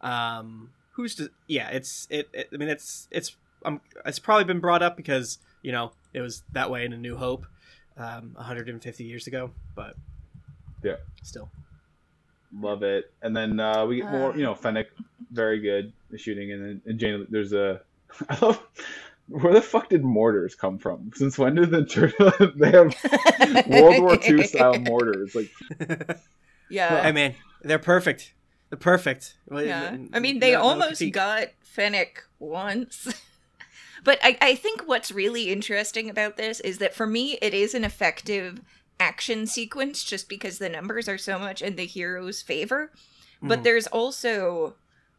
Um, 0.00 0.70
who's 0.92 1.14
to, 1.16 1.30
yeah, 1.46 1.68
it's 1.70 2.06
it, 2.10 2.28
it. 2.32 2.48
I 2.52 2.56
mean 2.56 2.68
it's 2.68 3.08
it's 3.10 3.36
um 3.64 3.80
it's 4.06 4.18
probably 4.18 4.44
been 4.44 4.60
brought 4.60 4.82
up 4.82 4.96
because 4.96 5.38
you 5.62 5.72
know 5.72 5.92
it 6.14 6.20
was 6.20 6.42
that 6.52 6.70
way 6.70 6.84
in 6.84 6.92
A 6.92 6.96
New 6.96 7.16
Hope, 7.16 7.46
um, 7.96 8.32
150 8.34 9.04
years 9.04 9.26
ago, 9.26 9.50
but 9.74 9.94
Yeah. 10.82 10.96
still. 11.22 11.50
Love 12.58 12.82
it. 12.82 13.12
And 13.20 13.36
then 13.36 13.60
uh, 13.60 13.84
we 13.84 13.96
get 13.96 14.10
more, 14.10 14.34
you 14.34 14.42
know, 14.42 14.54
Fennec, 14.54 14.88
very 15.30 15.60
good 15.60 15.92
at 16.12 16.18
shooting. 16.20 16.50
And 16.50 16.62
then 16.64 16.82
and 16.86 16.98
Jane, 16.98 17.26
there's 17.28 17.52
a. 17.52 17.82
I 18.30 18.38
love. 18.40 18.62
Where 19.28 19.52
the 19.52 19.60
fuck 19.60 19.90
did 19.90 20.02
mortars 20.02 20.54
come 20.54 20.78
from? 20.78 21.10
Since 21.14 21.36
when 21.36 21.56
did 21.56 21.70
the 21.70 21.84
turtle 21.84 22.32
they 22.56 22.70
have 22.70 22.94
World 23.68 24.02
War 24.02 24.18
II 24.26 24.42
style 24.44 24.78
mortars? 24.78 25.34
Like, 25.34 25.50
Yeah. 26.70 27.02
I 27.04 27.12
mean, 27.12 27.34
they're 27.62 27.78
perfect. 27.78 28.32
They're 28.70 28.78
perfect. 28.78 29.34
Well, 29.46 29.62
yeah. 29.62 29.88
n- 29.88 30.08
I 30.14 30.20
mean, 30.20 30.40
they 30.40 30.52
no- 30.52 30.62
no 30.62 30.68
almost 30.68 30.88
critique. 30.98 31.12
got 31.14 31.48
Fennec 31.62 32.24
once. 32.38 33.08
But 34.04 34.18
I, 34.22 34.36
I 34.40 34.54
think 34.54 34.82
what's 34.86 35.10
really 35.12 35.50
interesting 35.50 36.08
about 36.10 36.36
this 36.36 36.60
is 36.60 36.78
that 36.78 36.94
for 36.94 37.06
me, 37.06 37.38
it 37.42 37.54
is 37.54 37.74
an 37.74 37.84
effective 37.84 38.60
action 39.00 39.46
sequence 39.46 40.02
just 40.04 40.28
because 40.28 40.58
the 40.58 40.68
numbers 40.68 41.08
are 41.08 41.18
so 41.18 41.38
much 41.38 41.62
in 41.62 41.76
the 41.76 41.86
hero's 41.86 42.42
favor. 42.42 42.90
But 43.40 43.60
Mhm. 43.60 43.62
there's 43.64 43.86
also, 43.88 44.74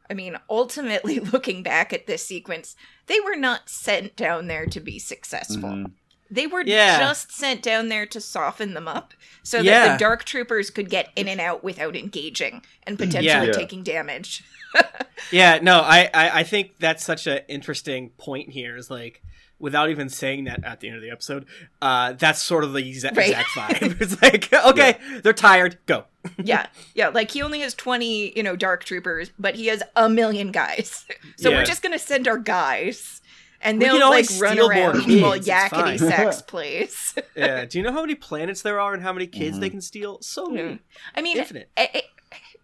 I 0.09 0.13
mean, 0.13 0.37
ultimately 0.49 1.19
looking 1.33 1.63
back 1.63 1.93
at 1.93 2.05
this 2.07 2.25
sequence, 2.25 2.75
they 3.07 3.19
were 3.21 3.37
not 3.37 3.69
sent 3.69 4.15
down 4.17 4.47
there 4.47 4.65
to 4.65 4.79
be 4.79 4.99
successful. 4.99 5.69
mhm. 5.69 5.91
They 6.31 6.45
were 6.45 6.61
Yeah. 6.63 6.99
just 6.99 7.31
sent 7.31 7.63
down 7.63 7.87
there 7.87 8.05
to 8.05 8.21
soften 8.21 8.75
them 8.75 8.87
up 8.87 9.13
so 9.41 9.57
that 9.57 9.65
Yeah. 9.65 9.93
the 9.93 9.97
dark 9.97 10.25
troopers 10.25 10.69
could 10.69 10.89
get 10.89 11.09
in 11.15 11.27
and 11.27 11.41
out 11.41 11.63
without 11.63 11.95
engaging 11.95 12.61
and 12.83 12.99
potentially 12.99 13.47
Yeah. 13.47 13.53
taking 13.53 13.81
damage. 13.81 14.43
Yeah, 15.31 15.59
no, 15.61 15.79
I, 15.81 16.09
I, 16.11 16.39
I 16.39 16.43
think 16.43 16.77
that's 16.79 17.03
such 17.03 17.27
an 17.27 17.41
interesting 17.47 18.09
point 18.17 18.49
here. 18.49 18.75
Is 18.75 18.89
like, 18.89 19.21
without 19.59 19.91
even 19.91 20.09
saying 20.09 20.45
that 20.45 20.63
at 20.63 20.79
the 20.79 20.87
end 20.87 20.95
of 20.97 21.03
the 21.03 21.11
episode, 21.11 21.45
uh, 21.83 22.13
that's 22.13 22.41
sort 22.41 22.63
of 22.63 22.73
the 22.73 22.79
exa- 22.81 23.15
Right. 23.15 23.29
exact 23.29 23.49
vibe. 23.49 24.01
it's 24.01 24.19
like, 24.23 24.51
okay, 24.51 24.97
they're 25.21 25.33
tired, 25.33 25.77
go. 25.85 26.05
yeah, 26.43 26.65
yeah. 26.95 27.09
Like 27.09 27.29
he 27.29 27.43
only 27.43 27.59
has 27.59 27.75
twenty, 27.75 28.35
you 28.35 28.41
know, 28.41 28.55
dark 28.55 28.83
troopers, 28.85 29.29
but 29.37 29.53
he 29.55 29.67
has 29.67 29.83
a 29.95 30.09
million 30.09 30.51
guys. 30.51 31.05
So 31.37 31.49
Yeah. 31.51 31.57
we're 31.57 31.65
just 31.65 31.83
gonna 31.83 31.99
send 31.99 32.27
our 32.27 32.37
guys, 32.39 33.21
and 33.61 33.77
We 33.77 33.85
they'll 33.85 34.09
like 34.09 34.25
run 34.39 34.57
around 34.59 35.01
kids, 35.03 35.21
while 35.21 35.33
it's 35.33 35.47
yakety 35.47 35.69
fine. 35.69 35.99
sax 35.99 36.41
plays. 36.41 37.13
Yeah. 37.35 37.65
Do 37.65 37.77
you 37.77 37.83
know 37.83 37.91
how 37.91 38.01
many 38.01 38.15
planets 38.15 38.63
there 38.63 38.79
are 38.79 38.93
and 38.95 39.03
how 39.03 39.13
many 39.13 39.27
kids 39.27 39.57
Mhm. 39.57 39.61
they 39.61 39.69
can 39.69 39.81
steal? 39.81 40.17
So 40.21 40.47
many. 40.47 40.79
I 41.15 41.21
mean, 41.21 41.37
Infinite. 41.37 41.69
it, 41.77 41.89
it- 41.93 42.05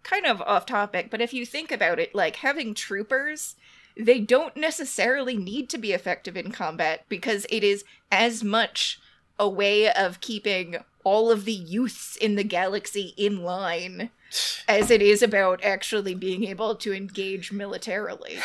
kind 0.05 0.25
of 0.25 0.41
off 0.43 0.65
topic, 0.65 1.09
but 1.11 1.19
if 1.21 1.33
you 1.33 1.45
think 1.45 1.71
about 1.71 1.99
it, 1.99 2.15
like 2.15 2.37
having 2.37 2.73
troopers, 2.73 3.55
they 3.97 4.19
don't 4.19 4.55
necessarily 4.55 5.35
need 5.35 5.69
to 5.69 5.77
be 5.77 5.91
effective 5.91 6.37
in 6.37 6.51
combat 6.51 7.03
because 7.09 7.45
it 7.49 7.63
is 7.63 7.83
as 8.11 8.43
much 8.43 8.99
a 9.37 9.49
way 9.49 9.91
of 9.91 10.21
keeping 10.21 10.77
all 11.03 11.29
of 11.29 11.45
the 11.45 11.53
youths 11.53 12.15
in 12.15 12.35
the 12.35 12.43
galaxy 12.43 13.13
in 13.17 13.43
line 13.43 14.09
as 14.67 14.89
it 14.91 15.01
is 15.01 15.21
about 15.21 15.63
actually 15.63 16.15
being 16.15 16.43
able 16.45 16.75
to 16.75 16.93
engage 16.93 17.51
militarily. 17.51 18.35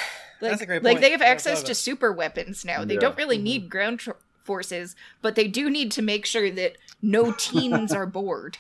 Like, 0.40 0.50
That's 0.52 0.62
a 0.62 0.66
great 0.66 0.82
like 0.82 1.00
they 1.00 1.10
have 1.12 1.22
access 1.22 1.62
to 1.64 1.74
super 1.74 2.12
weapons 2.12 2.64
now. 2.64 2.84
They 2.84 2.94
Yeah. 2.94 3.00
don't 3.00 3.16
really 3.18 3.38
Mhm. 3.38 3.42
need 3.42 3.70
ground 3.70 4.00
tr- 4.00 4.12
forces, 4.44 4.96
but 5.22 5.34
they 5.36 5.46
do 5.46 5.68
need 5.70 5.92
to 5.92 6.02
make 6.02 6.24
sure 6.26 6.50
that 6.50 6.76
no 7.02 7.32
teens 7.38 7.92
are 7.92 8.06
bored. 8.06 8.56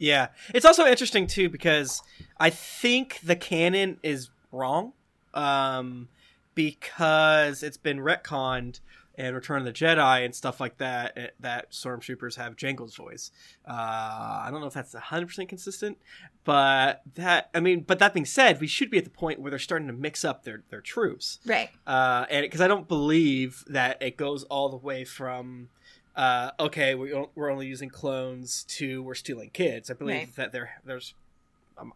Yeah, 0.00 0.28
it's 0.54 0.64
also 0.64 0.86
interesting 0.86 1.26
too 1.26 1.48
because 1.48 2.02
I 2.40 2.50
think 2.50 3.20
the 3.22 3.36
canon 3.36 3.98
is 4.02 4.30
wrong, 4.52 4.92
um, 5.34 6.08
because 6.54 7.62
it's 7.62 7.76
been 7.76 7.98
retconned 7.98 8.80
and 9.16 9.34
Return 9.34 9.58
of 9.58 9.64
the 9.64 9.72
Jedi 9.72 10.24
and 10.24 10.32
stuff 10.34 10.60
like 10.60 10.78
that. 10.78 11.12
eh, 11.16 11.26
That 11.40 11.72
stormtroopers 11.72 12.36
have 12.36 12.54
Jango's 12.54 12.94
voice. 12.94 13.32
Uh, 13.66 13.72
I 13.72 14.48
don't 14.50 14.60
know 14.60 14.66
if 14.68 14.74
that's 14.74 14.94
hundred 14.94 15.26
percent 15.26 15.48
consistent, 15.48 15.98
but 16.44 17.02
that 17.16 17.50
I 17.54 17.58
mean, 17.60 17.80
but 17.80 17.98
that 17.98 18.14
being 18.14 18.26
said, 18.26 18.60
we 18.60 18.66
should 18.68 18.90
be 18.90 18.98
at 18.98 19.04
the 19.04 19.10
point 19.10 19.40
where 19.40 19.50
they're 19.50 19.58
starting 19.58 19.88
to 19.88 19.92
mix 19.94 20.24
up 20.24 20.44
their 20.44 20.62
their 20.70 20.80
troops 20.80 21.40
Right. 21.44 21.70
uh, 21.86 22.26
and 22.30 22.44
because 22.44 22.60
I 22.60 22.68
don't 22.68 22.86
believe 22.86 23.64
that 23.68 24.00
it 24.00 24.16
goes 24.16 24.44
all 24.44 24.68
the 24.68 24.76
way 24.76 25.04
from 25.04 25.68
uh, 26.14 26.50
okay, 26.58 26.94
we 26.96 27.10
don't, 27.10 27.30
we're 27.36 27.50
only 27.50 27.66
using 27.68 27.88
clones 27.90 28.64
to 28.64 29.02
we're 29.02 29.14
stealing 29.14 29.50
kids. 29.50 29.90
I 29.90 29.94
believe 29.94 30.16
Right. 30.16 30.36
that 30.36 30.52
there 30.52 30.80
there's 30.84 31.14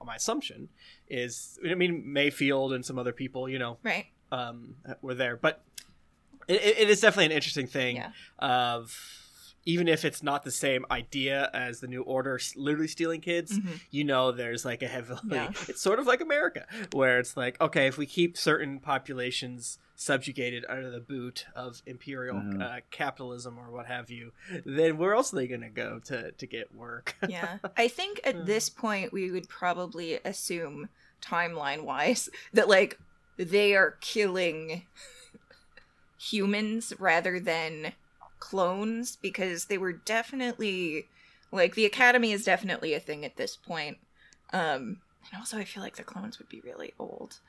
my 0.04 0.16
assumption 0.16 0.68
is 1.08 1.58
I 1.68 1.74
mean 1.74 2.12
Mayfield 2.12 2.72
and 2.72 2.84
some 2.84 2.98
other 2.98 3.12
people 3.12 3.48
you 3.48 3.58
know 3.58 3.78
Right. 3.82 4.06
um, 4.30 4.76
were 5.02 5.14
there, 5.14 5.36
but 5.36 5.64
it, 6.48 6.60
it 6.62 6.78
it 6.80 6.90
is 6.90 7.00
definitely 7.00 7.26
an 7.26 7.32
interesting 7.32 7.66
thing 7.66 7.96
Yeah. 7.96 8.10
of 8.38 8.96
even 9.64 9.86
if 9.86 10.04
it's 10.04 10.22
not 10.22 10.42
the 10.42 10.50
same 10.50 10.84
idea 10.90 11.48
as 11.54 11.80
the 11.80 11.86
new 11.86 12.02
order 12.02 12.38
literally 12.56 12.88
stealing 12.88 13.20
kids 13.20 13.58
Mhm. 13.58 13.80
you 13.90 14.04
know 14.04 14.32
there's 14.32 14.64
like 14.64 14.82
a 14.82 14.88
heavily 14.88 15.20
Yeah. 15.30 15.50
it's 15.68 15.80
sort 15.80 15.98
of 15.98 16.06
like 16.06 16.20
america 16.20 16.66
where 16.92 17.18
it's 17.18 17.36
like 17.36 17.60
okay 17.60 17.86
if 17.86 17.96
we 17.98 18.06
keep 18.06 18.36
certain 18.36 18.80
populations 18.80 19.78
subjugated 19.94 20.64
under 20.68 20.90
the 20.90 20.98
boot 21.00 21.46
of 21.54 21.80
imperial 21.86 22.36
Mhm. 22.36 22.60
uh, 22.60 22.80
capitalism 22.90 23.56
or 23.58 23.70
what 23.70 23.86
have 23.86 24.10
you 24.10 24.32
then 24.64 24.98
where 24.98 25.14
else 25.14 25.32
are 25.32 25.36
they 25.36 25.46
gonna 25.46 25.70
go 25.70 26.00
to 26.06 26.32
to 26.32 26.46
get 26.46 26.74
work 26.74 27.14
yeah. 27.28 27.58
I 27.76 27.86
think 27.88 28.20
at 28.24 28.46
this 28.46 28.68
point 28.68 29.12
we 29.12 29.30
would 29.30 29.48
probably 29.48 30.18
assume 30.24 30.88
timeline 31.22 31.84
wise 31.84 32.28
that 32.52 32.68
like 32.68 32.98
they 33.36 33.74
are 33.76 33.92
killing 34.00 34.82
humans 36.18 36.92
rather 36.98 37.40
than 37.40 37.92
clones 38.42 39.16
because 39.16 39.66
they 39.66 39.78
were 39.78 39.92
definitely 39.92 41.08
like 41.52 41.74
the 41.74 41.86
academy 41.86 42.32
is 42.32 42.44
definitely 42.44 42.94
a 42.94 43.00
thing 43.00 43.24
at 43.24 43.36
this 43.36 43.56
point. 43.56 43.98
Um 44.52 44.98
and 45.30 45.38
also 45.38 45.58
I 45.58 45.64
feel 45.64 45.82
like 45.82 45.96
the 45.96 46.04
clones 46.04 46.38
would 46.38 46.48
be 46.48 46.60
really 46.60 46.92
old. 46.98 47.40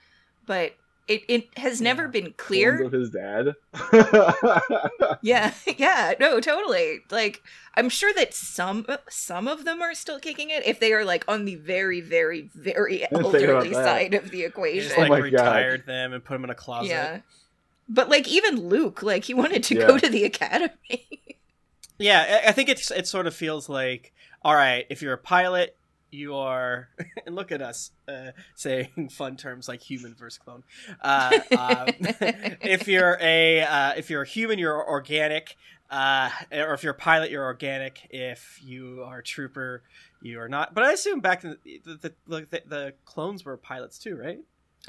But 0.46 0.74
it, 1.08 1.24
it 1.30 1.58
has 1.58 1.82
never 1.82 2.04
Yeah. 2.04 2.12
been 2.12 2.34
clear. 2.38 2.78
Clones 2.78 2.82
of 2.82 2.92
his 2.92 3.10
dad. 3.10 3.56
Yeah, 5.22 5.54
yeah, 5.78 6.14
no, 6.20 6.40
totally. 6.40 7.00
Like, 7.10 7.42
I'm 7.76 7.90
sure 7.90 8.14
that 8.16 8.34
some 8.34 8.86
some 9.10 9.48
of 9.48 9.66
them 9.66 9.82
are 9.82 9.94
still 9.96 10.20
kicking 10.20 10.50
it 10.50 10.66
if 10.66 10.80
they 10.80 10.94
are 10.94 11.06
like 11.06 11.24
on 11.28 11.46
the 11.46 11.56
very, 11.56 12.02
very, 12.02 12.50
very 12.54 13.08
didn't 13.10 13.30
think 13.32 13.44
about 13.46 13.68
elderly 13.68 13.74
side 13.74 14.14
of 14.14 14.32
the 14.32 14.44
equation. 14.44 14.84
just 14.84 14.98
Oh 14.98 15.02
like 15.02 15.10
my 15.10 15.22
God. 15.22 15.22
retired 15.22 15.86
them 15.86 16.14
and 16.14 16.24
put 16.24 16.34
them 16.36 16.44
in 16.44 16.50
a 16.50 16.56
closet 16.56 16.88
yeah, 16.88 17.22
but 17.90 18.10
like 18.10 18.28
even 18.28 18.68
Luke, 18.70 19.04
like 19.04 19.26
he 19.26 19.34
wanted 19.34 19.64
to 19.66 19.76
Yeah. 19.76 19.88
go 19.88 19.98
to 19.98 20.10
the 20.10 20.24
academy. 20.26 21.08
Yeah, 22.00 22.42
I- 22.44 22.50
I 22.50 22.52
think 22.52 22.70
it's 22.70 22.90
it 22.92 23.08
sort 23.08 23.28
of 23.28 23.36
feels 23.36 23.70
like 23.70 24.14
all 24.42 24.56
right, 24.56 24.86
if 24.90 25.02
you're 25.02 25.14
a 25.14 25.18
pilot, 25.18 25.78
you 26.12 26.36
are 26.36 26.90
and 27.26 27.36
look 27.36 27.52
at 27.52 27.62
us 27.62 27.92
uh, 28.08 28.32
saying 28.56 29.10
fun 29.12 29.38
terms 29.38 29.68
like 29.68 29.80
human 29.82 30.16
versus 30.16 30.40
clone. 30.40 30.64
Uh, 31.02 31.40
um, 31.58 31.88
if 32.62 32.88
you're 32.88 33.18
a 33.22 33.62
uh, 33.62 33.94
if 33.96 34.10
you're 34.10 34.24
a 34.24 34.28
human, 34.28 34.58
you're 34.60 34.86
organic. 34.90 35.56
Uh, 35.90 36.32
or 36.52 36.74
if 36.74 36.82
you're 36.84 36.94
a 36.94 36.98
pilot, 36.98 37.30
you're 37.30 37.44
organic. 37.46 38.08
If 38.10 38.60
you 38.64 39.04
are 39.06 39.20
a 39.20 39.24
trooper, 39.24 39.84
you 40.24 40.40
are 40.42 40.50
not. 40.50 40.74
But 40.74 40.86
I 40.86 40.94
assume 40.94 41.20
back 41.20 41.44
in 41.44 41.58
the 41.64 41.80
the, 41.86 41.96
the, 42.28 42.42
the, 42.42 42.62
the 42.66 42.94
clones 43.06 43.46
were 43.46 43.56
pilots 43.56 44.00
too, 44.00 44.16
right? 44.18 44.40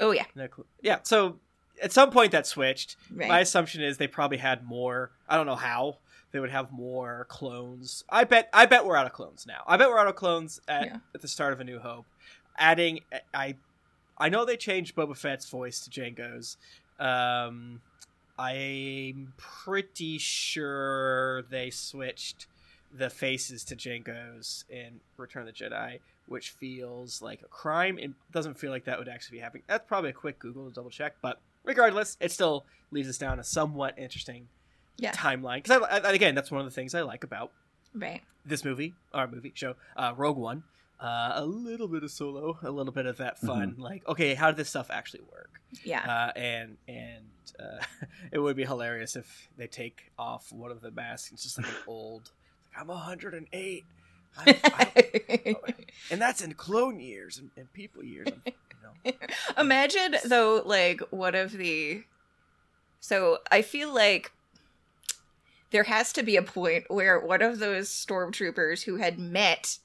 oh 0.01 0.11
yeah, 0.11 0.25
No 0.35 0.47
cl- 0.47 0.65
Yeah. 0.81 0.99
So 1.03 1.39
at 1.81 1.91
some 1.91 2.11
point 2.11 2.31
that 2.31 2.45
switched. 2.47 2.95
right. 3.13 3.27
My 3.27 3.39
assumption 3.41 3.81
is 3.81 3.97
they 3.97 4.07
probably 4.07 4.37
had 4.37 4.63
more. 4.65 5.11
I 5.27 5.35
don't 5.37 5.45
know 5.45 5.55
how 5.55 5.97
they 6.31 6.39
would 6.39 6.51
have 6.51 6.71
more 6.71 7.25
clones. 7.29 8.03
I 8.09 8.23
bet. 8.25 8.49
I 8.53 8.65
bet 8.65 8.85
we're 8.85 8.95
out 8.97 9.05
of 9.05 9.13
clones 9.13 9.45
now. 9.47 9.63
I 9.67 9.77
bet 9.77 9.89
we're 9.89 9.99
out 9.99 10.07
of 10.07 10.15
clones 10.15 10.59
at, 10.67 10.85
Yeah. 10.85 10.97
at 11.13 11.21
the 11.21 11.27
start 11.27 11.53
of 11.53 11.59
A 11.59 11.63
New 11.63 11.79
Hope. 11.79 12.05
Adding, 12.57 13.01
I, 13.33 13.55
I 14.17 14.29
know 14.29 14.45
they 14.45 14.57
changed 14.57 14.95
Boba 14.95 15.15
Fett's 15.17 15.49
voice 15.49 15.79
to 15.81 15.89
Jango's. 15.89 16.57
Um, 16.99 17.81
I'm 18.39 19.33
pretty 19.37 20.17
sure 20.17 21.43
they 21.43 21.69
switched 21.69 22.47
the 22.93 23.09
faces 23.09 23.63
to 23.65 23.75
Jango's 23.75 24.63
in 24.69 24.99
Return 25.17 25.47
of 25.47 25.53
the 25.53 25.63
Jedi, 25.63 25.99
which 26.27 26.49
feels 26.51 27.21
like 27.21 27.41
a 27.41 27.47
crime. 27.47 27.97
It 27.99 28.11
doesn't 28.31 28.57
feel 28.57 28.71
like 28.71 28.85
that 28.85 28.99
would 28.99 29.07
actually 29.09 29.37
be 29.37 29.41
happening. 29.41 29.63
That's 29.67 29.85
probably 29.87 30.11
a 30.11 30.13
quick 30.13 30.39
Google 30.39 30.67
to 30.67 30.73
double 30.73 30.89
check, 30.89 31.15
but 31.21 31.39
regardless, 31.65 32.17
it 32.19 32.31
still 32.31 32.65
leads 32.91 33.09
us 33.09 33.17
down 33.17 33.39
a 33.39 33.43
somewhat 33.43 33.97
interesting 33.97 34.47
Yeah. 34.97 35.11
timeline. 35.11 35.63
Because 35.63 35.81
I, 35.89 35.99
I, 35.99 36.11
again, 36.13 36.35
that's 36.35 36.51
one 36.51 36.61
of 36.61 36.65
the 36.65 36.71
things 36.71 36.93
I 36.95 37.01
like 37.01 37.23
about 37.23 37.51
Right. 37.93 38.21
this 38.45 38.63
movie, 38.63 38.93
our 39.13 39.27
movie 39.27 39.51
show, 39.55 39.75
uh, 39.97 40.13
Rogue 40.15 40.37
One. 40.37 40.63
Uh, 40.97 41.33
a 41.35 41.45
little 41.45 41.89
bit 41.89 42.03
of 42.03 42.11
solo, 42.11 42.57
a 42.63 42.71
little 42.71 42.93
bit 42.93 43.05
of 43.05 43.17
that 43.17 43.37
fun. 43.37 43.75
Like, 43.77 44.07
okay, 44.07 44.33
how 44.33 44.47
did 44.47 44.55
this 44.55 44.69
stuff 44.69 44.89
actually 44.89 45.23
work? 45.29 45.59
Yeah. 45.83 45.99
Uh, 46.33 46.39
and 46.39 46.77
and 46.87 47.25
uh, 47.59 47.83
it 48.31 48.39
would 48.39 48.55
be 48.55 48.63
hilarious 48.63 49.17
if 49.17 49.49
they 49.57 49.67
take 49.67 50.09
off 50.17 50.53
one 50.53 50.71
of 50.71 50.79
the 50.79 50.91
masks. 50.91 51.33
It's 51.33 51.43
just 51.43 51.57
like 51.57 51.67
an 51.67 51.75
old. 51.85 52.31
Like, 52.73 52.81
I'm 52.81 52.87
108, 52.87 53.83
I, 54.37 54.59
I, 54.63 55.55
and 56.11 56.21
that's 56.21 56.41
in 56.41 56.53
clone 56.53 57.01
years 57.01 57.39
and, 57.39 57.51
and 57.57 57.71
people 57.73 58.01
years. 58.03 58.27
I'm, 58.29 58.41
you 58.45 58.53
know. 59.05 59.11
Imagine 59.57 60.15
though, 60.25 60.61
like 60.65 61.01
one 61.11 61.35
of 61.35 61.51
the. 61.51 62.03
So 62.99 63.39
I 63.51 63.61
feel 63.61 63.93
like 63.93 64.31
there 65.71 65.83
has 65.83 66.11
to 66.13 66.23
be 66.23 66.37
a 66.37 66.41
point 66.41 66.85
where 66.87 67.19
one 67.19 67.41
of 67.41 67.59
those 67.59 67.89
stormtroopers 67.89 68.83
who 68.83 68.95
had 68.95 69.19
met 69.19 69.77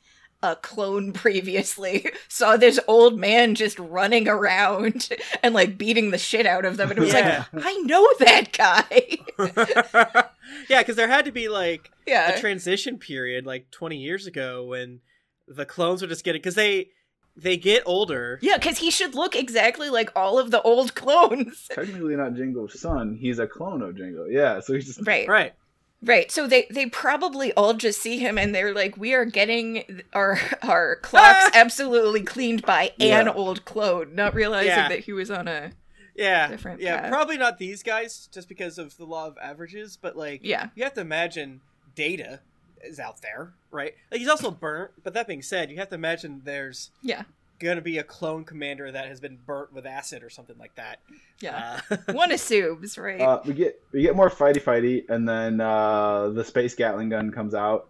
a 0.43 0.57
clone 0.57 1.13
previously 1.25 2.07
saw 2.29 2.57
this 2.57 2.81
old 2.89 3.19
man 3.19 3.55
just 3.55 3.79
running 3.79 4.27
around 4.27 5.09
and 5.43 5.55
like 5.55 5.77
beating 5.77 6.11
the 6.13 6.19
shit 6.19 6.47
out 6.47 6.65
of 6.65 6.79
them 6.79 6.89
and 6.91 6.99
it 6.99 7.03
was 7.03 7.13
Yeah. 7.13 7.45
like 7.53 7.65
i 7.67 7.75
know 7.85 8.07
that 8.21 8.53
guy 8.53 9.19
yeah, 10.69 10.81
because 10.81 10.97
there 10.97 11.09
had 11.09 11.27
to 11.27 11.33
be 11.33 11.49
like 11.49 11.91
a 12.09 12.39
transition 12.41 12.99
period, 12.99 13.47
like 13.47 13.71
20 13.71 13.97
years 13.99 14.27
ago, 14.27 14.65
when 14.65 15.01
the 15.47 15.65
clones 15.67 16.03
were 16.03 16.09
just 16.09 16.25
getting 16.25 16.41
because 16.41 16.55
they 16.55 16.89
they 17.43 17.57
get 17.57 17.83
older. 17.87 18.39
yeah 18.43 18.57
because 18.57 18.79
he 18.79 18.91
should 18.91 19.15
look 19.15 19.35
exactly 19.35 19.89
like 19.91 20.11
all 20.15 20.39
of 20.39 20.51
the 20.51 20.61
old 20.63 20.95
clones 21.01 21.69
Technically 21.71 22.17
not 22.17 22.33
Jango's 22.35 22.79
son. 22.81 23.17
He's 23.21 23.39
a 23.39 23.47
clone 23.47 23.83
of 23.83 23.95
Jango. 23.95 24.27
Yeah, 24.31 24.61
so 24.61 24.75
he's 24.75 24.87
just 24.87 25.07
right 25.07 25.29
Right. 25.29 25.55
Right. 26.03 26.33
So 26.33 26.47
they 26.47 26.67
they 26.71 26.87
probably 26.87 27.53
all 27.53 27.75
just 27.75 28.01
see 28.01 28.19
him 28.19 28.39
and 28.39 28.55
they're 28.55 28.73
like, 28.75 28.97
we 28.97 29.13
are 29.13 29.27
getting 29.27 30.03
our 30.15 30.39
our 30.63 30.97
clocks 30.97 31.45
Ah! 31.45 31.51
absolutely 31.55 32.23
cleaned 32.23 32.63
by 32.63 32.93
an 32.99 33.27
Yeah. 33.27 33.33
old 33.33 33.65
clone, 33.67 34.15
not 34.15 34.35
realizing 34.35 34.69
Yeah. 34.69 34.89
that 34.89 35.01
he 35.01 35.13
was 35.13 35.31
on 35.31 35.47
a 35.47 35.73
Yeah. 36.17 36.49
Different 36.49 36.81
yeah. 36.81 37.03
path. 37.03 37.11
Probably 37.11 37.37
not 37.37 37.59
these 37.59 37.83
guys, 37.83 38.29
just 38.33 38.49
because 38.49 38.79
of 38.79 38.97
the 38.97 39.05
law 39.05 39.27
of 39.27 39.37
averages. 39.43 39.99
But 40.01 40.17
like, 40.17 40.41
yeah 40.43 40.69
you 40.75 40.85
have 40.85 40.95
to 40.95 41.03
imagine 41.03 41.61
Data 41.95 42.41
is 42.83 42.99
out 42.99 43.23
there, 43.23 43.53
right? 43.71 43.95
Like 44.11 44.21
he's 44.21 44.29
also 44.29 44.51
burnt. 44.51 44.93
But 45.03 45.15
that 45.15 45.27
being 45.27 45.43
said, 45.43 45.71
you 45.71 45.77
have 45.79 45.89
to 45.91 45.95
imagine 45.95 46.43
there's 46.45 46.91
yeah 47.03 47.25
gonna 47.61 47.81
be 47.81 47.99
a 47.99 48.03
clone 48.03 48.45
commander 48.45 48.91
that 48.91 49.07
has 49.07 49.21
been 49.21 49.39
burnt 49.47 49.73
with 49.73 49.87
acid 49.87 50.23
or 50.25 50.31
something 50.31 50.57
like 50.59 50.75
that. 50.75 50.99
yeah. 51.41 51.81
Uh, 51.91 51.97
One 52.13 52.33
assumes, 52.33 52.99
right? 52.99 53.21
Uh, 53.21 53.41
we 53.45 53.55
get 53.55 53.81
we 53.93 54.03
get 54.03 54.17
more 54.17 54.31
fighty 54.31 54.61
fighty, 54.61 55.09
and 55.09 55.29
then 55.29 55.61
uh, 55.61 56.31
the 56.31 56.45
space 56.45 56.75
Gatling 56.75 57.11
gun 57.11 57.31
comes 57.31 57.55
out. 57.55 57.89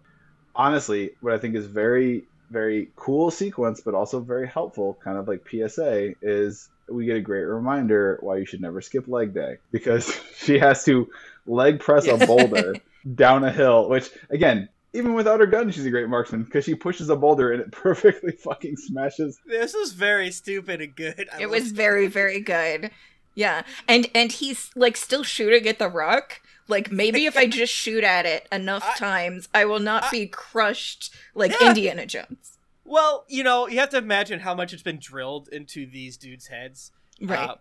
Honestly, 0.55 1.13
what 1.21 1.33
I 1.33 1.39
think 1.39 1.55
is 1.55 1.67
very 1.67 2.25
very 2.51 2.91
cool 2.97 3.31
sequence, 3.31 3.81
but 3.81 3.95
also 3.95 4.21
very 4.21 4.49
helpful, 4.49 4.99
kind 5.03 5.17
of 5.17 5.29
like 5.29 5.49
PSA, 5.49 6.15
is 6.21 6.69
we 6.89 7.07
get 7.07 7.17
a 7.17 7.21
great 7.21 7.45
reminder 7.45 8.19
why 8.21 8.37
you 8.37 8.45
should 8.45 8.61
never 8.61 8.81
skip 8.81 9.07
leg 9.07 9.33
day 9.33 9.59
because 9.71 10.13
she 10.37 10.59
has 10.59 10.85
to 10.85 11.09
leg 11.47 11.79
press 11.79 12.09
a 12.09 12.27
boulder 12.27 12.75
down 13.15 13.45
a 13.45 13.53
hill, 13.53 13.89
which 13.89 14.11
again. 14.29 14.69
Even 14.93 15.15
without 15.15 15.39
her 15.41 15.47
gun, 15.47 15.71
she's 15.71 15.87
a 15.87 15.91
great 15.91 16.09
marksman 16.09 16.43
because 16.45 16.65
she 16.65 16.75
pushes 16.75 17.09
a 17.11 17.17
boulder 17.17 17.53
and 17.53 17.61
it 17.63 17.71
perfectly 17.73 18.33
fucking 18.33 18.77
smashes. 18.77 19.39
this 19.47 19.73
was 19.75 19.93
very 19.93 20.31
stupid 20.31 20.81
and 20.81 20.97
good. 20.97 21.29
I 21.33 21.43
it 21.43 21.47
will 21.47 21.53
was 21.61 21.71
very 21.73 22.07
very 22.09 22.41
good. 22.41 22.91
Yeah. 23.35 23.63
And 23.87 24.09
and 24.15 24.33
he's 24.33 24.71
like 24.75 24.97
still 24.97 25.23
shooting 25.23 25.69
at 25.69 25.79
the 25.79 25.89
rock. 25.89 26.41
Like 26.67 26.91
maybe 26.91 27.27
if 27.27 27.37
I 27.37 27.47
just 27.61 27.73
shoot 27.73 28.03
at 28.05 28.27
it 28.27 28.49
enough 28.51 28.85
I- 28.85 28.99
times, 28.99 29.49
I 29.55 29.65
will 29.65 29.79
not 29.81 30.05
I- 30.05 30.11
be 30.11 30.27
crushed 30.27 31.15
like 31.35 31.53
Yeah. 31.61 31.69
Indiana 31.69 32.07
Jones. 32.07 32.59
Well, 32.85 33.25
you 33.29 33.45
know, 33.45 33.69
you 33.69 33.79
have 33.79 33.91
to 33.91 33.99
imagine 33.99 34.41
how 34.41 34.55
much 34.57 34.73
it's 34.73 34.83
been 34.83 34.99
drilled 34.99 35.49
into 35.53 35.87
these 35.87 36.17
dudes' 36.17 36.49
heads. 36.49 36.91
Right. 37.23 37.51
Uh, 37.51 37.55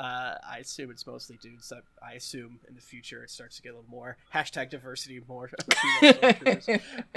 uh, 0.00 0.34
I 0.48 0.58
assume 0.58 0.90
it's 0.90 1.06
mostly 1.06 1.38
dudes. 1.40 1.72
I, 1.72 2.06
I 2.06 2.12
assume 2.14 2.58
in 2.68 2.74
the 2.74 2.80
future 2.80 3.22
it 3.22 3.30
starts 3.30 3.56
to 3.56 3.62
get 3.62 3.70
a 3.70 3.76
little 3.76 3.90
more 3.90 4.16
hashtag 4.34 4.70
diversity 4.70 5.20
more. 5.28 5.50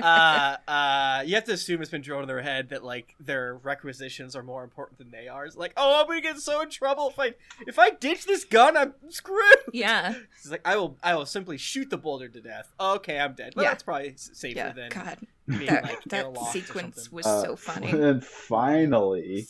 uh, 0.02 0.58
uh, 0.68 1.24
you 1.26 1.36
have 1.36 1.46
to 1.46 1.54
assume 1.54 1.82
it's 1.82 1.92
been 1.92 2.02
drilled 2.02 2.24
in 2.24 2.28
their 2.28 2.42
head 2.42 2.70
that 2.70 2.84
like 2.84 3.16
their 3.20 3.56
requisitions 3.56 4.36
are 4.36 4.44
more 4.44 4.64
important 4.64 4.98
than 5.00 5.12
they 5.12 5.28
are. 5.28 5.46
It's 5.46 5.56
like, 5.56 5.74
oh, 5.78 6.02
I'm 6.02 6.08
gonna 6.08 6.22
get 6.22 6.38
so 6.40 6.62
in 6.62 6.70
trouble 6.70 7.10
if 7.10 7.20
I 7.20 7.34
if 7.66 7.80
I 7.80 7.90
ditch 7.92 8.26
this 8.26 8.44
gun, 8.46 8.78
I'm 8.78 8.94
screwed. 9.10 9.38
yeah. 9.74 10.14
It's 10.38 10.52
like 10.52 10.62
I 10.66 10.76
will 10.78 10.98
I 11.04 11.16
will 11.16 11.26
simply 11.26 11.58
shoot 11.58 11.90
the 11.90 11.98
boulder 11.98 12.28
to 12.30 12.42
death. 12.42 12.72
Okay, 12.80 13.20
I'm 13.20 13.34
dead. 13.34 13.54
Well, 13.56 13.64
Yeah. 13.66 13.72
that's 13.72 13.84
probably 13.84 14.14
safer 14.18 14.56
Yeah. 14.56 14.72
than 14.74 14.90
God. 14.90 15.18
being 15.48 15.66
That, 15.66 15.84
like 15.84 16.04
that 16.06 16.38
sequence 16.52 17.12
was 17.12 17.26
Uh, 17.26 17.42
so 17.44 17.56
funny. 17.56 17.90
And 17.92 18.02
then 18.04 18.22
finally, 18.22 19.48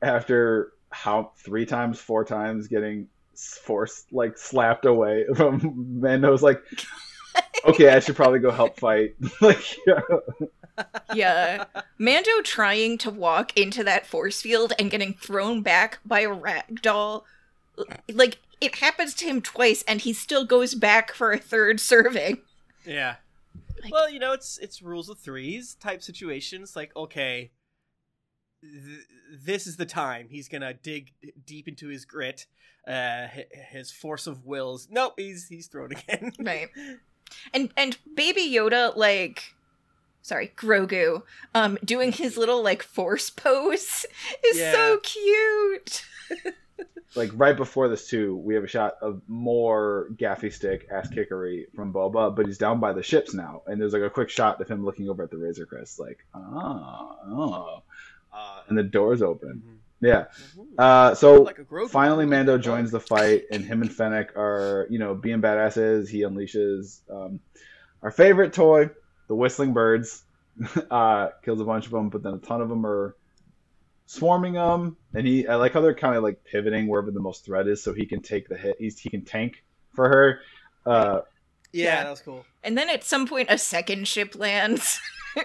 after 0.00 0.72
how 0.92 1.32
three 1.38 1.66
times, 1.66 1.98
four 1.98 2.24
times 2.24 2.68
getting 2.68 3.08
s- 3.34 3.58
forced 3.64 4.12
like 4.12 4.38
slapped 4.38 4.84
away 4.84 5.24
from 5.34 6.00
Mando's 6.00 6.42
like, 6.42 6.62
okay, 7.66 7.88
I 7.90 8.00
should 8.00 8.16
probably 8.16 8.38
go 8.38 8.50
help 8.50 8.78
fight. 8.78 9.14
like, 9.40 9.64
yeah. 9.86 10.00
yeah. 11.14 11.64
Mando 11.98 12.42
trying 12.42 12.98
to 12.98 13.10
walk 13.10 13.56
into 13.56 13.82
that 13.84 14.06
force 14.06 14.42
field 14.42 14.72
and 14.78 14.90
getting 14.90 15.14
thrown 15.14 15.62
back 15.62 15.98
by 16.04 16.20
a 16.20 16.32
rag 16.32 16.82
doll. 16.82 17.24
Uh, 17.78 17.84
like, 18.12 18.38
it 18.60 18.76
happens 18.76 19.14
to 19.14 19.24
him 19.26 19.40
twice 19.40 19.82
and 19.88 20.00
he 20.02 20.12
still 20.12 20.44
goes 20.44 20.74
back 20.74 21.12
for 21.12 21.32
a 21.32 21.38
third 21.38 21.80
serving. 21.80 22.38
Yeah. 22.84 23.16
Like- 23.82 23.92
well, 23.92 24.08
you 24.10 24.20
know, 24.20 24.32
it's 24.32 24.58
it's 24.58 24.80
rules 24.82 25.08
of 25.08 25.18
threes 25.18 25.74
type 25.80 26.02
situations. 26.02 26.76
Like, 26.76 26.94
okay, 26.94 27.50
th- 28.62 29.06
this 29.44 29.66
is 29.66 29.76
the 29.76 29.86
time 29.86 30.28
he's 30.30 30.48
gonna 30.48 30.74
dig 30.74 31.12
deep 31.46 31.68
into 31.68 31.88
his 31.88 32.04
grit, 32.04 32.46
uh, 32.86 33.26
his 33.70 33.90
force 33.92 34.26
of 34.26 34.44
wills. 34.46 34.88
Nope, 34.90 35.14
he's 35.16 35.48
he's 35.48 35.66
thrown 35.66 35.92
again. 35.92 36.32
Right. 36.40 36.68
And 37.54 37.70
and 37.76 37.96
baby 38.14 38.42
Yoda 38.52 38.96
like 38.96 39.54
sorry, 40.20 40.52
Grogu 40.56 41.22
um 41.54 41.78
doing 41.84 42.12
his 42.12 42.36
little 42.36 42.62
like 42.62 42.82
force 42.82 43.30
pose 43.30 44.06
is 44.46 44.58
Yeah. 44.58 44.72
so 44.72 44.98
cute. 45.02 46.04
like 47.14 47.30
right 47.34 47.56
before 47.56 47.88
this 47.88 48.08
too, 48.08 48.36
we 48.36 48.54
have 48.54 48.64
a 48.64 48.68
shot 48.68 48.94
of 49.02 49.22
more 49.28 50.08
gaffi 50.16 50.52
stick 50.52 50.86
ass 50.90 51.08
kickery 51.08 51.66
from 51.74 51.92
Boba, 51.92 52.34
but 52.34 52.46
he's 52.46 52.58
down 52.58 52.80
by 52.80 52.92
the 52.92 53.02
ships 53.02 53.34
now, 53.34 53.62
and 53.66 53.80
there's 53.80 53.92
like 53.94 54.02
a 54.02 54.10
quick 54.10 54.28
shot 54.30 54.60
of 54.60 54.68
him 54.68 54.84
looking 54.84 55.08
over 55.08 55.22
at 55.22 55.30
the 55.30 55.36
Razor 55.38 55.66
Crest, 55.66 55.98
like, 56.00 56.24
oh, 56.34 57.16
oh, 57.26 57.82
uh, 58.32 58.60
and 58.68 58.76
the 58.76 58.82
doors 58.82 59.22
open. 59.22 59.80
Yeah. 60.00 60.24
Uh, 60.76 61.14
so 61.14 61.42
Like 61.42 61.60
finally 61.88 62.26
Mando 62.26 62.58
joins 62.58 62.90
the 62.90 62.98
fight 62.98 63.44
and 63.52 63.64
him 63.64 63.82
and 63.82 63.92
Fennec 63.92 64.36
are 64.36 64.86
you 64.90 64.98
know 64.98 65.14
being 65.14 65.40
badasses. 65.40 66.08
He 66.08 66.22
unleashes 66.22 67.00
um, 67.08 67.40
our 68.02 68.10
favorite 68.10 68.52
toy 68.52 68.90
the 69.28 69.34
whistling 69.34 69.72
birds. 69.72 70.22
Uh, 70.90 71.30
kills 71.42 71.62
a 71.62 71.64
bunch 71.64 71.86
of 71.86 71.92
them 71.92 72.10
but 72.10 72.22
then 72.22 72.34
a 72.34 72.38
ton 72.38 72.60
of 72.60 72.68
them 72.68 72.84
are 72.84 73.16
swarming 74.04 74.52
them 74.52 74.98
and 75.14 75.26
he 75.26 75.46
I 75.46 75.54
like 75.54 75.72
how 75.72 75.80
they're 75.80 75.94
kind 75.94 76.14
of 76.14 76.22
like 76.22 76.44
pivoting 76.44 76.88
wherever 76.88 77.10
the 77.10 77.20
most 77.20 77.46
threat 77.46 77.66
is 77.66 77.82
so 77.82 77.94
he 77.94 78.04
can 78.04 78.20
take 78.20 78.48
the 78.48 78.58
hit. 78.58 78.76
He's, 78.78 78.98
he 78.98 79.08
can 79.08 79.24
tank 79.24 79.64
for 79.94 80.08
her. 80.10 80.40
Uh, 80.84 81.20
Yeah, 81.72 81.84
Yeah. 81.84 82.04
that 82.04 82.10
was 82.10 82.20
cool. 82.20 82.44
And 82.62 82.76
then 82.76 82.88
at 82.90 83.02
some 83.04 83.26
point 83.26 83.48
a 83.50 83.58
second 83.58 84.06
ship 84.08 84.34
lands. 84.34 85.00
and 85.36 85.44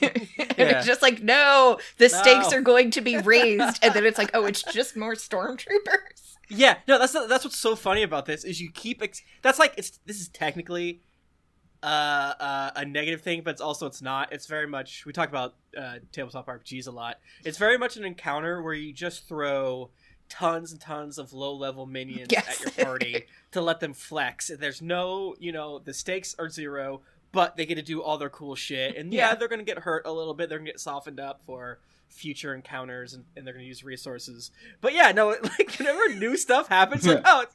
Yeah. 0.00 0.78
it's 0.78 0.86
just 0.86 1.02
like, 1.02 1.22
no, 1.22 1.78
the 1.98 2.08
stakes 2.08 2.52
are 2.52 2.60
going 2.60 2.90
to 2.92 3.00
be 3.00 3.16
raised. 3.18 3.78
and 3.82 3.94
then 3.94 4.04
it's 4.04 4.18
like, 4.18 4.30
oh, 4.34 4.44
it's 4.46 4.62
just 4.62 4.96
more 4.96 5.14
stormtroopers. 5.14 6.34
Yeah, 6.50 6.78
no, 6.88 6.98
that's 6.98 7.12
that's 7.12 7.44
what's 7.44 7.58
so 7.58 7.76
funny 7.76 8.02
about 8.02 8.24
this 8.24 8.42
is 8.42 8.58
you 8.60 8.70
keep 8.72 9.02
ex- 9.02 9.22
that's 9.42 9.58
like 9.58 9.74
it's 9.76 10.00
this 10.06 10.18
is 10.18 10.28
technically 10.28 11.02
uh, 11.82 11.86
uh, 12.40 12.70
a 12.74 12.84
negative 12.86 13.20
thing, 13.20 13.42
but 13.44 13.50
it's 13.50 13.60
also 13.60 13.86
it's 13.86 14.00
not. 14.00 14.32
It's 14.32 14.46
very 14.46 14.66
much 14.66 15.04
we 15.04 15.12
talk 15.12 15.28
about 15.28 15.56
uh, 15.76 15.96
tabletop 16.10 16.46
RPGs 16.46 16.88
a 16.88 16.90
lot. 16.90 17.18
It's 17.44 17.58
very 17.58 17.76
much 17.76 17.98
an 17.98 18.04
encounter 18.06 18.62
where 18.62 18.72
you 18.72 18.94
just 18.94 19.28
throw 19.28 19.90
tons 20.28 20.72
and 20.72 20.80
tons 20.80 21.18
of 21.18 21.32
low 21.32 21.54
level 21.54 21.86
minions 21.86 22.28
Yes. 22.30 22.64
at 22.66 22.76
your 22.76 22.86
party 22.86 23.26
to 23.52 23.60
let 23.60 23.80
them 23.80 23.92
flex. 23.94 24.50
There's 24.58 24.82
no, 24.82 25.34
you 25.38 25.52
know, 25.52 25.78
the 25.78 25.94
stakes 25.94 26.34
are 26.38 26.48
zero, 26.48 27.00
but 27.32 27.56
they 27.56 27.66
get 27.66 27.76
to 27.76 27.82
do 27.82 28.02
all 28.02 28.18
their 28.18 28.30
cool 28.30 28.54
shit. 28.54 28.96
And 28.96 29.12
yeah, 29.12 29.30
Yeah. 29.30 29.34
they're 29.36 29.48
gonna 29.48 29.62
get 29.62 29.80
hurt 29.80 30.06
a 30.06 30.12
little 30.12 30.34
bit. 30.34 30.48
They're 30.48 30.58
gonna 30.58 30.70
get 30.70 30.80
softened 30.80 31.20
up 31.20 31.42
for 31.44 31.78
future 32.08 32.54
encounters 32.54 33.12
and, 33.14 33.24
and 33.36 33.46
they're 33.46 33.54
gonna 33.54 33.64
use 33.66 33.84
resources. 33.84 34.50
But 34.80 34.94
yeah, 34.94 35.12
no, 35.12 35.28
like 35.58 35.74
whenever 35.76 36.08
new 36.14 36.36
stuff 36.36 36.68
happens, 36.68 37.06
like 37.06 37.22
oh, 37.24 37.42
it's, 37.42 37.54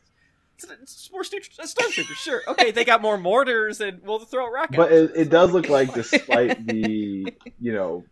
It's, 0.63 0.81
it's 0.81 1.11
more 1.11 1.23
stu- 1.23 1.37
uh, 1.59 1.63
stormtroopers, 1.65 2.15
sure. 2.15 2.41
Okay, 2.47 2.69
they 2.71 2.85
got 2.85 3.01
more 3.01 3.17
mortars 3.17 3.81
and 3.81 4.01
we'll 4.03 4.19
throw 4.19 4.45
a 4.45 4.51
rocket. 4.51 4.77
But 4.77 4.91
it, 4.91 5.11
it 5.15 5.29
does 5.29 5.51
look 5.51 5.69
like, 5.69 5.93
despite 5.93 6.65
the 6.67 7.33
you 7.59 7.73
know 7.73 8.05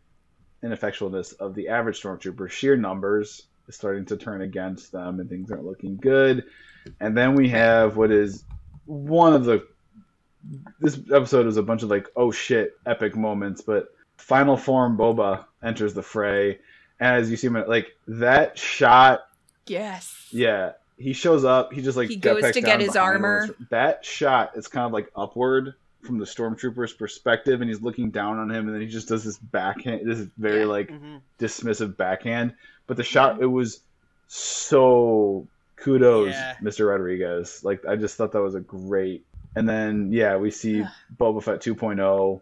ineffectualness 0.64 1.36
of 1.40 1.56
the 1.56 1.70
average 1.70 2.02
stormtrooper, 2.02 2.50
sheer 2.50 2.76
numbers 2.78 3.44
is 3.72 3.76
starting 3.78 4.06
to 4.06 4.18
turn 4.18 4.42
against 4.42 4.92
them, 4.92 5.20
and 5.20 5.30
things 5.30 5.50
aren't 5.52 5.66
looking 5.66 5.96
good. 5.96 6.44
And 7.00 7.18
then 7.18 7.36
we 7.36 7.50
have 7.50 7.96
what 7.98 8.12
is 8.12 8.44
one 8.86 9.34
of 9.34 9.46
the 9.46 9.66
this 10.80 11.00
episode 11.14 11.48
is 11.48 11.58
a 11.58 11.64
bunch 11.64 11.84
of 11.84 11.90
like 11.90 12.08
oh 12.16 12.32
shit 12.32 12.78
epic 12.86 13.16
moments, 13.16 13.62
but 13.62 13.94
final 14.18 14.58
form 14.58 14.98
Boba 14.98 15.46
enters 15.64 15.94
the 15.94 16.04
fray. 16.04 16.60
As 17.00 17.32
you 17.32 17.38
see 17.38 17.48
him, 17.48 17.64
like 17.68 17.96
that 18.08 18.60
shot, 18.60 19.22
Yes. 19.66 20.28
yeah, 20.32 20.74
he 20.98 21.14
shows 21.14 21.44
up. 21.46 21.74
He 21.74 21.82
just 21.82 21.98
like 21.98 22.10
He 22.10 22.18
goes 22.18 22.52
to 22.52 22.62
get 22.62 22.80
his 22.80 22.94
behind 22.94 23.24
one 23.24 23.32
of 23.32 23.50
armor. 23.50 23.56
That 23.70 24.06
shot 24.06 24.56
is 24.56 24.68
kind 24.68 24.86
of 24.86 24.92
like 24.92 25.10
upward 25.16 25.74
from 26.04 26.18
the 26.18 26.26
stormtrooper's 26.26 26.94
perspective, 26.94 27.62
and 27.62 27.70
he's 27.70 27.82
looking 27.82 28.10
down 28.12 28.38
on 28.40 28.50
him, 28.50 28.66
and 28.68 28.74
then 28.76 28.82
he 28.82 28.88
just 28.88 29.08
does 29.08 29.24
this 29.24 29.38
backhand, 29.38 30.02
this 30.10 30.20
very 30.38 30.62
Yeah. 30.62 30.66
like 30.66 30.90
Mhm. 30.90 31.22
dismissive 31.40 31.96
backhand. 31.98 32.54
But 32.88 32.98
the 32.98 33.04
shot, 33.04 33.42
it 33.42 33.46
was 33.46 33.82
so 34.28 35.48
kudos, 35.76 36.32
Yeah. 36.32 36.56
Mr. 36.62 36.90
Rodriguez. 36.90 37.64
Like 37.64 37.86
I 37.86 37.96
just 37.96 38.16
thought 38.18 38.32
that 38.32 38.42
was 38.42 38.56
a 38.56 38.60
great. 38.62 39.26
And 39.56 39.68
then 39.68 40.12
yeah, 40.12 40.38
we 40.38 40.52
see 40.52 40.80
Yeah. 40.80 40.90
Boba 41.20 41.44
Fett 41.44 41.62
2.0 41.62 42.42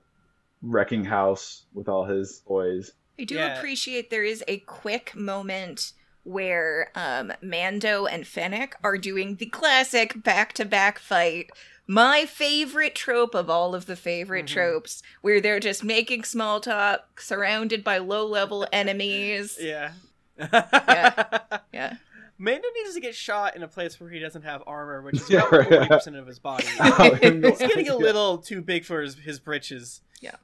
wrecking 0.62 1.06
house 1.06 1.64
with 1.74 1.88
all 1.90 2.06
his 2.06 2.42
boys. 2.48 2.92
I 3.20 3.24
do 3.24 3.36
Yeah. 3.36 3.58
appreciate 3.58 4.10
there 4.10 4.24
is 4.24 4.44
a 4.48 4.60
quick 4.60 5.16
moment 5.16 5.94
where 6.24 6.92
um, 6.96 7.32
Mando 7.42 8.06
and 8.06 8.28
Fennec 8.28 8.76
are 8.84 8.98
doing 8.98 9.36
the 9.36 9.48
classic 9.48 10.22
back 10.24 10.54
to 10.54 10.66
back 10.66 11.00
fight. 11.00 11.50
My 11.92 12.26
favorite 12.28 12.94
trope 12.94 13.34
of 13.34 13.50
all 13.50 13.74
of 13.74 13.88
the 13.88 13.96
favorite 13.96 14.46
Mhm. 14.46 14.50
tropes, 14.54 15.02
where 15.22 15.42
they're 15.42 15.60
just 15.60 15.84
making 15.84 16.24
small 16.24 16.62
talk, 16.62 17.20
surrounded 17.20 17.84
by 17.84 17.98
low 17.98 18.28
level 18.28 18.68
enemies. 18.72 19.58
Yeah. 19.60 19.94
Yeah. 20.38 21.96
Mando 22.38 22.68
needs 22.76 22.94
to 22.94 23.02
get 23.02 23.16
shot 23.16 23.56
in 23.56 23.64
a 23.64 23.68
place 23.68 24.00
where 24.00 24.10
he 24.12 24.20
doesn't 24.20 24.44
have 24.44 24.62
armor, 24.68 25.02
which 25.02 25.16
is 25.16 25.30
Yeah, 25.32 25.40
about 25.48 25.52
right. 25.72 25.90
40% 25.90 26.16
of 26.20 26.28
his 26.28 26.38
body. 26.38 26.68
I 26.80 27.20
have 27.24 27.36
no 27.38 27.50
He's 27.50 27.58
getting 27.58 27.90
a 27.90 27.96
little 27.98 28.38
too 28.38 28.62
big 28.62 28.86
for 28.86 29.02
his, 29.02 29.16
his 29.16 29.40
britches. 29.40 30.02
Yeah. 30.22 30.36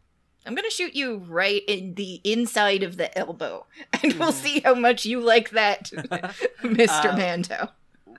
I'm 0.47 0.55
gonna 0.55 0.71
shoot 0.71 0.95
you 0.95 1.17
right 1.27 1.61
in 1.67 1.93
the 1.93 2.21
inside 2.23 2.81
of 2.83 2.97
the 2.97 3.15
elbow, 3.17 3.67
and 4.01 4.13
we'll 4.13 4.31
Mhm. 4.31 4.33
see 4.33 4.59
how 4.61 4.73
much 4.73 5.05
you 5.05 5.19
like 5.21 5.51
that, 5.51 5.91
Mr. 6.63 7.13
Uh, 7.13 7.17
Mando. 7.17 7.69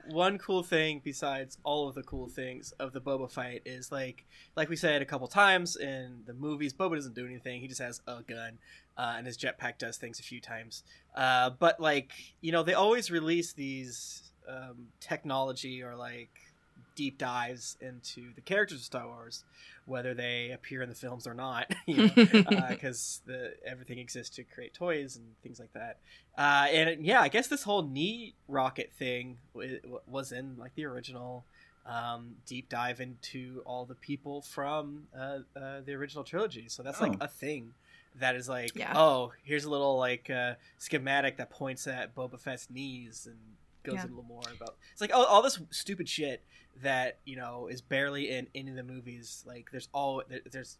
One 0.09 0.37
cool 0.37 0.63
thing 0.63 1.01
besides 1.03 1.57
all 1.63 1.87
of 1.87 1.95
the 1.95 2.03
cool 2.03 2.27
things 2.27 2.71
of 2.79 2.93
the 2.93 3.01
Boba 3.01 3.31
fight 3.31 3.61
is 3.65 3.91
like 3.91 4.25
like 4.55 4.69
we 4.69 4.75
said 4.75 5.01
a 5.01 5.05
couple 5.05 5.27
times 5.27 5.75
in 5.75 6.23
the 6.25 6.33
movies, 6.33 6.73
Boba 6.73 6.95
doesn't 6.95 7.15
do 7.15 7.25
anything. 7.25 7.61
He 7.61 7.67
just 7.67 7.81
has 7.81 8.01
a 8.07 8.21
gun, 8.23 8.57
uh, 8.97 9.15
and 9.17 9.27
his 9.27 9.37
jetpack 9.37 9.77
does 9.77 9.97
things 9.97 10.19
a 10.19 10.23
few 10.23 10.39
times. 10.39 10.83
Uh, 11.15 11.51
but 11.51 11.79
like 11.79 12.11
you 12.41 12.51
know, 12.51 12.63
they 12.63 12.73
always 12.73 13.11
release 13.11 13.53
these 13.53 14.31
um, 14.47 14.87
technology 14.99 15.83
or 15.83 15.95
like 15.95 16.31
deep 16.97 17.17
dives 17.17 17.77
into 17.79 18.33
the 18.35 18.41
characters 18.41 18.79
of 18.79 18.83
Star 18.83 19.07
Wars, 19.07 19.45
whether 19.85 20.13
they 20.13 20.51
appear 20.51 20.81
in 20.81 20.89
the 20.89 20.95
films 20.95 21.25
or 21.25 21.33
not. 21.33 21.71
You 21.85 22.07
know, 22.07 22.65
because 22.69 23.21
everything 23.65 23.97
exists 23.99 24.35
to 24.35 24.43
create 24.43 24.73
toys 24.73 25.15
and 25.15 25.25
things 25.41 25.57
like 25.59 25.71
that. 25.73 25.99
Uh, 26.37 26.67
and 26.69 27.05
yeah, 27.05 27.21
I 27.21 27.29
guess 27.29 27.47
this 27.47 27.63
whole 27.63 27.83
knee 27.83 28.33
rocket 28.49 28.91
thing 28.91 29.37
w- 29.53 29.79
w- 29.79 30.01
was 30.05 30.33
in 30.33 30.57
like 30.57 30.75
the 30.75 30.83
original 30.85 31.45
um, 31.85 32.35
deep 32.45 32.67
dive 32.67 32.99
into 32.99 33.61
all 33.65 33.85
the 33.85 33.95
people 33.95 34.41
from 34.41 35.03
uh, 35.17 35.39
uh, 35.55 35.79
the 35.85 35.93
original 35.93 36.25
trilogy. 36.25 36.65
So 36.67 36.83
that's 36.83 36.99
like 36.99 37.13
Oh. 37.13 37.25
a 37.25 37.27
thing 37.29 37.73
that 38.19 38.35
is 38.35 38.49
like, 38.49 38.75
Yeah. 38.75 38.91
oh, 38.95 39.31
here's 39.43 39.63
a 39.63 39.69
little 39.69 39.97
like 39.97 40.29
uh, 40.29 40.55
schematic 40.79 41.37
that 41.37 41.49
points 41.49 41.87
at 41.87 42.13
Boba 42.13 42.37
Fett's 42.39 42.67
knees 42.69 43.25
and 43.29 43.37
goes 43.87 43.95
Yeah. 43.95 44.05
a 44.05 44.07
little 44.07 44.23
more 44.23 44.41
about. 44.55 44.75
It's 44.91 45.01
like 45.01 45.13
all, 45.13 45.25
all 45.25 45.41
this 45.41 45.59
stupid 45.71 46.07
shit 46.07 46.43
that 46.83 47.17
you 47.25 47.35
know 47.35 47.67
is 47.67 47.81
barely 47.81 48.29
in 48.29 48.47
any 48.53 48.69
of 48.69 48.75
the 48.75 48.83
movies. 48.83 49.43
Like 49.47 49.69
there's 49.71 49.89
all 49.93 50.21
there, 50.29 50.41
there's. 50.51 50.77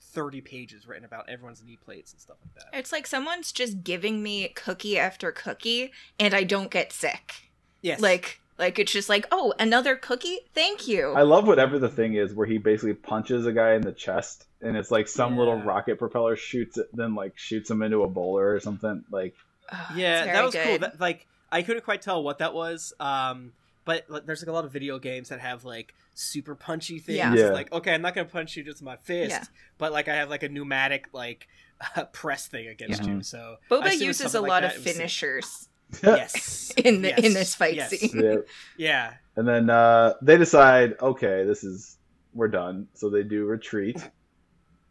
30 0.00 0.40
pages 0.40 0.86
written 0.86 1.04
about 1.04 1.28
everyone's 1.28 1.62
knee 1.62 1.76
plates 1.84 2.12
and 2.12 2.20
stuff 2.20 2.36
like 2.40 2.54
that. 2.54 2.78
It's 2.78 2.92
like 2.92 3.06
someone's 3.06 3.50
just 3.52 3.82
giving 3.82 4.22
me 4.22 4.48
cookie 4.54 4.96
after 4.98 5.32
cookie, 5.32 5.92
and 6.20 6.34
I 6.34 6.44
don't 6.44 6.70
get 6.70 6.92
sick. 6.92 7.50
Yes. 7.82 8.00
Like, 8.00 8.40
like 8.58 8.78
it's 8.78 8.92
just 8.92 9.08
like, 9.08 9.26
oh, 9.32 9.52
another 9.58 9.96
cookie? 9.96 10.38
Thank 10.54 10.88
you. 10.88 11.12
I 11.12 11.22
love 11.22 11.46
whatever 11.46 11.78
the 11.78 11.88
thing 11.90 12.14
is 12.14 12.32
where 12.32 12.46
he 12.46 12.58
basically 12.58 12.94
punches 12.94 13.44
a 13.44 13.52
guy 13.52 13.74
in 13.74 13.82
the 13.82 13.92
chest 13.92 14.46
and 14.62 14.76
it's 14.76 14.90
like 14.90 15.08
some 15.08 15.36
little 15.36 15.56
rocket 15.60 15.98
propeller 15.98 16.36
shoots 16.36 16.78
it 16.78 16.86
then 16.92 17.14
like 17.14 17.36
shoots 17.36 17.68
him 17.70 17.82
into 17.82 18.02
a 18.02 18.08
bowler 18.08 18.54
or 18.54 18.60
something. 18.60 19.04
Like 19.10 19.34
Oh, 19.70 19.88
yeah, 19.96 20.24
that 20.24 20.32
very 20.32 20.44
was 20.46 20.54
cool. 20.54 20.78
That, 20.78 21.00
like 21.00 21.26
I 21.50 21.62
couldn't 21.62 21.84
quite 21.84 22.02
tell 22.02 22.22
what 22.22 22.38
that 22.38 22.54
was. 22.54 22.92
Um, 23.00 23.52
but 23.84 24.04
like, 24.08 24.26
there's 24.26 24.42
like 24.42 24.48
a 24.48 24.52
lot 24.52 24.64
of 24.64 24.72
video 24.72 24.98
games 24.98 25.30
that 25.30 25.40
have 25.40 25.64
like 25.64 25.94
super 26.14 26.54
punchy 26.54 26.98
things. 26.98 27.16
Yeah. 27.18 27.34
Yeah. 27.34 27.48
Like 27.50 27.72
okay, 27.72 27.94
I'm 27.94 28.02
not 28.02 28.14
gonna 28.14 28.28
punch 28.28 28.56
you 28.56 28.62
just 28.62 28.78
with 28.78 28.86
my 28.86 28.96
fist, 28.96 29.30
Yeah. 29.30 29.44
but 29.78 29.92
like 29.92 30.08
I 30.08 30.14
have 30.16 30.28
like 30.30 30.42
a 30.42 30.48
pneumatic 30.48 31.08
like 31.12 31.48
press 32.12 32.46
thing 32.48 32.68
against 32.68 33.02
Yeah. 33.04 33.14
you. 33.14 33.22
So 33.22 33.56
Boba 33.70 33.92
uses 33.98 34.20
a 34.20 34.28
something 34.28 34.42
like 34.42 34.48
lot 34.50 34.62
that. 34.62 34.76
of 34.76 34.76
It 34.76 34.78
was 34.78 34.84
sick. 34.84 34.96
finishers 34.96 35.68
Yes. 36.02 36.72
in 36.76 37.00
the 37.02 37.16
in 37.24 37.32
this 37.32 37.54
fight 37.54 37.76
Yes. 37.76 37.90
scene. 37.98 38.20
yeah. 38.22 38.36
Yeah. 38.76 39.14
And 39.36 39.46
then 39.48 39.70
uh, 39.70 40.14
they 40.20 40.36
decide, 40.36 40.96
okay, 41.00 41.44
this 41.44 41.62
is 41.64 41.96
we're 42.34 42.48
done. 42.48 42.88
So 42.94 43.08
they 43.08 43.22
do 43.22 43.44
retreat. 43.46 43.96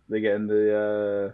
They 0.09 0.21
get 0.21 0.35
in 0.35 0.47
the 0.47 0.75
uh, 0.75 1.31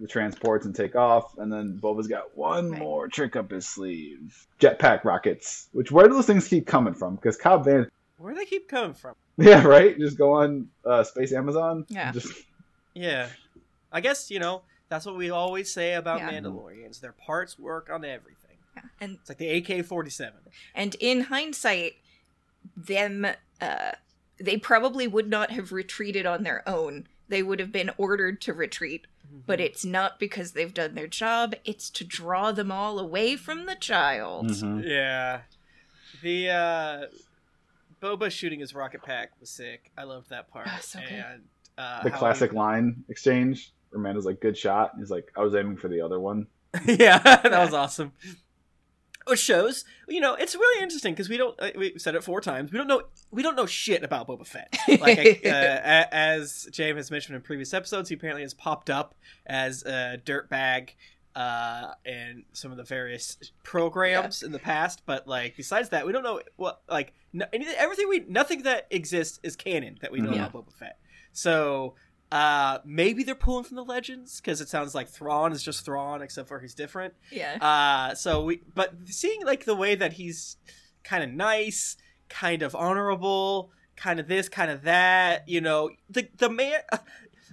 the 0.00 0.06
transports 0.06 0.66
and 0.66 0.74
take 0.74 0.94
off. 0.96 1.36
And 1.38 1.52
then 1.52 1.78
Boba's 1.82 2.06
got 2.08 2.36
one 2.36 2.70
Right. 2.70 2.80
more 2.80 3.08
trick 3.08 3.36
up 3.36 3.50
his 3.50 3.66
sleeve: 3.66 4.46
jetpack 4.60 5.04
rockets. 5.04 5.68
Which 5.72 5.90
where 5.92 6.06
do 6.08 6.14
those 6.14 6.26
things 6.26 6.46
keep 6.48 6.66
coming 6.66 6.94
from? 6.94 7.16
Because 7.16 7.36
Cobb 7.36 7.64
Vanth, 7.66 7.88
Where 8.18 8.32
do 8.32 8.38
they 8.38 8.46
keep 8.46 8.68
coming 8.68 8.94
from? 8.94 9.14
yeah, 9.36 9.62
right. 9.66 9.98
Just 9.98 10.18
go 10.18 10.32
on 10.34 10.68
uh, 10.84 11.02
Space 11.04 11.32
Amazon. 11.32 11.84
Yeah. 11.88 12.12
Just 12.12 12.32
Yeah. 12.94 13.28
I 13.92 14.00
guess 14.00 14.30
you 14.30 14.38
know 14.40 14.62
that's 14.88 15.04
what 15.06 15.16
we 15.16 15.30
always 15.30 15.72
say 15.72 15.94
about 15.94 16.18
Yeah. 16.20 16.30
Mandalorians. 16.32 17.00
Their 17.00 17.12
parts 17.12 17.58
work 17.58 17.88
on 17.90 18.04
everything. 18.04 18.56
Yeah. 18.76 18.82
And 19.00 19.18
It's 19.20 19.28
like 19.28 19.38
the 19.38 19.48
AK-47. 19.58 20.30
and 20.74 20.94
in 21.00 21.22
hindsight, 21.22 21.94
them 22.76 23.26
uh, 23.60 23.92
they 24.38 24.56
probably 24.58 25.06
would 25.06 25.28
not 25.28 25.50
have 25.50 25.72
retreated 25.72 26.26
on 26.26 26.42
their 26.42 26.62
own. 26.68 27.06
They 27.28 27.42
would 27.42 27.58
have 27.60 27.72
been 27.72 27.90
ordered 27.98 28.40
to 28.42 28.52
retreat, 28.52 29.06
but 29.46 29.60
it's 29.60 29.84
not 29.84 30.18
because 30.20 30.52
they've 30.52 30.72
done 30.72 30.94
their 30.94 31.08
job. 31.08 31.54
It's 31.64 31.90
to 31.90 32.04
draw 32.04 32.52
them 32.52 32.70
all 32.70 32.98
away 32.98 33.36
from 33.36 33.66
the 33.66 33.74
child. 33.74 34.46
Mhm. 34.50 34.84
Yeah. 34.88 35.40
The 36.22 36.48
uh 36.50 37.06
Boba 38.02 38.30
shooting 38.30 38.60
his 38.60 38.74
rocket 38.74 39.02
pack 39.02 39.32
was 39.40 39.50
sick. 39.50 39.90
I 39.96 40.04
loved 40.04 40.30
that 40.30 40.48
part. 40.50 40.68
Ah, 40.70 40.78
so 40.80 40.98
and 41.00 41.42
uh 41.78 42.02
the 42.02 42.10
classic 42.10 42.50
he- 42.52 42.56
line 42.56 43.04
exchange. 43.08 43.72
Where 43.90 44.00
Amanda's 44.00 44.26
like, 44.26 44.40
"Good 44.40 44.56
shot." 44.56 44.92
He's 44.98 45.10
like, 45.10 45.32
"I 45.36 45.40
was 45.40 45.54
aiming 45.54 45.76
for 45.78 45.88
the 45.88 46.00
other 46.02 46.20
one." 46.20 46.46
yeah, 46.86 47.18
that 47.42 47.50
was 47.64 47.72
awesome. 47.74 48.12
Which 49.26 49.40
shows, 49.40 49.84
you 50.08 50.20
know, 50.20 50.34
it's 50.34 50.54
really 50.54 50.82
interesting 50.82 51.12
because 51.12 51.28
we 51.28 51.36
don't. 51.36 51.58
Uh, 51.60 51.70
we 51.76 51.98
said 51.98 52.14
it 52.14 52.22
four 52.22 52.40
times. 52.40 52.70
We 52.70 52.78
don't 52.78 52.86
know. 52.86 53.02
We 53.30 53.42
don't 53.42 53.56
know 53.56 53.66
shit 53.66 54.02
about 54.04 54.28
Boba 54.28 54.46
Fett. 54.46 54.76
Like, 55.00 55.44
uh, 55.44 55.48
as 56.12 56.68
James 56.70 56.96
has 56.96 57.10
mentioned 57.10 57.34
in 57.36 57.42
previous 57.42 57.74
episodes, 57.74 58.08
he 58.08 58.14
apparently 58.14 58.42
has 58.42 58.54
popped 58.54 58.88
up 58.88 59.14
as 59.46 59.82
a 59.82 60.20
dirtbag 60.24 60.90
uh, 61.34 61.92
in 62.04 62.44
some 62.52 62.70
of 62.70 62.76
the 62.76 62.84
various 62.84 63.36
programs 63.64 64.42
in 64.42 64.52
the 64.52 64.58
past. 64.60 65.02
But 65.06 65.26
like, 65.26 65.56
besides 65.56 65.88
that, 65.88 66.06
we 66.06 66.12
don't 66.12 66.22
know 66.22 66.40
what 66.56 66.82
like 66.88 67.12
no, 67.32 67.46
anything, 67.52 67.74
everything 67.76 68.08
we 68.08 68.20
nothing 68.28 68.62
that 68.62 68.86
exists 68.90 69.40
is 69.42 69.56
canon 69.56 69.98
that 70.02 70.12
we 70.12 70.20
know 70.20 70.32
Yeah. 70.32 70.46
about 70.46 70.66
Boba 70.68 70.72
Fett. 70.72 70.98
So 71.32 71.94
uh, 72.32 72.78
maybe 72.84 73.22
they're 73.22 73.34
pulling 73.34 73.64
from 73.64 73.76
the 73.76 73.84
legends 73.84 74.40
because 74.40 74.60
it 74.60 74.68
sounds 74.68 74.94
like 74.94 75.08
Thrawn 75.08 75.52
is 75.52 75.62
just 75.62 75.84
Thrawn, 75.84 76.22
except 76.22 76.48
for 76.48 76.60
he's 76.60 76.74
different. 76.74 77.14
Yeah. 77.30 77.56
Uh, 77.60 78.14
so 78.14 78.44
we, 78.44 78.62
but 78.74 78.94
seeing 79.06 79.44
like 79.44 79.64
the 79.64 79.76
way 79.76 79.94
that 79.94 80.14
he's 80.14 80.56
kind 81.04 81.22
of 81.22 81.30
nice, 81.30 81.96
kind 82.28 82.62
of 82.62 82.74
honorable, 82.74 83.70
kind 83.94 84.18
of 84.18 84.26
this, 84.26 84.48
kind 84.48 84.70
of 84.70 84.82
that, 84.82 85.48
you 85.48 85.60
know, 85.60 85.90
the 86.10 86.28
the 86.36 86.50
man. 86.50 86.80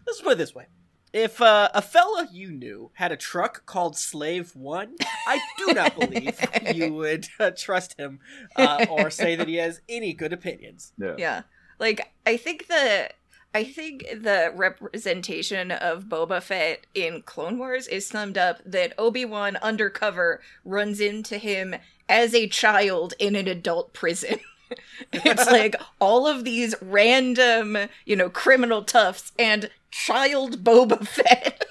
let's 0.07 0.21
put 0.21 0.34
it 0.34 0.38
this 0.39 0.55
way: 0.55 0.65
if 1.13 1.39
uh, 1.39 1.69
a 1.76 1.82
fella 1.82 2.28
you 2.32 2.51
knew 2.51 2.89
had 2.95 3.11
a 3.11 3.17
truck 3.17 3.67
called 3.67 3.95
Slave 3.95 4.55
One, 4.55 4.95
I 5.28 5.39
do 5.59 5.74
not 5.74 5.95
believe 5.99 6.39
you 6.74 6.93
would 6.93 7.28
uh, 7.39 7.51
trust 7.55 7.99
him 7.99 8.19
uh, 8.55 8.88
or 8.89 9.11
say 9.11 9.36
that 9.36 9.47
he 9.47 9.55
has 9.57 9.82
any 9.88 10.13
good 10.13 10.34
opinions. 10.34 10.93
Yeah. 10.97 11.15
Yeah. 11.17 11.41
Like 11.80 12.11
I 12.26 12.38
think 12.38 12.67
the 12.67 13.09
I 13.53 13.63
think 13.63 14.05
the 14.11 14.51
representation 14.55 15.71
of 15.71 16.05
Boba 16.05 16.41
Fett 16.41 16.87
in 16.95 17.21
Clone 17.21 17.59
Wars 17.59 17.87
is 17.87 18.07
summed 18.07 18.37
up 18.37 18.59
that 18.65 18.93
Obi-Wan 18.97 19.57
undercover 19.57 20.41
runs 20.65 20.99
into 20.99 21.37
him 21.37 21.75
as 22.09 22.33
a 22.33 22.47
child 22.47 23.13
in 23.19 23.35
an 23.35 23.47
adult 23.47 23.93
prison. 23.93 24.39
it's 25.13 25.45
like 25.51 25.75
all 25.99 26.27
of 26.27 26.43
these 26.43 26.73
random, 26.81 27.77
you 28.05 28.15
know, 28.15 28.29
criminal 28.29 28.83
toughs 28.83 29.31
and 29.37 29.69
child 29.91 30.63
Boba 30.63 31.07
Fett. 31.07 31.63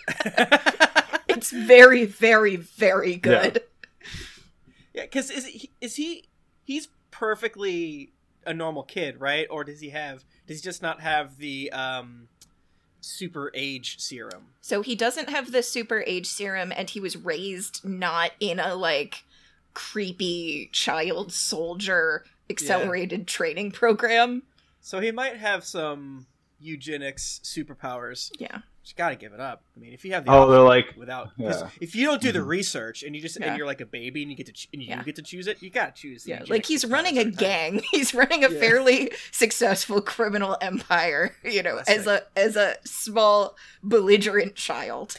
it's 1.29 1.51
very, 1.51 2.05
very, 2.05 2.57
very 2.57 3.17
good. 3.17 3.63
Yeah, 4.95 5.03
because 5.03 5.31
is 5.31 5.47
he, 5.47 5.71
is 5.81 5.97
he 5.97 6.29
he's 6.65 6.89
perfectly 7.11 8.13
a 8.47 8.55
normal 8.55 8.83
kid, 8.83 9.21
right? 9.21 9.47
Or 9.51 9.65
does 9.65 9.81
he 9.81 9.91
have 9.91 10.25
does 10.47 10.59
he 10.59 10.63
just 10.63 10.83
not 10.83 11.01
have 11.01 11.39
the 11.39 11.71
um 11.73 12.29
super 13.01 13.51
age 13.55 13.99
serum? 14.01 14.47
So 14.61 14.83
he 14.83 14.95
doesn't 14.95 15.29
have 15.29 15.53
the 15.53 15.63
super 15.63 16.03
age 16.07 16.27
serum, 16.27 16.73
and 16.75 16.89
he 16.91 17.01
was 17.01 17.17
raised 17.17 17.85
not 17.85 18.33
in 18.41 18.59
a 18.59 18.75
like 18.75 19.25
creepy 19.75 20.69
child 20.73 21.33
soldier 21.33 22.25
accelerated 22.51 23.27
training 23.27 23.71
program. 23.71 24.43
So 24.81 25.01
he 25.01 25.11
might 25.11 25.37
have 25.37 25.65
some 25.65 26.27
eugenics 26.61 27.41
superpowers. 27.43 28.31
Yeah. 28.39 28.59
Just 28.85 28.97
gotta 28.97 29.15
give 29.15 29.33
it 29.33 29.39
up. 29.39 29.63
I 29.77 29.81
mean, 29.81 29.93
if 29.93 30.05
you 30.05 30.13
have 30.13 30.25
the 30.25 30.33
Oh, 30.33 30.51
they're 30.51 30.61
like, 30.61 30.95
without, 30.97 31.29
'cause 31.39 31.63
yeah. 31.63 31.69
if 31.81 31.95
you 31.95 32.05
don't 32.05 32.21
do 32.21 32.33
the 32.33 32.41
Mhm. 32.41 32.47
research 32.49 33.05
and 33.05 33.15
you 33.15 33.23
just 33.23 33.39
Yeah. 33.39 33.47
and 33.47 33.57
you're 33.57 33.67
like 33.67 33.81
a 33.81 33.87
baby 33.87 34.23
and 34.23 34.31
you 34.31 34.37
get 34.37 34.47
to 34.47 34.53
ch- 34.53 34.69
and 34.73 34.83
you 34.83 34.89
Yeah. 34.89 35.03
get 35.05 35.15
to 35.17 35.23
choose 35.23 35.47
it, 35.47 35.63
you 35.63 35.71
gotta 35.71 35.93
choose. 35.93 36.27
Yeah, 36.27 36.43
like 36.49 36.67
he's 36.67 36.85
running 36.85 37.17
a 37.17 37.21
every 37.21 37.33
time. 37.33 37.39
gang. 37.41 37.83
He's 37.93 38.13
running 38.13 38.45
a 38.45 38.51
Yeah. 38.51 38.59
fairly 38.59 39.13
successful 39.31 40.01
criminal 40.03 40.57
empire, 40.61 41.37
you 41.45 41.63
know, 41.63 41.77
as 41.87 42.03
Classic. 42.05 42.27
a 42.35 42.39
as 42.39 42.57
a 42.57 42.77
small 42.85 43.57
belligerent 43.85 44.57
child. 44.57 45.17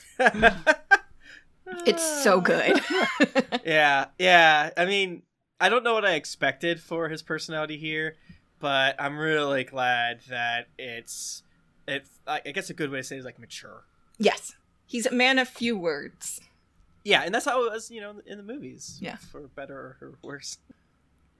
It's 1.86 2.24
so 2.24 2.41
good. 2.41 2.82
yeah, 3.66 4.07
yeah. 4.20 4.72
I 4.76 4.86
mean, 4.86 5.24
I 5.59 5.70
don't 5.70 5.84
know 5.84 5.93
what 5.93 6.05
I 6.05 6.16
expected 6.16 6.82
for 6.82 7.07
his 7.09 7.22
personality 7.22 7.78
here, 7.78 8.18
but 8.59 8.95
I'm 8.99 9.18
really 9.18 9.64
glad 9.64 10.20
that 10.30 10.68
it's 10.78 11.43
it. 11.88 12.06
I 12.28 12.42
I 12.46 12.52
guess 12.52 12.70
a 12.70 12.74
good 12.74 12.90
way 12.92 12.98
to 13.00 13.04
say 13.04 13.16
it 13.16 13.20
is 13.20 13.26
like 13.26 13.40
mature. 13.40 13.84
yes. 14.18 14.54
He's 14.86 15.06
a 15.06 15.12
man 15.14 15.40
of 15.40 15.48
few 15.48 15.78
words. 15.78 16.42
Yeah, 17.04 17.24
and 17.24 17.34
that's 17.34 17.46
how 17.46 17.66
it 17.66 17.72
was, 17.72 17.90
you 17.90 18.00
know, 18.02 18.16
in 18.28 18.38
the 18.38 18.44
movies. 18.44 18.98
Yeah. 19.02 19.16
for 19.16 19.42
better 19.42 19.98
or 20.02 20.14
worse. 20.22 20.58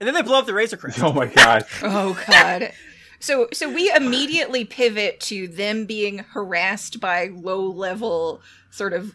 And 0.00 0.06
then 0.08 0.14
they 0.14 0.22
blow 0.22 0.38
up 0.40 0.46
the 0.46 0.54
Razor 0.54 0.76
Crest. 0.78 1.02
oh 1.02 1.12
my 1.12 1.26
god. 1.26 1.64
Oh 1.82 2.18
god. 2.26 2.72
So 3.20 3.48
so 3.52 3.72
we 3.72 3.92
immediately 3.94 4.64
pivot 4.64 5.20
to 5.20 5.46
them 5.46 5.84
being 5.86 6.18
harassed 6.18 7.00
by 7.00 7.28
low 7.32 7.60
level 7.62 8.40
sort 8.70 8.92
of 8.92 9.14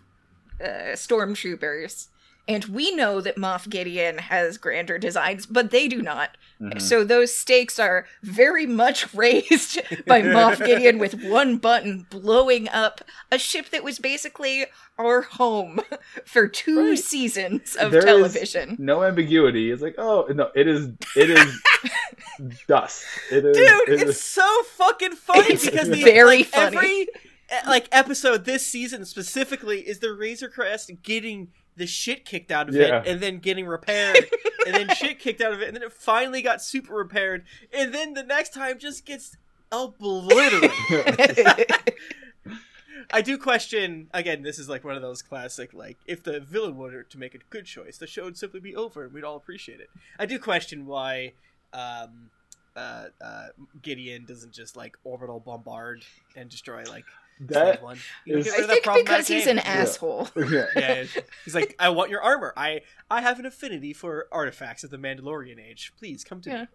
uh, 0.64 0.94
stormtroopers. 0.96 2.08
And 2.48 2.66
we 2.66 2.96
know 2.96 3.22
that 3.22 3.36
Moff 3.36 3.70
Gideon 3.70 4.18
has 4.20 4.58
grander 4.58 4.98
designs, 4.98 5.46
but 5.46 5.70
they 5.72 5.88
do 5.88 6.02
not. 6.02 6.38
Mhm. 6.62 6.82
So 6.82 7.04
those 7.06 7.34
stakes 7.34 7.80
are 7.80 8.06
very 8.22 8.66
much 8.66 9.14
raised 9.14 9.80
by 10.06 10.22
Moff 10.22 10.58
Gideon 10.66 11.00
with 11.00 11.24
one 11.24 11.58
button 11.58 12.06
blowing 12.10 12.68
up 12.68 13.02
a 13.32 13.38
ship 13.40 13.70
that 13.70 13.84
was 13.84 13.98
basically 13.98 14.66
our 14.98 15.22
home 15.22 15.80
for 16.26 16.48
two 16.50 16.90
Right. 16.90 17.00
seasons 17.00 17.76
of 17.78 17.92
There 17.92 18.00
is 18.00 18.06
television. 18.06 18.76
no 18.78 19.04
ambiguity. 19.04 19.72
It's 19.72 19.82
like, 19.82 19.96
oh 19.98 20.28
no, 20.34 20.50
it 20.54 20.68
is 20.68 20.90
it 21.16 21.30
is 21.30 21.62
dust. 22.68 23.04
It 23.32 23.46
is 23.46 23.56
Dude, 23.56 23.90
it 24.02 24.10
it's 24.10 24.22
so 24.22 24.64
fucking 24.76 25.14
funny 25.16 25.56
because 25.56 25.90
the 25.90 26.04
very 26.04 26.40
like, 26.40 26.46
funny. 26.48 26.76
every 26.78 27.08
eh, 27.50 27.62
like 27.68 27.88
episode 27.92 28.46
this 28.46 28.66
season 28.66 29.06
specifically 29.06 29.80
is 29.88 30.00
the 30.00 30.12
Razor 30.14 30.50
Crest 30.50 30.92
getting 31.04 31.50
the 31.78 31.88
shit 31.88 32.26
kicked 32.26 32.52
out 32.52 32.68
of 32.70 32.76
Yeah. 32.76 33.00
it 33.02 33.08
and 33.08 33.22
then 33.22 33.38
getting 33.40 33.66
repaired 33.66 34.26
and 34.66 34.76
then 34.76 34.90
shit 34.96 35.20
kicked 35.20 35.42
out 35.42 35.54
of 35.54 35.62
it 35.62 35.68
and 35.68 35.76
then 35.76 35.84
it 35.84 35.92
finally 35.92 36.42
got 36.42 36.62
super 36.62 36.94
repaired 36.94 37.44
and 37.74 37.94
then 37.94 38.14
the 38.14 38.24
next 38.24 38.54
time 38.54 38.80
just 38.80 39.06
gets 39.06 39.38
obliterated. 39.72 40.72
I 43.12 43.22
do 43.22 43.38
question 43.38 44.08
again. 44.14 44.44
This 44.44 44.60
is 44.60 44.70
like 44.70 44.84
one 44.84 44.96
of 44.96 45.02
those 45.02 45.22
classic 45.22 45.74
like 45.74 45.98
if 46.06 46.24
the 46.24 46.40
villain 46.40 46.78
were 46.78 47.04
to 47.04 47.18
make 47.18 47.34
a 47.34 47.40
good 47.50 47.66
choice, 47.66 47.98
the 47.98 48.08
show 48.08 48.26
would 48.26 48.38
simply 48.38 48.60
be 48.60 48.76
over 48.76 49.04
and 49.06 49.14
we'd 49.14 49.24
all 49.24 49.36
appreciate 49.36 49.80
it. 49.80 49.90
I 50.20 50.26
do 50.26 50.38
question 50.38 50.86
why 50.86 51.34
um, 51.74 52.30
uh, 52.76 53.06
uh, 53.22 53.48
Gideon 53.82 54.26
doesn't 54.26 54.54
just 54.54 54.76
like 54.76 54.96
orbital 55.04 55.40
bombard 55.40 56.04
and 56.36 56.50
destroy 56.50 56.84
like 56.84 57.06
that 57.42 57.82
one. 57.82 57.98
is- 58.26 58.48
I 58.54 58.64
think 58.68 58.84
because 59.06 59.28
he's 59.28 59.48
an 59.48 59.60
asshole. 59.60 60.28
yeah. 60.36 60.66
Yeah, 60.76 61.04
he's 61.46 61.56
like, 61.56 61.76
I 61.80 61.90
want 61.90 62.10
your 62.10 62.22
armor. 62.22 62.54
I 62.58 62.82
I 63.10 63.22
have 63.22 63.40
an 63.40 63.46
affinity 63.46 63.94
for 63.94 64.28
artifacts 64.32 64.84
of 64.84 64.90
the 64.90 64.98
Mandalorian 64.98 65.60
age. 65.60 65.94
Please 65.98 66.24
come 66.24 66.42
to 66.42 66.50
Yeah. 66.50 66.62
me. 66.62 66.68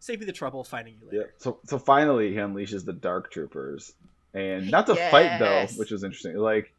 Save 0.00 0.20
me 0.20 0.26
the 0.26 0.32
trouble 0.32 0.60
of 0.60 0.68
finding 0.68 0.94
you 0.94 1.00
Yeah. 1.10 1.18
later. 1.20 1.34
So 1.38 1.60
so 1.66 1.78
finally 1.78 2.30
he 2.30 2.36
unleashes 2.36 2.84
the 2.84 2.92
dark 2.92 3.30
troopers. 3.30 3.92
And 4.34 4.70
not 4.70 4.86
to 4.86 4.94
fight 4.94 5.38
though, 5.38 5.66
which 5.76 5.90
was 5.90 6.04
interesting. 6.04 6.36
Like 6.36 6.72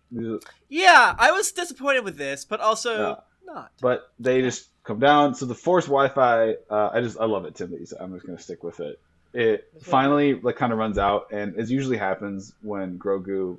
Yeah, 0.70 1.16
I 1.18 1.32
was 1.32 1.52
disappointed 1.52 2.04
with 2.04 2.18
this, 2.18 2.46
but 2.46 2.60
also 2.62 3.10
Yeah. 3.46 3.54
not. 3.54 3.72
but 3.82 4.12
they 4.20 4.42
just 4.42 4.70
come 4.84 5.00
down. 5.00 5.36
So 5.36 5.46
the 5.46 5.56
force 5.56 5.86
Wi-Fi, 5.86 6.56
uh, 6.70 6.90
I 6.94 7.02
just 7.02 7.20
I 7.20 7.26
love 7.26 7.46
it, 7.46 7.56
Timothy. 7.56 7.86
So 7.86 7.98
I'm 8.00 8.14
just 8.14 8.26
gonna 8.26 8.40
stick 8.40 8.64
with 8.64 8.80
it. 8.80 9.00
It 9.34 9.70
Okay. 9.76 9.86
finally 9.86 10.34
like 10.34 10.56
kind 10.56 10.74
of 10.74 10.80
runs 10.80 10.98
out, 10.98 11.28
and 11.32 11.56
as 11.58 11.72
usually 11.72 11.98
happens 11.98 12.54
when 12.62 12.98
Grogu 12.98 13.58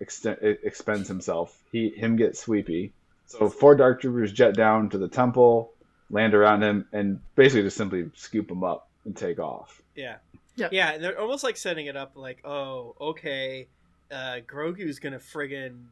extend, 0.00 0.38
expends 0.42 1.08
himself, 1.08 1.56
he 1.70 1.90
him 1.90 2.16
gets 2.16 2.40
sweepy. 2.40 2.92
So 3.26 3.48
four 3.48 3.74
dark 3.74 4.00
troopers 4.00 4.32
jet 4.32 4.54
down 4.54 4.90
to 4.90 4.98
the 4.98 5.08
temple, 5.08 5.72
land 6.10 6.34
around 6.34 6.62
him, 6.62 6.86
and 6.92 7.20
basically 7.34 7.62
just 7.62 7.76
simply 7.76 8.10
scoop 8.14 8.50
him 8.50 8.62
up 8.64 8.88
and 9.04 9.16
take 9.16 9.38
off. 9.38 9.82
Yeah. 9.94 10.16
Yep. 10.56 10.72
Yeah, 10.72 10.92
and 10.92 11.02
they're 11.02 11.18
almost 11.18 11.42
like 11.42 11.56
setting 11.56 11.86
it 11.86 11.96
up 11.96 12.12
like, 12.14 12.44
oh, 12.44 12.94
okay, 13.00 13.68
uh, 14.10 14.38
Grogu's 14.46 15.00
gonna 15.00 15.18
friggin' 15.18 15.86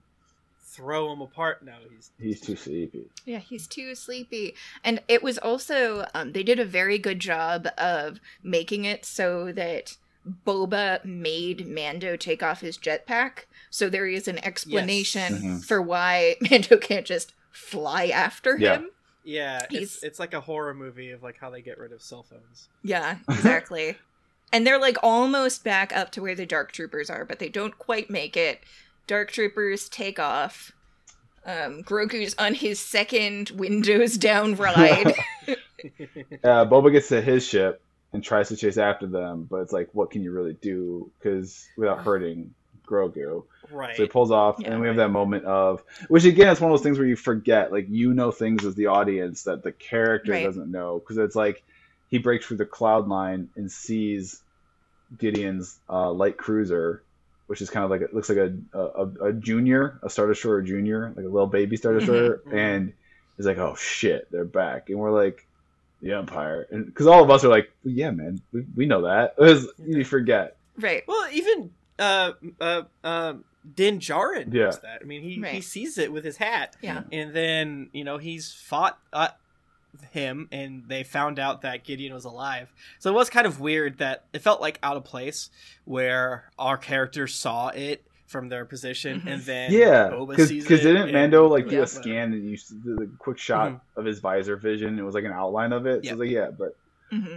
throw 0.74 1.12
him 1.12 1.20
apart. 1.20 1.64
No, 1.64 1.74
he's 1.94 2.10
He's 2.18 2.40
too 2.40 2.56
sleepy. 2.56 3.04
Yeah, 3.26 3.38
he's 3.38 3.66
too 3.66 3.94
sleepy. 3.94 4.54
And 4.84 5.00
it 5.08 5.22
was 5.22 5.38
also, 5.38 6.06
um, 6.14 6.32
they 6.32 6.42
did 6.42 6.58
a 6.58 6.64
very 6.64 6.98
good 6.98 7.20
job 7.20 7.68
of 7.78 8.20
making 8.42 8.84
it 8.84 9.04
so 9.04 9.52
that 9.52 9.96
Boba 10.46 11.04
made 11.04 11.66
Mando 11.66 12.16
take 12.16 12.42
off 12.42 12.60
his 12.60 12.78
jetpack. 12.78 13.44
So 13.70 13.88
there 13.88 14.06
is 14.06 14.28
an 14.28 14.38
explanation 14.44 15.34
Mhm. 15.34 15.64
for 15.64 15.82
why 15.82 16.36
Mando 16.50 16.76
can't 16.76 17.06
just 17.06 17.34
fly 17.50 18.06
after 18.06 18.56
Yeah. 18.58 18.76
him. 18.76 18.90
yeah, 19.24 19.66
it's 19.70 20.02
it's 20.02 20.18
like 20.18 20.34
a 20.34 20.40
horror 20.40 20.74
movie 20.74 21.10
of 21.10 21.22
like 21.22 21.38
how 21.38 21.48
they 21.50 21.60
get 21.62 21.78
rid 21.78 21.92
of 21.92 22.02
cell 22.02 22.22
phones. 22.24 22.68
Yeah, 22.82 23.18
exactly. 23.28 23.96
and 24.52 24.66
they're 24.66 24.78
like 24.80 24.96
almost 25.02 25.64
back 25.64 25.94
up 25.96 26.10
to 26.12 26.20
where 26.22 26.34
the 26.34 26.44
Dark 26.46 26.72
Troopers 26.72 27.08
are, 27.10 27.24
but 27.24 27.38
they 27.38 27.48
don't 27.48 27.78
quite 27.78 28.10
make 28.10 28.36
it. 28.36 28.60
Dark 29.06 29.30
Troopers 29.32 29.88
take 29.88 30.18
off. 30.18 30.72
Um, 31.44 31.82
Grogu's 31.82 32.34
on 32.38 32.54
his 32.54 32.78
second 32.78 33.50
windows 33.50 34.16
down 34.16 34.54
ride. 34.56 35.14
Uh, 36.44 36.64
Boba 36.64 36.92
gets 36.92 37.08
to 37.08 37.20
his 37.20 37.44
ship 37.44 37.82
and 38.12 38.22
tries 38.22 38.46
to 38.48 38.56
chase 38.56 38.78
after 38.78 39.04
them, 39.08 39.48
but 39.50 39.56
it's 39.62 39.72
like, 39.72 39.88
what 39.92 40.12
can 40.12 40.22
you 40.22 40.30
really 40.30 40.52
do? 40.52 41.10
Because 41.18 41.66
without 41.76 41.98
hurting 42.04 42.54
Grogu, 42.86 43.42
Right. 43.68 43.96
so 43.96 44.04
he 44.04 44.08
pulls 44.08 44.30
off, 44.30 44.56
Yeah. 44.60 44.70
and 44.72 44.80
we 44.80 44.86
have 44.86 44.96
that 44.96 45.08
moment 45.08 45.44
of, 45.44 45.82
which 46.06 46.24
again, 46.24 46.48
it's 46.52 46.60
one 46.60 46.70
of 46.70 46.78
those 46.78 46.84
things 46.84 46.98
where 46.98 47.06
you 47.08 47.16
forget, 47.16 47.72
like 47.72 47.86
you 47.88 48.14
know 48.14 48.30
things 48.30 48.64
as 48.64 48.76
the 48.76 48.86
audience 48.86 49.42
that 49.44 49.64
the 49.64 49.72
character 49.72 50.30
Right. 50.30 50.44
doesn't 50.44 50.70
know, 50.70 51.00
because 51.00 51.18
it's 51.18 51.34
like 51.34 51.64
he 52.10 52.18
breaks 52.18 52.46
through 52.46 52.58
the 52.58 52.66
cloud 52.66 53.08
line 53.08 53.48
and 53.56 53.68
sees 53.72 54.40
Gideon's 55.18 55.80
uh, 55.90 56.12
light 56.12 56.36
cruiser. 56.36 57.02
Which 57.52 57.60
is 57.60 57.68
kind 57.68 57.84
of 57.84 57.90
like 57.90 58.00
it 58.00 58.14
looks 58.14 58.30
like 58.30 58.38
a, 58.38 58.54
a 58.74 59.26
a 59.28 59.32
junior, 59.34 60.00
a 60.02 60.08
Star 60.08 60.26
Destroyer 60.26 60.62
junior, 60.62 61.12
like 61.14 61.26
a 61.26 61.28
little 61.28 61.46
baby 61.46 61.76
Star. 61.76 61.92
Destroyer, 61.92 62.40
Mhm. 62.46 62.54
and 62.56 62.92
he's 63.36 63.44
like, 63.44 63.58
"Oh 63.58 63.74
shit, 63.76 64.26
they're 64.30 64.46
back," 64.46 64.88
and 64.88 64.98
we're 64.98 65.10
like, 65.12 65.46
the 66.00 66.12
Empire, 66.14 66.66
and 66.70 66.86
because 66.86 67.06
all 67.06 67.22
of 67.22 67.30
us 67.30 67.44
are 67.44 67.48
like, 67.50 67.70
yeah, 67.84 68.10
man, 68.10 68.40
we, 68.54 68.64
we 68.74 68.86
know 68.86 69.02
that. 69.02 69.34
It 69.38 69.42
was- 69.42 69.68
you 69.84 70.02
forget. 70.04 70.56
right. 70.80 71.02
well, 71.06 71.28
even 71.30 71.70
uh, 71.98 72.32
uh, 72.58 72.82
um, 73.04 73.44
Din 73.76 73.98
Djarin 74.00 74.52
Yeah. 74.52 74.64
knows 74.64 74.80
that. 74.80 75.00
I 75.02 75.04
mean, 75.04 75.20
he 75.22 75.34
he 75.48 75.60
sees 75.60 75.98
it 75.98 76.10
with 76.10 76.24
his 76.24 76.38
hat. 76.38 76.76
Yeah. 76.80 77.02
and 77.12 77.34
then 77.34 77.90
you 77.92 78.02
know 78.04 78.16
he's 78.16 78.50
fought 78.52 78.98
uh, 79.12 79.28
him 80.10 80.48
and 80.50 80.84
they 80.88 81.02
found 81.04 81.38
out 81.38 81.60
that 81.62 81.84
gideon 81.84 82.14
was 82.14 82.24
alive 82.24 82.72
so 82.98 83.10
it 83.10 83.14
was 83.14 83.28
kind 83.28 83.46
of 83.46 83.60
weird 83.60 83.98
that 83.98 84.24
it 84.32 84.40
felt 84.40 84.60
like 84.60 84.78
out 84.82 84.96
of 84.96 85.04
place 85.04 85.50
where 85.84 86.50
our 86.58 86.76
characters 86.78 87.34
saw 87.34 87.68
it 87.68 88.02
from 88.26 88.48
their 88.48 88.64
position 88.64 89.22
and 89.26 89.42
then 89.42 89.70
Yeah, 89.70 90.08
because 90.26 90.48
didn't 90.48 90.96
and- 91.02 91.12
Mando 91.12 91.46
like 91.48 91.68
do 91.68 91.76
Yeah. 91.76 91.82
a 91.82 91.86
scan 91.86 92.32
and 92.32 92.48
you 92.48 92.56
see 92.56 92.76
the, 92.82 92.94
the 92.94 93.10
quick 93.18 93.36
shot 93.36 93.72
Mhm. 93.72 93.80
of 93.96 94.06
his 94.06 94.20
visor 94.20 94.56
vision? 94.56 94.98
It 94.98 95.02
was 95.02 95.14
like 95.14 95.24
an 95.24 95.32
outline 95.32 95.72
of 95.72 95.84
it. 95.86 96.04
So 96.04 96.04
Yep. 96.04 96.12
it's 96.12 96.20
like, 96.20 96.30
yeah, 96.30 96.50
but 96.50 96.76
hmm 97.10 97.36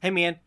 hey 0.00 0.10
man 0.10 0.38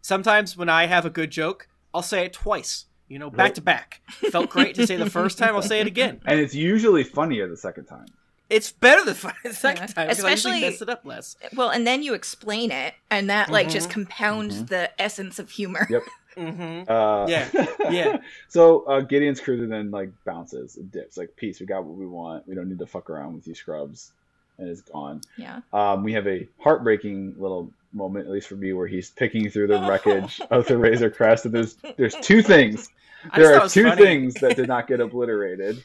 sometimes 0.00 0.56
when 0.56 0.70
i 0.70 0.86
have 0.86 1.04
a 1.04 1.10
good 1.10 1.30
joke 1.30 1.68
i'll 1.92 2.00
say 2.02 2.24
it 2.24 2.32
twice 2.32 2.86
you 3.08 3.18
know 3.18 3.28
back 3.28 3.38
Right. 3.38 3.54
to 3.56 3.60
back 3.60 4.00
felt 4.30 4.48
great 4.48 4.74
to 4.76 4.86
say 4.86 4.96
the 4.96 5.10
first 5.10 5.36
time 5.36 5.54
i'll 5.54 5.60
say 5.60 5.80
it 5.80 5.86
again 5.86 6.20
and 6.26 6.40
it's 6.40 6.54
usually 6.54 7.04
funnier 7.04 7.46
the 7.46 7.56
second 7.58 7.84
time. 7.84 8.06
It's 8.52 8.70
better 8.72 9.04
the 9.04 9.14
fi- 9.22 9.32
second 9.50 9.88
Yeah. 9.88 9.94
time. 9.94 10.08
'cause 10.08 10.22
I 10.24 10.30
Especially- 10.32 10.60
mess 10.60 10.80
it 10.82 10.88
up 10.88 11.04
less. 11.04 11.36
Well, 11.56 11.70
and 11.70 11.86
then 11.86 12.02
you 12.02 12.14
explain 12.14 12.70
it, 12.70 12.94
and 13.10 13.28
that 13.30 13.50
like 13.50 13.68
just 13.68 13.88
Mhm. 13.88 13.92
compounds 13.92 14.62
Mhm. 14.62 14.68
the 14.68 15.00
essence 15.02 15.38
of 15.38 15.50
humor. 15.50 15.86
Yep. 15.90 16.02
Mm-hmm. 16.34 16.90
Uh, 16.90 17.26
Yeah, 17.26 17.66
yeah. 17.90 18.16
so 18.48 18.86
uh, 18.86 19.00
Gideon's 19.00 19.38
cruiser 19.38 19.66
then 19.66 19.90
like 19.90 20.10
bounces 20.24 20.78
and 20.78 20.90
dips. 20.90 21.18
Like, 21.18 21.36
peace. 21.36 21.60
We 21.60 21.66
got 21.66 21.84
what 21.84 21.94
we 21.98 22.06
want. 22.06 22.48
We 22.48 22.54
don't 22.54 22.70
need 22.70 22.78
to 22.78 22.86
fuck 22.86 23.10
around 23.10 23.34
with 23.34 23.46
you 23.46 23.54
scrubs, 23.54 24.12
and 24.56 24.66
is 24.66 24.80
gone. 24.80 25.20
Yeah. 25.36 25.60
Um, 25.74 26.02
we 26.02 26.14
have 26.14 26.26
a 26.26 26.48
heartbreaking 26.58 27.34
little 27.38 27.70
moment, 27.92 28.24
at 28.28 28.32
least 28.32 28.48
for 28.48 28.54
me, 28.56 28.72
where 28.72 28.86
he's 28.86 29.10
picking 29.10 29.50
through 29.50 29.66
the 29.66 29.80
wreckage 29.86 30.40
of 30.50 30.66
the 30.66 30.78
Razor 30.78 31.10
Crest. 31.10 31.44
And 31.44 31.52
there's 31.54 31.76
there's 31.98 32.14
two 32.22 32.40
things. 32.40 32.88
There 33.36 33.54
are 33.60 33.68
two 33.68 33.84
funny. 33.90 34.02
things 34.02 34.32
that 34.36 34.56
did 34.56 34.68
not 34.68 34.86
get 34.88 35.00
obliterated. 35.00 35.84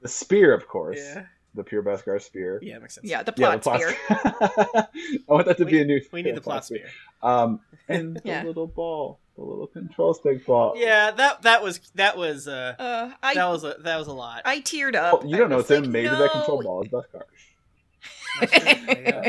The 0.00 0.08
spear, 0.08 0.54
of 0.54 0.66
course, 0.68 1.00
Yeah, 1.00 1.26
the 1.54 1.62
pure 1.64 1.82
Beskar 1.82 2.20
spear. 2.20 2.58
yeah, 2.62 2.78
makes 2.78 2.94
sense. 2.94 3.06
Yeah, 3.06 3.22
the 3.22 3.34
Yeah, 3.36 3.56
plot 3.56 3.80
the 3.82 3.92
spear. 3.92 3.96
I 5.28 5.32
want 5.32 5.46
that 5.46 5.58
to 5.58 5.64
be 5.64 5.80
a 5.80 5.84
new. 5.84 6.00
We 6.12 6.22
need 6.22 6.34
the 6.36 6.40
plot 6.48 6.64
spear. 6.64 6.88
Um, 7.22 7.60
and 7.88 8.20
Yeah. 8.24 8.42
the 8.42 8.48
little 8.48 8.66
ball, 8.66 9.18
the 9.36 9.42
little 9.42 9.66
control 9.66 10.14
stick 10.14 10.46
ball. 10.46 10.74
Yeah, 10.76 11.10
that 11.10 11.42
that 11.42 11.62
was 11.62 11.80
that 11.94 12.16
was 12.16 12.48
uh 12.48 12.74
Uh, 12.78 13.10
I 13.22 13.34
that 13.34 13.48
was 13.48 13.64
a 13.64 13.76
that 13.80 13.98
was 13.98 14.06
a 14.08 14.12
lot. 14.12 14.42
I 14.44 14.60
teared 14.60 14.94
up. 14.94 15.20
Oh, 15.22 15.26
you 15.26 15.36
don't 15.36 15.46
I 15.46 15.50
know, 15.50 15.56
was 15.58 15.66
Tim. 15.68 15.82
like, 15.82 15.90
maybe 15.92 16.08
no. 16.08 16.18
that 16.18 16.30
control 16.32 16.62
ball 16.62 16.82
is 16.82 16.88
Beskar. 16.88 17.22
Yeah. 18.40 19.28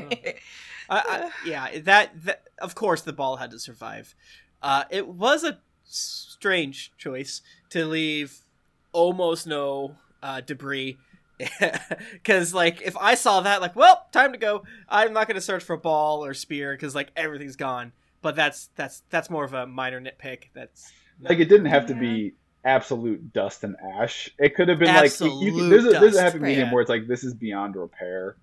I, 0.89 0.97
I, 0.97 1.32
yeah, 1.45 1.80
that, 1.82 2.11
that 2.26 2.43
of 2.59 2.76
course 2.76 3.01
the 3.01 3.13
ball 3.13 3.38
had 3.38 3.51
to 3.51 3.59
survive. 3.59 4.15
Uh, 4.61 4.84
it 4.89 5.07
was 5.07 5.43
a 5.43 5.59
strange 5.86 6.91
choice 6.97 7.41
to 7.69 7.86
leave 7.86 8.39
almost 8.91 9.47
no 9.47 9.95
uh, 10.21 10.41
debris. 10.41 10.97
Because 12.13 12.53
like 12.53 12.81
if 12.81 12.95
I 12.97 13.15
saw 13.15 13.41
that, 13.41 13.61
like, 13.61 13.75
well, 13.75 14.07
time 14.11 14.31
to 14.34 14.38
go. 14.38 14.63
I'm 14.88 15.13
not 15.13 15.27
going 15.27 15.36
to 15.36 15.41
search 15.41 15.63
for 15.63 15.77
ball 15.77 16.23
or 16.25 16.34
spear 16.34 16.73
because 16.73 16.95
like 16.95 17.09
everything's 17.15 17.55
gone. 17.55 17.91
But 18.21 18.36
that's 18.36 18.69
that's 18.75 19.03
that's 19.09 19.29
more 19.29 19.43
of 19.43 19.53
a 19.53 19.65
minor 19.67 19.99
nitpick. 19.99 20.45
That's 20.53 20.91
Like 21.19 21.39
it 21.39 21.45
didn't 21.49 21.65
have 21.67 21.88
to 21.88 21.95
be 21.95 22.36
absolute 22.63 23.34
dust 23.34 23.63
and 23.63 23.75
ash. 23.99 24.29
It 24.39 24.55
could 24.55 24.69
have 24.69 24.79
been 24.79 24.93
like 24.93 25.19
you, 25.19 25.41
you 25.41 25.51
can, 25.51 25.69
there's 25.69 25.86
a 25.86 25.89
there's 25.91 26.15
a 26.15 26.21
happy 26.21 26.39
right. 26.39 26.49
medium 26.49 26.67
Yeah. 26.69 26.73
where 26.73 26.81
it's 26.81 26.89
like 26.89 27.07
this 27.07 27.23
is 27.23 27.34
beyond 27.34 27.75
repair. 27.75 28.38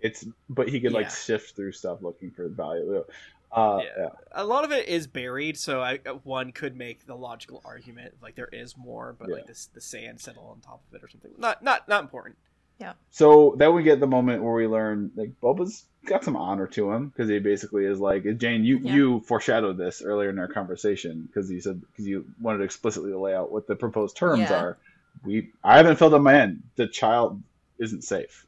It's 0.00 0.24
but 0.48 0.68
he 0.68 0.80
could 0.80 0.92
like 0.92 1.06
Yeah. 1.06 1.10
sift 1.10 1.56
through 1.56 1.72
stuff 1.72 2.02
looking 2.02 2.30
for 2.30 2.48
value. 2.48 3.04
Uh, 3.50 3.80
Yeah. 3.82 3.90
yeah. 3.98 4.08
a 4.32 4.44
lot 4.44 4.64
of 4.64 4.72
it 4.72 4.88
is 4.88 5.06
buried, 5.06 5.56
so 5.56 5.80
I 5.80 6.00
uh, 6.06 6.14
one 6.24 6.52
could 6.52 6.76
make 6.76 7.06
the 7.06 7.14
logical 7.14 7.62
argument 7.64 8.14
like 8.22 8.34
there 8.34 8.48
is 8.52 8.76
more, 8.76 9.16
but 9.18 9.30
like 9.30 9.46
this 9.46 9.66
the 9.72 9.80
sand 9.80 10.20
settle 10.20 10.44
on 10.44 10.60
top 10.60 10.82
of 10.88 10.94
it 10.94 11.02
or 11.02 11.08
something. 11.08 11.32
Not 11.38 11.62
not 11.62 11.88
not 11.88 12.02
important. 12.02 12.36
Yeah. 12.78 12.92
So 13.10 13.54
then 13.58 13.74
we 13.74 13.82
get 13.82 13.98
the 14.00 14.06
moment 14.06 14.42
where 14.42 14.52
we 14.54 14.66
learn 14.66 15.10
like 15.16 15.32
Boba's 15.40 15.84
got 16.04 16.22
some 16.24 16.36
honor 16.36 16.66
to 16.68 16.92
him 16.92 17.08
because 17.08 17.28
he 17.28 17.38
basically 17.40 17.84
is 17.86 17.98
like 17.98 18.24
Jane. 18.38 18.64
You 18.64 18.78
Yeah. 18.78 18.94
you 18.94 19.20
foreshadowed 19.20 19.78
this 19.78 20.02
earlier 20.02 20.30
in 20.30 20.38
our 20.38 20.46
conversation 20.48 21.22
because 21.26 21.50
you 21.50 21.60
said 21.60 21.80
because 21.80 22.06
you 22.06 22.26
wanted 22.40 22.60
explicitly 22.62 23.10
to 23.10 23.16
explicitly 23.16 23.32
lay 23.32 23.34
out 23.34 23.50
what 23.50 23.66
the 23.66 23.76
proposed 23.76 24.16
terms 24.16 24.40
Yeah. 24.50 24.60
are. 24.60 24.78
We 25.24 25.50
I 25.64 25.78
haven't 25.78 25.96
filled 25.96 26.12
them 26.12 26.26
in. 26.28 26.62
The 26.76 26.86
child 26.86 27.42
isn't 27.78 28.04
safe, 28.04 28.46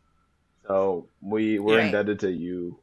so 0.66 1.08
we 1.22 1.58
we're 1.58 1.78
Right. 1.78 1.86
indebted 1.86 2.20
to 2.20 2.30
you. 2.30 2.78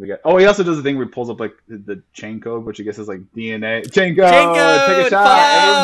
We 0.00 0.08
got. 0.08 0.20
Oh, 0.24 0.38
he 0.38 0.46
also 0.46 0.62
does 0.64 0.78
the 0.78 0.82
thing 0.82 0.96
where 0.96 1.04
he 1.04 1.12
pulls 1.12 1.28
up 1.28 1.38
like 1.38 1.52
the, 1.68 1.76
the 1.76 2.02
chain 2.14 2.40
code, 2.40 2.64
which 2.64 2.80
I 2.80 2.84
guess 2.84 2.98
is 2.98 3.06
like 3.06 3.20
DNA. 3.36 3.82
Chain 3.92 4.16
code. 4.16 4.30
Chain 4.30 4.46
code, 4.54 4.86
Take 4.88 5.06
a 5.06 5.10
shot. 5.10 5.24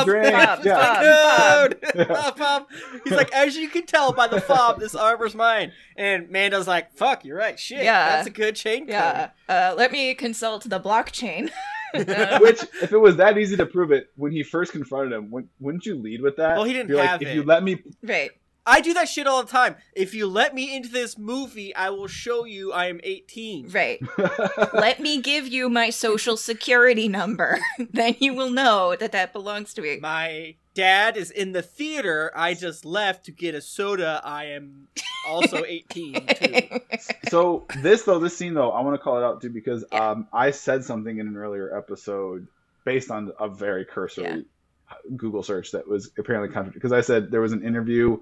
Bob, 0.07 0.09
Everyone 0.09 0.23
drink. 0.23 0.35
Bob, 0.47 0.65
yeah. 0.65 0.75
Bob. 0.75 1.83
Code! 1.95 2.09
Bob, 2.09 2.39
Bob. 2.39 2.67
He's 3.05 3.13
like, 3.13 3.33
as 3.35 3.57
you 3.57 3.69
can 3.69 3.85
tell 3.85 4.13
by 4.13 4.27
the 4.27 4.41
fob, 4.41 4.81
this 4.81 4.95
armor's 4.95 5.35
mine. 5.35 5.73
And 5.97 6.31
Mando's 6.31 6.67
like, 6.67 6.93
fuck, 6.97 7.25
you're 7.27 7.37
right. 7.37 7.59
Shit, 7.61 7.85
Yeah. 7.85 8.09
that's 8.17 8.27
a 8.27 8.31
good 8.31 8.57
chain 8.57 8.81
code. 8.87 8.89
Yeah. 8.91 9.31
Uh, 9.49 9.75
let 9.77 9.93
me 9.93 10.15
consult 10.15 10.65
the 10.69 10.81
blockchain. 10.81 11.51
Which, 11.95 12.63
if 12.83 12.93
it 12.93 12.99
was 12.99 13.17
that 13.17 13.39
easy 13.39 13.57
to 13.57 13.65
prove 13.67 13.93
it, 13.93 14.11
when 14.17 14.33
he 14.33 14.43
first 14.43 14.73
confronted 14.73 15.13
him, 15.13 15.31
wouldn't- 15.31 15.51
wouldn't 15.61 15.87
you 15.87 15.95
lead 15.95 16.21
with 16.23 16.37
that? 16.37 16.57
Well, 16.57 16.65
he 16.65 16.73
didn't 16.73 16.89
Be 16.89 16.95
like, 16.95 17.09
have 17.09 17.23
if 17.23 17.35
you 17.35 17.43
let 17.43 17.63
me, 17.63 17.83
right. 18.03 18.31
I 18.67 18.81
do 18.81 18.93
that 18.95 19.09
shit 19.09 19.29
all 19.29 19.45
the 19.45 19.51
time. 19.51 19.77
If 19.95 20.13
you 20.13 20.27
let 20.27 20.55
me 20.55 20.75
into 20.75 20.89
this 20.89 21.17
movie, 21.17 21.75
I 21.75 21.91
will 21.91 22.09
show 22.09 22.45
you 22.45 22.73
I 22.73 22.87
am 22.87 23.01
18. 23.05 23.69
Right. 23.69 24.03
Let 24.75 24.99
me 24.99 25.23
give 25.23 25.47
you 25.47 25.69
my 25.69 25.91
social 25.91 26.37
security 26.37 27.07
number. 27.07 27.61
then 27.93 28.17
you 28.19 28.35
will 28.35 28.51
know 28.51 28.97
that 28.97 29.13
that 29.13 29.33
belongs 29.33 29.73
to 29.75 29.83
me. 29.83 29.99
My 30.01 30.57
dad 30.75 31.17
is 31.17 31.31
in 31.31 31.53
the 31.53 31.63
theater. 31.63 32.33
I 32.35 32.55
just 32.55 32.85
left 32.85 33.27
to 33.27 33.33
get 33.33 33.55
a 33.55 33.61
soda. 33.61 34.21
I 34.25 34.47
am 34.47 34.89
also 35.29 35.65
18 35.65 36.27
too. 36.27 36.81
so 37.29 37.67
this 37.79 38.03
though, 38.03 38.19
this 38.19 38.37
scene 38.37 38.55
though, 38.55 38.71
I 38.71 38.81
want 38.83 38.95
to 38.95 39.03
call 39.03 39.19
it 39.19 39.25
out 39.25 39.41
too 39.41 39.51
because 39.51 39.85
um, 39.93 40.27
I 40.33 40.51
said 40.51 40.85
something 40.85 41.19
in 41.19 41.29
an 41.29 41.37
earlier 41.37 41.77
episode 41.77 42.49
based 42.85 43.11
on 43.11 43.33
a 43.39 43.49
very 43.49 43.85
cursory 43.85 44.45
Google 45.17 45.43
search 45.43 45.73
that 45.73 45.87
was 45.87 46.11
apparently 46.19 46.49
contradictory. 46.49 46.79
Because 46.79 46.93
I 46.93 47.01
said 47.01 47.31
there 47.31 47.41
was 47.41 47.53
an 47.53 47.65
interview 47.65 48.19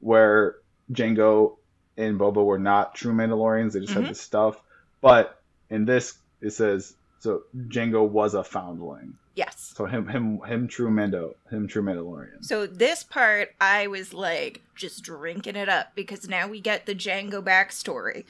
where 0.00 0.56
Jango 0.92 1.56
and 1.96 2.18
Boba 2.18 2.44
were 2.44 2.58
not 2.58 2.94
true 2.94 3.12
Mandalorians; 3.12 3.72
they 3.72 3.80
just 3.80 3.92
Mhm. 3.92 4.02
had 4.02 4.10
this 4.10 4.20
stuff. 4.20 4.62
But 5.00 5.40
in 5.70 5.84
this, 5.84 6.18
it 6.40 6.50
says 6.50 6.94
so 7.20 7.42
Jango 7.68 8.06
was 8.08 8.34
a 8.34 8.44
foundling. 8.44 9.14
Yes. 9.34 9.74
So 9.76 9.84
him, 9.84 10.08
him, 10.08 10.40
him, 10.42 10.66
true 10.68 10.90
Mando, 10.90 11.34
him, 11.50 11.66
true 11.68 11.82
Mandalorian. 11.82 12.42
So 12.44 12.66
this 12.66 13.02
part, 13.02 13.54
I 13.60 13.86
was 13.86 14.14
like 14.14 14.62
just 14.74 15.02
drinking 15.02 15.56
it 15.56 15.68
up 15.68 15.94
because 15.94 16.28
now 16.28 16.48
we 16.48 16.60
get 16.60 16.86
the 16.86 16.94
Jango 16.94 17.42
backstory, 17.42 18.24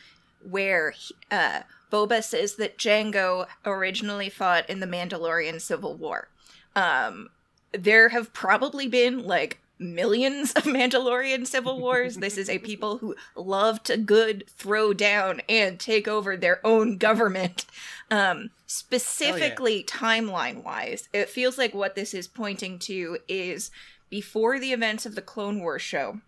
where 0.49 0.95
uh, 1.31 1.61
Boba 1.93 2.25
says 2.25 2.57
that 2.57 2.79
Jango 2.79 3.47
originally 3.64 4.29
fought 4.29 4.69
in 4.69 4.81
the 4.81 4.87
Mandalorian 4.87 5.61
Civil 5.61 5.95
War. 5.95 6.29
Um, 6.75 7.29
there 7.73 8.09
have 8.09 8.33
probably 8.33 8.89
been 8.89 9.23
like 9.25 9.61
millions 9.79 10.53
of 10.53 10.64
Mandalorian 10.64 11.47
civil 11.47 11.81
wars. 11.81 12.16
this 12.16 12.39
is 12.39 12.49
a 12.49 12.59
people 12.59 12.99
who 12.99 13.14
love 13.35 13.83
to 13.85 13.97
good 13.97 14.45
throw 14.49 14.93
down 14.93 15.41
and 15.49 15.79
take 15.79 16.09
over 16.09 16.37
their 16.37 16.64
own 16.66 16.99
government. 16.99 17.66
Um, 18.11 18.51
specifically, 18.66 19.83
timeline 19.83 20.62
wise, 20.62 21.09
it 21.12 21.29
feels 21.29 21.59
like 21.59 21.74
what 21.74 21.95
this 21.95 22.14
is 22.14 22.29
pointing 22.29 22.79
to 22.81 23.18
is 23.29 23.70
before 24.11 24.59
the 24.59 24.72
events 24.72 25.07
of 25.07 25.14
the 25.14 25.22
Clone 25.22 25.61
Wars 25.61 25.83
show. 25.83 26.20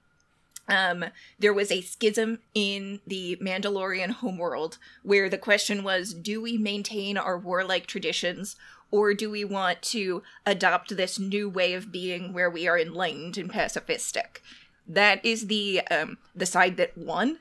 Um, 0.68 1.07
there 1.38 1.55
was 1.55 1.70
a 1.72 1.80
schism 1.80 2.40
in 2.55 3.01
the 3.07 3.36
Mandalorian 3.40 4.11
homeworld 4.11 4.76
where 5.03 5.30
the 5.30 5.38
question 5.38 5.82
was 5.82 6.12
do 6.12 6.42
we 6.42 6.59
maintain 6.59 7.16
our 7.16 7.38
warlike 7.38 7.86
traditions 7.86 8.57
or 8.91 9.14
do 9.14 9.30
we 9.30 9.45
want 9.45 9.82
to 9.82 10.22
adopt 10.47 10.97
this 10.97 11.18
new 11.18 11.49
way 11.49 11.74
of 11.74 11.93
being 11.93 12.32
where 12.32 12.51
we 12.51 12.66
are 12.66 12.78
enlightened 12.78 13.36
and 13.36 13.53
pacifistic? 13.53 14.39
That 14.86 15.24
is 15.24 15.47
the 15.47 15.82
um, 15.91 16.18
the 16.34 16.47
side 16.47 16.76
that 16.78 16.97
won 16.97 17.39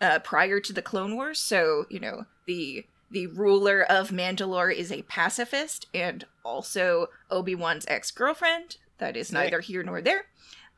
uh, 0.00 0.20
prior 0.20 0.60
to 0.60 0.72
the 0.72 0.82
Clone 0.82 1.14
Wars. 1.14 1.38
So 1.38 1.86
you 1.90 2.00
know 2.00 2.26
the 2.46 2.86
the 3.10 3.26
ruler 3.26 3.82
of 3.82 4.10
Mandalore 4.10 4.74
is 4.74 4.90
a 4.90 5.02
pacifist 5.02 5.86
and 5.94 6.24
also 6.44 7.08
Obi 7.30 7.54
Wan's 7.54 7.86
ex 7.88 8.10
girlfriend. 8.10 8.78
That 8.98 9.16
is 9.16 9.30
neither 9.30 9.60
here 9.60 9.82
nor 9.82 10.00
there. 10.00 10.24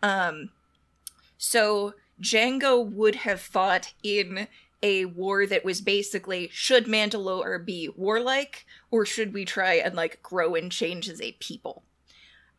Um, 0.03 0.51
so 1.37 1.95
Jango 2.21 2.85
would 2.85 3.17
have 3.17 3.41
fought 3.41 3.93
in 4.03 4.49
a 4.83 5.07
war 5.07 5.47
that 5.47 5.65
was 5.65 5.81
basically 5.81 6.49
should 6.53 6.87
Mandalore 6.87 7.65
be 7.65 7.89
warlike 7.97 8.65
or 8.91 9.05
should 9.05 9.35
we 9.35 9.45
try 9.45 9.75
and 9.75 9.95
like 9.95 10.23
grow 10.23 10.55
and 10.55 10.71
change 10.71 11.09
as 11.09 11.21
a 11.21 11.33
people? 11.33 11.83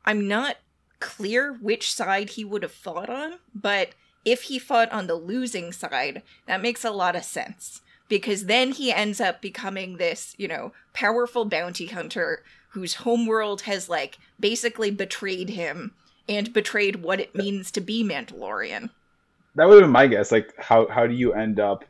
I'm 0.06 0.28
not 0.28 0.58
clear 1.00 1.54
which 1.54 1.94
side 1.94 2.32
he 2.32 2.44
would 2.44 2.64
have 2.64 2.72
fought 2.72 3.10
on, 3.10 3.36
but 3.54 3.90
if 4.26 4.44
he 4.44 4.60
fought 4.60 4.92
on 4.92 5.08
the 5.08 5.16
losing 5.16 5.72
side, 5.72 6.24
that 6.46 6.62
makes 6.62 6.84
a 6.84 6.92
lot 6.92 7.16
of 7.16 7.24
sense 7.24 7.82
because 8.10 8.46
then 8.46 8.72
he 8.72 8.92
ends 8.92 9.22
up 9.22 9.42
becoming 9.42 9.98
this, 9.98 10.36
you 10.38 10.48
know, 10.48 10.74
powerful 10.94 11.46
bounty 11.46 11.86
hunter 11.86 12.44
whose 12.70 12.96
homeworld 12.96 13.62
has 13.62 13.88
like 13.88 14.18
basically 14.40 14.92
betrayed 14.92 15.50
him 15.50 15.94
and 16.28 16.54
betrayed 16.54 16.98
what 16.98 17.20
it 17.20 17.36
means 17.36 17.72
to 17.72 17.82
be 17.82 18.04
Mandalorian. 18.04 18.90
That 19.56 19.68
would 19.68 19.76
have 19.76 19.84
been 19.84 19.92
my 19.92 20.08
guess. 20.08 20.32
Like, 20.32 20.54
how 20.58 20.88
how 20.88 21.08
do 21.08 21.14
you 21.14 21.34
end 21.34 21.60
up 21.60 21.86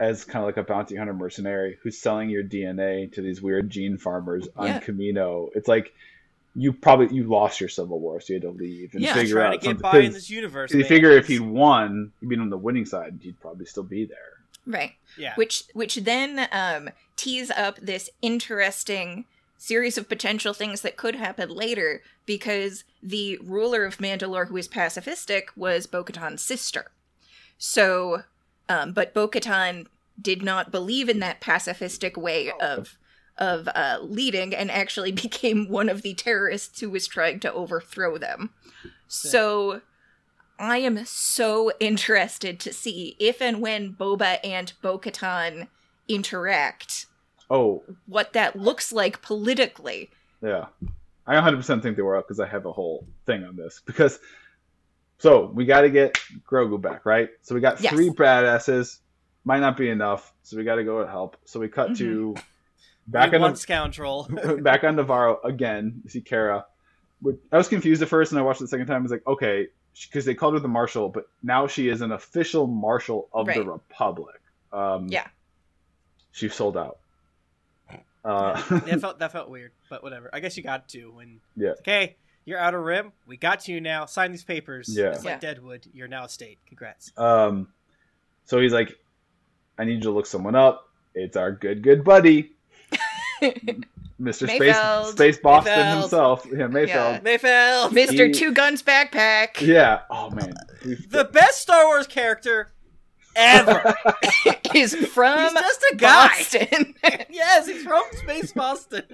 as 0.00 0.24
kind 0.24 0.42
of 0.42 0.46
like 0.48 0.56
a 0.56 0.62
bounty 0.62 0.96
hunter 0.96 1.12
mercenary 1.14 1.78
who's 1.82 1.98
selling 1.98 2.28
your 2.30 2.42
DNA 2.42 3.12
to 3.12 3.20
these 3.22 3.40
weird 3.42 3.70
gene 3.70 3.98
farmers 3.98 4.48
on 4.56 4.66
Yeah. 4.66 4.80
Kamino? 4.80 5.50
It's 5.54 5.68
like 5.68 5.92
you 6.56 6.72
probably 6.72 7.14
you 7.14 7.24
lost 7.24 7.60
your 7.60 7.68
civil 7.68 8.00
war, 8.00 8.20
so 8.20 8.32
you 8.32 8.40
had 8.40 8.42
to 8.42 8.50
leave 8.50 8.92
and 8.94 9.02
Yeah, 9.02 9.14
figure 9.14 9.36
Trying 9.36 9.46
out 9.46 9.52
to 9.52 9.58
get 9.58 9.64
something. 9.66 9.82
by 9.82 9.98
in 9.98 10.04
'cause 10.06 10.14
this 10.14 10.30
universe. 10.30 10.72
you 10.74 10.82
figure 10.84 11.10
if 11.12 11.26
he'd 11.28 11.40
won, 11.40 12.10
he'd 12.18 12.28
been 12.28 12.40
on 12.40 12.50
the 12.50 12.58
winning 12.58 12.86
side, 12.86 13.20
he'd 13.22 13.38
probably 13.40 13.66
still 13.66 13.84
be 13.84 14.04
there. 14.06 14.18
Right. 14.66 14.92
yeah. 15.16 15.34
which 15.36 15.64
which 15.74 15.96
then 15.96 16.48
um, 16.52 16.90
tees 17.16 17.50
up 17.50 17.76
this 17.80 18.10
interesting 18.22 19.24
series 19.58 19.98
of 19.98 20.08
potential 20.08 20.52
things 20.54 20.80
that 20.82 20.96
could 20.96 21.14
happen 21.16 21.50
later 21.50 22.02
because 22.26 22.84
the 23.02 23.38
ruler 23.42 23.84
of 23.84 23.98
Mandalore 23.98 24.48
who 24.48 24.56
is 24.56 24.66
pacifistic 24.68 25.44
was 25.56 25.86
Bo-Katan's 25.86 26.40
sister. 26.42 26.90
So, 27.58 28.22
um, 28.70 28.92
but 28.92 29.12
Bo 29.12 29.28
Katan 29.28 29.86
did 30.20 30.42
not 30.42 30.70
believe 30.70 31.08
in 31.08 31.18
that 31.20 31.40
pacifistic 31.40 32.16
way 32.16 32.50
of 32.60 32.96
of 33.38 33.68
uh, 33.74 33.98
leading 34.02 34.54
and 34.54 34.70
actually 34.70 35.12
became 35.26 35.68
one 35.68 35.88
of 35.88 36.02
the 36.02 36.14
terrorists 36.14 36.80
who 36.80 36.90
was 36.90 37.06
trying 37.06 37.40
to 37.40 37.52
overthrow 37.52 38.18
them. 38.18 38.50
So 39.08 39.80
I 40.58 40.76
am 40.78 41.04
so 41.06 41.72
interested 41.80 42.60
to 42.60 42.72
see 42.72 43.16
if 43.18 43.40
and 43.40 43.60
when 43.62 43.94
Boba 43.94 44.38
and 44.44 44.72
Bo 44.82 44.98
Katan 44.98 45.68
interact, 46.06 47.06
Oh, 47.50 47.82
what 48.06 48.32
that 48.34 48.56
looks 48.56 48.92
like 48.92 49.22
politically. 49.22 50.10
yeah. 50.42 50.66
I 51.26 51.34
100% 51.34 51.82
think 51.82 51.96
they 51.96 52.02
were 52.02 52.16
up 52.16 52.26
because 52.26 52.40
I 52.40 52.46
have 52.46 52.66
a 52.66 52.72
whole 52.72 53.06
thing 53.26 53.44
on 53.44 53.56
this. 53.56 53.80
Because, 53.86 54.18
so 55.20 55.46
we 55.54 55.64
got 55.66 55.82
to 55.82 55.90
get 55.90 56.18
Grogu 56.50 56.80
back, 56.80 57.06
right? 57.06 57.28
So 57.42 57.54
we 57.54 57.60
got 57.60 57.80
Yes. 57.80 57.92
three 57.92 58.08
badasses. 58.10 58.98
Might 59.44 59.60
not 59.60 59.76
be 59.76 59.88
enough, 59.88 60.32
so 60.42 60.56
we 60.56 60.64
got 60.64 60.74
to 60.76 60.84
go 60.84 61.02
to 61.02 61.08
help. 61.08 61.36
So 61.44 61.60
we 61.60 61.68
cut 61.68 61.96
to 61.96 62.34
back 63.06 63.30
We 63.30 63.36
on 63.36 63.42
one 63.42 63.50
the, 63.52 63.56
scoundrel. 63.58 64.24
back 64.62 64.82
on 64.84 64.96
Nevarro 64.96 65.38
again. 65.44 66.00
You 66.04 66.10
see 66.10 66.20
Cara. 66.20 66.66
I 67.52 67.56
was 67.56 67.68
confused 67.68 68.02
at 68.02 68.08
first, 68.08 68.32
and 68.32 68.38
I 68.38 68.42
watched 68.42 68.60
it 68.60 68.64
the 68.64 68.68
second 68.68 68.86
time. 68.86 68.96
I 68.96 69.02
was 69.02 69.10
like, 69.12 69.26
okay, 69.26 69.68
because 70.08 70.24
they 70.24 70.34
called 70.34 70.54
her 70.54 70.60
the 70.60 70.68
marshal, 70.68 71.08
but 71.10 71.28
now 71.42 71.66
she 71.66 71.88
is 71.88 72.00
an 72.00 72.12
official 72.12 72.66
marshal 72.66 73.28
of 73.32 73.46
the 73.46 73.62
Republic. 73.64 74.40
Um, 74.72 75.08
Yeah. 75.08 75.26
she 76.32 76.48
sold 76.48 76.76
out. 76.78 76.98
Uh, 78.24 78.52
that 78.80 79.00
felt 79.00 79.18
that 79.18 79.32
felt 79.32 79.48
weird, 79.48 79.72
but 79.88 80.02
whatever. 80.02 80.28
I 80.32 80.40
guess 80.40 80.56
you 80.56 80.62
got 80.62 80.88
to 80.90 81.12
when. 81.12 81.40
Yeah. 81.56 81.70
Okay, 81.80 82.16
you're 82.44 82.58
out 82.58 82.74
of 82.74 82.82
rim. 82.82 83.12
We 83.26 83.36
got 83.36 83.60
to 83.60 83.72
you 83.72 83.80
now. 83.80 84.06
Sign 84.06 84.32
these 84.32 84.44
papers. 84.44 84.88
Yeah. 84.96 85.10
It's 85.10 85.24
like 85.24 85.34
Yeah. 85.34 85.38
Deadwood. 85.54 85.86
You're 85.92 86.08
now 86.08 86.24
a 86.24 86.28
state. 86.28 86.58
Congrats. 86.66 87.12
Um, 87.16 87.68
so 88.44 88.60
he's 88.60 88.72
like, 88.72 88.98
I 89.78 89.84
need 89.84 89.94
you 89.96 90.00
to 90.02 90.10
look 90.10 90.26
someone 90.26 90.54
up. 90.56 90.88
It's 91.14 91.36
our 91.36 91.50
good, 91.52 91.82
good 91.82 92.04
buddy, 92.04 92.52
Mr. 93.42 94.46
Space 94.46 94.60
Mayfeld. 94.60 95.06
Space 95.12 95.38
Boston 95.38 95.72
Mayfeld. 95.72 96.00
himself. 96.00 96.46
Yeah, 96.46 96.58
Mayfeld. 96.68 97.22
Mayfeld. 97.22 97.88
Mr. 97.90 98.26
He- 98.26 98.32
Two 98.32 98.52
Guns 98.52 98.82
Backpack 98.82 99.60
Yeah. 99.60 100.00
Oh 100.10 100.30
man. 100.30 100.54
The 100.84 101.24
best 101.32 101.60
Star 101.62 101.86
Wars 101.86 102.06
character 102.06 102.70
ever. 103.36 103.94
is 104.74 104.94
from 104.94 105.38
He's 105.40 105.52
just 105.52 105.84
a 105.92 105.96
guy. 105.96 106.28
Boston. 106.28 106.94
yes, 107.30 107.66
he's 107.66 107.82
from 107.82 108.02
Space 108.12 108.52
Boston. 108.52 109.04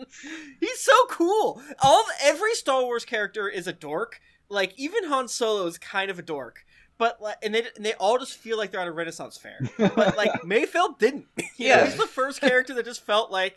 He's 0.60 0.80
so 0.80 0.92
cool. 1.10 1.62
All 1.80 2.04
every 2.22 2.54
Star 2.54 2.82
Wars 2.82 3.04
character 3.04 3.48
is 3.48 3.66
a 3.66 3.72
dork. 3.72 4.20
Like 4.48 4.74
even 4.76 5.04
Han 5.08 5.28
Solo 5.28 5.66
is 5.66 5.78
kind 5.78 6.10
of 6.10 6.18
a 6.18 6.22
dork. 6.22 6.64
But 6.98 7.20
like, 7.20 7.36
and 7.42 7.54
they 7.54 7.62
and 7.76 7.84
they 7.84 7.94
all 7.94 8.18
just 8.18 8.34
feel 8.34 8.56
like 8.56 8.70
they're 8.70 8.80
at 8.80 8.86
a 8.86 8.92
Renaissance 8.92 9.36
fair. 9.36 9.58
But 9.76 10.16
like 10.16 10.44
Mayfield 10.44 10.98
didn't. 10.98 11.26
Yeah. 11.56 11.84
he's 11.84 11.96
the 11.96 12.06
first 12.06 12.40
character 12.40 12.72
that 12.74 12.84
just 12.84 13.04
felt 13.04 13.30
like 13.30 13.56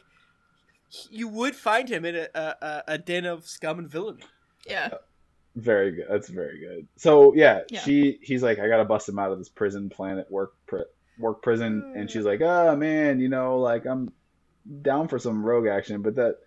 you 1.12 1.28
would 1.28 1.56
find 1.56 1.88
him 1.90 2.04
in 2.06 2.16
a, 2.16 2.28
a, 2.34 2.56
a- 2.62 2.84
a 2.88 2.98
den 2.98 3.26
of 3.26 3.46
scum 3.48 3.78
and 3.80 3.90
villainy. 3.90 4.24
yeah. 4.68 4.90
Very 5.60 5.92
good. 5.92 6.08
That's 6.10 6.28
very 6.28 6.60
good. 6.60 6.88
So 6.98 7.34
yeah, 7.34 7.62
Yeah. 7.70 7.82
she 7.82 8.20
he's 8.22 8.44
like, 8.44 8.60
I 8.60 8.68
gotta 8.68 8.86
bust 8.86 9.08
him 9.10 9.20
out 9.20 9.32
of 9.32 9.38
this 9.38 9.50
prison 9.50 9.90
planet 9.90 10.30
work 10.32 10.54
pri- 10.68 10.86
work 11.18 11.42
prison, 11.42 11.94
and 11.96 12.08
mm. 12.08 12.12
she's 12.12 12.26
like, 12.26 12.42
oh 12.42 12.76
man, 12.76 13.20
you 13.20 13.30
know, 13.30 13.60
like 13.60 13.86
I'm 13.86 14.12
down 14.82 15.08
for 15.08 15.20
some 15.20 15.44
rogue 15.46 15.68
action, 15.68 16.02
but 16.02 16.16
that. 16.16 16.38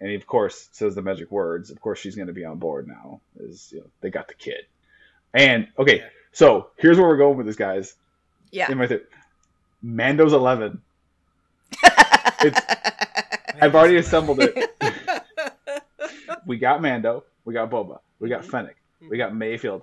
And 0.00 0.10
he, 0.10 0.14
of 0.14 0.28
course, 0.28 0.68
says 0.70 0.94
the 0.94 1.02
magic 1.02 1.28
words. 1.32 1.72
Of 1.72 1.80
course, 1.80 1.98
she's 1.98 2.14
going 2.14 2.28
to 2.28 2.32
be 2.32 2.44
on 2.44 2.58
board 2.58 2.86
now. 2.86 3.20
Is 3.40 3.72
you 3.72 3.80
know, 3.80 3.86
they 4.00 4.10
got 4.10 4.28
the 4.28 4.34
kid, 4.34 4.64
and 5.34 5.66
okay, 5.76 5.98
Yeah. 5.98 6.08
so 6.30 6.68
here's 6.76 6.98
where 6.98 7.08
we're 7.08 7.16
going 7.16 7.36
with 7.36 7.46
this, 7.46 7.56
guys. 7.56 7.96
Yeah. 8.52 8.70
in 8.70 8.78
my 8.78 8.86
th- 8.86 9.02
Mando's 9.82 10.32
eleven. 10.32 10.80
I've 13.60 13.74
already 13.74 13.96
assembled 13.96 14.38
it. 14.40 14.72
We 16.46 16.56
got 16.56 16.80
Mando, 16.80 17.24
we 17.48 17.54
got 17.54 17.70
Boba, 17.70 17.98
we 18.20 18.28
got 18.28 18.42
Mhm. 18.42 18.50
Fennec, 18.50 18.76
we 19.08 19.16
got 19.16 19.34
Mayfield. 19.34 19.82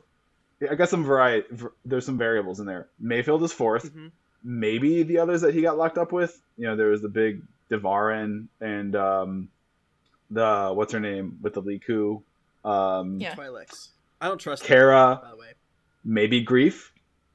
I 0.70 0.76
got 0.76 0.88
some 0.90 1.04
variety. 1.04 1.48
There's 1.84 2.06
some 2.06 2.18
variables 2.20 2.60
in 2.60 2.68
there. 2.68 2.88
Mayfield 3.00 3.42
is 3.44 3.52
4th 3.52 3.92
Mhm. 3.92 4.12
Maybe 4.44 5.02
the 5.02 5.18
others 5.18 5.42
that 5.42 5.56
he 5.56 5.64
got 5.64 5.76
locked 5.76 5.98
up 5.98 6.12
with. 6.12 6.40
You 6.58 6.68
know, 6.68 6.76
there 6.76 6.90
was 6.90 7.02
the 7.02 7.10
big 7.10 7.42
Devarin 7.72 8.46
and 8.62 8.96
um, 8.96 9.50
the 10.30 10.72
what's 10.74 10.94
her 10.94 11.00
name 11.00 11.40
with 11.42 11.56
the 11.56 11.64
lekku. 11.64 12.22
Um, 12.64 13.20
Yeah. 13.20 13.34
Twi'leks. 13.34 13.90
I 14.22 14.28
don't 14.28 14.38
trust 14.38 14.62
him, 14.64 14.68
Cara, 14.68 15.20
by 15.24 15.32
the 15.32 15.38
way. 15.38 15.54
maybe 16.04 16.46
Greef, 16.46 16.92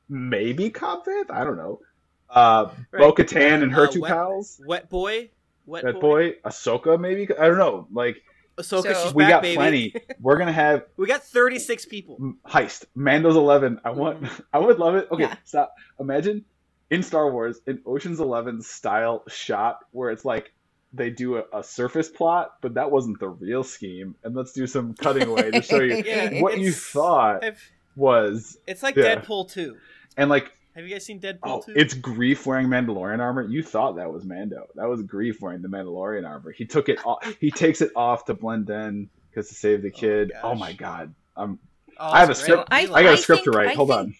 maybe 0.08 0.70
Cobb 0.70 1.04
Vanth. 1.04 1.30
I 1.32 1.42
don't 1.42 1.56
know. 1.56 1.80
Uh, 2.28 2.70
Right. 2.92 3.00
Bo 3.00 3.12
Katan 3.12 3.62
and 3.64 3.72
her 3.72 3.84
Uh, 3.84 3.90
two 3.90 4.00
Wet- 4.02 4.12
pals. 4.12 4.60
Wet 4.64 4.88
boy. 4.88 5.30
Wet 5.66 5.82
That 5.84 6.00
boy, 6.00 6.36
Ahsoka, 6.44 6.98
maybe. 6.98 7.22
I 7.36 7.48
don't 7.48 7.58
know. 7.58 7.86
Like 7.92 8.22
Ahsoka, 8.60 8.94
So- 8.94 9.04
she's 9.04 9.14
we 9.14 9.24
back, 9.24 9.30
got 9.30 9.42
baby. 9.42 9.56
plenty. 9.56 9.94
We're 10.20 10.38
gonna 10.38 10.52
have 10.52 10.84
We 10.96 11.06
got 11.06 11.22
36 11.22 11.86
people. 11.86 12.34
heist. 12.46 12.84
Mando's 12.94 13.36
eleven. 13.36 13.80
I 13.84 13.90
want. 13.90 14.22
Mm-hmm. 14.22 14.42
I 14.52 14.58
would 14.58 14.78
love 14.78 14.94
it. 14.96 15.08
Okay, 15.10 15.24
Yeah. 15.24 15.36
stop. 15.44 15.74
Imagine 15.98 16.44
in 16.90 17.02
Star 17.02 17.30
Wars, 17.30 17.60
an 17.66 17.80
Ocean's 17.86 18.20
Eleven 18.20 18.60
style 18.62 19.22
shot 19.28 19.78
where 19.92 20.10
it's 20.10 20.24
like 20.24 20.52
they 20.92 21.08
do 21.10 21.36
a, 21.36 21.44
a 21.56 21.62
surface 21.62 22.08
plot, 22.08 22.54
but 22.60 22.74
that 22.74 22.90
wasn't 22.90 23.20
the 23.20 23.28
real 23.28 23.62
scheme. 23.62 24.16
And 24.24 24.34
let's 24.34 24.52
do 24.52 24.66
some 24.66 24.94
cutting 24.94 25.28
away 25.28 25.50
to 25.52 25.62
show 25.62 25.78
you 25.80 25.94
Yeah, 26.04 26.40
what 26.40 26.58
you 26.58 26.72
thought 26.72 27.44
I've- 27.44 27.56
was. 27.96 28.58
It's 28.66 28.82
like 28.82 28.96
Yeah. 28.96 29.16
Deadpool 29.16 29.50
2. 29.52 29.76
And 30.16 30.28
like, 30.28 30.50
Have 30.80 30.88
you 30.88 30.94
guys 30.94 31.04
seen 31.04 31.20
Deadpool 31.20 31.38
oh, 31.44 31.62
2? 31.66 31.72
it's 31.76 31.94
Greef 31.94 32.46
wearing 32.46 32.68
Mandalorian 32.68 33.20
armor. 33.20 33.42
You 33.42 33.62
thought 33.62 33.96
that 33.96 34.10
was 34.12 34.24
Mando. 34.24 34.66
That 34.76 34.88
was 34.88 35.02
Greef 35.02 35.40
wearing 35.40 35.60
the 35.62 35.68
Mandalorian 35.68 36.26
armor. 36.26 36.52
He 36.52 36.64
took 36.64 36.88
it 36.88 37.04
off. 37.04 37.22
He 37.38 37.50
takes 37.50 37.80
it 37.82 37.90
off 37.94 38.24
to 38.26 38.34
blend 38.34 38.70
in 38.70 39.10
because 39.30 39.48
to 39.48 39.54
save 39.54 39.82
the 39.82 39.88
Oh 39.90 39.92
my 39.92 40.00
kid. 40.00 40.32
Oh 40.42 40.50
gosh. 40.50 40.58
my 40.60 40.72
god. 40.72 41.14
Um, 41.36 41.58
Oh, 42.02 42.10
I 42.12 42.20
have 42.20 42.30
a 42.30 42.34
script. 42.34 42.68
I- 42.70 42.80
I 42.84 42.86
got 42.86 43.04
a 43.04 43.10
I 43.10 43.14
script 43.16 43.44
to 43.44 43.50
write. 43.50 43.68
I 43.68 43.72
Hold 43.74 43.90
think- 43.90 44.16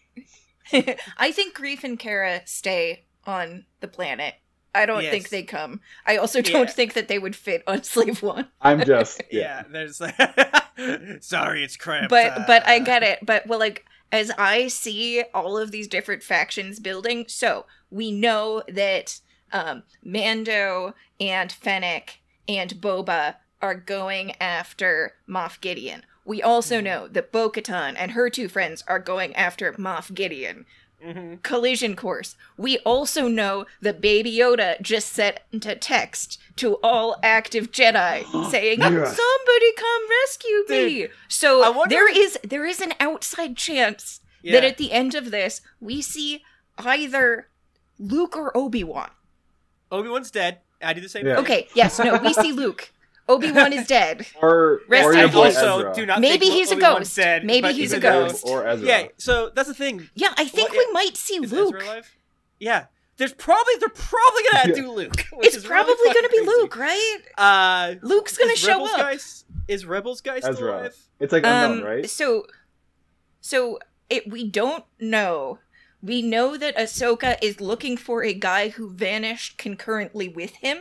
on. 0.72 0.94
I 1.18 1.32
think 1.32 1.56
Greef 1.56 1.82
and 1.82 1.98
Cara 1.98 2.42
stay 2.44 3.04
on 3.24 3.64
the 3.80 3.88
planet. 3.88 4.34
I 4.74 4.84
don't 4.84 5.02
Yes. 5.02 5.10
think 5.12 5.28
they 5.30 5.42
come. 5.44 5.80
I 6.06 6.18
also 6.18 6.42
don't 6.42 6.66
Yeah. 6.68 6.70
think 6.70 6.92
that 6.92 7.08
they 7.08 7.18
would 7.18 7.34
fit 7.34 7.62
on 7.66 7.82
Slave 7.84 8.22
One. 8.22 8.48
I'm 8.60 8.84
just 8.84 9.22
yeah. 9.32 9.62
yeah. 9.72 9.86
there's 9.96 9.96
sorry, 11.24 11.64
it's 11.64 11.76
crap. 11.76 12.10
But 12.10 12.46
but 12.46 12.66
I 12.66 12.76
Uh, 12.80 12.84
get 12.84 13.02
it. 13.02 13.18
But 13.24 13.46
well, 13.46 13.58
like 13.58 13.86
as 14.12 14.30
I 14.36 14.68
see 14.68 15.22
all 15.34 15.56
of 15.56 15.70
these 15.70 15.88
different 15.88 16.22
factions 16.22 16.80
building, 16.80 17.24
so 17.28 17.66
we 17.90 18.10
know 18.12 18.62
that 18.68 19.20
um, 19.52 19.82
Mando 20.04 20.94
and 21.18 21.50
Fennec 21.50 22.20
and 22.48 22.74
Boba 22.74 23.36
are 23.60 23.74
going 23.74 24.34
after 24.40 25.14
Moff 25.28 25.60
Gideon. 25.60 26.04
We 26.24 26.42
also 26.42 26.80
Mhm. 26.80 26.84
know 26.84 27.08
that 27.08 27.32
Bo-Katan 27.32 27.94
and 27.96 28.12
her 28.12 28.30
two 28.30 28.48
friends 28.48 28.84
are 28.86 28.98
going 28.98 29.34
after 29.34 29.72
Moff 29.72 30.14
Gideon. 30.14 30.66
Mhm. 31.04 31.42
collision 31.42 31.96
course. 31.96 32.36
We 32.56 32.78
also 32.80 33.28
know 33.28 33.66
that 33.80 34.00
Baby 34.00 34.32
Yoda 34.36 34.80
just 34.82 35.12
sent 35.12 35.40
a 35.52 35.74
text 35.76 36.38
to 36.56 36.74
all 36.82 37.16
active 37.22 37.70
Jedi 37.72 38.24
saying, 38.50 38.80
Yes. 38.80 39.16
"Somebody 39.16 39.72
come 39.76 40.02
rescue 40.22 40.64
me." 40.68 41.08
So 41.28 41.70
wonder- 41.72 41.94
there 41.94 42.08
is 42.10 42.38
there 42.42 42.64
is 42.66 42.80
an 42.80 42.94
outside 43.00 43.56
chance 43.56 44.20
Yeah. 44.42 44.52
that 44.60 44.64
at 44.64 44.76
the 44.78 44.92
end 44.92 45.14
of 45.14 45.30
this 45.30 45.60
we 45.80 46.02
see 46.02 46.42
either 46.78 47.48
Luke 47.98 48.36
or 48.36 48.56
Obi 48.56 48.84
Wan. 48.84 49.10
Obi 49.92 50.08
Wan's 50.08 50.30
dead. 50.30 50.58
I 50.82 50.92
do 50.94 51.00
the 51.00 51.08
same 51.08 51.26
Yeah. 51.26 51.34
thing. 51.36 51.44
Okay, 51.44 51.68
yes, 51.74 51.98
no, 51.98 52.16
we 52.18 52.32
see 52.32 52.52
Luke. 52.52 52.90
Obi 53.28 53.52
Wan 53.52 53.72
is 53.72 53.86
dead. 53.86 54.26
Or 54.42 54.80
Rest 54.88 55.06
or 55.06 55.12
in 55.12 55.18
your 55.20 55.28
peace. 55.28 55.56
also 55.56 55.78
Ezra. 55.80 55.94
do 55.94 56.06
not 56.06 56.20
Maybe 56.20 56.46
think 56.46 56.52
he's 56.54 56.70
a 56.72 56.74
Obi-Wan's 56.74 56.98
ghost. 57.08 57.16
Dead, 57.16 57.44
Maybe 57.44 57.72
he's 57.72 57.92
a 57.92 58.00
ghost. 58.00 58.44
or 58.46 58.66
Ezra. 58.66 58.86
Yeah, 58.86 59.06
so 59.18 59.50
that's 59.54 59.68
the 59.68 59.74
thing. 59.74 60.08
Yeah, 60.14 60.32
I 60.36 60.44
think 60.46 60.70
What- 60.70 60.86
we 60.88 60.92
might 60.92 61.16
see 61.16 61.34
Is 61.36 61.52
Luke. 61.52 61.76
Ezra 61.76 61.86
alive? 61.88 62.10
Yeah. 62.58 62.86
There's 63.18 63.34
probably 63.34 63.74
they're 63.78 63.88
probably 63.90 64.42
gonna 64.50 64.68
Yeah. 64.70 64.74
do 64.82 64.90
Luke. 64.92 65.26
which 65.32 65.48
It's 65.48 65.56
is 65.58 65.64
probably 65.66 65.92
really 65.94 66.14
gonna 66.14 66.28
be 66.30 66.38
crazy. 66.38 66.50
Luke, 66.50 66.76
right? 66.76 67.18
Uh, 67.36 67.94
Luke's 68.02 68.36
gonna 68.38 68.56
show 68.56 68.72
Rebels 68.72 68.90
up. 68.92 68.96
Guy, 69.00 69.12
s- 69.14 69.44
is 69.68 69.84
Rebels 69.86 70.20
guy 70.22 70.40
still 70.40 70.52
Ezra. 70.54 70.72
alive? 70.80 70.96
It's 71.20 71.32
like 71.32 71.44
unknown, 71.44 71.80
Um, 71.80 71.84
right? 71.84 72.08
So, 72.08 72.46
so 73.40 73.78
it 74.08 74.28
we 74.30 74.48
don't 74.48 74.84
know. 74.98 75.58
We 76.02 76.22
know 76.22 76.56
that 76.56 76.76
Ahsoka 76.78 77.36
is 77.42 77.60
looking 77.60 77.98
for 77.98 78.24
a 78.24 78.32
guy 78.32 78.70
who 78.70 78.90
vanished 78.90 79.58
concurrently 79.58 80.28
with 80.28 80.52
him. 80.56 80.78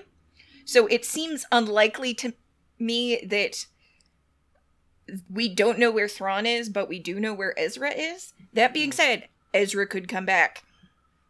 So 0.69 0.85
it 0.85 1.03
seems 1.03 1.47
unlikely 1.51 2.13
to 2.13 2.33
me 2.77 3.25
that 3.25 3.65
we 5.27 5.49
don't 5.49 5.79
know 5.79 5.89
where 5.89 6.07
Thrawn 6.07 6.45
is, 6.45 6.69
but 6.69 6.87
we 6.87 6.99
do 6.99 7.19
know 7.19 7.33
where 7.33 7.57
Ezra 7.57 7.89
is. 7.89 8.33
That 8.53 8.71
being 8.71 8.91
said, 8.91 9.27
Ezra 9.51 9.87
could 9.87 10.07
come 10.07 10.25
back. 10.25 10.63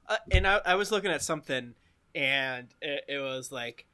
Uh, 0.10 0.18
and 0.30 0.46
I, 0.46 0.60
I 0.66 0.76
was 0.76 0.92
looking 0.92 1.10
at 1.10 1.22
something, 1.22 1.74
and 2.14 2.68
it, 2.82 3.06
it 3.08 3.20
was 3.20 3.50
like, 3.50 3.86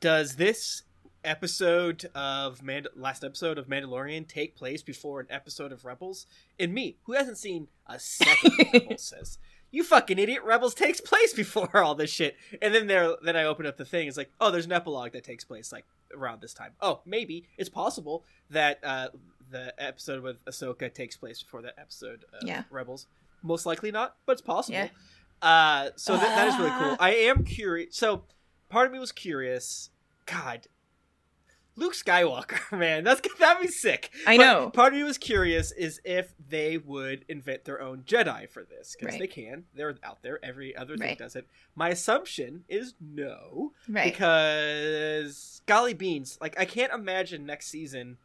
does 0.00 0.36
this 0.36 0.84
episode 1.22 2.06
of 2.14 2.62
Mand- 2.62 2.88
last 2.96 3.24
episode 3.24 3.58
of 3.58 3.66
Mandalorian 3.66 4.26
take 4.26 4.56
place 4.56 4.80
before 4.80 5.20
an 5.20 5.26
episode 5.28 5.72
of 5.72 5.84
Rebels? 5.84 6.26
And 6.58 6.72
me, 6.72 6.96
who 7.02 7.12
hasn't 7.12 7.36
seen 7.36 7.68
a 7.86 8.00
second 8.00 8.52
of 8.58 8.66
Rebels, 8.72 9.02
says, 9.02 9.36
you 9.72 9.82
fucking 9.82 10.18
idiot, 10.18 10.42
Rebels 10.44 10.74
takes 10.74 11.00
place 11.00 11.32
before 11.42 11.76
all 11.78 11.96
this 11.96 12.10
shit. 12.10 12.36
And 12.60 12.72
then 12.72 12.86
there, 12.86 13.16
then 13.22 13.36
I 13.36 13.44
open 13.44 13.66
up 13.66 13.76
the 13.76 13.84
thing. 13.84 14.06
It's 14.06 14.16
like, 14.16 14.30
oh, 14.40 14.50
there's 14.52 14.66
an 14.66 14.72
epilogue 14.72 15.12
that 15.12 15.24
takes 15.24 15.42
place 15.44 15.72
like 15.72 15.84
around 16.14 16.40
this 16.40 16.54
time. 16.54 16.72
Oh, 16.80 17.00
maybe 17.04 17.44
it's 17.58 17.68
possible 17.70 18.24
that 18.50 18.78
uh, 18.84 19.08
the 19.50 19.74
episode 19.82 20.22
with 20.22 20.44
Ahsoka 20.44 20.92
takes 20.92 21.16
place 21.16 21.42
before 21.42 21.62
that 21.62 21.74
episode 21.78 22.24
of 22.32 22.46
Yeah. 22.46 22.62
Rebels. 22.70 23.06
Most 23.42 23.66
likely 23.66 23.90
not, 23.90 24.14
but 24.26 24.32
it's 24.32 24.42
possible. 24.42 24.78
Yeah. 24.78 24.88
Uh, 25.40 25.90
so 25.96 26.12
that, 26.16 26.36
that 26.36 26.48
is 26.48 26.56
really 26.58 26.70
cool. 26.78 26.96
I 27.00 27.14
am 27.14 27.42
curious. 27.44 27.96
So 27.96 28.22
part 28.68 28.86
of 28.86 28.92
me 28.92 28.98
was 29.00 29.10
curious. 29.10 29.90
God, 30.26 30.66
Luke 31.74 31.94
Skywalker, 31.94 32.60
man, 32.78 33.02
that's 33.02 33.20
that'd 33.38 33.62
be 33.62 33.68
sick. 33.68 34.10
I 34.26 34.36
But 34.36 34.42
know. 34.44 34.70
Part 34.70 34.92
of 34.92 34.98
me 34.98 35.04
was 35.04 35.16
curious 35.16 35.72
is 35.72 36.00
if 36.04 36.34
they 36.48 36.76
would 36.76 37.24
invent 37.28 37.64
their 37.64 37.80
own 37.80 38.02
Jedi 38.02 38.48
for 38.50 38.62
this 38.62 38.94
because 38.98 39.14
Right. 39.14 39.20
they 39.20 39.26
can. 39.26 39.64
They're 39.74 39.96
out 40.04 40.22
there. 40.22 40.38
Every 40.44 40.76
other 40.76 40.96
thing 40.98 41.08
Right. 41.08 41.18
does 41.18 41.34
it. 41.34 41.46
My 41.74 41.88
assumption 41.88 42.64
is 42.68 42.94
no 43.00 43.72
Right. 43.88 44.12
because 44.12 45.62
golly 45.66 45.94
beans, 45.94 46.38
like 46.40 46.58
I 46.58 46.64
can't 46.64 46.92
imagine 46.92 47.46
next 47.46 47.68
season 47.68 48.18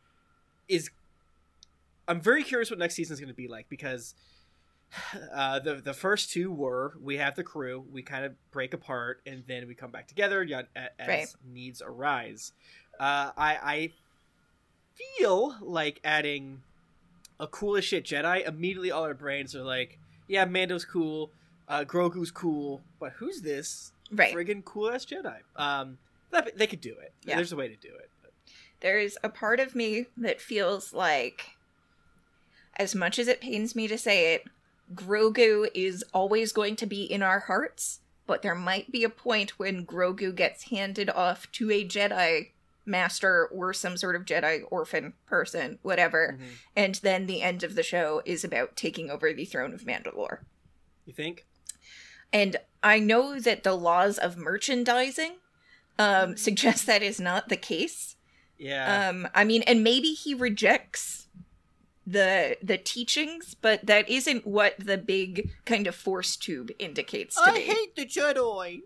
is. 0.67 0.89
I'm 2.09 2.21
very 2.21 2.43
curious 2.43 2.69
what 2.69 2.79
next 2.79 2.95
season 2.95 3.13
is 3.15 3.19
going 3.19 3.27
to 3.27 3.35
be 3.35 3.47
like 3.49 3.67
because 3.69 4.13
uh, 5.33 5.59
the 5.59 5.75
the 5.75 5.93
first 5.93 6.31
two 6.31 6.51
were 6.51 6.93
we 7.01 7.17
have 7.17 7.35
the 7.35 7.43
crew, 7.43 7.85
we 7.91 8.01
kind 8.01 8.23
of 8.25 8.33
break 8.51 8.73
apart, 8.73 9.21
and 9.25 9.43
then 9.47 9.67
we 9.67 9.75
come 9.75 9.91
back 9.91 10.07
together 10.07 10.41
as 10.75 11.07
Right. 11.07 11.27
needs 11.45 11.81
arise. 11.81 12.53
Uh, 12.99 13.31
I 13.37 13.57
I 13.61 13.91
feel 14.95 15.55
like 15.61 15.99
adding 16.03 16.61
a 17.39 17.47
cool 17.47 17.77
as 17.77 17.85
shit 17.85 18.05
Jedi. 18.05 18.47
Immediately, 18.47 18.91
all 18.91 19.03
our 19.03 19.13
brains 19.13 19.55
are 19.55 19.63
like, 19.63 19.99
yeah, 20.27 20.45
Mando's 20.45 20.85
cool, 20.85 21.31
uh, 21.67 21.83
Grogu's 21.83 22.31
cool, 22.31 22.81
but 22.99 23.13
who's 23.13 23.41
this 23.41 23.91
right. 24.11 24.33
friggin' 24.33 24.65
cool 24.65 24.91
ass 24.91 25.05
Jedi? 25.05 25.37
Um, 25.55 25.97
that, 26.31 26.57
they 26.57 26.67
could 26.67 26.81
do 26.81 26.95
it. 27.01 27.13
Yeah. 27.23 27.35
There's 27.35 27.53
a 27.53 27.55
way 27.55 27.67
to 27.67 27.75
do 27.75 27.89
it. 27.89 28.09
There's 28.79 29.17
a 29.23 29.29
part 29.29 29.59
of 29.59 29.73
me 29.73 30.05
that 30.17 30.39
feels 30.39 30.93
like, 30.93 31.57
as 32.77 32.93
much 32.93 33.17
as 33.17 33.27
it 33.27 33.41
pains 33.41 33.75
me 33.75 33.87
to 33.87 33.97
say 33.97 34.35
it, 34.35 34.43
Grogu 34.93 35.67
is 35.73 36.03
always 36.13 36.51
going 36.51 36.75
to 36.77 36.85
be 36.85 37.03
in 37.03 37.23
our 37.23 37.39
hearts, 37.39 38.01
but 38.27 38.43
there 38.43 38.55
might 38.55 38.91
be 38.91 39.03
a 39.03 39.09
point 39.09 39.57
when 39.57 39.85
Grogu 39.85 40.33
gets 40.33 40.69
handed 40.69 41.09
off 41.09 41.51
to 41.53 41.71
a 41.71 41.83
Jedi 41.83 42.49
master 42.87 43.45
or 43.47 43.73
some 43.73 43.97
sort 43.97 44.15
of 44.15 44.23
Jedi 44.25 44.61
orphan 44.71 45.13
person, 45.25 45.77
whatever, 45.81 46.37
Mhm. 46.39 46.45
and 46.75 46.95
then 46.95 47.25
the 47.27 47.41
end 47.41 47.63
of 47.63 47.75
the 47.75 47.83
show 47.83 48.21
is 48.25 48.43
about 48.43 48.75
taking 48.75 49.09
over 49.11 49.33
the 49.33 49.45
throne 49.45 49.73
of 49.73 49.81
Mandalore. 49.81 50.39
You 51.05 51.13
think? 51.13 51.45
And 52.33 52.57
I 52.83 52.99
know 52.99 53.39
that 53.39 53.63
the 53.63 53.73
laws 53.75 54.17
of 54.17 54.37
merchandising 54.37 55.37
um, 55.99 56.37
suggest 56.37 56.85
that 56.85 57.01
is 57.01 57.19
not 57.19 57.49
the 57.49 57.57
case. 57.57 58.15
Yeah. 58.59 59.09
Um, 59.09 59.27
I 59.33 59.43
mean, 59.43 59.63
and 59.63 59.83
maybe 59.83 60.09
he 60.13 60.33
rejects 60.35 61.27
the 62.05 62.55
the 62.61 62.77
teachings, 62.77 63.55
but 63.55 63.85
that 63.85 64.07
isn't 64.09 64.45
what 64.47 64.75
the 64.79 64.97
big 64.97 65.49
kind 65.65 65.87
of 65.87 65.95
force 65.95 66.35
tube 66.37 66.71
indicates 66.79 67.35
to 67.35 67.51
me. 67.51 67.87
the 67.95 68.05
Jedi. 68.05 68.81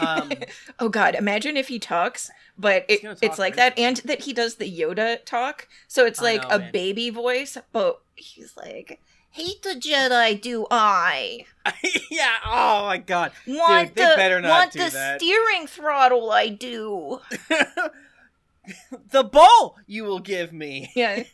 Um, 0.00 0.32
oh 0.78 0.88
God, 0.88 1.14
imagine 1.14 1.56
if 1.56 1.68
he 1.68 1.78
talks, 1.78 2.30
but 2.58 2.84
it, 2.88 3.02
gonna 3.02 3.16
it's 3.22 3.38
like 3.38 3.56
right? 3.56 3.74
that, 3.74 3.78
and 3.78 3.96
that 3.98 4.22
he 4.22 4.32
does 4.32 4.56
the 4.56 4.70
Yoda 4.70 5.24
talk. 5.24 5.68
So 5.88 6.06
it's 6.06 6.20
like 6.20 6.42
know, 6.42 6.56
a 6.56 6.58
man. 6.58 6.72
baby 6.72 7.10
voice, 7.10 7.56
but 7.72 8.00
he's 8.14 8.56
like, 8.56 9.00
"Hate 9.30 9.62
the 9.62 9.74
Jedi, 9.74 10.40
do 10.40 10.66
I? 10.70 11.46
yeah. 12.10 12.36
Oh 12.46 12.86
my 12.86 12.98
god. 12.98 13.32
Want 13.46 13.94
they 13.94 14.02
the 14.02 14.14
better 14.16 14.40
not 14.40 14.48
want 14.50 14.72
do 14.72 14.84
the 14.84 14.90
that." 14.90 15.20
steering 15.20 15.66
throttle, 15.66 16.30
I 16.30 16.48
do." 16.48 17.20
the 19.10 19.24
ball 19.24 19.76
you 19.86 20.04
will 20.04 20.20
give 20.20 20.52
me. 20.52 20.90
Yeah, 20.94 21.24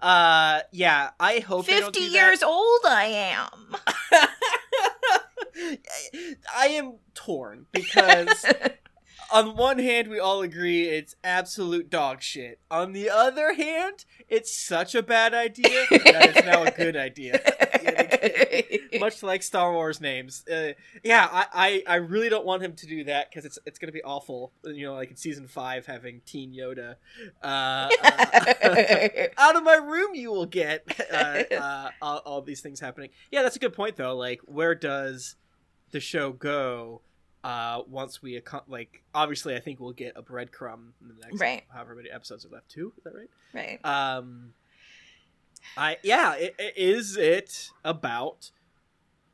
Uh, 0.00 0.60
yeah. 0.70 1.10
I 1.18 1.40
hope 1.40 1.66
they 1.66 1.80
don't 1.80 1.94
fifty 1.94 2.08
do 2.08 2.14
years 2.14 2.42
old 2.42 2.80
I 2.86 3.04
am. 3.06 3.76
I 6.56 6.68
am 6.68 6.94
torn 7.14 7.66
because 7.72 8.44
on 9.32 9.56
one 9.56 9.78
hand 9.78 10.08
we 10.08 10.18
all 10.18 10.42
agree 10.42 10.84
it's 10.84 11.16
absolute 11.22 11.90
dog 11.90 12.22
shit. 12.22 12.60
On 12.70 12.92
the 12.92 13.10
other 13.10 13.54
hand, 13.54 14.04
it's 14.28 14.56
such 14.56 14.94
a 14.94 15.02
bad 15.02 15.34
idea 15.34 15.86
that 15.90 16.36
it's 16.36 16.46
now 16.46 16.62
a 16.64 16.70
good 16.70 16.96
idea. 16.96 17.40
much 19.00 19.22
like 19.22 19.42
Star 19.42 19.72
Wars 19.72 20.00
names. 20.00 20.44
Uh, 20.48 20.72
yeah, 21.02 21.28
I, 21.30 21.46
I, 21.86 21.92
I 21.92 21.94
really 21.96 22.28
don't 22.28 22.44
want 22.44 22.62
him 22.62 22.74
to 22.74 22.86
do 22.86 23.04
that 23.04 23.30
because 23.30 23.44
it's 23.44 23.58
it's 23.66 23.78
gonna 23.78 23.92
be 23.92 24.02
awful. 24.02 24.52
You 24.64 24.86
know, 24.86 24.94
like 24.94 25.10
in 25.10 25.16
season 25.16 25.46
five, 25.46 25.86
having 25.86 26.20
Teen 26.26 26.52
Yoda. 26.52 26.96
Uh, 27.42 27.88
uh, 28.02 29.08
out 29.38 29.56
of 29.56 29.62
my 29.62 29.76
room, 29.76 30.14
you 30.14 30.30
will 30.30 30.46
get 30.46 30.84
uh, 31.12 31.42
uh, 31.54 31.90
all, 32.02 32.18
all 32.18 32.42
these 32.42 32.60
things 32.60 32.80
happening. 32.80 33.10
Yeah, 33.30 33.42
that's 33.42 33.56
a 33.56 33.60
good 33.60 33.72
point 33.72 33.96
though. 33.96 34.16
Like, 34.16 34.40
where 34.44 34.74
does 34.74 35.36
the 35.90 36.00
show 36.00 36.32
go? 36.32 37.02
Uh, 37.44 37.82
once 37.88 38.20
we 38.20 38.40
like, 38.66 39.02
obviously, 39.14 39.54
I 39.54 39.60
think 39.60 39.78
we'll 39.80 39.92
get 39.92 40.14
a 40.16 40.22
breadcrumb 40.22 40.90
in 41.00 41.08
the 41.08 41.14
next 41.22 41.40
Right. 41.40 41.62
however 41.72 41.94
many 41.94 42.10
episodes 42.10 42.44
are 42.44 42.48
left. 42.48 42.68
Two, 42.68 42.92
is 42.98 43.04
that 43.04 43.14
right? 43.14 43.30
right. 43.54 43.78
um 43.84 44.52
i 45.76 45.96
yeah 46.02 46.30
i 46.36 46.52
i- 46.58 46.72
is 46.76 47.16
it 47.16 47.70
about 47.84 48.50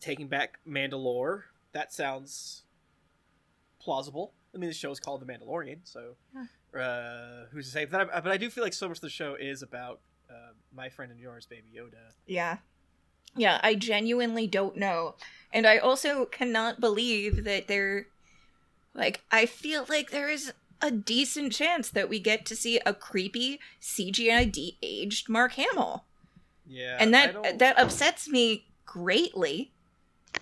taking 0.01 0.27
back 0.27 0.59
mandalore 0.67 1.43
that 1.73 1.93
sounds 1.93 2.65
plausible 3.81 4.33
i 4.55 4.59
mean 4.59 4.69
the 4.71 4.75
show 4.75 4.91
is 4.91 4.99
called 4.99 5.21
the 5.21 5.27
mandalorian 5.27 5.79
so 5.85 6.17
uh 6.79 7.45
who's 7.53 7.67
to 7.67 7.73
say 7.73 7.85
but 7.85 8.01
I, 8.13 8.21
but 8.21 8.33
I 8.33 8.37
do 8.37 8.49
feel 8.51 8.65
like 8.65 8.73
so 8.73 8.89
much 8.89 8.99
of 8.99 9.03
the 9.03 9.11
show 9.11 9.35
is 9.39 9.63
about 9.63 10.01
uh, 10.31 10.53
my 10.75 10.89
friend 10.89 11.13
and 11.13 11.21
yours 11.21 11.47
baby 11.47 11.69
yoda 11.77 12.13
Yeah. 12.27 12.59
Yeah, 13.37 13.61
I 13.63 13.75
genuinely 13.75 14.47
don't 14.47 14.77
know. 14.77 15.15
And 15.53 15.67
I 15.67 15.79
also 15.79 16.25
cannot 16.25 16.81
believe 16.81 17.45
that 17.45 17.69
there 17.69 18.07
like 18.95 19.23
I 19.31 19.47
feel 19.47 19.87
like 19.89 20.11
there 20.11 20.29
is 20.29 20.53
a 20.81 20.91
decent 20.91 21.53
chance 21.53 21.89
that 21.91 22.09
we 22.09 22.19
get 22.21 22.45
to 22.47 22.57
see 22.57 22.81
a 22.85 22.93
creepy 22.93 23.59
CGI 23.81 24.51
de-aged 24.51 25.29
Mark 25.29 25.53
Hamill. 25.53 26.05
yeah 26.67 26.97
and 27.01 27.13
that 27.15 27.59
that 27.59 27.79
upsets 27.79 28.29
me 28.29 28.67
greatly. 28.85 29.73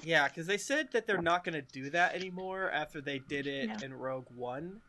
yeah 0.03 0.29
because 0.29 0.47
they 0.47 0.57
said 0.59 0.89
that 0.93 1.07
they're 1.07 1.23
not 1.23 1.45
going 1.45 1.55
to 1.55 1.63
do 1.63 1.91
that 1.91 2.15
anymore 2.15 2.71
after 2.71 3.01
they 3.01 3.19
did 3.21 3.47
it 3.47 3.69
No. 3.69 3.77
in 3.85 3.95
rogue 3.95 4.27
one 4.35 4.81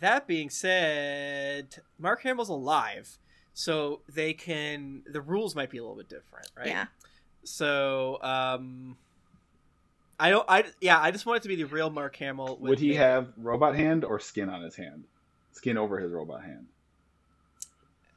that 0.00 0.26
being 0.26 0.50
said 0.50 1.76
mark 1.98 2.22
hamill's 2.22 2.48
alive 2.48 3.18
so 3.54 4.00
they 4.08 4.32
can 4.34 5.02
the 5.10 5.20
rules 5.20 5.54
might 5.56 5.70
be 5.70 5.78
a 5.78 5.82
little 5.82 5.96
bit 5.96 6.08
different 6.08 6.48
right 6.56 6.66
Yeah. 6.68 6.86
So, 7.44 8.18
um, 8.22 8.96
I 10.20 10.30
don't. 10.30 10.44
I 10.48 10.64
yeah. 10.80 11.00
I 11.00 11.10
just 11.10 11.26
want 11.26 11.38
it 11.38 11.42
to 11.42 11.48
be 11.48 11.56
the 11.56 11.64
real 11.64 11.90
Mark 11.90 12.14
Hamill. 12.16 12.56
with 12.60 12.70
Would 12.70 12.78
he 12.78 12.88
Nick- 12.90 12.98
have 12.98 13.28
robot 13.36 13.74
hand 13.74 14.04
or 14.04 14.20
skin 14.20 14.48
on 14.48 14.62
his 14.62 14.76
hand? 14.76 15.04
Skin 15.52 15.76
over 15.76 15.98
his 15.98 16.12
robot 16.12 16.42
hand. 16.44 16.66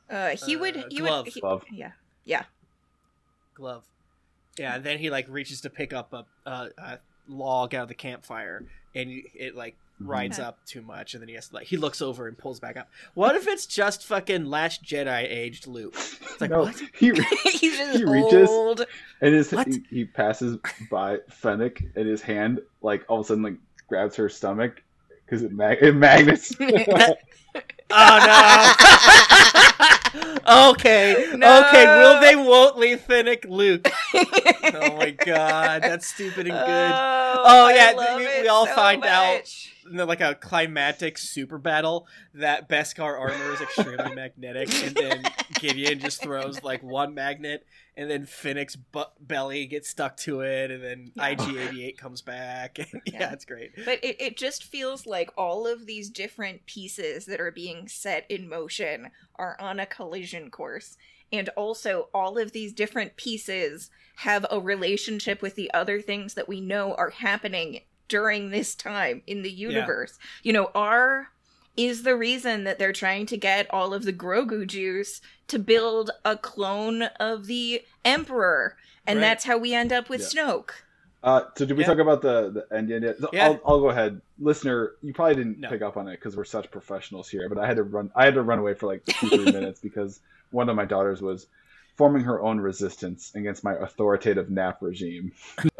Uh 0.09 0.29
he 0.45 0.55
would 0.55 0.77
Uh, 0.77 0.83
he 0.89 0.97
glove. 0.99 1.25
would 1.25 1.33
he, 1.33 1.41
Glove. 1.41 1.63
yeah. 1.71 1.91
Yeah. 2.25 2.43
glove? 3.55 3.83
Yeah, 4.57 4.75
and 4.75 4.83
then 4.83 4.99
he 4.99 5.09
like 5.09 5.27
reaches 5.27 5.61
to 5.61 5.69
pick 5.69 5.91
up 5.93 6.13
a, 6.13 6.25
a, 6.49 6.69
a 6.77 6.99
log 7.27 7.73
out 7.75 7.83
of 7.83 7.87
the 7.89 7.93
campfire, 7.95 8.63
and 8.93 9.09
it 9.33 9.55
like 9.55 9.75
Mm-hmm. 10.01 10.11
rides 10.11 10.39
Yeah. 10.39 10.49
up 10.49 10.65
too 10.65 10.81
much, 10.81 11.13
and 11.13 11.21
then 11.21 11.29
he 11.29 11.35
has 11.35 11.47
to 11.47 11.55
like 11.55 11.67
he 11.67 11.77
looks 11.77 12.01
over 12.01 12.27
and 12.27 12.37
pulls 12.37 12.59
back 12.59 12.75
up. 12.75 12.89
What 13.13 13.35
if 13.37 13.47
it's 13.47 13.65
just 13.65 14.05
fucking 14.05 14.43
Last 14.45 14.83
Jedi 14.83 15.23
aged 15.23 15.67
Luke? 15.67 15.93
It's 15.95 16.41
like 16.41 16.49
no, 16.49 16.63
what? 16.63 16.75
he 16.97 17.11
He's 17.45 17.77
just 17.77 17.97
He 17.99 18.03
reaches- 18.03 18.49
old. 18.49 18.85
and 19.21 19.33
his 19.33 19.51
he, 19.51 19.83
he 19.89 20.03
passes 20.05 20.57
by 20.91 21.19
Fennec, 21.29 21.81
and 21.95 22.07
his 22.07 22.21
hand 22.21 22.59
like 22.81 23.05
all 23.07 23.19
of 23.21 23.25
a 23.25 23.27
sudden 23.29 23.43
like 23.43 23.55
grabs 23.87 24.17
her 24.17 24.27
stomach 24.27 24.81
because 25.25 25.43
it 25.43 25.53
mag 25.53 25.77
it 25.81 25.93
magnets. 25.93 26.53
Oh 27.89 28.73
no. 30.45 30.71
okay. 30.71 31.31
No. 31.37 31.67
Okay. 31.67 31.85
Will 31.85 32.19
they? 32.19 32.35
Won't 32.35 32.77
leave 32.77 32.99
Fennec 33.01 33.45
Luke? 33.45 33.87
Oh 34.13 34.97
my 34.97 35.11
god, 35.11 35.83
that's 35.83 36.07
stupid 36.07 36.47
and 36.47 36.55
good. 36.55 36.91
Oh, 36.97 37.43
Oh, 37.47 37.69
yeah, 37.69 37.93
we- 38.17 38.41
we 38.41 38.47
all 38.47 38.65
so 38.65 38.75
find 38.75 39.05
out- 39.05 39.49
like 39.91 40.21
a 40.21 40.35
climatic 40.35 41.17
super 41.17 41.57
battle 41.57 42.07
that 42.33 42.67
Beskar 42.69 43.19
armor 43.19 43.53
is 43.53 43.61
extremely 43.61 44.13
magnetic, 44.15 44.73
and 44.83 44.95
then 44.95 45.23
Gideon 45.59 45.99
just 45.99 46.21
throws 46.21 46.63
like 46.63 46.81
one 46.83 47.13
magnet, 47.13 47.65
and 47.95 48.09
then 48.09 48.25
Fennec's 48.25 48.75
bu- 48.75 49.03
belly 49.19 49.65
gets 49.67 49.89
stuck 49.89 50.17
to 50.17 50.41
it, 50.41 50.71
and 50.71 50.83
then 50.83 51.11
Yeah. 51.15 51.35
IG88 51.35 51.97
comes 51.97 52.21
back. 52.21 52.77
yeah, 52.77 52.85
Yeah. 53.05 53.31
it's 53.33 53.45
great. 53.45 53.71
But 53.85 54.03
it, 54.03 54.19
it 54.19 54.37
just 54.37 54.63
feels 54.63 55.05
like 55.05 55.29
all 55.37 55.67
of 55.67 55.85
these 55.85 56.09
different 56.09 56.65
pieces 56.65 57.25
that 57.27 57.39
are 57.39 57.51
being 57.51 57.87
set 57.87 58.25
in 58.29 58.49
motion 58.49 59.11
are 59.35 59.55
on 59.59 59.79
a 59.79 59.85
collision 59.85 60.49
course. 60.49 60.97
and 61.31 61.49
also 61.49 62.07
all 62.13 62.37
of 62.37 62.51
these 62.51 62.71
different 62.71 63.17
pieces 63.17 63.89
have 64.17 64.45
a 64.51 64.59
relationship 64.59 65.41
with 65.41 65.55
the 65.55 65.73
other 65.73 65.99
things 65.99 66.35
that 66.35 66.47
we 66.47 66.61
know 66.61 66.93
are 66.95 67.09
happening 67.09 67.81
during 68.07 68.49
this 68.49 68.75
time 68.75 69.21
in 69.27 69.41
the 69.41 69.51
universe. 69.51 70.17
Yeah. 70.19 70.47
You 70.47 70.53
know, 70.53 70.71
R 70.75 71.29
is 71.77 72.03
the 72.03 72.15
reason 72.15 72.63
that 72.63 72.79
they're 72.79 72.93
trying 72.93 73.25
to 73.27 73.37
get 73.37 73.71
all 73.73 73.93
of 73.93 74.03
the 74.03 74.13
Grogu 74.13 74.65
juice 74.65 75.21
to 75.47 75.59
build 75.59 76.11
a 76.23 76.37
clone 76.37 77.03
of 77.19 77.47
the 77.47 77.83
Emperor. 78.03 78.77
And 79.05 79.17
right. 79.17 79.21
that's 79.21 79.43
how 79.43 79.57
we 79.57 79.73
end 79.73 79.91
up 79.91 80.09
with 80.09 80.21
yeah. 80.21 80.43
Snoke. 80.43 80.71
Uh, 81.23 81.41
so 81.57 81.65
did 81.65 81.75
we 81.75 81.81
yeah. 81.81 81.87
talk 81.87 81.97
about 81.97 82.21
the, 82.21 82.51
the 82.51 82.75
end 82.75 82.89
yet? 82.89 83.17
So 83.19 83.29
yeah. 83.33 83.47
I'll, 83.47 83.61
I'll 83.65 83.79
go 83.79 83.89
ahead, 83.89 84.21
listener. 84.39 84.91
You 85.01 85.11
probably 85.11 85.35
didn't 85.35 85.59
no. 85.59 85.69
pick 85.69 85.81
up 85.81 85.97
on 85.97 86.07
it 86.07 86.17
because 86.17 86.37
we're 86.37 86.45
such 86.45 86.69
professionals 86.69 87.27
here. 87.27 87.49
But 87.49 87.57
I 87.57 87.65
had 87.65 87.77
to 87.77 87.83
run. 87.83 88.11
I 88.15 88.25
had 88.25 88.35
to 88.35 88.43
run 88.43 88.59
away 88.59 88.75
for 88.75 88.85
like 88.85 89.03
two 89.05 89.29
three 89.29 89.45
minutes 89.51 89.79
because 89.79 90.19
one 90.51 90.69
of 90.69 90.75
my 90.75 90.85
daughters 90.85 91.23
was 91.23 91.47
forming 91.95 92.23
her 92.23 92.41
own 92.41 92.59
resistance 92.59 93.31
against 93.35 93.63
my 93.63 93.73
authoritative 93.73 94.49
nap 94.49 94.77
regime. 94.81 95.31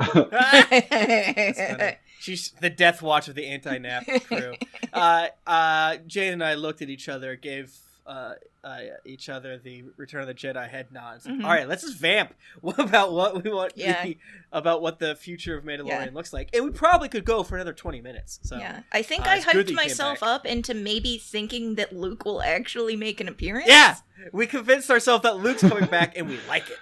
She's 2.19 2.51
the 2.61 2.69
death 2.69 3.01
watch 3.01 3.27
of 3.27 3.35
the 3.35 3.47
anti-nap 3.47 4.05
crew. 4.25 4.53
Uh, 4.93 5.27
uh, 5.45 5.97
Jane 6.07 6.31
and 6.31 6.43
I 6.43 6.53
looked 6.53 6.81
at 6.81 6.89
each 6.89 7.09
other, 7.09 7.35
gave 7.35 7.75
uh, 8.05 8.33
uh, 8.63 8.79
each 9.03 9.29
other 9.29 9.57
the 9.57 9.83
Return 9.97 10.21
of 10.21 10.27
the 10.27 10.33
Jedi 10.33 10.69
head 10.69 10.91
nods. 10.91 11.25
Mm-hmm. 11.25 11.43
All 11.43 11.51
right, 11.51 11.67
let's 11.67 11.83
just 11.83 11.97
vamp 11.97 12.33
about 12.77 13.13
what 13.13 13.43
we 13.43 13.49
want. 13.49 13.73
Yeah. 13.75 14.03
The, 14.03 14.17
about 14.51 14.81
what 14.81 14.99
the 14.99 15.15
future 15.15 15.57
of 15.57 15.63
Mandalorian 15.63 16.05
yeah. 16.05 16.09
looks 16.13 16.31
like, 16.31 16.49
and 16.53 16.63
we 16.63 16.71
probably 16.71 17.09
could 17.09 17.25
go 17.25 17.43
for 17.43 17.55
another 17.55 17.73
twenty 17.73 18.01
minutes. 18.01 18.39
So 18.43 18.57
yeah, 18.57 18.81
I 18.91 19.01
think 19.01 19.25
uh, 19.25 19.31
I 19.31 19.39
hyped 19.39 19.73
myself 19.73 20.23
up 20.23 20.45
into 20.45 20.73
maybe 20.73 21.17
thinking 21.17 21.75
that 21.75 21.95
Luke 21.95 22.25
will 22.25 22.41
actually 22.41 22.95
make 22.95 23.19
an 23.19 23.27
appearance. 23.27 23.67
Yeah, 23.67 23.97
we 24.31 24.47
convinced 24.47 24.89
ourselves 24.89 25.23
that 25.23 25.37
Luke's 25.37 25.61
coming 25.61 25.85
back, 25.85 26.17
and 26.17 26.27
we 26.27 26.39
like 26.47 26.69
it. 26.69 26.77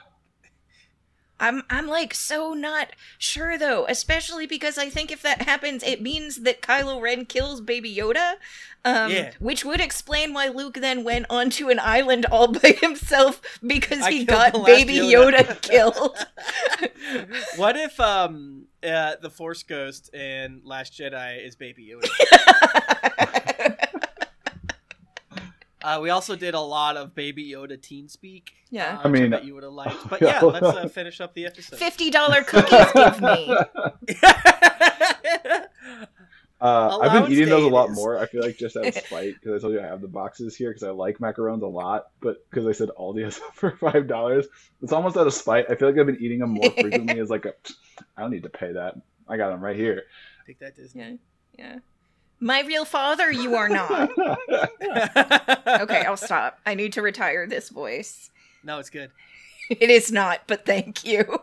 I'm 1.40 1.64
I'm 1.70 1.88
like 1.88 2.14
so 2.14 2.54
not 2.54 2.90
sure 3.18 3.58
though, 3.58 3.86
especially 3.88 4.48
because 4.48 4.78
I 4.78 4.90
think 4.90 5.12
if 5.12 5.22
that 5.24 5.42
happens, 5.42 5.84
it 5.84 6.02
means 6.02 6.42
that 6.44 6.62
Kylo 6.62 7.02
Ren 7.02 7.26
kills 7.26 7.60
Baby 7.60 7.94
Yoda, 7.94 8.36
um, 8.86 9.12
yeah. 9.12 9.32
which 9.40 9.66
would 9.66 9.82
explain 9.82 10.34
why 10.34 10.48
Luke 10.48 10.76
then 10.76 11.04
went 11.04 11.26
onto 11.30 11.70
an 11.70 11.80
island 11.80 12.26
all 12.28 12.48
by 12.48 12.78
himself 12.82 13.42
because 13.66 14.06
he 14.08 14.26
got 14.26 14.54
Baby 14.66 14.96
Yoda, 14.96 15.34
Yoda 15.34 15.62
killed. 15.62 16.18
what 17.58 17.76
if 17.76 18.00
um 18.00 18.66
uh, 18.84 19.16
the 19.22 19.30
Force 19.30 19.64
Ghost 19.64 20.14
in 20.14 20.62
Last 20.64 20.94
Jedi 20.94 21.46
is 21.46 21.56
Baby 21.56 21.94
Yoda? 21.94 23.40
Uh, 25.84 26.00
we 26.02 26.10
also 26.10 26.36
did 26.36 26.54
a 26.54 26.60
lot 26.60 26.96
of 26.96 27.14
Baby 27.14 27.52
Yoda 27.52 27.80
teen 27.80 28.08
speak. 28.08 28.54
Yeah, 28.70 29.00
uh, 29.04 29.08
I 29.08 29.10
mean, 29.10 29.32
that 29.32 29.44
you 29.44 29.54
would 29.56 29.64
have 29.64 29.74
liked. 29.74 30.10
But 30.10 30.22
yeah, 30.22 30.40
let's 30.40 30.66
uh, 30.66 30.88
finish 30.88 31.20
up 31.20 31.34
the 31.34 31.46
episode. 31.46 31.78
Fifty 31.78 32.10
dollar 32.10 32.44
cookies, 32.44 32.92
give 32.94 33.22
me. 33.22 33.58
Uh, 36.62 36.98
I've 37.02 37.24
been 37.24 37.30
eating 37.34 37.50
those 37.50 37.66
a 37.66 37.68
lot 37.68 37.92
more. 37.92 38.18
I 38.18 38.26
feel 38.26 38.42
like 38.42 38.58
just 38.58 38.78
out 38.78 38.88
of 38.88 38.96
spite 38.96 39.34
because 39.34 39.54
I 39.54 39.62
told 39.62 39.74
you 39.74 39.82
I 39.82 39.86
have 39.86 40.00
the 40.00 40.08
boxes 40.08 40.56
here 40.56 40.70
because 40.70 40.84
I 40.84 40.92
like 40.92 41.18
macarons 41.18 41.62
a 41.62 41.68
lot, 41.68 42.06
but 42.22 42.50
because 42.50 42.66
I 42.66 42.72
said 42.72 42.88
Aldi 42.98 43.26
has 43.26 43.38
for 43.54 43.72
five 43.72 44.08
dollars, 44.08 44.48
it's 44.82 44.94
almost 44.94 45.18
out 45.18 45.28
of 45.28 45.34
spite. 45.34 45.66
I 45.70 45.76
feel 45.76 45.90
like 45.90 46.00
I've 46.00 46.06
been 46.06 46.22
eating 46.22 46.40
them 46.40 46.52
more 46.52 46.70
frequently 46.72 47.20
as 47.20 47.30
like 47.30 47.44
a. 47.44 47.54
I 48.16 48.22
don't 48.22 48.32
need 48.32 48.44
to 48.44 48.50
pay 48.50 48.72
that. 48.72 48.96
I 49.28 49.36
got 49.36 49.50
them 49.50 49.60
right 49.60 49.76
here. 49.76 50.04
Take 50.48 50.60
that 50.60 50.78
Disney. 50.78 51.02
Yeah, 51.02 51.16
yeah. 51.60 51.80
My 52.44 52.62
real 52.64 52.84
father, 52.84 53.32
you 53.32 53.56
are 53.56 53.70
not. 53.70 54.12
okay, 55.82 56.02
I'll 56.02 56.18
stop. 56.18 56.60
I 56.66 56.76
need 56.76 56.92
to 56.94 57.02
retire 57.02 57.48
this 57.48 57.70
voice. 57.70 58.32
No, 58.66 58.80
it's 58.80 58.90
good. 58.90 59.12
It 59.70 59.90
is 59.90 60.12
not, 60.12 60.42
but 60.46 60.66
thank 60.66 61.06
you. 61.06 61.40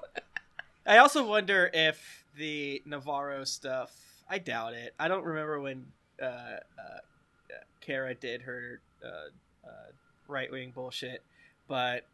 I 0.87 0.99
also 0.99 1.27
wonder 1.27 1.71
if 1.73 2.27
the 2.37 2.83
Nevarro 2.87 3.47
stuff. 3.47 3.91
I 4.29 4.37
doubt 4.37 4.75
it. 4.75 4.95
I 4.99 5.09
don't 5.09 5.25
remember 5.25 5.59
when 5.59 5.87
uh, 6.21 6.27
uh, 6.27 6.99
Cara 7.81 8.15
did 8.15 8.43
her 8.43 8.83
uh, 9.03 9.31
uh 9.67 9.93
right 10.29 10.53
wing 10.53 10.71
bullshit, 10.75 11.23
but 11.67 12.07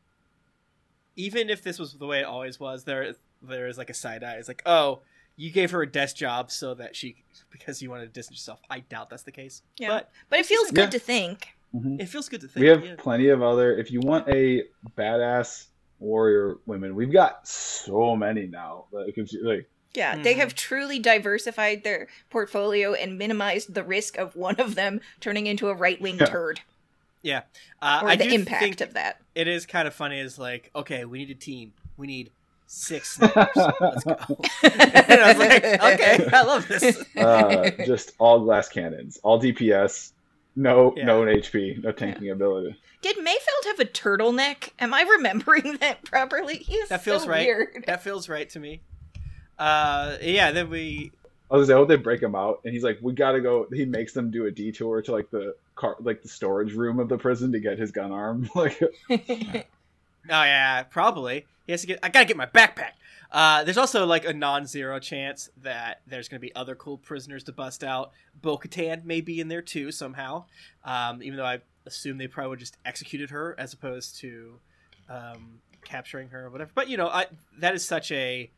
even 1.17 1.51
if 1.51 1.61
this 1.61 1.81
was 1.81 1.95
the 1.95 2.07
way 2.07 2.21
it 2.21 2.25
always 2.25 2.61
was, 2.61 2.85
there 2.85 3.17
there 3.43 3.67
is 3.67 3.79
like 3.79 3.91
a 3.91 3.95
side 3.95 4.23
eye. 4.23 4.35
It's 4.35 4.47
like, 4.47 4.63
oh, 4.65 5.01
you 5.37 5.51
gave 5.51 5.71
her 5.71 5.83
a 5.83 5.91
desk 5.91 6.17
job 6.17 6.51
so 6.51 6.75
that 6.75 6.97
she 6.97 7.17
because 7.51 7.83
you 7.83 7.91
wanted 7.91 8.07
to 8.07 8.13
distance 8.13 8.39
yourself. 8.39 8.61
I 8.71 8.81
doubt 8.81 9.11
that's 9.11 9.23
the 9.23 9.33
case. 9.33 9.63
Yeah. 9.79 9.89
But 9.89 10.11
but 10.29 10.39
it 10.41 10.47
feels 10.47 10.71
good 10.71 10.85
yeah. 10.85 10.91
to 10.91 10.99
think. 10.99 11.57
Mm-hmm. 11.75 12.01
It 12.01 12.09
feels 12.09 12.29
good 12.29 12.41
to 12.41 12.49
think. 12.49 12.63
We 12.63 12.69
have 12.69 12.85
yeah. 12.85 12.95
plenty 12.99 13.29
of 13.29 13.43
other 13.43 13.77
if 13.77 13.91
you 13.91 14.01
want 14.01 14.29
a 14.29 14.65
badass 14.97 15.67
warrior 15.99 16.59
women, 16.67 16.95
we've 16.95 17.13
got 17.13 17.47
so 17.47 18.17
many 18.17 18.47
now. 18.47 18.87
Like, 18.93 19.17
like 19.43 19.69
yeah, 19.95 20.15
mm-hmm. 20.15 20.23
they 20.23 20.35
have 20.35 20.55
truly 20.55 20.99
diversified 20.99 21.85
their 21.85 22.09
portfolio 22.31 22.95
and 22.95 23.19
minimized 23.19 23.75
the 23.75 23.83
risk 23.83 24.19
of 24.19 24.37
one 24.37 24.57
of 24.57 24.75
them 24.75 25.01
turning 25.21 25.47
into 25.47 25.69
a 25.69 25.75
right 25.75 26.01
wing 26.01 26.17
yeah. 26.21 26.27
turd. 26.27 26.61
Yeah, 27.23 27.43
uh, 27.83 28.01
or 28.03 28.11
I 28.11 28.17
the 28.17 28.33
impact 28.33 28.81
of 28.81 28.95
that. 28.95 29.21
It 29.35 29.49
is 29.49 29.67
kind 29.67 29.89
of 29.89 29.95
funny. 29.95 30.21
Is 30.21 30.39
like, 30.39 30.71
okay, 30.77 31.05
we 31.05 31.19
need 31.19 31.31
a 31.31 31.35
team. 31.35 31.73
We 31.97 32.07
need 32.07 32.31
six 32.67 33.15
snipers. 33.15 33.49
Let's 33.55 34.05
go. 34.05 34.17
and 34.63 35.21
I 35.21 35.29
was 35.29 35.39
like, 35.39 35.65
okay, 35.65 36.29
I 36.33 36.43
love 36.43 36.69
this. 36.69 37.05
Uh, 37.17 37.71
just 37.87 38.13
all 38.19 38.41
glass 38.41 38.69
cannons, 38.69 39.19
all 39.23 39.41
DPS, 39.41 40.13
no 40.55 40.93
yeah. 40.97 41.05
no 41.05 41.23
HP, 41.23 41.83
no 41.83 41.93
tanking 41.93 42.25
yeah. 42.25 42.33
ability. 42.33 42.77
Did 43.01 43.17
Mayfeld 43.19 43.67
have 43.67 43.81
a 43.81 43.85
turtleneck? 43.85 44.71
Am 44.79 44.93
I 44.93 45.03
remembering 45.03 45.77
that 45.81 46.05
properly? 46.05 46.57
He 46.57 46.75
is 46.75 46.89
that 46.89 47.03
feels 47.03 47.23
so 47.23 47.29
right. 47.29 47.47
Weird. 47.47 47.85
That 47.87 48.03
feels 48.03 48.29
right 48.29 48.49
to 48.51 48.61
me. 48.61 48.81
Uh, 49.59 50.17
yeah. 50.21 50.53
Then 50.53 50.71
we. 50.71 51.13
I 51.51 51.57
was 51.57 51.69
like, 51.69 51.77
oh, 51.77 51.85
they 51.85 51.97
break 51.97 52.21
him 52.21 52.35
out, 52.35 52.61
and 52.65 52.75
he's 52.75 52.83
like, 52.83 52.99
we 53.01 53.13
gotta 53.13 53.41
go. 53.41 53.67
He 53.73 53.85
makes 53.85 54.13
them 54.13 54.31
do 54.31 54.47
a 54.47 54.51
detour 54.51 55.01
to 55.03 55.13
like 55.13 55.31
the 55.31 55.55
car, 55.77 55.97
like 56.01 56.23
the 56.23 56.29
storage 56.29 56.73
room 56.73 56.99
of 56.99 57.09
the 57.09 57.17
prison 57.17 57.53
to 57.53 57.61
get 57.61 57.79
his 57.79 57.93
gun 57.93 58.11
arm. 58.11 58.51
like, 58.55 58.83
yeah, 60.29 60.83
probably. 60.85 61.47
He 61.67 61.73
has 61.73 61.81
to 61.83 61.87
get. 61.87 61.99
I 62.03 62.09
gotta 62.09 62.27
get 62.27 62.37
my 62.37 62.47
backpack. 62.47 62.93
Uh, 63.31 63.65
there's 63.65 63.79
also 63.79 64.07
like 64.07 64.25
a 64.25 64.33
non-zero 64.33 64.99
chance 64.99 65.51
that 65.63 66.01
there's 66.07 66.29
going 66.29 66.41
to 66.41 66.47
be 66.47 66.55
other 66.55 66.75
cool 66.75 66.97
prisoners 66.97 67.43
to 67.45 67.53
bust 67.53 67.83
out. 67.83 68.13
Bo-Katan 68.41 69.05
may 69.05 69.21
be 69.21 69.41
in 69.41 69.49
there 69.49 69.63
too 69.63 69.91
somehow. 69.91 70.45
Um, 70.85 71.23
even 71.23 71.37
though 71.37 71.45
I 71.45 71.61
assume 71.87 72.19
they 72.19 72.29
probably 72.29 72.57
just 72.57 72.77
executed 72.85 73.31
her 73.31 73.55
as 73.59 73.73
opposed 73.73 74.19
to 74.21 74.61
um, 75.09 75.61
capturing 75.85 76.29
her 76.29 76.47
or 76.47 76.51
whatever. 76.51 76.71
But 76.75 76.89
you 76.89 76.97
know, 76.97 77.09
I, 77.09 77.27
that 77.59 77.75
is 77.75 77.85
such 77.85 78.13
a, 78.13 78.51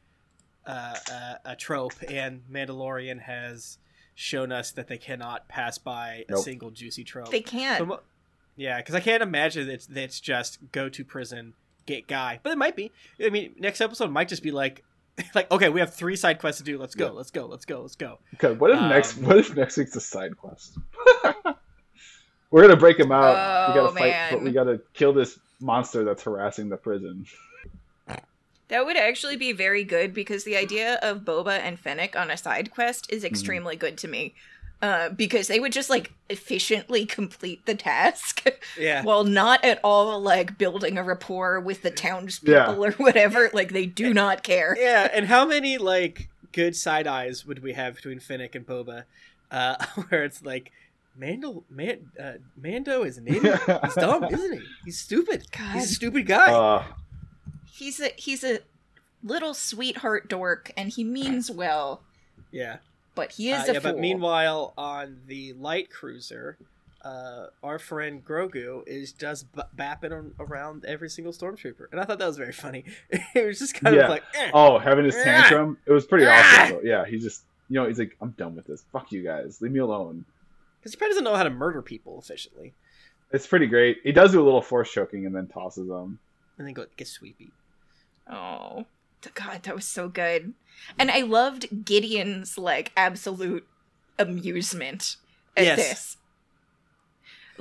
uh, 0.66 0.94
a, 1.10 1.38
a 1.52 1.56
trope, 1.56 1.94
and 2.08 2.42
Mandalorian 2.50 3.20
has 3.22 3.78
shown 4.14 4.52
us 4.52 4.72
that 4.72 4.88
they 4.88 4.98
cannot 4.98 5.48
pass 5.48 5.78
by 5.78 6.24
nope. 6.28 6.38
a 6.38 6.42
single 6.42 6.70
juicy 6.70 7.04
trope. 7.04 7.30
They 7.30 7.40
can't. 7.40 7.88
So, 7.88 8.00
yeah, 8.58 8.78
because 8.78 8.96
I 8.96 9.00
can't 9.00 9.22
imagine 9.22 9.70
it's 9.70 9.88
it's 9.88 10.18
just 10.18 10.58
go 10.72 10.88
to 10.88 11.04
prison, 11.04 11.54
get 11.86 12.08
guy. 12.08 12.40
But 12.42 12.52
it 12.52 12.58
might 12.58 12.74
be. 12.74 12.90
I 13.24 13.30
mean, 13.30 13.54
next 13.56 13.80
episode 13.80 14.10
might 14.10 14.26
just 14.26 14.42
be 14.42 14.50
like, 14.50 14.84
like 15.34 15.48
okay, 15.52 15.68
we 15.68 15.78
have 15.78 15.94
three 15.94 16.16
side 16.16 16.40
quests 16.40 16.60
to 16.60 16.64
do. 16.64 16.76
Let's 16.76 16.96
go. 16.96 17.06
Yeah. 17.06 17.12
Let's 17.12 17.30
go. 17.30 17.46
Let's 17.46 17.64
go. 17.64 17.82
Let's 17.82 17.94
go. 17.94 18.18
Okay. 18.34 18.52
What 18.52 18.72
if 18.72 18.78
um, 18.78 18.88
next? 18.88 19.16
What 19.18 19.38
if 19.38 19.54
next 19.54 19.76
week's 19.76 19.94
a 19.94 20.00
side 20.00 20.36
quest? 20.36 20.76
We're 22.50 22.62
gonna 22.62 22.76
break 22.76 22.98
him 22.98 23.12
out. 23.12 23.36
Oh, 23.36 23.72
we 23.72 23.80
gotta 23.80 23.92
fight, 23.94 24.10
man. 24.10 24.32
but 24.32 24.42
we 24.42 24.50
gotta 24.50 24.80
kill 24.92 25.12
this 25.12 25.38
monster 25.60 26.04
that's 26.04 26.24
harassing 26.24 26.68
the 26.68 26.76
prison. 26.76 27.26
That 28.68 28.84
would 28.84 28.96
actually 28.96 29.36
be 29.36 29.52
very 29.52 29.84
good 29.84 30.12
because 30.12 30.44
the 30.44 30.56
idea 30.56 30.98
of 31.00 31.20
Boba 31.20 31.58
and 31.58 31.78
Fennec 31.78 32.16
on 32.16 32.30
a 32.30 32.36
side 32.36 32.70
quest 32.70 33.10
is 33.10 33.22
mm-hmm. 33.22 33.32
extremely 33.32 33.76
mm. 33.76 33.80
good 33.80 33.96
to 33.98 34.08
me 34.08 34.34
uh, 34.80 35.08
because 35.10 35.48
they 35.48 35.58
would 35.58 35.72
just 35.72 35.90
like 35.90 36.12
efficiently 36.28 37.04
complete 37.04 37.64
the 37.66 37.74
task 37.74 38.48
yeah 38.78 39.02
while 39.02 39.24
not 39.24 39.64
at 39.64 39.80
all 39.82 40.20
like 40.20 40.56
building 40.56 40.96
a 40.96 41.02
rapport 41.02 41.58
with 41.58 41.82
the 41.82 41.90
townspeople 41.90 42.52
yeah. 42.52 42.88
or 42.88 42.92
whatever 42.92 43.50
like 43.52 43.72
they 43.72 43.86
do 43.86 44.14
not 44.14 44.42
care 44.42 44.76
yeah 44.78 45.08
and 45.12 45.26
how 45.26 45.44
many 45.46 45.78
like 45.78 46.28
good 46.52 46.76
side 46.76 47.06
eyes 47.06 47.44
would 47.44 47.62
we 47.62 47.72
have 47.72 47.96
between 47.96 48.20
fennec 48.20 48.54
and 48.54 48.66
boba 48.66 49.04
uh, 49.50 49.84
where 50.08 50.24
it's 50.24 50.44
like 50.44 50.70
Mando, 51.16 51.64
Man, 51.68 52.12
uh, 52.20 52.34
Mando 52.56 53.02
is 53.02 53.18
an 53.18 53.26
idiot. 53.26 53.58
He's 53.82 53.94
dumb, 53.94 54.22
isn't 54.22 54.52
he? 54.52 54.60
He's 54.84 54.98
stupid. 54.98 55.50
God. 55.50 55.74
He's 55.74 55.90
a 55.90 55.94
stupid 55.94 56.26
guy. 56.26 56.52
Uh, 56.52 56.84
he's 57.72 57.98
a 57.98 58.12
he's 58.14 58.44
a 58.44 58.60
little 59.24 59.52
sweetheart 59.52 60.28
dork, 60.28 60.70
and 60.76 60.90
he 60.90 61.02
means 61.02 61.50
well. 61.50 62.02
Yeah 62.52 62.76
but 63.18 63.32
he 63.32 63.50
is 63.50 63.62
uh, 63.68 63.72
a 63.72 63.74
yeah, 63.74 63.80
fool. 63.80 63.92
But 63.92 63.98
meanwhile, 63.98 64.74
on 64.78 65.22
the 65.26 65.52
light 65.54 65.90
cruiser, 65.90 66.56
uh, 67.02 67.46
our 67.64 67.80
friend 67.80 68.24
Grogu 68.24 68.86
is 68.86 69.12
just 69.12 69.52
b- 69.52 69.62
bapping 69.76 70.30
around 70.38 70.84
every 70.84 71.10
single 71.10 71.32
stormtrooper, 71.32 71.86
and 71.90 72.00
I 72.00 72.04
thought 72.04 72.20
that 72.20 72.28
was 72.28 72.36
very 72.36 72.52
funny. 72.52 72.84
it 73.10 73.44
was 73.44 73.58
just 73.58 73.74
kind 73.74 73.96
yeah. 73.96 74.02
of 74.02 74.10
like, 74.10 74.22
eh, 74.34 74.52
oh, 74.54 74.78
having 74.78 75.04
his 75.04 75.16
tantrum. 75.16 75.78
It 75.84 75.90
was 75.90 76.06
pretty 76.06 76.26
awesome. 76.26 76.76
Though. 76.76 76.82
Yeah, 76.84 77.04
he 77.06 77.18
just, 77.18 77.42
you 77.68 77.74
know, 77.74 77.88
he's 77.88 77.98
like, 77.98 78.16
I'm 78.20 78.30
done 78.38 78.54
with 78.54 78.68
this. 78.68 78.84
Fuck 78.92 79.10
you 79.10 79.24
guys, 79.24 79.60
leave 79.60 79.72
me 79.72 79.80
alone. 79.80 80.24
Because 80.78 80.92
he 80.92 80.96
probably 80.96 81.14
doesn't 81.14 81.24
know 81.24 81.34
how 81.34 81.42
to 81.42 81.50
murder 81.50 81.82
people 81.82 82.20
efficiently. 82.20 82.72
It's 83.32 83.48
pretty 83.48 83.66
great. 83.66 83.98
He 84.04 84.12
does 84.12 84.30
do 84.30 84.40
a 84.40 84.44
little 84.44 84.62
force 84.62 84.92
choking 84.92 85.26
and 85.26 85.34
then 85.34 85.48
tosses 85.48 85.88
them. 85.88 86.20
and 86.56 86.68
then 86.68 86.72
go 86.72 86.86
get 86.96 87.08
sweepy. 87.08 87.50
Oh, 88.30 88.86
God, 89.34 89.62
that 89.64 89.74
was 89.74 89.84
so 89.86 90.08
good. 90.08 90.54
And 90.98 91.10
I 91.10 91.22
loved 91.22 91.84
Gideon's 91.84 92.56
like 92.58 92.92
absolute 92.96 93.66
amusement 94.18 95.16
at 95.56 95.64
Yes. 95.64 95.76
this. 95.76 96.16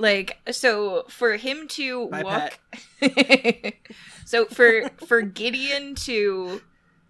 Like, 0.00 0.38
so 0.52 1.04
for 1.08 1.36
him 1.36 1.66
to 1.70 2.06
Bye, 2.08 2.22
walk, 2.22 2.58
so 4.24 4.44
for 4.46 4.88
for 5.06 5.22
Gideon 5.22 5.96
to 5.96 6.60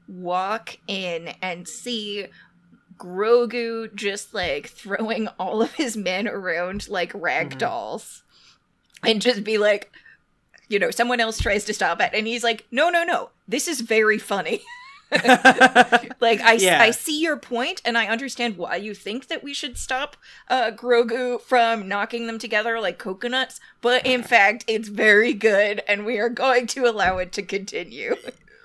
walk 0.08 0.78
in 0.86 1.34
and 1.42 1.68
see 1.68 2.28
Grogu 2.96 3.94
just 3.94 4.32
like 4.32 4.68
throwing 4.68 5.28
all 5.38 5.60
of 5.60 5.74
his 5.74 5.98
men 5.98 6.26
around 6.26 6.88
like 6.88 7.12
rag 7.14 7.50
Mhm. 7.50 7.58
dolls, 7.58 8.22
and 9.02 9.20
just 9.20 9.44
be 9.44 9.58
like, 9.58 9.92
you 10.68 10.78
know, 10.78 10.90
someone 10.90 11.20
else 11.20 11.38
tries 11.40 11.64
to 11.64 11.74
stop 11.74 12.00
it, 12.00 12.10
and 12.14 12.26
he's 12.26 12.44
like, 12.44 12.66
no, 12.70 12.90
no, 12.90 13.04
no, 13.04 13.30
this 13.46 13.68
is 13.68 13.80
very 13.80 14.18
funny. 14.18 14.62
Like 16.20 16.40
I, 16.40 16.54
Yeah. 16.60 16.82
I 16.82 16.90
see 16.90 17.20
your 17.20 17.36
point, 17.38 17.80
and 17.84 17.96
I 17.96 18.08
understand 18.08 18.56
why 18.58 18.76
you 18.76 18.94
think 18.94 19.28
that 19.28 19.42
we 19.42 19.54
should 19.54 19.78
stop 19.78 20.16
uh, 20.48 20.70
Grogu 20.70 21.40
from 21.40 21.88
knocking 21.88 22.26
them 22.26 22.38
together 22.38 22.80
like 22.80 22.98
coconuts. 22.98 23.60
But 23.80 24.04
in 24.04 24.22
fact, 24.34 24.64
it's 24.66 24.88
very 24.88 25.32
good, 25.32 25.82
and 25.88 26.04
we 26.04 26.18
are 26.18 26.28
going 26.28 26.66
to 26.68 26.86
allow 26.86 27.18
it 27.18 27.32
to 27.32 27.42
continue. 27.42 28.16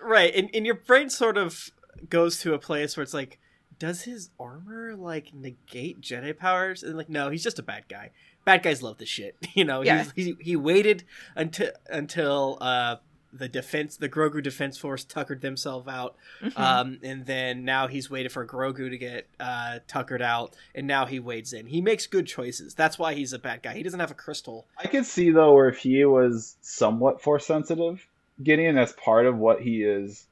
right, 0.02 0.34
and, 0.36 0.50
and 0.54 0.66
your 0.66 0.76
brain 0.76 1.10
sort 1.10 1.38
of 1.38 1.72
goes 2.10 2.40
to 2.42 2.54
a 2.54 2.60
place 2.60 2.98
where 2.98 3.04
it's 3.04 3.14
like, 3.14 3.40
does 3.80 4.04
his 4.04 4.30
armor 4.40 4.96
like 4.96 5.34
negate 5.34 6.02
Jedi 6.02 6.38
powers? 6.38 6.84
And 6.84 6.98
like, 6.98 7.10
no, 7.10 7.30
he's 7.30 7.44
just 7.44 7.60
a 7.60 7.64
bad 7.64 7.88
guy. 7.88 8.12
Bad 8.46 8.64
guys 8.64 8.82
love 8.84 8.98
this 8.98 9.10
shit. 9.10 9.36
You 9.54 9.66
know, 9.66 9.82
Yeah. 9.82 10.04
he's, 10.04 10.12
he 10.28 10.36
he 10.40 10.56
waited 10.56 11.04
until 11.36 11.72
until 11.90 12.58
uh 12.62 12.98
the 13.36 13.48
defense 13.50 13.98
the 13.98 14.08
Grogu 14.08 14.44
defense 14.44 14.78
force 14.78 15.04
tuckered 15.04 15.42
themselves 15.42 15.88
out. 15.88 16.16
Mhm. 16.42 16.60
Um, 16.60 17.00
and 17.04 17.26
then 17.26 17.66
now 17.66 17.88
he's 17.88 18.08
waited 18.10 18.32
for 18.32 18.46
Grogu 18.46 18.92
to 18.92 18.98
get 18.98 19.28
uh, 19.40 19.80
tuckered 19.88 20.22
out, 20.22 20.56
and 20.76 20.86
now 20.86 21.08
he 21.08 21.20
wades 21.20 21.52
in. 21.52 21.66
He 21.66 21.82
makes 21.82 22.06
good 22.06 22.28
choices. 22.28 22.76
That's 22.76 23.00
why 23.00 23.16
he's 23.16 23.34
a 23.34 23.40
bad 23.40 23.64
guy. 23.64 23.74
He 23.74 23.82
doesn't 23.82 24.00
have 24.00 24.12
a 24.12 24.16
crystal. 24.16 24.68
I 24.78 24.86
could 24.86 25.06
see 25.08 25.32
though 25.32 25.54
where 25.54 25.68
if 25.68 25.80
he 25.80 26.06
was 26.06 26.58
somewhat 26.62 27.24
force 27.24 27.48
sensitive, 27.48 28.06
Gideon, 28.44 28.76
that's 28.76 28.94
part 29.04 29.26
of 29.26 29.36
what 29.38 29.62
he 29.62 29.84
is. 29.84 30.28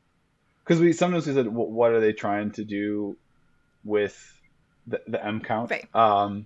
Because 0.63 0.79
we 0.79 0.93
sometimes 0.93 1.25
we 1.25 1.33
said, 1.33 1.47
what 1.47 1.91
are 1.93 1.99
they 1.99 2.13
trying 2.13 2.51
to 2.51 2.63
do 2.63 3.17
with 3.83 4.39
the, 4.85 5.01
the 5.07 5.25
M 5.25 5.41
count? 5.41 5.71
Right. 5.71 5.87
Um, 5.95 6.45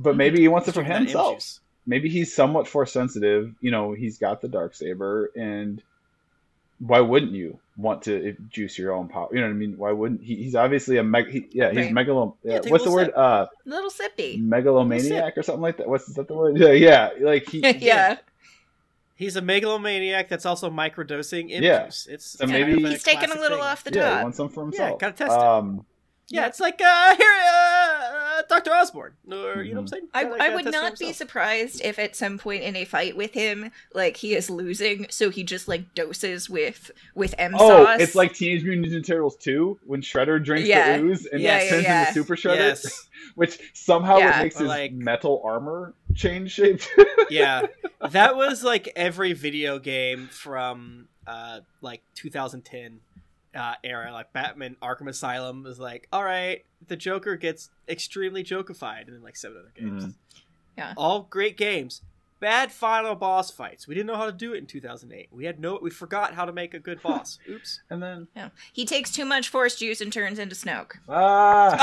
but 0.00 0.16
maybe 0.16 0.40
he 0.40 0.48
wants 0.48 0.68
it 0.68 0.72
for 0.72 0.82
drinking 0.82 0.92
that 0.92 1.00
M 1.00 1.06
himself. 1.06 1.58
Maybe 1.86 2.08
he's 2.08 2.34
somewhat 2.34 2.68
force 2.68 2.92
sensitive. 2.92 3.54
You 3.60 3.70
know, 3.70 3.92
he's 3.92 4.18
got 4.18 4.40
the 4.40 4.48
dark 4.48 4.74
saber, 4.74 5.30
and 5.36 5.82
why 6.78 7.00
wouldn't 7.00 7.32
you 7.32 7.58
want 7.76 8.02
to 8.02 8.36
juice 8.50 8.78
your 8.78 8.92
own 8.92 9.08
power? 9.08 9.28
You 9.32 9.40
know 9.40 9.46
what 9.46 9.52
I 9.52 9.56
mean? 9.56 9.78
Why 9.78 9.92
wouldn't 9.92 10.22
he? 10.22 10.36
He's 10.36 10.54
obviously 10.54 10.98
a 10.98 11.02
meg. 11.02 11.28
He, 11.30 11.46
yeah, 11.52 11.68
he's 11.70 11.76
Right. 11.90 11.92
megalo. 11.94 12.34
Yeah, 12.44 12.60
Yeah, 12.64 12.70
what's 12.70 12.84
the 12.84 12.90
little 12.90 12.94
word? 12.94 13.14
Uh, 13.14 13.46
Little 13.64 13.90
sippy. 13.90 14.40
megalomaniac 14.40 15.36
or 15.38 15.42
something 15.42 15.62
like 15.62 15.76
that. 15.78 15.88
What's 15.88 16.08
is 16.08 16.14
that 16.14 16.28
the 16.28 16.34
word? 16.34 16.56
Yeah, 16.56 16.70
yeah. 16.72 17.10
Like 17.20 17.48
he. 17.48 17.58
yeah. 17.78 18.18
He's 19.14 19.36
a 19.36 19.42
megalomaniac 19.42 20.28
that's 20.28 20.46
also 20.46 20.70
microdosing 20.70 21.52
M 21.52 21.62
Yeah. 21.62 21.84
juice. 21.86 22.06
It's 22.10 22.26
So 22.38 22.46
maybe- 22.46 22.72
kind 22.72 22.78
of 22.78 22.84
a 22.84 22.88
He's 22.94 23.02
taking 23.04 23.30
a 23.30 23.34
little 23.40 23.58
thing. 23.58 23.66
off 23.66 23.84
the 23.84 23.92
yeah, 23.92 24.18
he 24.18 24.22
wants 24.24 24.36
some 24.36 24.48
for 24.48 24.62
himself. 24.64 24.90
Yeah, 24.92 24.96
gotta 24.98 25.12
test 25.16 25.32
it. 25.36 25.38
um, 25.42 25.86
Yeah, 26.28 26.46
it's 26.46 26.58
like 26.60 26.80
uh, 26.80 27.16
here, 27.16 27.26
uh, 27.30 27.81
Doctor 28.52 28.70
Osborn, 28.70 29.12
or 29.30 29.62
you 29.62 29.70
know 29.74 29.80
what 29.80 29.82
I'm 29.82 29.88
saying? 29.88 30.08
I, 30.12 30.24
Gotta- 30.24 30.42
I 30.42 30.54
would 30.54 30.64
test 30.64 30.76
it 30.76 30.80
not 30.80 30.98
be 30.98 31.12
surprised 31.12 31.80
if 31.82 31.98
at 31.98 32.14
some 32.14 32.38
point 32.38 32.62
in 32.62 32.76
a 32.76 32.84
fight 32.84 33.16
with 33.16 33.32
him, 33.32 33.70
like 33.94 34.16
he 34.18 34.34
is 34.34 34.50
losing, 34.50 35.06
so 35.10 35.30
he 35.30 35.42
just 35.42 35.68
like 35.68 35.94
doses 35.94 36.50
with 36.50 36.90
with 37.14 37.34
M 37.38 37.54
Oh, 37.58 37.84
sauce. 37.86 38.00
it's 38.00 38.14
like 38.14 38.34
Teenage 38.34 38.64
Mutant 38.64 38.86
Ninja 38.92 39.06
Turtles 39.06 39.36
2 39.36 39.78
when 39.86 40.02
Shredder 40.02 40.42
drinks 40.44 40.68
Yeah. 40.68 40.98
the 40.98 41.04
ooze 41.04 41.26
and 41.26 41.40
Yeah, 41.40 41.58
it 41.58 41.64
yeah, 41.64 41.70
turns 41.70 41.82
yeah. 41.84 42.00
into 42.08 42.12
Super 42.12 42.36
Shredder, 42.36 42.56
Yes, 42.56 43.08
which 43.34 43.58
somehow 43.74 44.18
Yeah. 44.18 44.38
it 44.38 44.42
makes 44.42 44.56
Or 44.56 44.64
his 44.64 44.68
like- 44.68 44.92
metal 44.92 45.40
armor 45.44 45.94
change 46.14 46.52
shape. 46.52 46.82
yeah, 47.30 47.66
that 48.10 48.36
was 48.36 48.62
like 48.62 48.92
every 48.96 49.32
video 49.32 49.78
game 49.78 50.28
from 50.28 51.08
uh 51.26 51.60
like 51.80 52.02
2010 52.16 53.00
uh 53.54 53.74
era. 53.84 54.12
Like 54.12 54.32
Batman 54.32 54.76
Arkham 54.82 55.08
Asylum 55.08 55.62
was 55.62 55.78
like, 55.78 56.08
all 56.12 56.24
right, 56.24 56.64
the 56.88 56.96
Joker 56.96 57.36
gets 57.36 57.70
extremely 57.88 58.42
jokified, 58.44 59.06
and 59.06 59.14
then 59.14 59.22
like 59.22 59.36
seven 59.36 59.58
other 59.58 59.72
games. 59.76 60.04
Mhm. 60.06 60.14
Yeah. 60.78 60.94
all 60.96 61.22
great 61.28 61.56
games. 61.58 62.00
Bad 62.40 62.72
final 62.72 63.14
boss 63.14 63.50
fights. 63.52 63.86
We 63.86 63.94
didn't 63.94 64.08
know 64.08 64.16
how 64.16 64.26
to 64.26 64.32
do 64.32 64.52
it 64.52 64.58
in 64.58 64.66
2008. 64.66 65.28
We 65.30 65.44
had 65.44 65.60
no. 65.60 65.78
We 65.80 65.90
forgot 65.90 66.34
how 66.34 66.44
to 66.44 66.52
make 66.52 66.74
a 66.74 66.78
good 66.80 67.00
boss. 67.02 67.38
Oops. 67.48 67.80
and 67.88 68.02
then 68.02 68.26
Yeah. 68.34 68.48
He 68.72 68.84
takes 68.84 69.10
too 69.12 69.24
much 69.24 69.48
force 69.48 69.76
juice 69.76 70.00
and 70.00 70.12
turns 70.12 70.38
into 70.40 70.56
Snoke. 70.56 70.92
ah, 71.08 71.76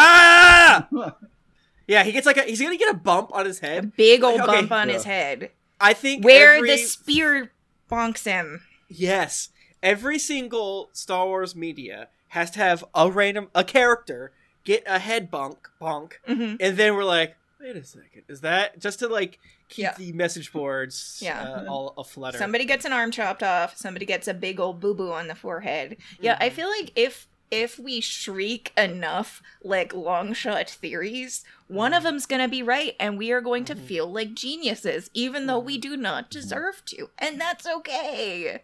Ah! 0.91 1.15
Yeah, 1.87 2.03
he 2.03 2.11
gets 2.11 2.27
like 2.27 2.37
a. 2.37 2.43
He's 2.43 2.61
gonna 2.61 2.77
get 2.77 2.93
a 2.93 2.97
bump 2.97 3.31
on 3.33 3.45
his 3.47 3.63
A 3.63 3.65
head. 3.65 3.95
big 3.95 4.23
old 4.23 4.41
Okay. 4.41 4.45
bump 4.45 4.71
on 4.71 4.89
Yeah. 4.89 4.93
his 4.95 5.03
head. 5.05 5.51
I 5.81 5.93
think 5.93 6.23
Where 6.23 6.55
every, 6.55 6.69
the 6.71 6.77
spear 6.77 7.51
bonks 7.89 8.25
him. 8.25 8.61
Yes, 8.89 9.49
every 9.83 10.19
single 10.19 10.89
Star 10.93 11.25
Wars 11.25 11.55
media 11.55 12.09
has 12.29 12.51
to 12.51 12.59
have 12.59 12.83
a 12.93 13.09
random 13.11 13.49
a 13.55 13.63
character 13.63 14.31
get 14.63 14.83
a 14.85 14.99
head 14.99 15.31
bonk 15.31 15.57
bonk, 15.81 16.13
hmm 16.27 16.55
and 16.59 16.77
then 16.77 16.95
we're 16.95 17.03
like, 17.03 17.35
wait 17.59 17.75
a 17.75 17.83
second, 17.83 18.23
is 18.27 18.41
that 18.41 18.79
just 18.79 18.99
to 18.99 19.07
like 19.07 19.39
keep 19.69 19.83
Yeah. 19.83 19.93
the 19.97 20.11
message 20.13 20.51
boards 20.51 21.19
Yeah. 21.21 21.41
uh, 21.41 21.65
all 21.67 21.93
aflutter? 21.97 22.37
Somebody 22.37 22.65
gets 22.65 22.85
an 22.85 22.93
arm 22.93 23.11
chopped 23.11 23.43
off. 23.43 23.77
Somebody 23.77 24.05
gets 24.05 24.27
a 24.27 24.33
big 24.33 24.59
old 24.59 24.79
boo 24.79 24.93
boo 24.93 25.11
on 25.11 25.27
the 25.27 25.35
forehead. 25.35 25.97
Yeah, 26.19 26.37
I 26.39 26.49
Mhm. 26.49 26.53
feel 26.53 26.69
like 26.69 26.91
if 26.95 27.27
if 27.51 27.79
we 27.79 27.99
shriek 27.99 28.71
enough 28.77 29.41
like 29.63 29.91
long 29.91 30.33
shot 30.33 30.69
theories, 30.69 31.43
one 31.67 31.95
of 31.95 32.01
Mhm. 32.01 32.05
them's 32.05 32.25
gonna 32.27 32.47
be 32.47 32.61
right, 32.61 32.95
and 32.99 33.17
we 33.17 33.31
are 33.31 33.41
going 33.41 33.65
to 33.65 33.75
feel 33.75 34.05
like 34.11 34.35
geniuses, 34.35 35.09
even 35.15 35.47
though 35.47 35.57
we 35.57 35.79
do 35.79 35.97
not 35.97 36.29
deserve 36.29 36.85
to, 36.85 37.09
and 37.17 37.41
that's 37.41 37.65
okay. 37.65 38.61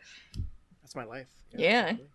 That's 0.95 1.07
my 1.07 1.11
life. 1.13 1.27
Yeah. 1.55 1.81
totally. 1.91 2.09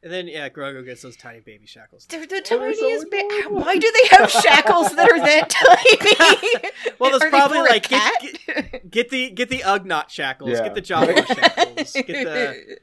And 0.00 0.12
then 0.12 0.28
yeah, 0.28 0.48
Grogu 0.48 0.84
gets 0.84 1.02
those 1.02 1.16
tiny 1.16 1.40
baby 1.40 1.66
shackles. 1.66 2.06
They're 2.06 2.24
the 2.24 2.36
Oh, 2.52 2.58
they're 2.58 2.72
so 2.74 2.80
tiniest 3.10 3.50
Why 3.50 3.76
do 3.76 3.92
they 3.92 4.16
have 4.16 4.30
shackles 4.30 4.94
that 4.94 5.10
are 5.10 5.18
that 5.18 5.50
tiny? 6.60 6.72
Well, 7.00 7.10
there's 7.10 7.22
Are 7.24 7.30
probably 7.30 7.58
like 7.60 7.88
get, 7.88 8.12
cat? 8.46 8.90
get 8.90 9.10
the 9.10 9.30
get 9.30 9.48
the 9.48 9.58
Ugnaught 9.60 10.08
shackles, 10.08 10.50
Yeah. 10.50 10.62
get 10.68 10.74
the 10.76 10.82
Jawa 10.82 11.26
shackles, 11.26 11.92
get 11.92 12.06
the 12.06 12.78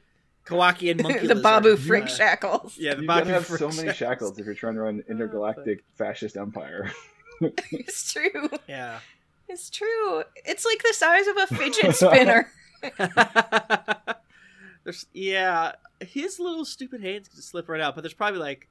Kowakian 0.46 1.02
monkey 1.02 1.20
the 1.26 1.34
lizard. 1.34 1.42
Babu 1.42 1.76
Frick 1.76 2.04
Uh, 2.04 2.08
shackles. 2.08 2.76
Yeah, 2.78 2.94
the 2.94 3.02
you 3.02 3.06
Babu 3.08 3.20
gotta 3.22 3.32
have 3.34 3.46
Frick 3.46 3.58
so 3.60 3.68
many 3.70 3.92
shackles 3.94 4.38
if 4.38 4.44
you're 4.46 4.54
trying 4.54 4.74
to 4.74 4.80
run 4.82 5.02
intergalactic 5.08 5.84
fascist 5.96 6.36
empire. 6.36 6.92
It's 7.40 8.12
true. 8.12 8.48
Yeah. 8.68 9.00
It's 9.48 9.70
true. 9.70 10.22
It's 10.44 10.64
like 10.66 10.82
the 10.82 10.92
size 10.94 11.26
of 11.28 11.36
a 11.38 11.46
fidget 11.46 11.94
spinner. 11.96 12.50
There's 14.86 15.04
yeah, 15.12 15.72
his 16.00 16.38
little 16.38 16.64
stupid 16.64 17.02
hands 17.02 17.26
can 17.28 17.36
just 17.36 17.48
slip 17.50 17.68
right 17.68 17.80
out, 17.80 17.94
but 17.96 18.02
there's 18.02 18.14
probably 18.14 18.38
like 18.40 18.68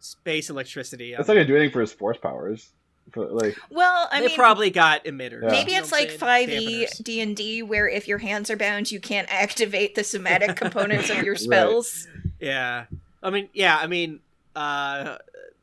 space 0.00 0.50
electricity. 0.50 1.14
That's 1.16 1.28
not 1.28 1.34
gonna 1.34 1.46
do 1.46 1.54
anything 1.56 1.72
for 1.72 1.80
his 1.80 1.92
force 1.92 2.18
powers. 2.18 2.72
For, 3.12 3.26
like, 3.26 3.56
Well, 3.70 4.08
I 4.10 4.20
they 4.20 4.28
mean, 4.28 4.36
probably 4.36 4.70
got 4.70 5.04
emitters. 5.04 5.42
Yeah. 5.42 5.50
maybe 5.50 5.72
it's 5.72 5.92
like 5.92 6.08
5e 6.08 6.48
Dampeners. 6.48 7.04
D&D 7.04 7.62
where 7.62 7.86
if 7.86 8.08
your 8.08 8.16
hands 8.16 8.48
are 8.50 8.56
bound, 8.56 8.90
you 8.90 8.98
can't 8.98 9.28
activate 9.30 9.94
the 9.94 10.02
somatic 10.02 10.56
components 10.64 11.10
of 11.10 11.16
your 11.22 11.34
Right. 11.34 11.38
spells. 11.40 12.08
Yeah, 12.40 12.86
I 13.22 13.28
mean, 13.30 13.50
yeah, 13.52 13.76
I 13.78 13.86
mean, 13.88 14.20
uh, 14.56 15.18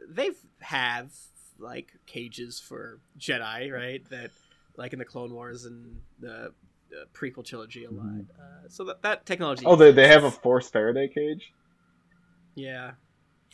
they've 0.08 0.38
have 0.60 1.12
like 1.58 1.92
cages 2.06 2.60
for 2.60 3.00
Jedi, 3.20 3.72
right? 3.74 4.08
That 4.12 4.30
like 4.78 4.94
in 4.94 5.00
the 5.00 5.06
Clone 5.06 5.34
Wars 5.34 5.66
and 5.66 6.00
the, 6.20 6.54
the 6.92 7.06
prequel 7.18 7.44
trilogy 7.44 7.86
a 7.86 7.90
lot. 7.92 8.06
Mhm. 8.06 8.26
Uh, 8.40 8.68
so 8.70 8.84
that 8.84 9.02
that 9.02 9.26
technology. 9.26 9.64
oh, 9.66 9.76
they 9.76 9.92
they 9.92 10.08
have 10.08 10.24
a 10.24 10.30
force 10.32 10.70
Faraday 10.70 11.08
cage. 11.08 11.52
yeah. 12.56 12.92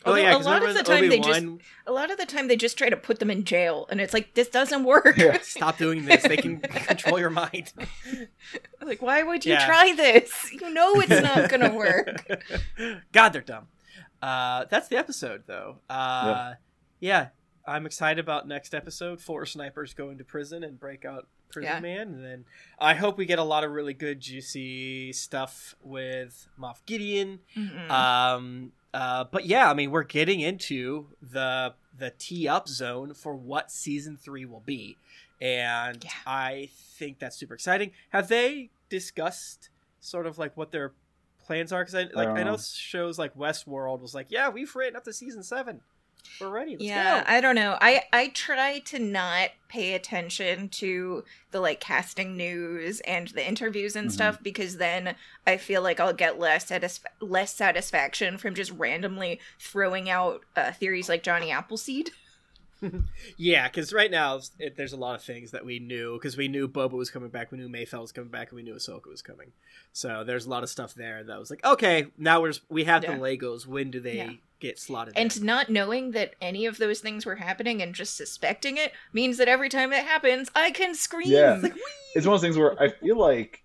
Although 0.06 0.18
oh 0.20 0.22
yeah, 0.22 0.30
a 0.30 0.36
'cause 0.36 0.46
lot 0.46 0.62
of 0.62 0.74
the 0.74 0.82
time 0.84 1.08
they 1.08 1.18
just- 1.18 1.44
A 1.88 1.92
lot 1.92 2.12
of 2.12 2.18
the 2.18 2.24
time 2.26 2.46
they 2.46 2.54
just 2.56 2.78
try 2.78 2.88
to 2.88 2.96
put 2.96 3.18
them 3.18 3.32
in 3.32 3.42
jail 3.44 3.88
and 3.90 4.00
it's 4.00 4.14
like 4.14 4.32
this 4.34 4.48
doesn't 4.48 4.84
work. 4.84 5.16
Yeah. 5.16 5.38
stop 5.42 5.76
doing 5.76 6.04
this. 6.04 6.22
They 6.22 6.36
can 6.36 6.60
control 6.90 7.18
your 7.18 7.30
mind. 7.30 7.72
like 8.80 9.02
why 9.02 9.24
would 9.24 9.44
you 9.44 9.54
Yeah. 9.54 9.66
try 9.66 9.92
this? 9.96 10.52
You 10.52 10.70
know 10.72 10.92
it's 11.00 11.20
not 11.20 11.48
going 11.50 11.62
to 11.68 11.76
work. 11.76 12.24
God, 13.12 13.30
they're 13.30 13.42
dumb. 13.42 13.66
Uh, 14.22 14.66
that's 14.70 14.86
the 14.88 14.96
episode, 14.96 15.42
though. 15.46 15.78
Uh, 15.90 16.54
yeah. 17.00 17.28
I'm 17.66 17.84
excited 17.84 18.20
about 18.20 18.46
next 18.48 18.74
episode. 18.74 19.20
Four 19.20 19.46
snipers 19.46 19.94
go 19.94 20.10
into 20.10 20.24
prison 20.24 20.62
and 20.64 20.78
break 20.78 21.04
out 21.04 21.26
Prison 21.50 21.72
Yeah. 21.72 21.80
Man, 21.80 22.00
and 22.08 22.24
then 22.24 22.44
I 22.78 22.94
hope 22.94 23.16
we 23.18 23.26
get 23.26 23.38
a 23.38 23.44
lot 23.44 23.64
of 23.64 23.70
really 23.72 23.94
good, 23.94 24.20
juicy 24.20 25.12
stuff 25.12 25.74
with 25.82 26.46
Moff 26.60 26.78
Gideon. 26.86 27.40
Mhm. 27.56 27.90
Um, 27.90 28.72
uh, 28.94 29.24
but 29.24 29.46
yeah, 29.46 29.70
I 29.70 29.74
mean, 29.74 29.90
we're 29.90 30.02
getting 30.04 30.40
into 30.40 31.08
the 31.22 31.74
the 31.96 32.12
tee 32.18 32.46
up 32.46 32.68
zone 32.68 33.12
for 33.14 33.34
what 33.34 33.70
season 33.72 34.16
three 34.16 34.44
will 34.44 34.60
be, 34.60 34.96
and 35.40 36.02
Yeah. 36.04 36.10
I 36.26 36.68
think 36.72 37.18
that's 37.18 37.36
super 37.36 37.54
exciting. 37.54 37.92
Have 38.10 38.28
they 38.28 38.70
discussed 38.88 39.68
sort 40.00 40.26
of 40.26 40.38
like 40.38 40.56
what 40.56 40.70
their 40.70 40.92
plans 41.44 41.72
are? 41.72 41.82
Because 41.82 41.94
I 41.94 42.02
like 42.14 42.28
I 42.28 42.40
I 42.40 42.44
know 42.44 42.52
know. 42.52 42.56
shows 42.58 43.18
like 43.18 43.34
Westworld 43.36 44.00
was 44.00 44.14
like, 44.14 44.26
yeah, 44.30 44.48
we've 44.48 44.74
written 44.76 44.96
up 44.96 45.04
to 45.04 45.12
season 45.12 45.42
seven, 45.42 45.80
we're 46.40 46.50
ready. 46.50 46.72
Let's 46.72 46.84
yeah, 46.84 47.20
go. 47.24 47.24
I 47.30 47.40
don't 47.40 47.54
know. 47.54 47.76
I 47.80 48.02
I 48.12 48.28
try 48.28 48.78
to 48.80 48.98
not 48.98 49.50
pay 49.68 49.94
attention 49.94 50.68
to 50.70 51.24
the 51.50 51.60
like 51.60 51.80
casting 51.80 52.36
news 52.36 53.00
and 53.00 53.28
the 53.28 53.46
interviews 53.46 53.94
and 53.96 54.08
Mhm. 54.08 54.12
stuff 54.12 54.42
because 54.42 54.78
then 54.78 55.14
I 55.46 55.56
feel 55.58 55.82
like 55.82 56.00
I'll 56.00 56.12
get 56.14 56.38
less 56.38 56.66
satisf- 56.70 57.04
less 57.20 57.54
satisfaction 57.54 58.38
from 58.38 58.54
just 58.54 58.70
randomly 58.72 59.40
throwing 59.58 60.08
out 60.08 60.44
uh, 60.56 60.72
theories 60.72 61.08
like 61.08 61.22
Johnny 61.22 61.50
Appleseed. 61.50 62.10
Yeah, 63.36 63.68
because 63.68 63.92
right 63.92 64.10
now 64.10 64.40
it, 64.58 64.76
there's 64.76 64.92
a 64.92 64.96
lot 64.96 65.14
of 65.14 65.22
things 65.22 65.50
that 65.50 65.64
we 65.64 65.78
knew 65.78 66.14
because 66.14 66.36
we 66.36 66.48
knew 66.48 66.68
Boba 66.68 66.92
was 66.92 67.10
coming 67.10 67.28
back, 67.30 67.50
we 67.50 67.58
knew 67.58 67.68
Mayfeld 67.68 68.02
was 68.02 68.12
coming 68.12 68.30
back, 68.30 68.50
and 68.50 68.56
we 68.56 68.62
knew 68.62 68.74
Ahsoka 68.74 69.06
was 69.08 69.22
coming. 69.22 69.52
So 69.92 70.22
there's 70.24 70.46
a 70.46 70.50
lot 70.50 70.62
of 70.62 70.70
stuff 70.70 70.94
there 70.94 71.24
that 71.24 71.38
was 71.38 71.50
like, 71.50 71.64
okay, 71.64 72.06
now 72.16 72.40
we're 72.40 72.52
we 72.68 72.84
have 72.84 73.02
Yeah. 73.02 73.16
the 73.16 73.22
Legos. 73.22 73.66
When 73.66 73.90
do 73.90 74.00
they 74.00 74.16
Yeah. 74.18 74.32
get 74.60 74.78
slotted? 74.78 75.14
And 75.16 75.36
in? 75.36 75.44
not 75.44 75.68
knowing 75.70 76.12
that 76.12 76.34
any 76.40 76.66
of 76.66 76.78
those 76.78 77.00
things 77.00 77.26
were 77.26 77.36
happening 77.36 77.82
and 77.82 77.94
just 77.94 78.16
suspecting 78.16 78.76
it 78.76 78.92
means 79.12 79.38
that 79.38 79.48
every 79.48 79.68
time 79.68 79.92
it 79.92 80.04
happens, 80.04 80.50
I 80.54 80.70
can 80.70 80.94
scream. 80.94 81.28
Yeah. 81.28 81.60
it's 82.14 82.26
one 82.26 82.34
of 82.36 82.40
those 82.40 82.42
things 82.42 82.56
where 82.58 82.80
I 82.80 82.90
feel 82.90 83.16
like 83.18 83.62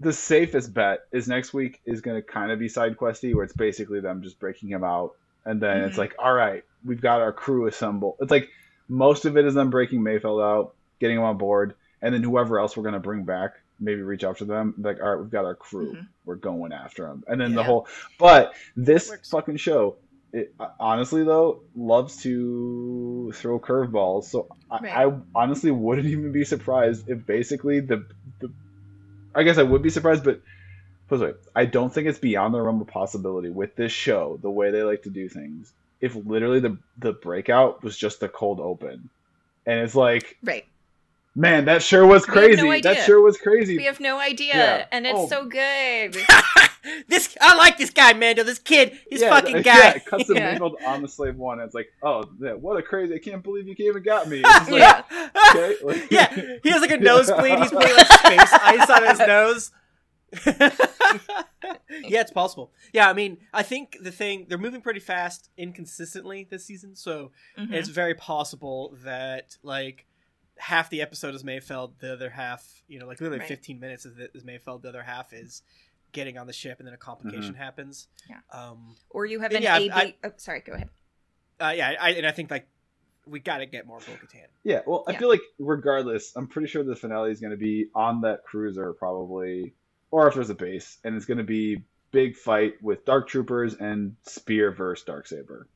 the 0.00 0.12
safest 0.12 0.72
bet 0.72 1.00
is 1.12 1.28
next 1.28 1.52
week 1.52 1.80
is 1.84 2.00
going 2.00 2.16
to 2.16 2.22
kind 2.26 2.50
of 2.50 2.58
be 2.58 2.68
side 2.68 2.96
questy, 2.96 3.34
where 3.34 3.44
it's 3.44 3.52
basically 3.52 4.00
them 4.00 4.22
just 4.22 4.38
breaking 4.38 4.70
him 4.70 4.82
out, 4.84 5.14
and 5.44 5.60
then 5.60 5.82
it's 5.82 5.96
Mhm. 5.96 5.98
like, 5.98 6.14
all 6.18 6.32
right, 6.32 6.64
we've 6.84 7.00
got 7.00 7.20
our 7.20 7.32
crew 7.32 7.66
assembled. 7.66 8.16
It's 8.20 8.30
like 8.30 8.48
most 8.88 9.24
of 9.24 9.36
it 9.36 9.44
is 9.44 9.54
them 9.54 9.70
breaking 9.70 10.00
Mayfeld 10.00 10.42
out, 10.42 10.74
getting 10.98 11.16
him 11.18 11.22
on 11.22 11.38
board, 11.38 11.74
and 12.02 12.14
then 12.14 12.22
whoever 12.22 12.58
else 12.58 12.76
we're 12.76 12.82
going 12.82 12.94
to 12.94 13.00
bring 13.00 13.24
back, 13.24 13.52
maybe 13.78 14.02
reach 14.02 14.24
out 14.24 14.38
to 14.38 14.44
them, 14.44 14.74
like, 14.78 15.00
all 15.02 15.10
right, 15.10 15.20
we've 15.20 15.30
got 15.30 15.44
our 15.44 15.54
crew, 15.54 15.94
Mhm. 15.94 16.06
we're 16.24 16.34
going 16.36 16.72
after 16.72 17.06
him, 17.06 17.24
and 17.26 17.40
then 17.40 17.54
the 17.54 17.62
whole. 17.64 17.86
But 18.18 18.54
this 18.76 19.12
fucking 19.30 19.56
show. 19.56 19.96
It, 20.32 20.54
honestly, 20.78 21.24
though, 21.24 21.62
loves 21.74 22.18
to 22.22 23.32
throw 23.34 23.58
curveballs. 23.58 24.24
So 24.26 24.46
I, 24.70 24.78
Right. 24.78 25.08
I 25.08 25.12
honestly 25.34 25.72
wouldn't 25.72 26.06
even 26.06 26.30
be 26.30 26.44
surprised 26.44 27.08
if 27.08 27.26
basically 27.26 27.80
the, 27.80 28.06
the 28.38 28.52
I 29.34 29.42
guess 29.42 29.58
I 29.58 29.64
would 29.64 29.82
be 29.82 29.90
surprised, 29.90 30.22
but 30.22 30.40
put 31.08 31.16
it 31.16 31.18
this 31.18 31.36
I 31.56 31.64
don't 31.64 31.92
think 31.92 32.06
it's 32.06 32.20
beyond 32.20 32.54
the 32.54 32.60
realm 32.60 32.80
of 32.80 32.86
possibility 32.86 33.50
with 33.50 33.74
this 33.74 33.90
show, 33.90 34.38
the 34.40 34.50
way 34.50 34.70
they 34.70 34.84
like 34.84 35.02
to 35.02 35.10
do 35.10 35.28
things. 35.28 35.72
If 36.00 36.14
literally 36.14 36.60
the 36.60 36.78
the 36.98 37.12
breakout 37.12 37.82
was 37.82 37.96
just 37.96 38.20
the 38.20 38.28
cold 38.28 38.60
open, 38.60 39.10
and 39.66 39.80
it's 39.80 39.94
like, 39.94 40.36
Right. 40.42 40.64
man, 41.36 41.66
that 41.66 41.82
sure 41.82 42.06
was 42.06 42.26
We 42.26 42.34
have 42.34 42.56
no 42.58 42.66
crazy. 42.68 42.80
that 42.82 43.04
sure 43.04 43.20
was 43.20 43.36
crazy. 43.36 43.76
We 43.76 43.84
have 43.84 44.00
no 44.00 44.18
idea, 44.18 44.54
Yeah. 44.54 44.86
and 44.92 45.06
it's 45.06 45.18
Oh. 45.18 45.28
so 45.28 45.44
good. 45.46 46.16
this 47.08 47.36
I 47.40 47.54
like 47.56 47.76
this 47.76 47.90
guy, 47.90 48.14
Mando. 48.14 48.42
This 48.42 48.58
kid, 48.58 48.98
he's 49.10 49.20
yeah, 49.20 49.28
fucking 49.28 49.52
th- 49.54 49.64
guy. 49.66 49.76
Yeah, 49.78 49.90
it 49.96 50.06
cuts 50.06 50.26
the 50.26 50.34
Yeah. 50.34 50.52
Mayfield 50.52 50.76
on 50.86 51.02
the 51.02 51.08
slave 51.08 51.36
one. 51.36 51.60
And 51.60 51.66
it's 51.66 51.74
like, 51.74 51.92
oh, 52.02 52.24
yeah, 52.40 52.52
what 52.54 52.78
a 52.78 52.82
crazy! 52.82 53.14
I 53.14 53.18
can't 53.18 53.42
believe 53.42 53.68
you 53.68 53.74
came 53.74 53.94
and 53.94 54.04
got 54.04 54.26
me. 54.28 54.40
Like, 54.42 54.68
Yeah. 54.70 55.02
okay, 55.50 55.74
like- 55.82 56.10
yeah, 56.10 56.34
he 56.62 56.70
has 56.70 56.80
like 56.80 56.90
a 56.92 56.96
nosebleed. 56.98 57.58
He's 57.58 57.70
putting 57.70 57.94
like 57.94 58.06
space 58.06 58.52
ice 58.52 58.88
on 58.90 59.06
his 59.06 59.18
nose. 59.18 59.70
yeah, 61.90 62.20
it's 62.20 62.30
possible. 62.30 62.72
Yeah, 62.92 63.08
I 63.08 63.12
mean, 63.12 63.38
I 63.52 63.62
think 63.62 63.96
the 64.02 64.10
thing 64.12 64.46
they're 64.48 64.58
moving 64.58 64.80
pretty 64.80 65.00
fast, 65.00 65.50
inconsistently 65.56 66.46
this 66.50 66.64
season, 66.64 66.94
so 66.96 67.32
Mhm. 67.58 67.72
it's 67.72 67.88
very 67.88 68.14
possible 68.14 68.96
that 69.04 69.56
like 69.62 70.06
half 70.58 70.90
the 70.90 71.00
episode 71.02 71.34
is 71.34 71.42
Mayfeld, 71.42 71.98
the 71.98 72.12
other 72.12 72.30
half, 72.30 72.82
you 72.86 72.98
know, 72.98 73.06
like 73.06 73.20
literally 73.20 73.40
Right. 73.40 73.48
15 73.48 73.80
minutes 73.80 74.04
is, 74.06 74.16
is 74.34 74.44
Mayfeld, 74.44 74.82
the 74.82 74.88
other 74.90 75.02
half 75.02 75.32
is 75.32 75.62
getting 76.12 76.36
on 76.38 76.46
the 76.46 76.52
ship, 76.52 76.78
and 76.80 76.86
then 76.86 76.94
a 76.94 76.98
complication 76.98 77.54
happens. 77.54 78.08
Yeah. 78.28 78.40
Um. 78.52 78.96
Or 79.10 79.26
you 79.26 79.40
have 79.40 79.52
an 79.52 79.62
yeah, 79.62 79.76
A 79.76 79.80
B. 79.80 79.90
I- 79.92 80.14
oh, 80.24 80.32
sorry, 80.36 80.60
go 80.60 80.72
ahead. 80.72 80.90
Uh, 81.60 81.72
yeah, 81.76 81.94
I, 82.00 82.10
and 82.12 82.26
I 82.26 82.32
think 82.32 82.50
like 82.50 82.66
we 83.26 83.38
got 83.38 83.58
to 83.58 83.66
get 83.66 83.86
more 83.86 83.98
Bo-Katan. 84.00 84.46
Yeah, 84.64 84.80
well, 84.86 85.04
I 85.06 85.12
Yeah. 85.12 85.18
feel 85.18 85.28
like 85.28 85.42
regardless, 85.58 86.34
I'm 86.34 86.48
pretty 86.48 86.68
sure 86.68 86.82
the 86.82 86.96
finale 86.96 87.30
is 87.30 87.38
going 87.40 87.52
to 87.52 87.56
be 87.56 87.86
on 87.94 88.22
that 88.22 88.44
cruiser 88.44 88.92
probably, 88.94 89.74
or 90.10 90.28
if 90.28 90.34
there's 90.34 90.50
a 90.50 90.54
base, 90.54 90.98
and 91.04 91.16
it's 91.16 91.26
going 91.26 91.38
to 91.38 91.44
be 91.44 91.82
big 92.10 92.36
fight 92.36 92.74
with 92.82 93.04
Dark 93.04 93.28
Troopers 93.28 93.74
and 93.74 94.16
Spear 94.24 94.72
versus 94.72 95.04
Dark 95.04 95.26
Saber. 95.26 95.68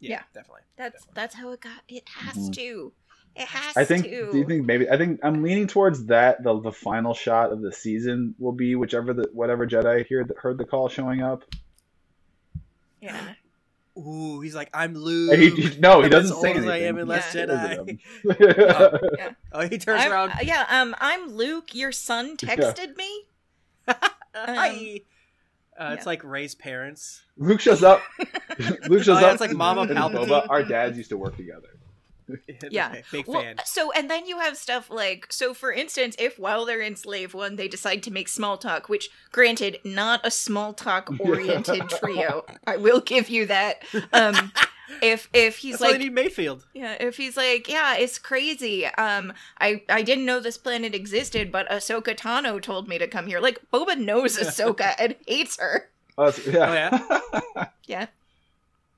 Yeah, 0.00 0.10
Yeah. 0.10 0.22
definitely. 0.34 0.62
That's 0.76 0.92
definitely. 0.94 1.12
that's 1.14 1.34
how 1.34 1.52
it 1.52 1.60
got. 1.60 1.82
It 1.88 2.08
has 2.08 2.36
Mhm. 2.48 2.52
to. 2.54 2.92
It 3.36 3.46
has 3.46 3.76
I 3.76 3.84
think. 3.84 4.04
to. 4.06 4.32
Do 4.32 4.38
you 4.38 4.44
think 4.46 4.66
maybe? 4.66 4.88
I 4.90 4.96
think 4.96 5.20
I'm 5.22 5.42
leaning 5.42 5.68
towards 5.68 6.06
that. 6.06 6.42
The 6.42 6.58
the 6.60 6.72
final 6.72 7.14
shot 7.14 7.52
of 7.52 7.60
the 7.60 7.70
season 7.72 8.34
will 8.38 8.52
be 8.52 8.74
whichever 8.74 9.12
the 9.12 9.28
whatever 9.32 9.66
Jedi 9.68 10.08
heard 10.10 10.32
heard 10.38 10.58
the 10.58 10.64
call 10.64 10.88
showing 10.88 11.22
up. 11.22 11.44
Yeah. 13.00 13.34
Ooh, 13.98 14.40
he's 14.40 14.54
like, 14.54 14.70
I'm 14.72 14.94
Luke. 14.94 15.34
He, 15.36 15.50
he- 15.68 15.78
no, 15.80 15.98
he 16.00 16.04
I'm 16.04 16.10
doesn't 16.10 16.36
say 16.40 16.50
anything. 16.50 16.70
I 16.70 16.82
am 16.82 16.96
in 16.98 17.06
He 17.06 17.10
Last 17.12 17.34
Yeah. 17.34 17.46
Jedi. 17.46 17.76
says 17.86 18.36
it. 18.40 19.14
Yeah. 19.18 19.30
Oh, 19.52 19.60
he 19.68 19.78
turns 19.78 20.00
I'm- 20.02 20.12
around. 20.12 20.30
uh, 20.30 20.36
yeah. 20.42 20.66
Um. 20.70 20.94
I'm 21.00 21.28
Luke. 21.32 21.74
Your 21.74 21.92
son 21.92 22.36
texted 22.36 22.96
me. 22.96 23.24
Hi. 24.34 25.00
Uh, 25.78 25.92
it's 25.94 26.04
yeah. 26.04 26.08
like 26.10 26.22
Rey's 26.24 26.54
parents. 26.54 27.22
Luke 27.36 27.60
shows 27.60 27.82
up. 27.82 28.02
Luke 28.88 29.02
shows 29.02 29.16
Oh, 29.16 29.20
yeah, 29.20 29.26
up. 29.26 29.32
it's 29.32 29.40
like 29.40 29.52
Mama 29.52 29.82
and 29.82 29.90
Palpatine. 29.92 30.26
Boba, 30.28 30.46
Our 30.50 30.62
dads 30.62 30.96
used 30.98 31.08
to 31.10 31.16
work 31.16 31.36
together. 31.36 31.68
Yeah. 32.70 32.88
Okay, 32.90 33.02
big 33.12 33.26
Well, 33.26 33.42
fan. 33.42 33.56
so 33.64 33.90
and 33.92 34.10
then 34.10 34.26
you 34.26 34.38
have 34.38 34.56
stuff 34.56 34.90
like 34.90 35.26
so. 35.30 35.54
For 35.54 35.72
instance, 35.72 36.14
if 36.18 36.38
while 36.38 36.64
they're 36.64 36.80
in 36.80 36.96
Slave 36.96 37.34
One, 37.34 37.56
they 37.56 37.68
decide 37.68 38.02
to 38.04 38.10
make 38.10 38.28
small 38.28 38.56
talk, 38.58 38.88
which, 38.88 39.08
granted, 39.32 39.78
not 39.84 40.20
a 40.24 40.30
small 40.30 40.72
talk 40.74 41.10
oriented 41.20 41.88
trio. 41.88 42.44
I 42.66 42.76
will 42.76 43.00
give 43.00 43.28
you 43.28 43.46
that. 43.46 43.82
Um. 44.12 44.52
If 45.02 45.28
if 45.32 45.58
he's 45.58 45.74
That's 45.74 45.82
like 45.82 45.92
they 45.92 45.98
need 45.98 46.14
Mayfield. 46.14 46.66
Yeah, 46.74 46.96
if 46.98 47.16
he's 47.16 47.36
like, 47.36 47.68
yeah, 47.68 47.94
it's 47.96 48.18
crazy. 48.18 48.86
Um, 48.86 49.32
I 49.60 49.84
I 49.88 50.02
didn't 50.02 50.26
know 50.26 50.40
this 50.40 50.58
planet 50.58 50.96
existed, 50.96 51.52
but 51.52 51.68
Ahsoka 51.70 52.16
Tano 52.16 52.60
told 52.60 52.88
me 52.88 52.98
to 52.98 53.06
come 53.06 53.28
here. 53.28 53.38
Like 53.38 53.60
Boba 53.72 53.96
knows 53.96 54.36
Ahsoka 54.36 54.96
and 54.98 55.14
hates 55.28 55.58
her. 55.60 55.88
Oh, 56.18 56.32
that's- 56.32 56.44
yeah. 56.52 57.68
Yeah, 57.86 58.06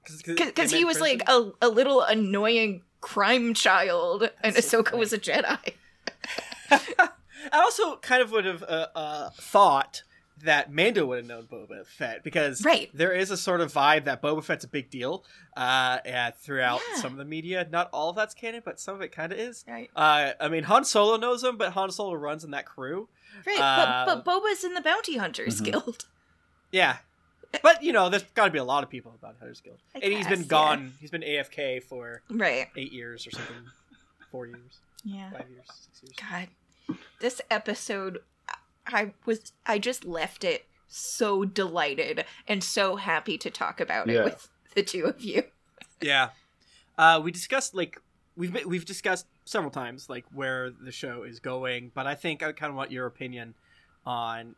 Cause, 0.07 0.23
because 0.23 0.71
he 0.71 0.87
was 0.87 0.99
like 0.99 1.23
a 1.29 1.51
a 1.61 1.69
little 1.69 2.01
annoying 2.01 2.81
crime 3.03 3.53
child, 3.53 4.31
and 4.43 4.55
That's 4.57 4.67
so 4.69 4.83
Ahsoka 4.83 4.97
was 4.99 5.13
a 5.13 5.19
Jedi. 5.19 5.75
I 6.71 7.61
also 7.61 7.97
kind 7.97 8.23
of 8.23 8.31
would 8.33 8.45
have 8.47 8.63
uh, 8.63 8.87
uh, 8.95 9.31
thought 9.31 10.03
that 10.45 10.73
Mando 10.73 11.05
would 11.07 11.19
have 11.19 11.27
known 11.27 11.45
Boba 11.45 11.87
Fett 11.87 12.25
because 12.25 12.65
Right. 12.65 12.91
there 12.95 13.13
is 13.13 13.31
a 13.31 13.37
sort 13.37 13.61
of 13.61 13.73
vibe 13.73 14.05
that 14.05 14.23
Boba 14.23 14.43
Fett's 14.43 14.65
a 14.65 14.69
big 14.69 14.91
deal 14.91 15.25
uh, 15.57 15.99
throughout 16.41 16.81
Yeah. 16.91 16.97
some 17.01 17.13
of 17.13 17.19
the 17.19 17.25
media. 17.25 17.67
Not 17.71 17.89
all 17.93 18.11
of 18.11 18.17
that's 18.17 18.35
canon, 18.35 18.63
but 18.65 18.81
some 18.81 18.95
of 18.95 19.03
it 19.03 19.13
kind 19.13 19.33
of 19.33 19.39
is. 19.39 19.65
Right, 19.69 19.91
Uh, 19.95 20.33
I 20.41 20.49
mean, 20.49 20.65
Han 20.65 20.85
Solo 20.85 21.17
knows 21.17 21.45
him, 21.45 21.57
but 21.59 21.73
Han 21.75 21.91
Solo 21.91 22.15
runs 22.15 22.43
in 22.45 22.51
that 22.53 22.65
crew. 22.67 23.09
right. 23.47 23.59
Uh, 23.61 24.05
but 24.07 24.25
but 24.25 24.43
Boba's 24.43 24.65
in 24.65 24.75
the 24.75 24.81
Bounty 24.81 25.17
Hunters 25.17 25.61
Mhm. 25.61 25.65
Guild. 25.65 26.07
Yeah. 26.73 26.99
But 27.63 27.83
you 27.83 27.93
know, 27.93 28.09
there's 28.09 28.23
got 28.35 28.47
to 28.47 28.51
be 28.51 28.59
a 28.59 28.65
lot 28.65 28.83
of 28.83 28.91
people 28.91 29.13
about 29.21 29.37
Hunter's 29.39 29.61
Guild, 29.61 29.79
I 29.95 29.99
and 30.01 30.13
he's 30.13 30.27
been 30.27 30.41
guess, 30.41 30.49
gone. 30.49 30.93
He's 31.01 31.11
been 31.11 31.23
AFK 31.23 31.83
for 31.83 32.23
Right. 32.31 32.69
eight 32.77 32.93
years 32.93 33.27
or 33.27 33.31
something, 33.33 33.57
four 34.31 34.47
years, 34.47 34.79
Yeah. 35.05 35.31
five 35.31 35.49
years, 35.51 35.67
six 35.69 36.03
years. 36.03 36.15
God, 36.89 36.99
this 37.21 37.41
episode, 37.51 38.23
I 38.87 39.13
was 39.27 39.53
I 39.67 39.79
just 39.79 40.05
left 40.05 40.45
it 40.45 40.67
so 40.89 41.45
delighted 41.45 42.25
and 42.49 42.63
so 42.65 42.97
happy 42.97 43.37
to 43.39 43.51
talk 43.51 43.81
about 43.81 44.09
it 44.11 44.23
with 44.25 44.49
the 44.75 44.83
two 44.83 45.05
of 45.05 45.21
you. 45.23 45.45
Yeah. 46.01 46.31
Uh, 46.99 47.21
we 47.23 47.31
discussed 47.31 47.75
like 47.77 48.01
we've 48.37 48.53
been, 48.53 48.69
we've 48.69 48.85
discussed 48.85 49.27
several 49.45 49.71
times 49.71 50.09
like 50.11 50.25
where 50.35 50.71
the 50.71 50.91
show 50.91 51.23
is 51.23 51.39
going, 51.39 51.93
but 51.95 52.09
I 52.09 52.15
think 52.17 52.43
I 52.43 52.51
kind 52.53 52.71
of 52.71 52.77
want 52.77 52.91
your 52.91 53.07
opinion 53.07 53.55
on 54.05 54.57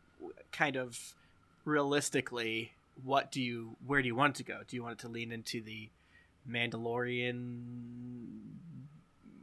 kind 0.51 0.75
of 0.75 0.97
realistically 1.65 2.71
what 3.03 3.31
do 3.31 3.41
you 3.41 3.75
where 3.85 4.01
do 4.01 4.07
you 4.07 4.15
want 4.15 4.35
it 4.35 4.37
to 4.37 4.51
go? 4.51 4.59
Do 4.67 4.75
you 4.75 4.83
want 4.83 4.93
it 4.93 4.99
to 4.99 5.07
lean 5.07 5.31
into 5.31 5.61
the 5.61 5.89
Mandalorian 6.49 7.61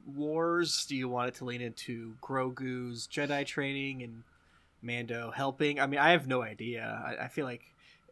wars? 0.06 0.84
Do 0.86 0.96
you 0.96 1.08
want 1.08 1.28
it 1.28 1.34
to 1.36 1.44
lean 1.44 1.60
into 1.60 2.14
Grogu's 2.22 3.06
Jedi 3.06 3.46
training 3.46 4.02
and 4.02 4.22
Mando 4.82 5.30
helping? 5.30 5.80
I 5.80 5.86
mean, 5.86 6.00
I 6.00 6.10
have 6.10 6.26
no 6.26 6.42
idea. 6.42 7.02
I, 7.04 7.24
I 7.24 7.28
feel 7.28 7.44
like 7.44 7.62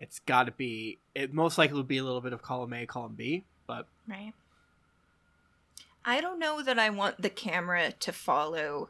it's 0.00 0.18
got 0.20 0.44
to 0.44 0.52
be. 0.52 0.98
It 1.14 1.32
most 1.32 1.58
likely 1.58 1.76
would 1.76 1.88
be 1.88 1.98
a 1.98 2.04
little 2.04 2.20
bit 2.20 2.32
of 2.32 2.42
column 2.42 2.72
A, 2.72 2.86
column 2.86 3.14
B, 3.16 3.44
but 3.66 3.86
Right. 4.08 4.32
I 6.04 6.20
don't 6.20 6.38
know 6.38 6.62
that 6.62 6.78
I 6.78 6.90
want 6.90 7.20
the 7.20 7.30
camera 7.30 7.92
to 7.92 8.12
follow 8.12 8.88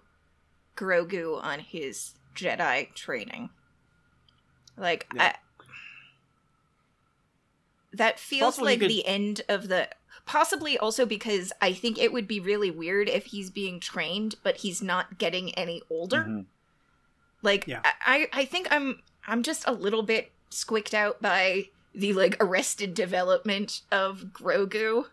Grogu 0.77 1.43
on 1.43 1.59
his 1.59 2.15
Jedi 2.35 2.95
training. 2.95 3.51
Like 4.77 5.07
Yeah. 5.15 5.37
I 7.93 7.97
that 7.97 8.19
feels 8.21 8.55
Possibly 8.55 8.73
like 8.73 8.81
could- 8.81 8.91
the 8.91 9.07
end 9.07 9.43
of 9.49 9.69
the 9.69 9.89
possibly 10.27 10.79
also 10.79 11.07
because 11.07 11.53
I 11.61 11.73
think 11.73 11.99
it 11.99 12.13
would 12.13 12.29
be 12.29 12.39
really 12.41 12.71
weird 12.71 13.09
if 13.09 13.27
he's 13.27 13.51
being 13.51 13.81
trained 13.81 14.37
but 14.43 14.59
he's 14.59 14.81
not 14.83 15.19
getting 15.19 15.53
any 15.55 15.83
older. 15.91 16.25
Mhm. 16.25 16.47
Like 17.43 17.67
Yeah. 17.67 17.81
I 17.85 18.29
I 18.33 18.45
think 18.45 18.69
I'm 18.71 19.03
I'm 19.27 19.43
just 19.43 19.67
a 19.67 19.73
little 19.73 20.03
bit 20.03 20.31
squicked 20.51 20.95
out 20.95 21.21
by 21.23 21.69
the 21.95 22.13
like 22.13 22.37
arrested 22.41 22.95
development 22.95 23.81
of 23.91 24.27
Grogu 24.33 25.07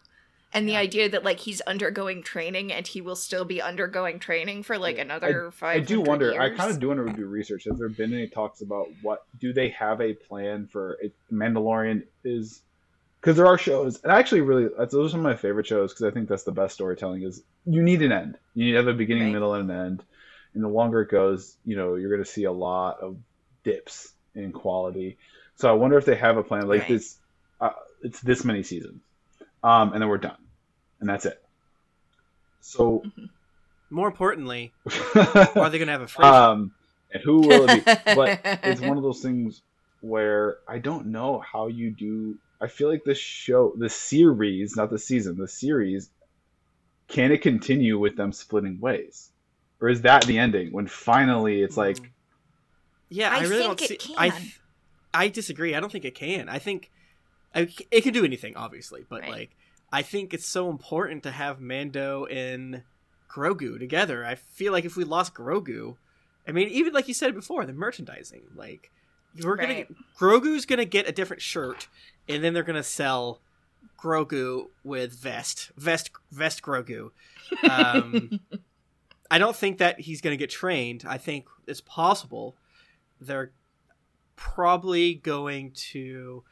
and 0.53 0.67
the 0.67 0.73
Yeah. 0.73 0.79
idea 0.79 1.09
that 1.09 1.23
like 1.23 1.39
he's 1.41 1.61
undergoing 1.61 2.21
training 2.23 2.71
and 2.71 2.85
he 2.87 3.01
will 3.01 3.15
still 3.15 3.45
be 3.45 3.61
undergoing 3.61 4.19
training 4.19 4.63
for 4.63 4.77
like 4.77 4.97
another 4.97 5.51
five. 5.51 5.77
I 5.77 5.79
do 5.79 6.01
wonder. 6.01 6.39
I 6.39 6.49
kind 6.55 6.69
of 6.71 6.79
do 6.79 6.89
want 6.89 7.05
to 7.07 7.13
do 7.13 7.25
research. 7.25 7.63
Has 7.65 7.77
there 7.79 7.89
been 7.89 8.13
any 8.13 8.27
talks 8.27 8.61
about 8.61 8.87
what 9.01 9.25
do 9.39 9.51
they 9.53 9.69
have 9.69 9.99
a 10.01 10.13
plan 10.13 10.67
for 10.67 10.97
it, 11.01 11.13
Mandalorian 11.31 12.03
is? 12.23 12.61
Because 13.27 13.35
there 13.35 13.47
are 13.47 13.57
shows, 13.57 13.99
and 14.03 14.11
I 14.13 14.19
actually 14.19 14.39
really 14.39 14.69
that's 14.77 14.93
those 14.93 15.09
are 15.09 15.11
some 15.11 15.19
of 15.19 15.25
my 15.25 15.35
favorite 15.35 15.67
shows 15.67 15.91
because 15.91 16.05
I 16.05 16.11
think 16.11 16.29
that's 16.29 16.45
the 16.45 16.53
best 16.53 16.75
storytelling. 16.75 17.23
Is 17.23 17.43
you 17.65 17.83
need 17.83 18.01
an 18.01 18.13
end. 18.13 18.37
You 18.53 18.63
need 18.63 18.71
to 18.71 18.77
have 18.77 18.87
a 18.87 18.93
beginning, 18.93 19.25
Right. 19.25 19.33
middle, 19.33 19.53
and 19.53 19.69
an 19.69 19.85
end. 19.85 20.03
And 20.53 20.63
the 20.63 20.69
longer 20.69 21.01
it 21.01 21.11
goes, 21.11 21.57
you 21.65 21.75
know, 21.75 21.95
you're 21.95 22.09
going 22.09 22.23
to 22.23 22.31
see 22.31 22.45
a 22.45 22.53
lot 22.53 23.01
of 23.01 23.17
dips 23.65 24.13
in 24.33 24.53
quality. 24.53 25.17
So 25.55 25.67
I 25.69 25.73
wonder 25.73 25.97
if 25.97 26.05
they 26.05 26.15
have 26.15 26.37
a 26.37 26.43
plan 26.43 26.69
like 26.69 26.79
Right. 26.79 26.87
this. 26.87 27.19
Uh, 27.59 27.71
it's 28.01 28.21
this 28.21 28.45
many 28.45 28.63
seasons, 28.63 29.01
um, 29.61 29.91
and 29.91 30.01
then 30.01 30.07
we're 30.07 30.19
done, 30.19 30.37
and 31.01 31.09
that's 31.09 31.25
it. 31.25 31.37
So. 32.61 33.03
More 33.89 34.07
importantly, 34.07 34.73
are 35.15 35.69
they 35.69 35.79
going 35.79 35.87
to 35.87 35.91
have 35.91 36.01
a 36.01 36.05
Frasier? 36.05 36.23
Um, 36.23 36.71
and 37.11 37.21
who 37.25 37.41
will 37.41 37.65
it 37.65 37.85
be? 37.85 38.13
but 38.15 38.39
it's 38.63 38.79
one 38.79 38.95
of 38.95 39.03
those 39.03 39.19
things 39.21 39.63
where 39.99 40.59
I 40.65 40.77
don't 40.77 41.07
know 41.07 41.39
how 41.41 41.67
you 41.67 41.91
do. 41.91 42.37
I 42.59 42.67
feel 42.67 42.89
like 42.89 43.03
the 43.03 43.15
show, 43.15 43.73
the 43.77 43.89
series, 43.89 44.75
not 44.75 44.89
the 44.89 44.97
season, 44.97 45.37
the 45.37 45.47
series, 45.47 46.09
can 47.07 47.31
it 47.31 47.41
continue 47.41 47.99
with 47.99 48.17
them 48.17 48.31
splitting 48.31 48.79
ways, 48.79 49.31
or 49.79 49.89
is 49.89 50.01
that 50.01 50.25
the 50.25 50.39
ending 50.39 50.71
when 50.71 50.87
finally 50.87 51.61
it's 51.61 51.75
hmm. 51.75 51.81
like, 51.81 52.11
yeah, 53.09 53.31
I, 53.31 53.37
I 53.37 53.41
really 53.41 53.55
think 53.57 53.77
don't 53.77 53.91
it 53.91 54.01
see. 54.01 54.15
I 54.17 54.29
can. 54.29 54.41
th- 54.41 54.61
I 55.13 55.27
disagree. 55.29 55.73
I 55.73 55.79
don't 55.79 55.91
think 55.91 56.05
it 56.05 56.15
can. 56.15 56.49
I 56.49 56.59
think 56.59 56.91
I, 57.55 57.69
it 57.91 58.01
can 58.01 58.13
do 58.13 58.25
anything, 58.25 58.55
obviously, 58.55 59.05
but 59.07 59.21
Right. 59.21 59.31
like 59.31 59.57
I 59.91 60.01
think 60.01 60.33
it's 60.33 60.47
so 60.47 60.69
important 60.69 61.23
to 61.23 61.31
have 61.31 61.61
Mando 61.61 62.25
and 62.25 62.83
Grogu 63.29 63.79
together. 63.79 64.25
I 64.25 64.35
feel 64.35 64.73
like 64.73 64.85
if 64.85 64.97
we 64.97 65.03
lost 65.03 65.33
Grogu, 65.33 65.95
I 66.47 66.51
mean, 66.51 66.67
even 66.69 66.93
like 66.93 67.07
you 67.07 67.13
said 67.13 67.33
before, 67.33 67.65
the 67.65 67.73
merchandising, 67.73 68.43
like 68.55 68.91
we're 69.43 69.55
gonna 69.55 69.85
Grogu's 70.17 70.65
gonna 70.65 70.85
get 70.85 71.07
a 71.07 71.11
different 71.11 71.41
shirt, 71.41 71.87
and 72.27 72.43
then 72.43 72.53
they're 72.53 72.63
gonna 72.63 72.83
sell 72.83 73.41
Grogu 73.97 74.67
with 74.83 75.13
vest, 75.13 75.71
vest, 75.75 76.11
vest 76.31 76.61
Grogu. 76.61 77.11
Um, 77.69 78.39
I 79.31 79.37
don't 79.37 79.55
think 79.55 79.79
that 79.79 79.99
he's 79.99 80.21
going 80.21 80.33
to 80.33 80.37
get 80.37 80.49
trained. 80.49 81.03
I 81.07 81.17
think 81.17 81.47
it's 81.65 81.81
possible 81.81 82.55
they're 83.19 83.51
probably 84.35 85.15
going 85.15 85.71
to. 85.71 86.43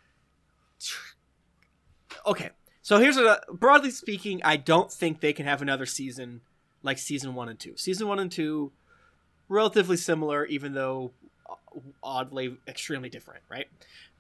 Okay, 2.25 2.49
so 2.81 2.99
here's 2.99 3.17
a 3.17 3.39
broadly 3.51 3.91
speaking. 3.91 4.41
I 4.43 4.57
don't 4.57 4.91
think 4.91 5.21
they 5.21 5.33
can 5.33 5.45
have 5.45 5.61
another 5.61 5.85
season 5.85 6.41
like 6.83 6.97
season 6.97 7.33
one 7.33 7.49
and 7.49 7.59
two. 7.59 7.77
Season 7.77 8.07
one 8.07 8.19
and 8.19 8.31
two, 8.31 8.71
relatively 9.47 9.97
similar, 9.97 10.45
even 10.45 10.73
though 10.73 11.11
oddly 12.03 12.57
extremely 12.67 13.09
different, 13.09 13.43
right? 13.49 13.67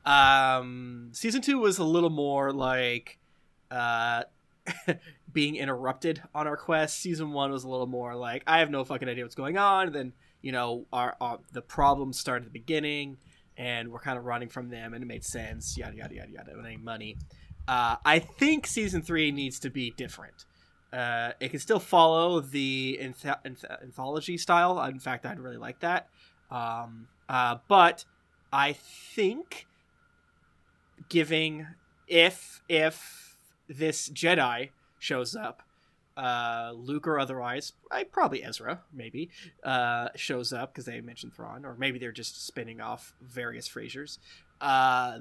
Um, 0.05 1.09
season 1.13 1.41
two 1.41 1.59
was 1.59 1.77
a 1.77 1.83
little 1.83 2.09
more 2.09 2.51
like 2.53 3.17
uh, 3.71 4.23
being 5.33 5.55
interrupted 5.55 6.21
on 6.33 6.47
our 6.47 6.57
quest. 6.57 6.99
Season 6.99 7.31
one 7.31 7.51
was 7.51 7.63
a 7.63 7.69
little 7.69 7.87
more 7.87 8.15
like 8.15 8.43
I 8.45 8.59
have 8.59 8.69
no 8.69 8.83
fucking 8.83 9.09
idea 9.09 9.23
what's 9.23 9.35
going 9.35 9.57
on. 9.57 9.87
And 9.87 9.95
then 9.95 10.13
you 10.41 10.51
know 10.51 10.85
our, 10.93 11.15
our 11.19 11.39
the 11.53 11.61
problems 11.61 12.19
start 12.19 12.41
at 12.41 12.45
the 12.45 12.51
beginning, 12.51 13.17
and 13.57 13.91
we're 13.91 13.99
kind 13.99 14.17
of 14.17 14.25
running 14.25 14.49
from 14.49 14.69
them, 14.69 14.93
and 14.93 15.03
it 15.03 15.07
made 15.07 15.23
sense. 15.23 15.77
Yada 15.77 15.95
yada 15.95 16.15
yada 16.15 16.31
yada. 16.31 16.51
With 16.55 16.65
any 16.65 16.77
money, 16.77 17.17
uh, 17.67 17.95
I 18.05 18.19
think 18.19 18.67
season 18.67 19.01
three 19.01 19.31
needs 19.31 19.59
to 19.59 19.69
be 19.69 19.93
different. 19.97 20.45
Uh, 20.93 21.31
it 21.39 21.49
can 21.49 21.59
still 21.59 21.79
follow 21.79 22.39
the 22.39 22.99
anth- 23.01 23.43
anth- 23.43 23.83
anthology 23.83 24.37
style. 24.37 24.81
In 24.83 24.99
fact, 24.99 25.25
I'd 25.25 25.39
really 25.39 25.57
like 25.57 25.79
that. 25.81 26.07
Um, 26.49 27.07
uh, 27.29 27.57
but 27.67 28.05
I 28.51 28.73
think 28.73 29.67
giving 31.09 31.67
if 32.07 32.61
if 32.69 33.37
this 33.67 34.09
Jedi 34.09 34.69
shows 34.99 35.35
up, 35.35 35.63
uh, 36.17 36.71
Luke 36.75 37.07
or 37.07 37.19
otherwise, 37.19 37.73
I 37.91 38.03
probably 38.03 38.43
Ezra 38.43 38.81
maybe 38.93 39.29
uh, 39.63 40.09
shows 40.15 40.53
up 40.53 40.73
because 40.73 40.85
they 40.85 41.01
mentioned 41.01 41.33
Thrawn, 41.33 41.65
or 41.65 41.75
maybe 41.77 41.99
they're 41.99 42.11
just 42.11 42.45
spinning 42.45 42.81
off 42.81 43.13
various 43.21 43.67
Frasers. 43.67 44.19
Uh, 44.61 45.19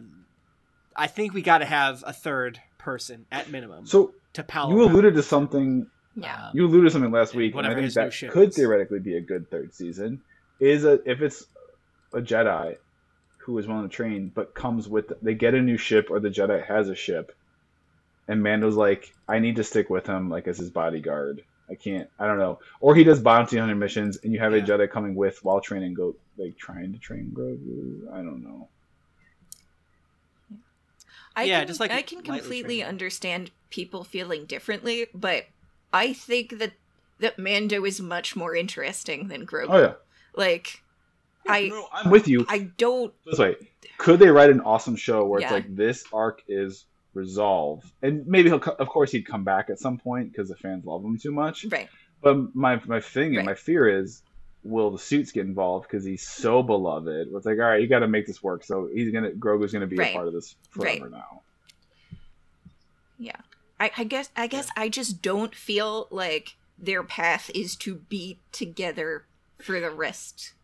I 0.96 1.06
think 1.08 1.34
we 1.34 1.42
got 1.42 1.58
to 1.58 1.64
have 1.64 2.04
a 2.06 2.12
third 2.12 2.60
person 2.78 3.26
at 3.32 3.50
minimum 3.50 3.86
so 3.86 4.14
to 4.34 4.44
pal. 4.44 4.70
you 4.70 4.80
around. 4.80 4.90
alluded 4.92 5.14
to 5.14 5.22
something. 5.22 5.86
yeah. 6.14 6.50
You 6.54 6.66
alluded 6.66 6.86
to 6.86 6.90
something 6.92 7.10
last 7.10 7.34
week, 7.34 7.54
and 7.54 7.66
I 7.66 7.74
think 7.74 7.92
that 7.94 8.12
could 8.30 8.50
is. 8.50 8.56
theoretically 8.56 9.00
be 9.00 9.16
a 9.16 9.20
good 9.20 9.50
third 9.50 9.74
season. 9.74 10.20
Is 10.60 10.84
a 10.84 11.00
if 11.10 11.20
it's 11.20 11.46
a 12.14 12.22
Jedi 12.22 12.76
who 13.46 13.58
is 13.58 13.66
willing 13.68 13.88
to 13.88 13.94
train, 13.94 14.30
but 14.34 14.54
comes 14.54 14.88
with 14.88 15.12
they 15.22 15.34
get 15.34 15.54
a 15.54 15.62
new 15.62 15.78
ship 15.78 16.08
or 16.10 16.20
the 16.20 16.30
Jedi 16.30 16.64
has 16.66 16.88
a 16.88 16.94
ship, 16.96 17.32
and 18.28 18.42
Mando's 18.42 18.76
like, 18.76 19.14
I 19.28 19.38
need 19.40 19.56
to 19.56 19.64
stick 19.64 19.90
with 19.90 20.06
him 20.06 20.28
like 20.30 20.48
as 20.48 20.58
his 20.58 20.70
bodyguard. 20.70 21.42
I 21.70 21.74
can't. 21.76 22.10
I 22.18 22.26
don't 22.26 22.38
know. 22.38 22.60
Or 22.80 22.94
he 22.94 23.04
does 23.04 23.20
bounty 23.20 23.58
hunter 23.58 23.74
missions, 23.74 24.18
and 24.22 24.32
you 24.32 24.40
have 24.40 24.54
a 24.54 24.62
Jedi 24.62 24.90
coming 24.90 25.14
with 25.14 25.38
while 25.42 25.60
training 25.60 25.94
go 25.94 26.16
like 26.38 26.56
trying 26.58 26.92
to 26.92 26.98
train 26.98 27.32
Grogu. 27.34 28.12
I 28.12 28.18
don't 28.18 28.42
know. 28.44 28.70
I 31.36 31.46
Yeah, 31.46 31.64
can, 31.64 31.64
just 31.64 31.80
like 31.80 31.90
I 31.92 32.02
can 32.02 32.22
completely 32.22 32.82
training. 32.82 32.82
understand 32.82 33.50
people 33.70 34.04
feeling 34.04 34.46
differently, 34.46 35.06
but 35.14 35.46
I 35.92 36.12
think 36.12 36.58
that 36.58 36.74
that 37.18 37.38
Mando 37.38 37.84
is 37.84 38.00
much 38.00 38.34
more 38.36 38.54
interesting 38.56 39.28
than 39.28 39.46
Grogu. 39.46 39.68
Oh 39.68 39.78
yeah, 39.78 39.94
Like, 40.34 40.83
I 41.48 41.68
No, 41.68 41.86
I'm 41.92 42.10
with 42.10 42.28
you. 42.28 42.44
I 42.48 42.70
don't. 42.76 43.12
this 43.24 43.38
way 43.38 43.56
could 43.98 44.18
they 44.18 44.28
write 44.28 44.50
an 44.50 44.60
awesome 44.60 44.96
show 44.96 45.24
where 45.24 45.40
it's 45.40 45.50
like 45.52 45.74
this 45.76 46.04
arc 46.12 46.42
is 46.48 46.86
resolved 47.14 47.84
and 48.02 48.26
maybe 48.26 48.48
he'll 48.48 48.58
of 48.78 48.88
course 48.88 49.12
he'd 49.12 49.22
come 49.26 49.44
back 49.44 49.70
at 49.70 49.78
some 49.78 49.98
point 49.98 50.32
because 50.32 50.48
the 50.48 50.56
fans 50.56 50.84
love 50.84 51.04
him 51.04 51.16
too 51.16 51.30
much 51.30 51.64
Right. 51.70 51.88
but 52.20 52.54
my 52.54 52.80
my 52.86 53.00
thing 53.00 53.36
and 53.36 53.46
my 53.46 53.54
fear 53.54 53.86
is 54.00 54.22
will 54.64 54.90
the 54.90 54.98
suits 54.98 55.30
get 55.30 55.46
involved 55.46 55.86
because 55.88 56.04
he's 56.04 56.26
so 56.26 56.62
beloved 56.62 57.28
it's 57.32 57.46
like 57.46 57.58
all 57.58 57.64
right 57.66 57.80
you 57.80 57.86
got 57.86 58.00
to 58.00 58.08
make 58.08 58.26
this 58.26 58.42
work 58.42 58.64
so 58.64 58.88
he's 58.92 59.12
gonna 59.12 59.30
grogu's 59.30 59.72
gonna 59.72 59.86
be 59.86 59.96
Right. 59.96 60.10
a 60.10 60.12
part 60.12 60.26
of 60.26 60.34
this 60.34 60.56
Right. 60.74 60.98
forever 60.98 61.10
now 61.10 61.42
Yeah, 63.18 63.36
I, 63.78 63.90
I 63.96 64.04
guess 64.04 64.30
I 64.36 64.46
guess 64.48 64.68
I 64.76 64.88
just 64.88 65.22
don't 65.22 65.54
feel 65.54 66.08
like 66.10 66.56
their 66.78 67.04
path 67.04 67.48
is 67.54 67.76
to 67.76 67.94
be 67.96 68.40
together 68.50 69.24
for 69.62 69.78
the 69.80 69.90
rest 69.92 70.54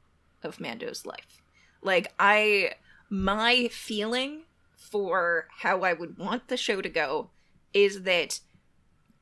of 0.43 0.61
Mando's 0.61 1.05
life. 1.07 1.41
Like 1.83 2.13
I 2.19 2.75
my 3.09 3.69
feeling 3.73 4.43
for 4.77 5.47
how 5.61 5.83
I 5.83 5.93
would 5.93 6.19
want 6.19 6.49
the 6.49 6.57
show 6.57 6.81
to 6.81 6.89
go 6.89 7.31
is 7.73 8.03
that 8.03 8.41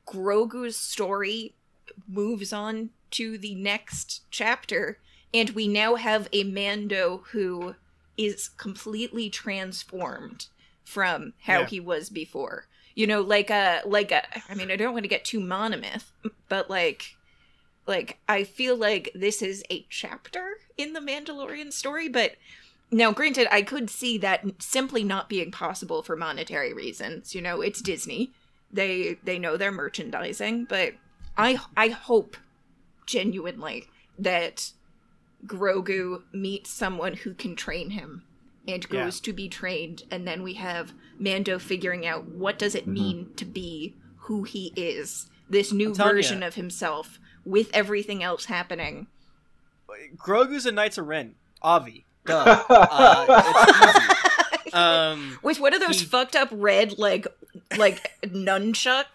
Grogu's 0.07 0.77
story 0.77 1.55
moves 2.07 2.53
on 2.53 2.91
to 3.13 3.39
the 3.39 3.55
next 3.55 4.23
chapter 4.31 4.99
and 5.35 5.51
we 5.51 5.69
now 5.69 5.95
have 5.97 6.29
a 6.33 6.45
Mando 6.45 7.23
who 7.33 7.75
is 8.17 8.49
completely 8.49 9.29
transformed 9.31 10.47
from 10.85 11.35
how 11.43 11.61
Yeah. 11.61 11.67
he 11.67 11.81
was 11.81 12.09
before 12.11 12.67
you 12.95 13.07
know 13.07 13.21
like 13.21 13.51
a 13.51 13.83
like 13.85 14.11
a 14.11 14.23
i 14.51 14.55
mean 14.55 14.71
i 14.71 14.77
don't 14.77 14.93
want 14.93 15.05
to 15.05 15.09
get 15.09 15.25
too 15.25 15.39
monomyth 15.39 16.05
but 16.49 16.69
like 16.71 17.15
like 17.89 18.19
i 18.29 18.45
feel 18.45 18.77
like 18.77 19.11
this 19.15 19.43
is 19.43 19.65
a 19.71 19.85
chapter 19.89 20.59
in 20.77 20.93
the 20.93 21.01
mandalorian 21.01 21.73
story 21.73 22.09
but 22.09 22.33
now 22.91 23.11
granted 23.11 23.49
i 23.51 23.63
could 23.63 23.89
see 23.91 24.19
that 24.19 24.45
simply 24.63 25.03
not 25.03 25.29
being 25.29 25.51
possible 25.51 26.03
for 26.03 26.15
monetary 26.15 26.73
reasons 26.73 27.35
you 27.35 27.41
know 27.43 27.61
it's 27.63 27.81
disney 27.81 28.31
they 28.73 29.17
they 29.25 29.39
know 29.39 29.57
their 29.57 29.73
merchandising 29.73 30.65
but 30.67 30.93
i 31.37 31.59
i 31.77 31.89
hope 31.89 32.37
genuinely 33.07 33.87
that 34.19 34.73
grogu 35.47 36.23
meets 36.33 36.71
someone 36.71 37.15
who 37.15 37.33
can 37.35 37.57
train 37.57 37.91
him 37.91 38.23
and 38.67 38.85
Yeah. 38.91 39.05
goes 39.05 39.21
to 39.21 39.33
be 39.33 39.49
trained 39.49 40.03
and 40.11 40.27
then 40.27 40.43
we 40.43 40.55
have 40.55 40.93
mando 41.19 41.59
figuring 41.59 42.07
out 42.07 42.27
what 42.27 42.59
does 42.59 42.75
it 42.75 42.87
Mhm. 42.87 42.93
mean 42.93 43.31
to 43.37 43.45
be 43.45 43.95
who 44.23 44.43
he 44.43 44.73
is 44.77 45.31
this 45.49 45.73
new 45.73 45.95
version 45.95 46.43
ya. 46.43 46.49
of 46.49 46.55
himself 46.57 47.19
with 47.49 47.71
everything 47.75 48.23
else 48.23 48.45
happening 48.47 49.07
Grogu's 50.17 50.67
a 50.67 50.73
Knights 50.73 50.99
of 50.99 51.07
Ren. 51.09 51.35
Avi. 51.63 52.05
Duh. 52.27 52.65
Uh, 52.71 53.27
it's 53.29 53.89
easy. 53.99 54.15
Um, 54.75 55.39
with 55.43 55.59
one 55.61 55.73
of 55.73 55.81
those 55.81 56.01
he- 56.01 56.07
fucked 56.07 56.37
up 56.37 56.51
red 56.53 56.99
like 56.99 57.27
like 57.79 58.13
nunchuck 58.23 59.07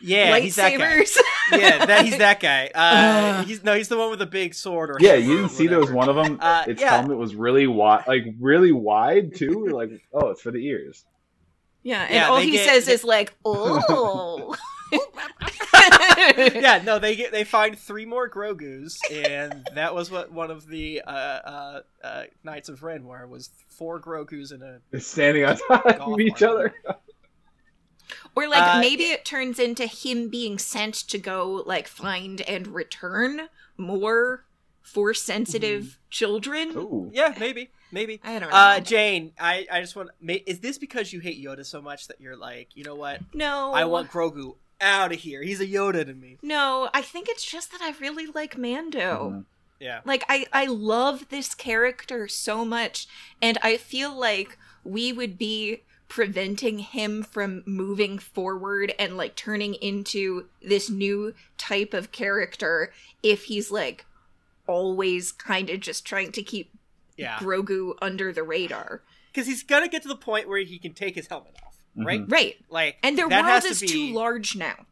Yeah, 0.00 0.38
he's 0.38 0.56
that 0.56 0.78
guy. 0.78 1.00
lightsabers. 1.00 1.18
Yeah, 1.52 1.84
that 1.84 2.04
he's 2.06 2.16
that 2.16 2.40
guy. 2.40 2.70
Uh, 2.74 3.44
he's 3.44 3.62
no, 3.62 3.74
he's 3.74 3.88
the 3.88 3.98
one 3.98 4.08
with 4.08 4.20
the 4.20 4.26
big 4.26 4.54
sword. 4.54 4.88
Or 4.90 4.96
Yeah, 5.00 5.14
you 5.14 5.36
didn't 5.36 5.50
see 5.50 5.66
there 5.66 5.80
was 5.80 5.90
one 5.92 6.08
of 6.08 6.16
them. 6.16 6.38
Uh, 6.40 6.64
its 6.66 6.80
yeah. 6.80 6.96
helmet 6.96 7.18
was 7.18 7.34
really 7.34 7.66
wide, 7.66 8.04
like 8.08 8.24
really 8.40 8.72
wide 8.72 9.34
too. 9.36 9.66
Like, 9.68 9.90
oh, 10.14 10.30
it's 10.30 10.40
for 10.40 10.50
the 10.50 10.66
ears. 10.66 11.04
yeah, 11.82 12.04
and 12.04 12.14
Yeah, 12.14 12.28
all 12.30 12.38
he 12.38 12.52
get- 12.52 12.66
says 12.66 12.86
they- 12.86 12.94
is 12.94 13.04
like, 13.04 13.34
"Oh." 13.44 14.56
yeah, 16.54 16.80
no, 16.84 16.98
they 16.98 17.16
get 17.16 17.32
they 17.32 17.44
find 17.44 17.78
three 17.78 18.04
more 18.04 18.28
Grogu's, 18.28 19.00
and 19.10 19.66
that 19.74 19.94
was 19.94 20.10
what 20.10 20.32
one 20.32 20.50
of 20.50 20.66
the 20.68 21.00
uh, 21.02 21.10
uh, 21.10 21.80
uh, 22.04 22.24
Knights 22.44 22.68
of 22.68 22.82
Ren 22.82 23.04
were 23.04 23.26
was 23.26 23.50
four 23.68 24.00
Grogu's 24.00 24.52
in 24.52 24.62
a 24.62 24.80
It's 24.92 25.06
standing 25.06 25.44
on 25.44 25.56
top 25.56 25.86
of 25.86 26.20
each 26.20 26.42
other. 26.42 26.74
Or 28.36 28.46
like 28.48 28.76
Uh, 28.76 28.80
maybe 28.80 29.04
it 29.04 29.24
turns 29.24 29.58
into 29.58 29.86
him 29.86 30.28
being 30.28 30.58
sent 30.58 30.94
to 30.94 31.18
go 31.18 31.62
like 31.66 31.88
find 31.88 32.40
and 32.42 32.66
return 32.68 33.48
more 33.76 34.44
force 34.82 35.22
sensitive 35.22 35.98
children. 36.10 36.70
Ooh. 36.76 37.10
yeah, 37.12 37.34
maybe, 37.38 37.70
maybe. 37.90 38.20
I 38.22 38.38
don't 38.38 38.50
know. 38.50 38.56
Uh, 38.56 38.80
Jane, 38.80 39.32
I, 39.40 39.66
I 39.70 39.80
just 39.80 39.96
want. 39.96 40.10
ma- 40.20 40.34
Is 40.46 40.60
this 40.60 40.76
because 40.76 41.12
you 41.12 41.20
hate 41.20 41.42
Yoda 41.42 41.64
so 41.64 41.80
much 41.80 42.08
that 42.08 42.20
you're 42.20 42.36
like, 42.36 42.68
you 42.74 42.84
know 42.84 42.94
what? 42.94 43.20
no, 43.34 43.72
I 43.72 43.84
want 43.86 44.10
Grogu 44.10 44.56
out 44.82 45.12
of 45.12 45.20
here. 45.20 45.42
He's 45.42 45.60
a 45.60 45.66
Yoda 45.66 46.04
to 46.04 46.12
me. 46.14 46.36
No, 46.42 46.90
I 46.92 47.00
think 47.00 47.28
it's 47.28 47.44
just 47.44 47.70
that 47.72 47.80
I 47.80 47.94
really 48.00 48.26
like 48.26 48.58
Mando. 48.58 49.30
Mhm. 49.30 49.44
Yeah. 49.80 50.00
Like 50.04 50.24
I 50.28 50.46
I 50.52 50.66
love 50.66 51.28
this 51.30 51.54
character 51.54 52.28
so 52.28 52.64
much 52.64 53.06
and 53.40 53.58
I 53.62 53.76
feel 53.76 54.14
like 54.14 54.58
we 54.84 55.12
would 55.12 55.38
be 55.38 55.82
preventing 56.08 56.80
him 56.80 57.22
from 57.22 57.62
moving 57.64 58.18
forward 58.18 58.92
and 58.98 59.16
like 59.16 59.34
turning 59.34 59.74
into 59.74 60.46
this 60.60 60.90
new 60.90 61.34
type 61.56 61.94
of 61.94 62.12
character 62.12 62.92
if 63.22 63.44
he's 63.44 63.70
like 63.70 64.04
always 64.66 65.32
kind 65.32 65.70
of 65.70 65.80
just 65.80 66.04
trying 66.04 66.32
to 66.32 66.42
keep 66.42 66.70
Yeah. 67.16 67.38
Grogu 67.38 67.94
under 68.02 68.32
the 68.32 68.42
radar. 68.42 69.02
Because 69.32 69.46
he's 69.46 69.62
gonna 69.62 69.88
get 69.88 70.02
to 70.02 70.08
the 70.08 70.16
point 70.16 70.48
where 70.48 70.58
he 70.60 70.78
can 70.78 70.92
take 70.92 71.14
his 71.14 71.26
helmet 71.28 71.54
off, 71.66 71.71
right? 71.96 72.20
Mm-hmm. 72.22 72.32
Right. 72.32 72.56
Like, 72.70 72.96
And 73.02 73.16
their 73.18 73.28
that 73.28 73.42
world 73.44 73.52
has 73.52 73.64
is 73.64 73.80
to 73.80 73.86
be, 73.86 73.92
too 73.92 74.14
large 74.14 74.56
now. 74.56 74.86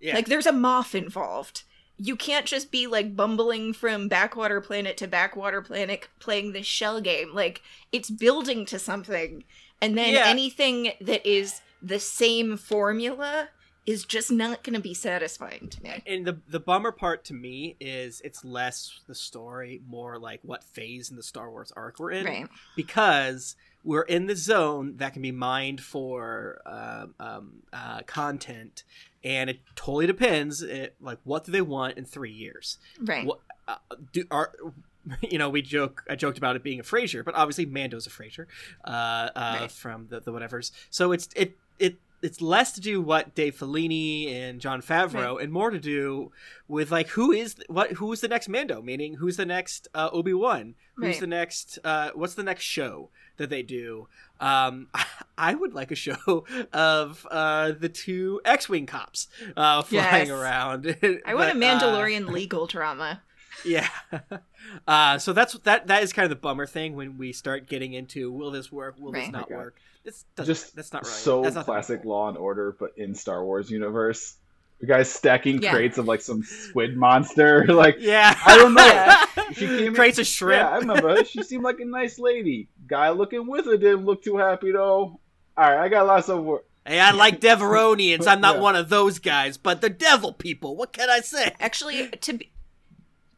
Yeah. 0.00 0.14
Like 0.14 0.26
there's 0.26 0.46
a 0.46 0.52
moth 0.52 0.94
involved. 0.94 1.64
You 1.98 2.16
can't 2.16 2.46
just 2.46 2.70
be 2.70 2.86
like 2.86 3.14
bumbling 3.14 3.74
from 3.74 4.08
backwater 4.08 4.60
planet 4.62 4.96
to 4.98 5.06
backwater 5.06 5.60
planet 5.60 6.08
playing 6.18 6.52
this 6.52 6.66
shell 6.66 7.00
game. 7.00 7.34
Like 7.34 7.60
it's 7.92 8.08
building 8.10 8.64
to 8.66 8.78
something. 8.78 9.44
And 9.82 9.98
then 9.98 10.14
Yeah. 10.14 10.24
anything 10.26 10.92
that 11.00 11.26
is 11.28 11.60
the 11.82 11.98
same 11.98 12.56
formula 12.56 13.48
is 13.86 14.04
just 14.04 14.30
not 14.30 14.62
going 14.62 14.74
to 14.74 14.80
be 14.80 14.94
satisfying 14.94 15.66
to 15.68 15.82
me. 15.82 16.02
and 16.06 16.26
the 16.26 16.38
the 16.48 16.60
bummer 16.60 16.92
part 16.92 17.24
to 17.24 17.34
me 17.34 17.76
is 17.80 18.20
it's 18.22 18.44
less 18.44 19.00
the 19.08 19.14
story, 19.14 19.80
more 19.88 20.18
like 20.18 20.40
what 20.42 20.62
phase 20.62 21.10
in 21.10 21.16
the 21.16 21.22
Star 21.22 21.50
Wars 21.50 21.72
arc 21.74 21.98
we're 21.98 22.10
in. 22.12 22.24
Right. 22.26 22.48
because 22.76 23.56
we're 23.84 24.02
in 24.02 24.26
the 24.26 24.36
zone 24.36 24.96
that 24.98 25.12
can 25.14 25.22
be 25.22 25.32
mined 25.32 25.80
for 25.80 26.60
um, 26.66 27.14
um, 27.18 27.52
uh, 27.72 28.02
content, 28.02 28.84
and 29.24 29.48
it 29.50 29.60
totally 29.74 30.06
depends. 30.06 30.62
It, 30.62 30.94
like, 31.00 31.18
what 31.24 31.44
do 31.44 31.52
they 31.52 31.62
want 31.62 31.96
in 31.96 32.04
three 32.04 32.32
years? 32.32 32.78
Right. 33.00 33.24
What 33.26 33.40
uh, 33.66 33.76
do 34.12 34.24
are 34.30 34.52
you 35.22 35.38
know? 35.38 35.48
We 35.48 35.62
joke. 35.62 36.04
I 36.10 36.14
joked 36.16 36.38
about 36.38 36.56
it 36.56 36.62
being 36.62 36.80
a 36.80 36.82
Frasier, 36.82 37.24
but 37.24 37.34
obviously 37.34 37.66
Mando's 37.66 38.06
a 38.06 38.10
Frasier 38.10 38.46
uh, 38.84 38.88
uh, 38.90 39.56
Right. 39.60 39.70
from 39.72 40.08
the 40.08 40.20
the 40.20 40.32
whatevers. 40.32 40.72
So 40.90 41.12
it's 41.12 41.28
it 41.34 41.56
it. 41.78 41.96
It's 42.22 42.40
less 42.42 42.72
to 42.72 42.80
do 42.80 43.00
what 43.00 43.34
Dave 43.34 43.56
Filoni 43.56 44.30
and 44.32 44.60
Jon 44.60 44.82
Favreau, 44.82 45.42
and 45.42 45.50
more 45.52 45.70
to 45.70 45.78
do 45.78 46.32
with 46.68 46.90
like 46.90 47.08
who 47.08 47.32
is 47.32 47.56
what 47.68 47.92
who's 47.92 48.20
the 48.20 48.28
next 48.28 48.48
Mando, 48.48 48.82
meaning 48.82 49.14
who's 49.14 49.36
the 49.38 49.46
next 49.46 49.88
uh, 49.94 50.10
Obi 50.12 50.34
Wan, 50.34 50.74
who's 50.96 51.06
Right. 51.06 51.20
the 51.20 51.26
next 51.26 51.78
uh, 51.82 52.10
what's 52.14 52.34
the 52.34 52.42
next 52.42 52.64
show 52.64 53.08
that 53.38 53.48
they 53.48 53.62
do. 53.62 54.06
Um, 54.38 54.88
I 55.38 55.54
would 55.54 55.72
like 55.72 55.90
a 55.90 55.94
show 55.94 56.44
of 56.74 57.26
uh, 57.30 57.72
the 57.72 57.88
two 57.88 58.40
X-wing 58.44 58.84
cops 58.86 59.28
uh, 59.56 59.80
flying 59.82 60.28
Yes. 60.28 60.36
around. 60.36 60.96
I 61.24 61.34
want 61.34 61.48
a 61.50 61.52
uh, 61.52 61.54
Mandalorian 61.54 62.28
legal 62.28 62.66
drama. 62.66 63.22
Yeah. 63.64 63.88
Uh, 64.86 65.18
so 65.18 65.32
that's 65.32 65.54
that. 65.60 65.86
That 65.88 66.02
is 66.02 66.12
kind 66.12 66.24
of 66.24 66.30
the 66.30 66.36
bummer 66.36 66.66
thing 66.66 66.94
when 66.94 67.16
we 67.18 67.32
start 67.32 67.66
getting 67.66 67.92
into 67.94 68.30
will 68.30 68.50
this 68.50 68.70
work? 68.70 68.94
Will 68.98 69.10
this 69.10 69.28
not 69.30 69.44
Okay. 69.44 69.56
work? 69.56 69.76
This 70.04 70.24
doesn't, 70.36 70.52
Just 70.54 70.76
that's 70.76 70.92
not 70.92 71.04
right. 71.04 71.10
so 71.12 71.42
that's 71.42 71.54
not 71.56 71.64
classic. 71.64 72.04
Law 72.04 72.28
and 72.28 72.36
Order, 72.36 72.76
but 72.78 72.90
in 72.96 73.14
Star 73.14 73.44
Wars 73.44 73.70
universe. 73.70 74.36
The 74.80 74.86
guy's 74.86 75.10
stacking 75.10 75.60
Yeah. 75.62 75.72
crates 75.72 75.98
of 75.98 76.06
like 76.06 76.20
some 76.20 76.42
squid 76.42 76.96
monster. 76.96 77.66
like 77.68 77.96
Yeah, 78.00 78.38
I 78.46 78.56
don't 78.56 78.74
know. 78.74 79.44
She 79.54 79.66
came 79.66 79.86
in- 79.88 79.94
Crates 79.94 80.18
of 80.18 80.26
shrimp. 80.26 80.60
Yeah, 80.60 80.68
I 80.70 80.78
remember. 80.78 81.24
she 81.24 81.42
seemed 81.42 81.64
like 81.64 81.80
a 81.80 81.84
nice 81.84 82.18
lady. 82.18 82.68
Guy 82.86 83.10
looking 83.10 83.46
with 83.48 83.64
her 83.66 83.76
didn't 83.76 84.04
look 84.04 84.22
too 84.22 84.36
happy 84.36 84.70
though. 84.72 85.18
All 85.18 85.20
right, 85.56 85.78
I 85.78 85.88
got 85.88 86.06
lots 86.06 86.28
of 86.28 86.44
work. 86.44 86.64
Hey, 86.86 87.00
I 87.00 87.10
like 87.10 87.40
Devaronians. 87.40 88.26
I'm 88.26 88.40
not 88.40 88.56
Yeah. 88.56 88.62
one 88.62 88.76
of 88.76 88.88
those 88.88 89.18
guys, 89.18 89.56
but 89.58 89.80
the 89.80 89.90
devil 89.90 90.32
people. 90.32 90.76
What 90.76 90.92
can 90.92 91.10
I 91.10 91.20
say? 91.20 91.54
Actually, 91.60 92.08
to 92.08 92.34
be 92.34 92.50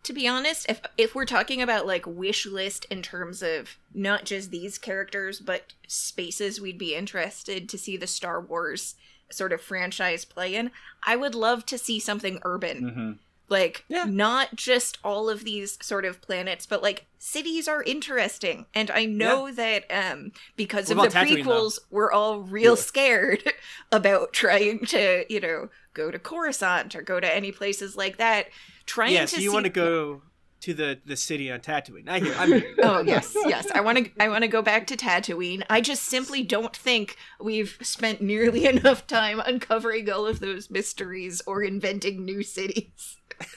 to 0.04 0.12
be 0.12 0.26
honest, 0.26 0.66
if 0.68 0.80
if 0.98 1.14
we're 1.14 1.24
talking 1.26 1.62
about 1.62 1.86
like 1.86 2.06
wish 2.06 2.46
list 2.46 2.84
in 2.86 3.02
terms 3.02 3.42
of 3.42 3.76
not 3.94 4.24
just 4.24 4.50
these 4.50 4.78
characters 4.78 5.40
but 5.40 5.72
spaces 5.86 6.60
we'd 6.60 6.78
be 6.78 6.94
interested 6.94 7.68
to 7.68 7.78
see 7.78 7.96
the 7.96 8.06
Star 8.06 8.40
Wars 8.40 8.94
sort 9.30 9.52
of 9.52 9.60
franchise 9.62 10.24
play 10.24 10.54
in, 10.54 10.70
I 11.04 11.16
would 11.16 11.34
love 11.34 11.64
to 11.66 11.78
see 11.78 12.00
something 12.00 12.38
urban. 12.44 12.88
Mm-hmm. 12.90 13.12
Like 13.48 13.84
Yeah. 13.88 14.06
not 14.08 14.54
just 14.56 14.98
all 15.04 15.28
of 15.28 15.44
these 15.44 15.78
sort 15.84 16.04
of 16.04 16.20
planets, 16.22 16.64
but 16.66 16.82
like 16.82 17.06
cities 17.18 17.68
are 17.68 17.82
interesting. 17.82 18.66
And 18.74 18.90
I 18.90 19.04
know 19.04 19.52
that 19.52 19.84
um 19.90 20.32
because 20.56 20.88
What 20.88 20.96
of 20.96 21.00
the 21.00 21.08
Tatooine, 21.08 21.48
though? 21.48 21.66
prequels, 21.66 21.78
we're 21.90 22.12
all 22.12 22.40
real 22.42 22.76
Yeah. 22.76 22.76
scared 22.76 23.42
about 23.92 24.32
trying 24.32 24.86
to, 24.86 25.24
you 25.28 25.40
know, 25.40 25.68
go 25.94 26.10
to 26.10 26.18
Coruscant 26.18 26.94
or 26.96 27.02
go 27.02 27.20
to 27.20 27.34
any 27.34 27.52
places 27.52 27.96
like 27.96 28.16
that. 28.16 28.46
Trying 28.86 29.14
Yeah, 29.14 29.24
so 29.26 29.36
you 29.38 29.50
see 29.50 29.54
want 29.54 29.64
to 29.64 29.70
go 29.70 30.22
to 30.60 30.74
the 30.74 31.00
the 31.04 31.16
city 31.16 31.50
on 31.50 31.60
Tatooine? 31.60 32.08
I 32.08 32.18
hear. 32.20 32.34
I'm. 32.36 32.62
Oh 32.82 33.00
yes, 33.02 33.32
yes. 33.46 33.68
I 33.74 33.80
want 33.80 33.98
to. 33.98 34.10
I 34.20 34.28
want 34.28 34.42
to 34.42 34.48
go 34.48 34.62
back 34.62 34.86
to 34.88 34.96
Tatooine. 34.96 35.64
I 35.70 35.80
just 35.80 36.04
simply 36.04 36.42
don't 36.42 36.76
think 36.76 37.16
we've 37.40 37.76
spent 37.82 38.20
nearly 38.20 38.66
enough 38.74 39.06
time 39.06 39.40
uncovering 39.44 40.10
all 40.10 40.26
of 40.26 40.40
those 40.40 40.70
mysteries 40.70 41.42
or 41.46 41.62
inventing 41.62 42.24
new 42.24 42.42
cities. 42.42 43.16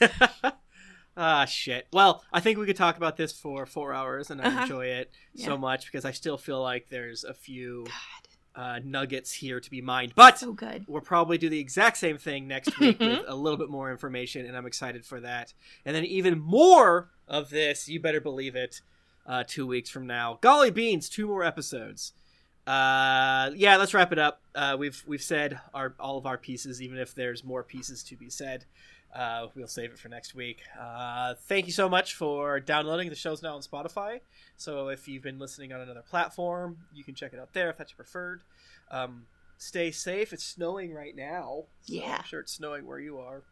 Ah, 1.18 1.46
shit. 1.46 1.86
Well, 1.94 2.22
I 2.30 2.40
think 2.40 2.58
we 2.58 2.66
could 2.66 2.76
talk 2.76 2.98
about 2.98 3.16
this 3.16 3.32
for 3.32 3.64
four 3.64 3.94
hours, 3.94 4.30
and 4.30 4.38
I 4.42 4.44
Uh-huh. 4.48 4.62
enjoy 4.64 4.86
it 4.86 5.10
Yeah. 5.32 5.46
so 5.46 5.56
much 5.56 5.86
because 5.86 6.04
I 6.04 6.10
still 6.10 6.36
feel 6.36 6.60
like 6.60 6.88
there's 6.90 7.24
a 7.24 7.32
few 7.32 7.86
uh, 8.56 8.80
nuggets 8.82 9.32
here 9.32 9.60
to 9.60 9.70
be 9.70 9.80
mined. 9.82 10.12
But 10.16 10.38
So 10.38 10.52
good. 10.52 10.84
we'll 10.88 11.02
probably 11.02 11.36
do 11.38 11.48
the 11.48 11.60
exact 11.60 11.98
same 11.98 12.16
thing 12.18 12.48
next 12.48 12.78
week 12.80 12.98
with 12.98 13.22
a 13.28 13.34
little 13.36 13.58
bit 13.58 13.68
more 13.68 13.90
information, 13.90 14.46
and 14.46 14.56
I'm 14.56 14.66
excited 14.66 15.04
for 15.04 15.20
that. 15.20 15.52
And 15.84 15.94
then 15.94 16.04
even 16.06 16.38
more 16.40 17.10
of 17.28 17.50
this, 17.50 17.88
you 17.88 18.00
better 18.00 18.20
believe 18.20 18.56
it, 18.56 18.80
uh, 19.26 19.44
two 19.46 19.66
weeks 19.66 19.90
from 19.90 20.06
now. 20.06 20.38
Golly 20.40 20.70
beans, 20.70 21.08
two 21.08 21.26
more 21.26 21.44
episodes. 21.44 22.12
Uh, 22.66 23.50
yeah, 23.54 23.76
let's 23.76 23.94
wrap 23.94 24.10
it 24.12 24.18
up. 24.18 24.40
Uh, 24.54 24.74
we've 24.78 25.04
we've 25.06 25.22
said 25.22 25.60
our 25.72 25.94
all 26.00 26.18
of 26.18 26.26
our 26.26 26.36
pieces, 26.38 26.82
even 26.82 26.98
if 26.98 27.14
there's 27.14 27.44
more 27.44 27.62
pieces 27.62 28.02
to 28.04 28.16
be 28.16 28.28
said. 28.28 28.64
Uh, 29.16 29.46
we'll 29.54 29.66
save 29.66 29.92
it 29.92 29.98
for 29.98 30.08
next 30.10 30.34
week. 30.34 30.60
Uh, 30.78 31.34
thank 31.44 31.64
you 31.66 31.72
so 31.72 31.88
much 31.88 32.14
for 32.14 32.60
downloading. 32.60 33.08
The 33.08 33.14
show's 33.14 33.42
now 33.42 33.54
on 33.54 33.62
Spotify, 33.62 34.20
so 34.58 34.88
if 34.88 35.08
you've 35.08 35.22
been 35.22 35.38
listening 35.38 35.72
on 35.72 35.80
another 35.80 36.02
platform, 36.02 36.78
you 36.94 37.02
can 37.02 37.14
check 37.14 37.32
it 37.32 37.38
out 37.38 37.54
there 37.54 37.70
if 37.70 37.78
that's 37.78 37.92
your 37.92 37.96
preferred. 37.96 38.42
Um, 38.90 39.24
stay 39.56 39.90
safe. 39.90 40.32
It's 40.34 40.44
snowing 40.44 40.92
right 40.92 41.16
now. 41.16 41.64
So 41.82 41.94
Yeah. 41.94 42.16
I'm 42.18 42.24
sure 42.24 42.40
it's 42.40 42.52
snowing 42.52 42.86
where 42.86 42.98
you 43.00 43.18
are 43.18 43.42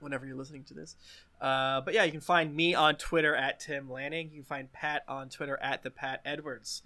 whenever 0.00 0.26
you're 0.26 0.36
listening 0.36 0.64
to 0.64 0.74
this. 0.74 0.96
Uh, 1.40 1.80
but 1.80 1.94
yeah, 1.94 2.04
you 2.04 2.12
can 2.12 2.20
find 2.20 2.54
me 2.54 2.74
on 2.74 2.96
Twitter 2.96 3.34
at 3.34 3.60
Tim 3.60 3.90
Lanning. 3.90 4.28
You 4.32 4.40
can 4.42 4.44
find 4.44 4.72
Pat 4.72 5.02
on 5.08 5.30
Twitter 5.30 5.58
at 5.62 5.82
the 5.82 5.90
Pat 5.90 6.20
Edwards. 6.26 6.82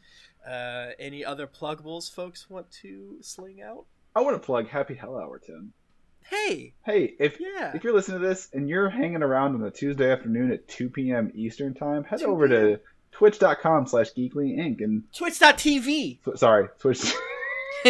Uh, 0.49 0.91
any 1.01 1.25
other 1.25 1.47
pluggables 1.49 2.13
folks 2.13 2.49
want 2.49 2.71
to 2.83 3.17
sling 3.23 3.61
out? 3.61 3.87
I 4.15 4.21
want 4.21 4.37
to 4.41 4.45
plug 4.45 4.69
Happy 4.69 4.95
Hell 4.95 5.17
Hour, 5.19 5.39
Tim. 5.39 5.73
Hey, 6.31 6.75
Hey, 6.85 7.15
if 7.19 7.39
yeah. 7.41 7.73
if 7.75 7.85
you're 7.85 7.95
listening 7.95 8.21
to 8.21 8.27
this 8.27 8.49
and 8.53 8.69
you're 8.69 8.91
hanging 8.91 9.23
around 9.23 9.55
on 9.55 9.63
a 9.65 9.71
Tuesday 9.71 10.11
afternoon 10.11 10.53
at 10.53 10.69
2 10.69 10.91
p.m. 10.91 11.33
Eastern 11.35 11.75
time, 11.75 12.05
head 12.05 12.23
over 12.23 12.49
to 12.49 12.81
twitch.com 13.13 13.87
slash 13.87 14.13
geekly 14.13 14.57
inc 14.59 14.83
and 14.83 15.03
Twitch.tv. 15.15 16.19
tw- 16.23 16.39
sorry, 16.39 16.69
Twitch. 16.79 17.13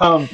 um, 0.00 0.28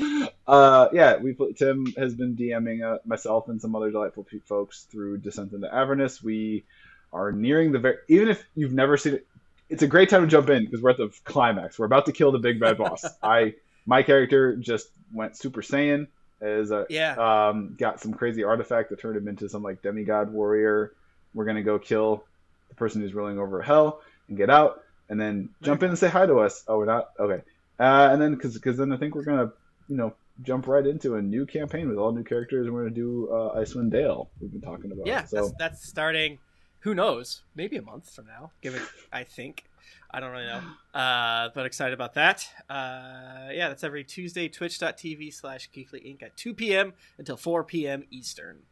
uh, 0.47 0.89
yeah, 0.93 1.17
we 1.17 1.33
put, 1.33 1.57
Tim 1.57 1.87
has 1.97 2.15
been 2.15 2.37
DMing 2.37 2.85
uh, 2.85 2.99
myself 3.05 3.49
and 3.49 3.61
some 3.61 3.75
other 3.75 3.91
delightful 3.91 4.27
folks 4.45 4.87
through 4.91 5.19
Descent 5.19 5.53
into 5.53 5.73
Avernus. 5.73 6.23
We 6.23 6.65
are 7.13 7.33
nearing 7.33 7.73
the 7.73 7.79
very. 7.79 7.97
Even 8.09 8.29
if 8.29 8.45
you've 8.55 8.73
never 8.73 8.97
seen 8.97 9.15
it, 9.15 9.27
it's 9.69 9.83
a 9.83 9.89
great 9.89 10.09
time 10.09 10.23
to 10.23 10.29
jump 10.29 10.49
in 10.51 10.65
because 10.65 10.81
we're 10.81 10.91
at 10.91 10.99
the 10.99 11.11
climax. 11.25 11.79
We're 11.79 11.87
about 11.87 12.07
to 12.07 12.13
kill 12.13 12.33
the 12.33 12.39
big 12.39 12.61
bad 12.61 12.79
boss. 12.79 13.05
I 13.23 13.55
my 13.87 14.03
character 14.03 14.57
just 14.57 14.89
went 15.13 15.37
Super 15.37 15.63
Saiyan. 15.63 16.07
As 16.41 16.71
a, 16.71 16.87
Yeah. 16.89 17.17
um, 17.49 17.75
got 17.79 18.01
some 18.01 18.15
crazy 18.15 18.45
artifact 18.45 18.89
that 18.91 18.99
turned 19.01 19.17
him 19.17 19.29
into 19.29 19.49
some 19.49 19.63
like 19.63 19.83
demigod 19.83 20.33
warrior. 20.33 20.93
We're 21.35 21.45
gonna 21.45 21.63
go 21.63 21.79
kill 21.79 22.25
the 22.71 22.75
person 22.77 23.03
who's 23.03 23.13
ruling 23.13 23.39
over 23.39 23.61
hell 23.61 24.01
and 24.29 24.37
get 24.39 24.49
out, 24.49 24.83
and 25.11 25.21
then 25.21 25.51
jump 25.63 25.83
in 25.83 25.91
and 25.91 25.99
say 25.99 26.09
hi 26.09 26.25
to 26.25 26.39
us. 26.39 26.65
Oh, 26.67 26.79
we're 26.79 26.87
not 26.87 27.11
okay. 27.19 27.43
Uh, 27.79 28.09
and 28.13 28.21
then 28.23 28.35
because 28.35 28.55
because 28.55 28.77
then 28.79 28.91
I 28.93 28.97
think 28.97 29.15
we're 29.15 29.25
gonna 29.25 29.53
you 29.89 29.97
know 29.97 30.15
jump 30.43 30.67
right 30.67 30.87
into 30.87 31.17
a 31.17 31.23
new 31.23 31.45
campaign 31.45 31.89
with 31.91 31.99
all 31.99 32.13
new 32.13 32.25
characters, 32.25 32.67
and 32.67 32.75
we're 32.75 32.85
gonna 32.85 32.95
do 32.95 33.29
uh, 33.31 33.59
Icewind 33.59 33.91
Dale. 33.91 34.31
We've 34.41 34.51
been 34.51 34.61
talking 34.63 34.93
about. 34.93 35.07
yeah, 35.07 35.25
so 35.27 35.37
that's, 35.43 35.53
that's 35.59 35.89
starting. 35.89 36.39
Who 36.81 36.95
knows? 36.95 37.43
Maybe 37.55 37.77
a 37.77 37.83
month 37.83 38.09
from 38.15 38.27
now. 38.27 38.51
Give 38.63 38.75
it. 38.75 38.83
I 39.13 39.25
think. 39.25 39.65
I 40.11 40.21
don't 40.21 40.33
really 40.33 40.47
know. 40.47 40.63
Uh, 40.99 41.51
but 41.55 41.67
excited 41.67 41.95
about 41.95 42.15
that. 42.15 42.49
Uh, 42.69 43.51
yeah, 43.53 43.69
that's 43.69 43.85
every 43.85 44.05
Tuesday. 44.05 44.49
Twitch.tv 44.49 45.33
slash 45.33 45.71
Geekly 45.71 46.05
Inc. 46.05 46.23
at 46.23 46.37
2 46.37 46.55
p.m. 46.55 46.95
until 47.19 47.37
4 47.37 47.65
p.m. 47.65 48.05
Eastern. 48.11 48.63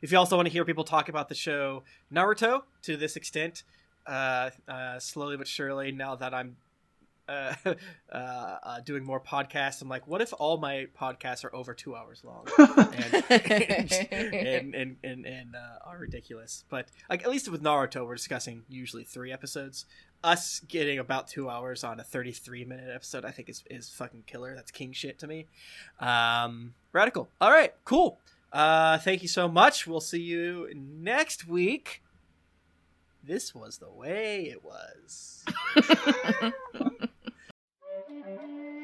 If 0.00 0.10
you 0.10 0.18
also 0.18 0.36
want 0.36 0.46
to 0.46 0.52
hear 0.52 0.64
people 0.64 0.84
talk 0.84 1.08
about 1.08 1.28
the 1.28 1.34
show 1.34 1.84
Naruto 2.12 2.62
to 2.82 2.96
this 2.96 3.14
extent, 3.16 3.62
uh, 4.06 4.50
uh, 4.66 4.98
slowly 4.98 5.36
but 5.36 5.46
surely, 5.46 5.92
now 5.92 6.16
that 6.16 6.34
I'm 6.34 6.56
uh, 7.28 7.54
uh, 8.12 8.16
uh, 8.16 8.80
doing 8.80 9.04
more 9.04 9.20
podcasts, 9.20 9.82
I'm 9.82 9.88
like, 9.88 10.06
what 10.06 10.20
if 10.20 10.32
all 10.38 10.58
my 10.58 10.86
podcasts 10.98 11.44
are 11.44 11.54
over 11.54 11.74
two 11.74 11.94
hours 11.94 12.22
long 12.24 12.46
and 12.58 13.24
and 14.12 14.74
and 14.74 14.96
and, 15.02 15.26
and 15.26 15.56
uh, 15.56 15.86
are 15.86 15.98
ridiculous? 15.98 16.64
But 16.68 16.88
like, 17.08 17.22
at 17.22 17.30
least 17.30 17.48
with 17.50 17.62
Naruto, 17.62 18.06
we're 18.06 18.16
discussing 18.16 18.64
usually 18.68 19.04
three 19.04 19.32
episodes. 19.32 19.86
Us 20.24 20.60
getting 20.60 21.00
about 21.00 21.26
two 21.26 21.50
hours 21.50 21.82
on 21.82 21.98
a 21.98 22.04
33 22.04 22.64
minute 22.64 22.90
episode, 22.94 23.24
I 23.24 23.32
think 23.32 23.48
is 23.48 23.64
is 23.68 23.90
fucking 23.90 24.24
killer. 24.26 24.54
That's 24.54 24.70
king 24.70 24.92
shit 24.92 25.18
to 25.20 25.26
me. 25.26 25.46
Um, 25.98 26.74
radical. 26.92 27.28
All 27.40 27.50
right, 27.50 27.74
cool. 27.84 28.18
Uh, 28.52 28.98
thank 28.98 29.22
you 29.22 29.28
so 29.28 29.48
much. 29.48 29.86
We'll 29.86 30.00
see 30.00 30.20
you 30.20 30.68
next 30.74 31.48
week. 31.48 32.02
This 33.24 33.54
was 33.54 33.78
the 33.78 33.90
way 33.90 34.50
it 34.50 34.64
was. 34.64 35.44
Thank 38.24 38.40
you. 38.42 38.81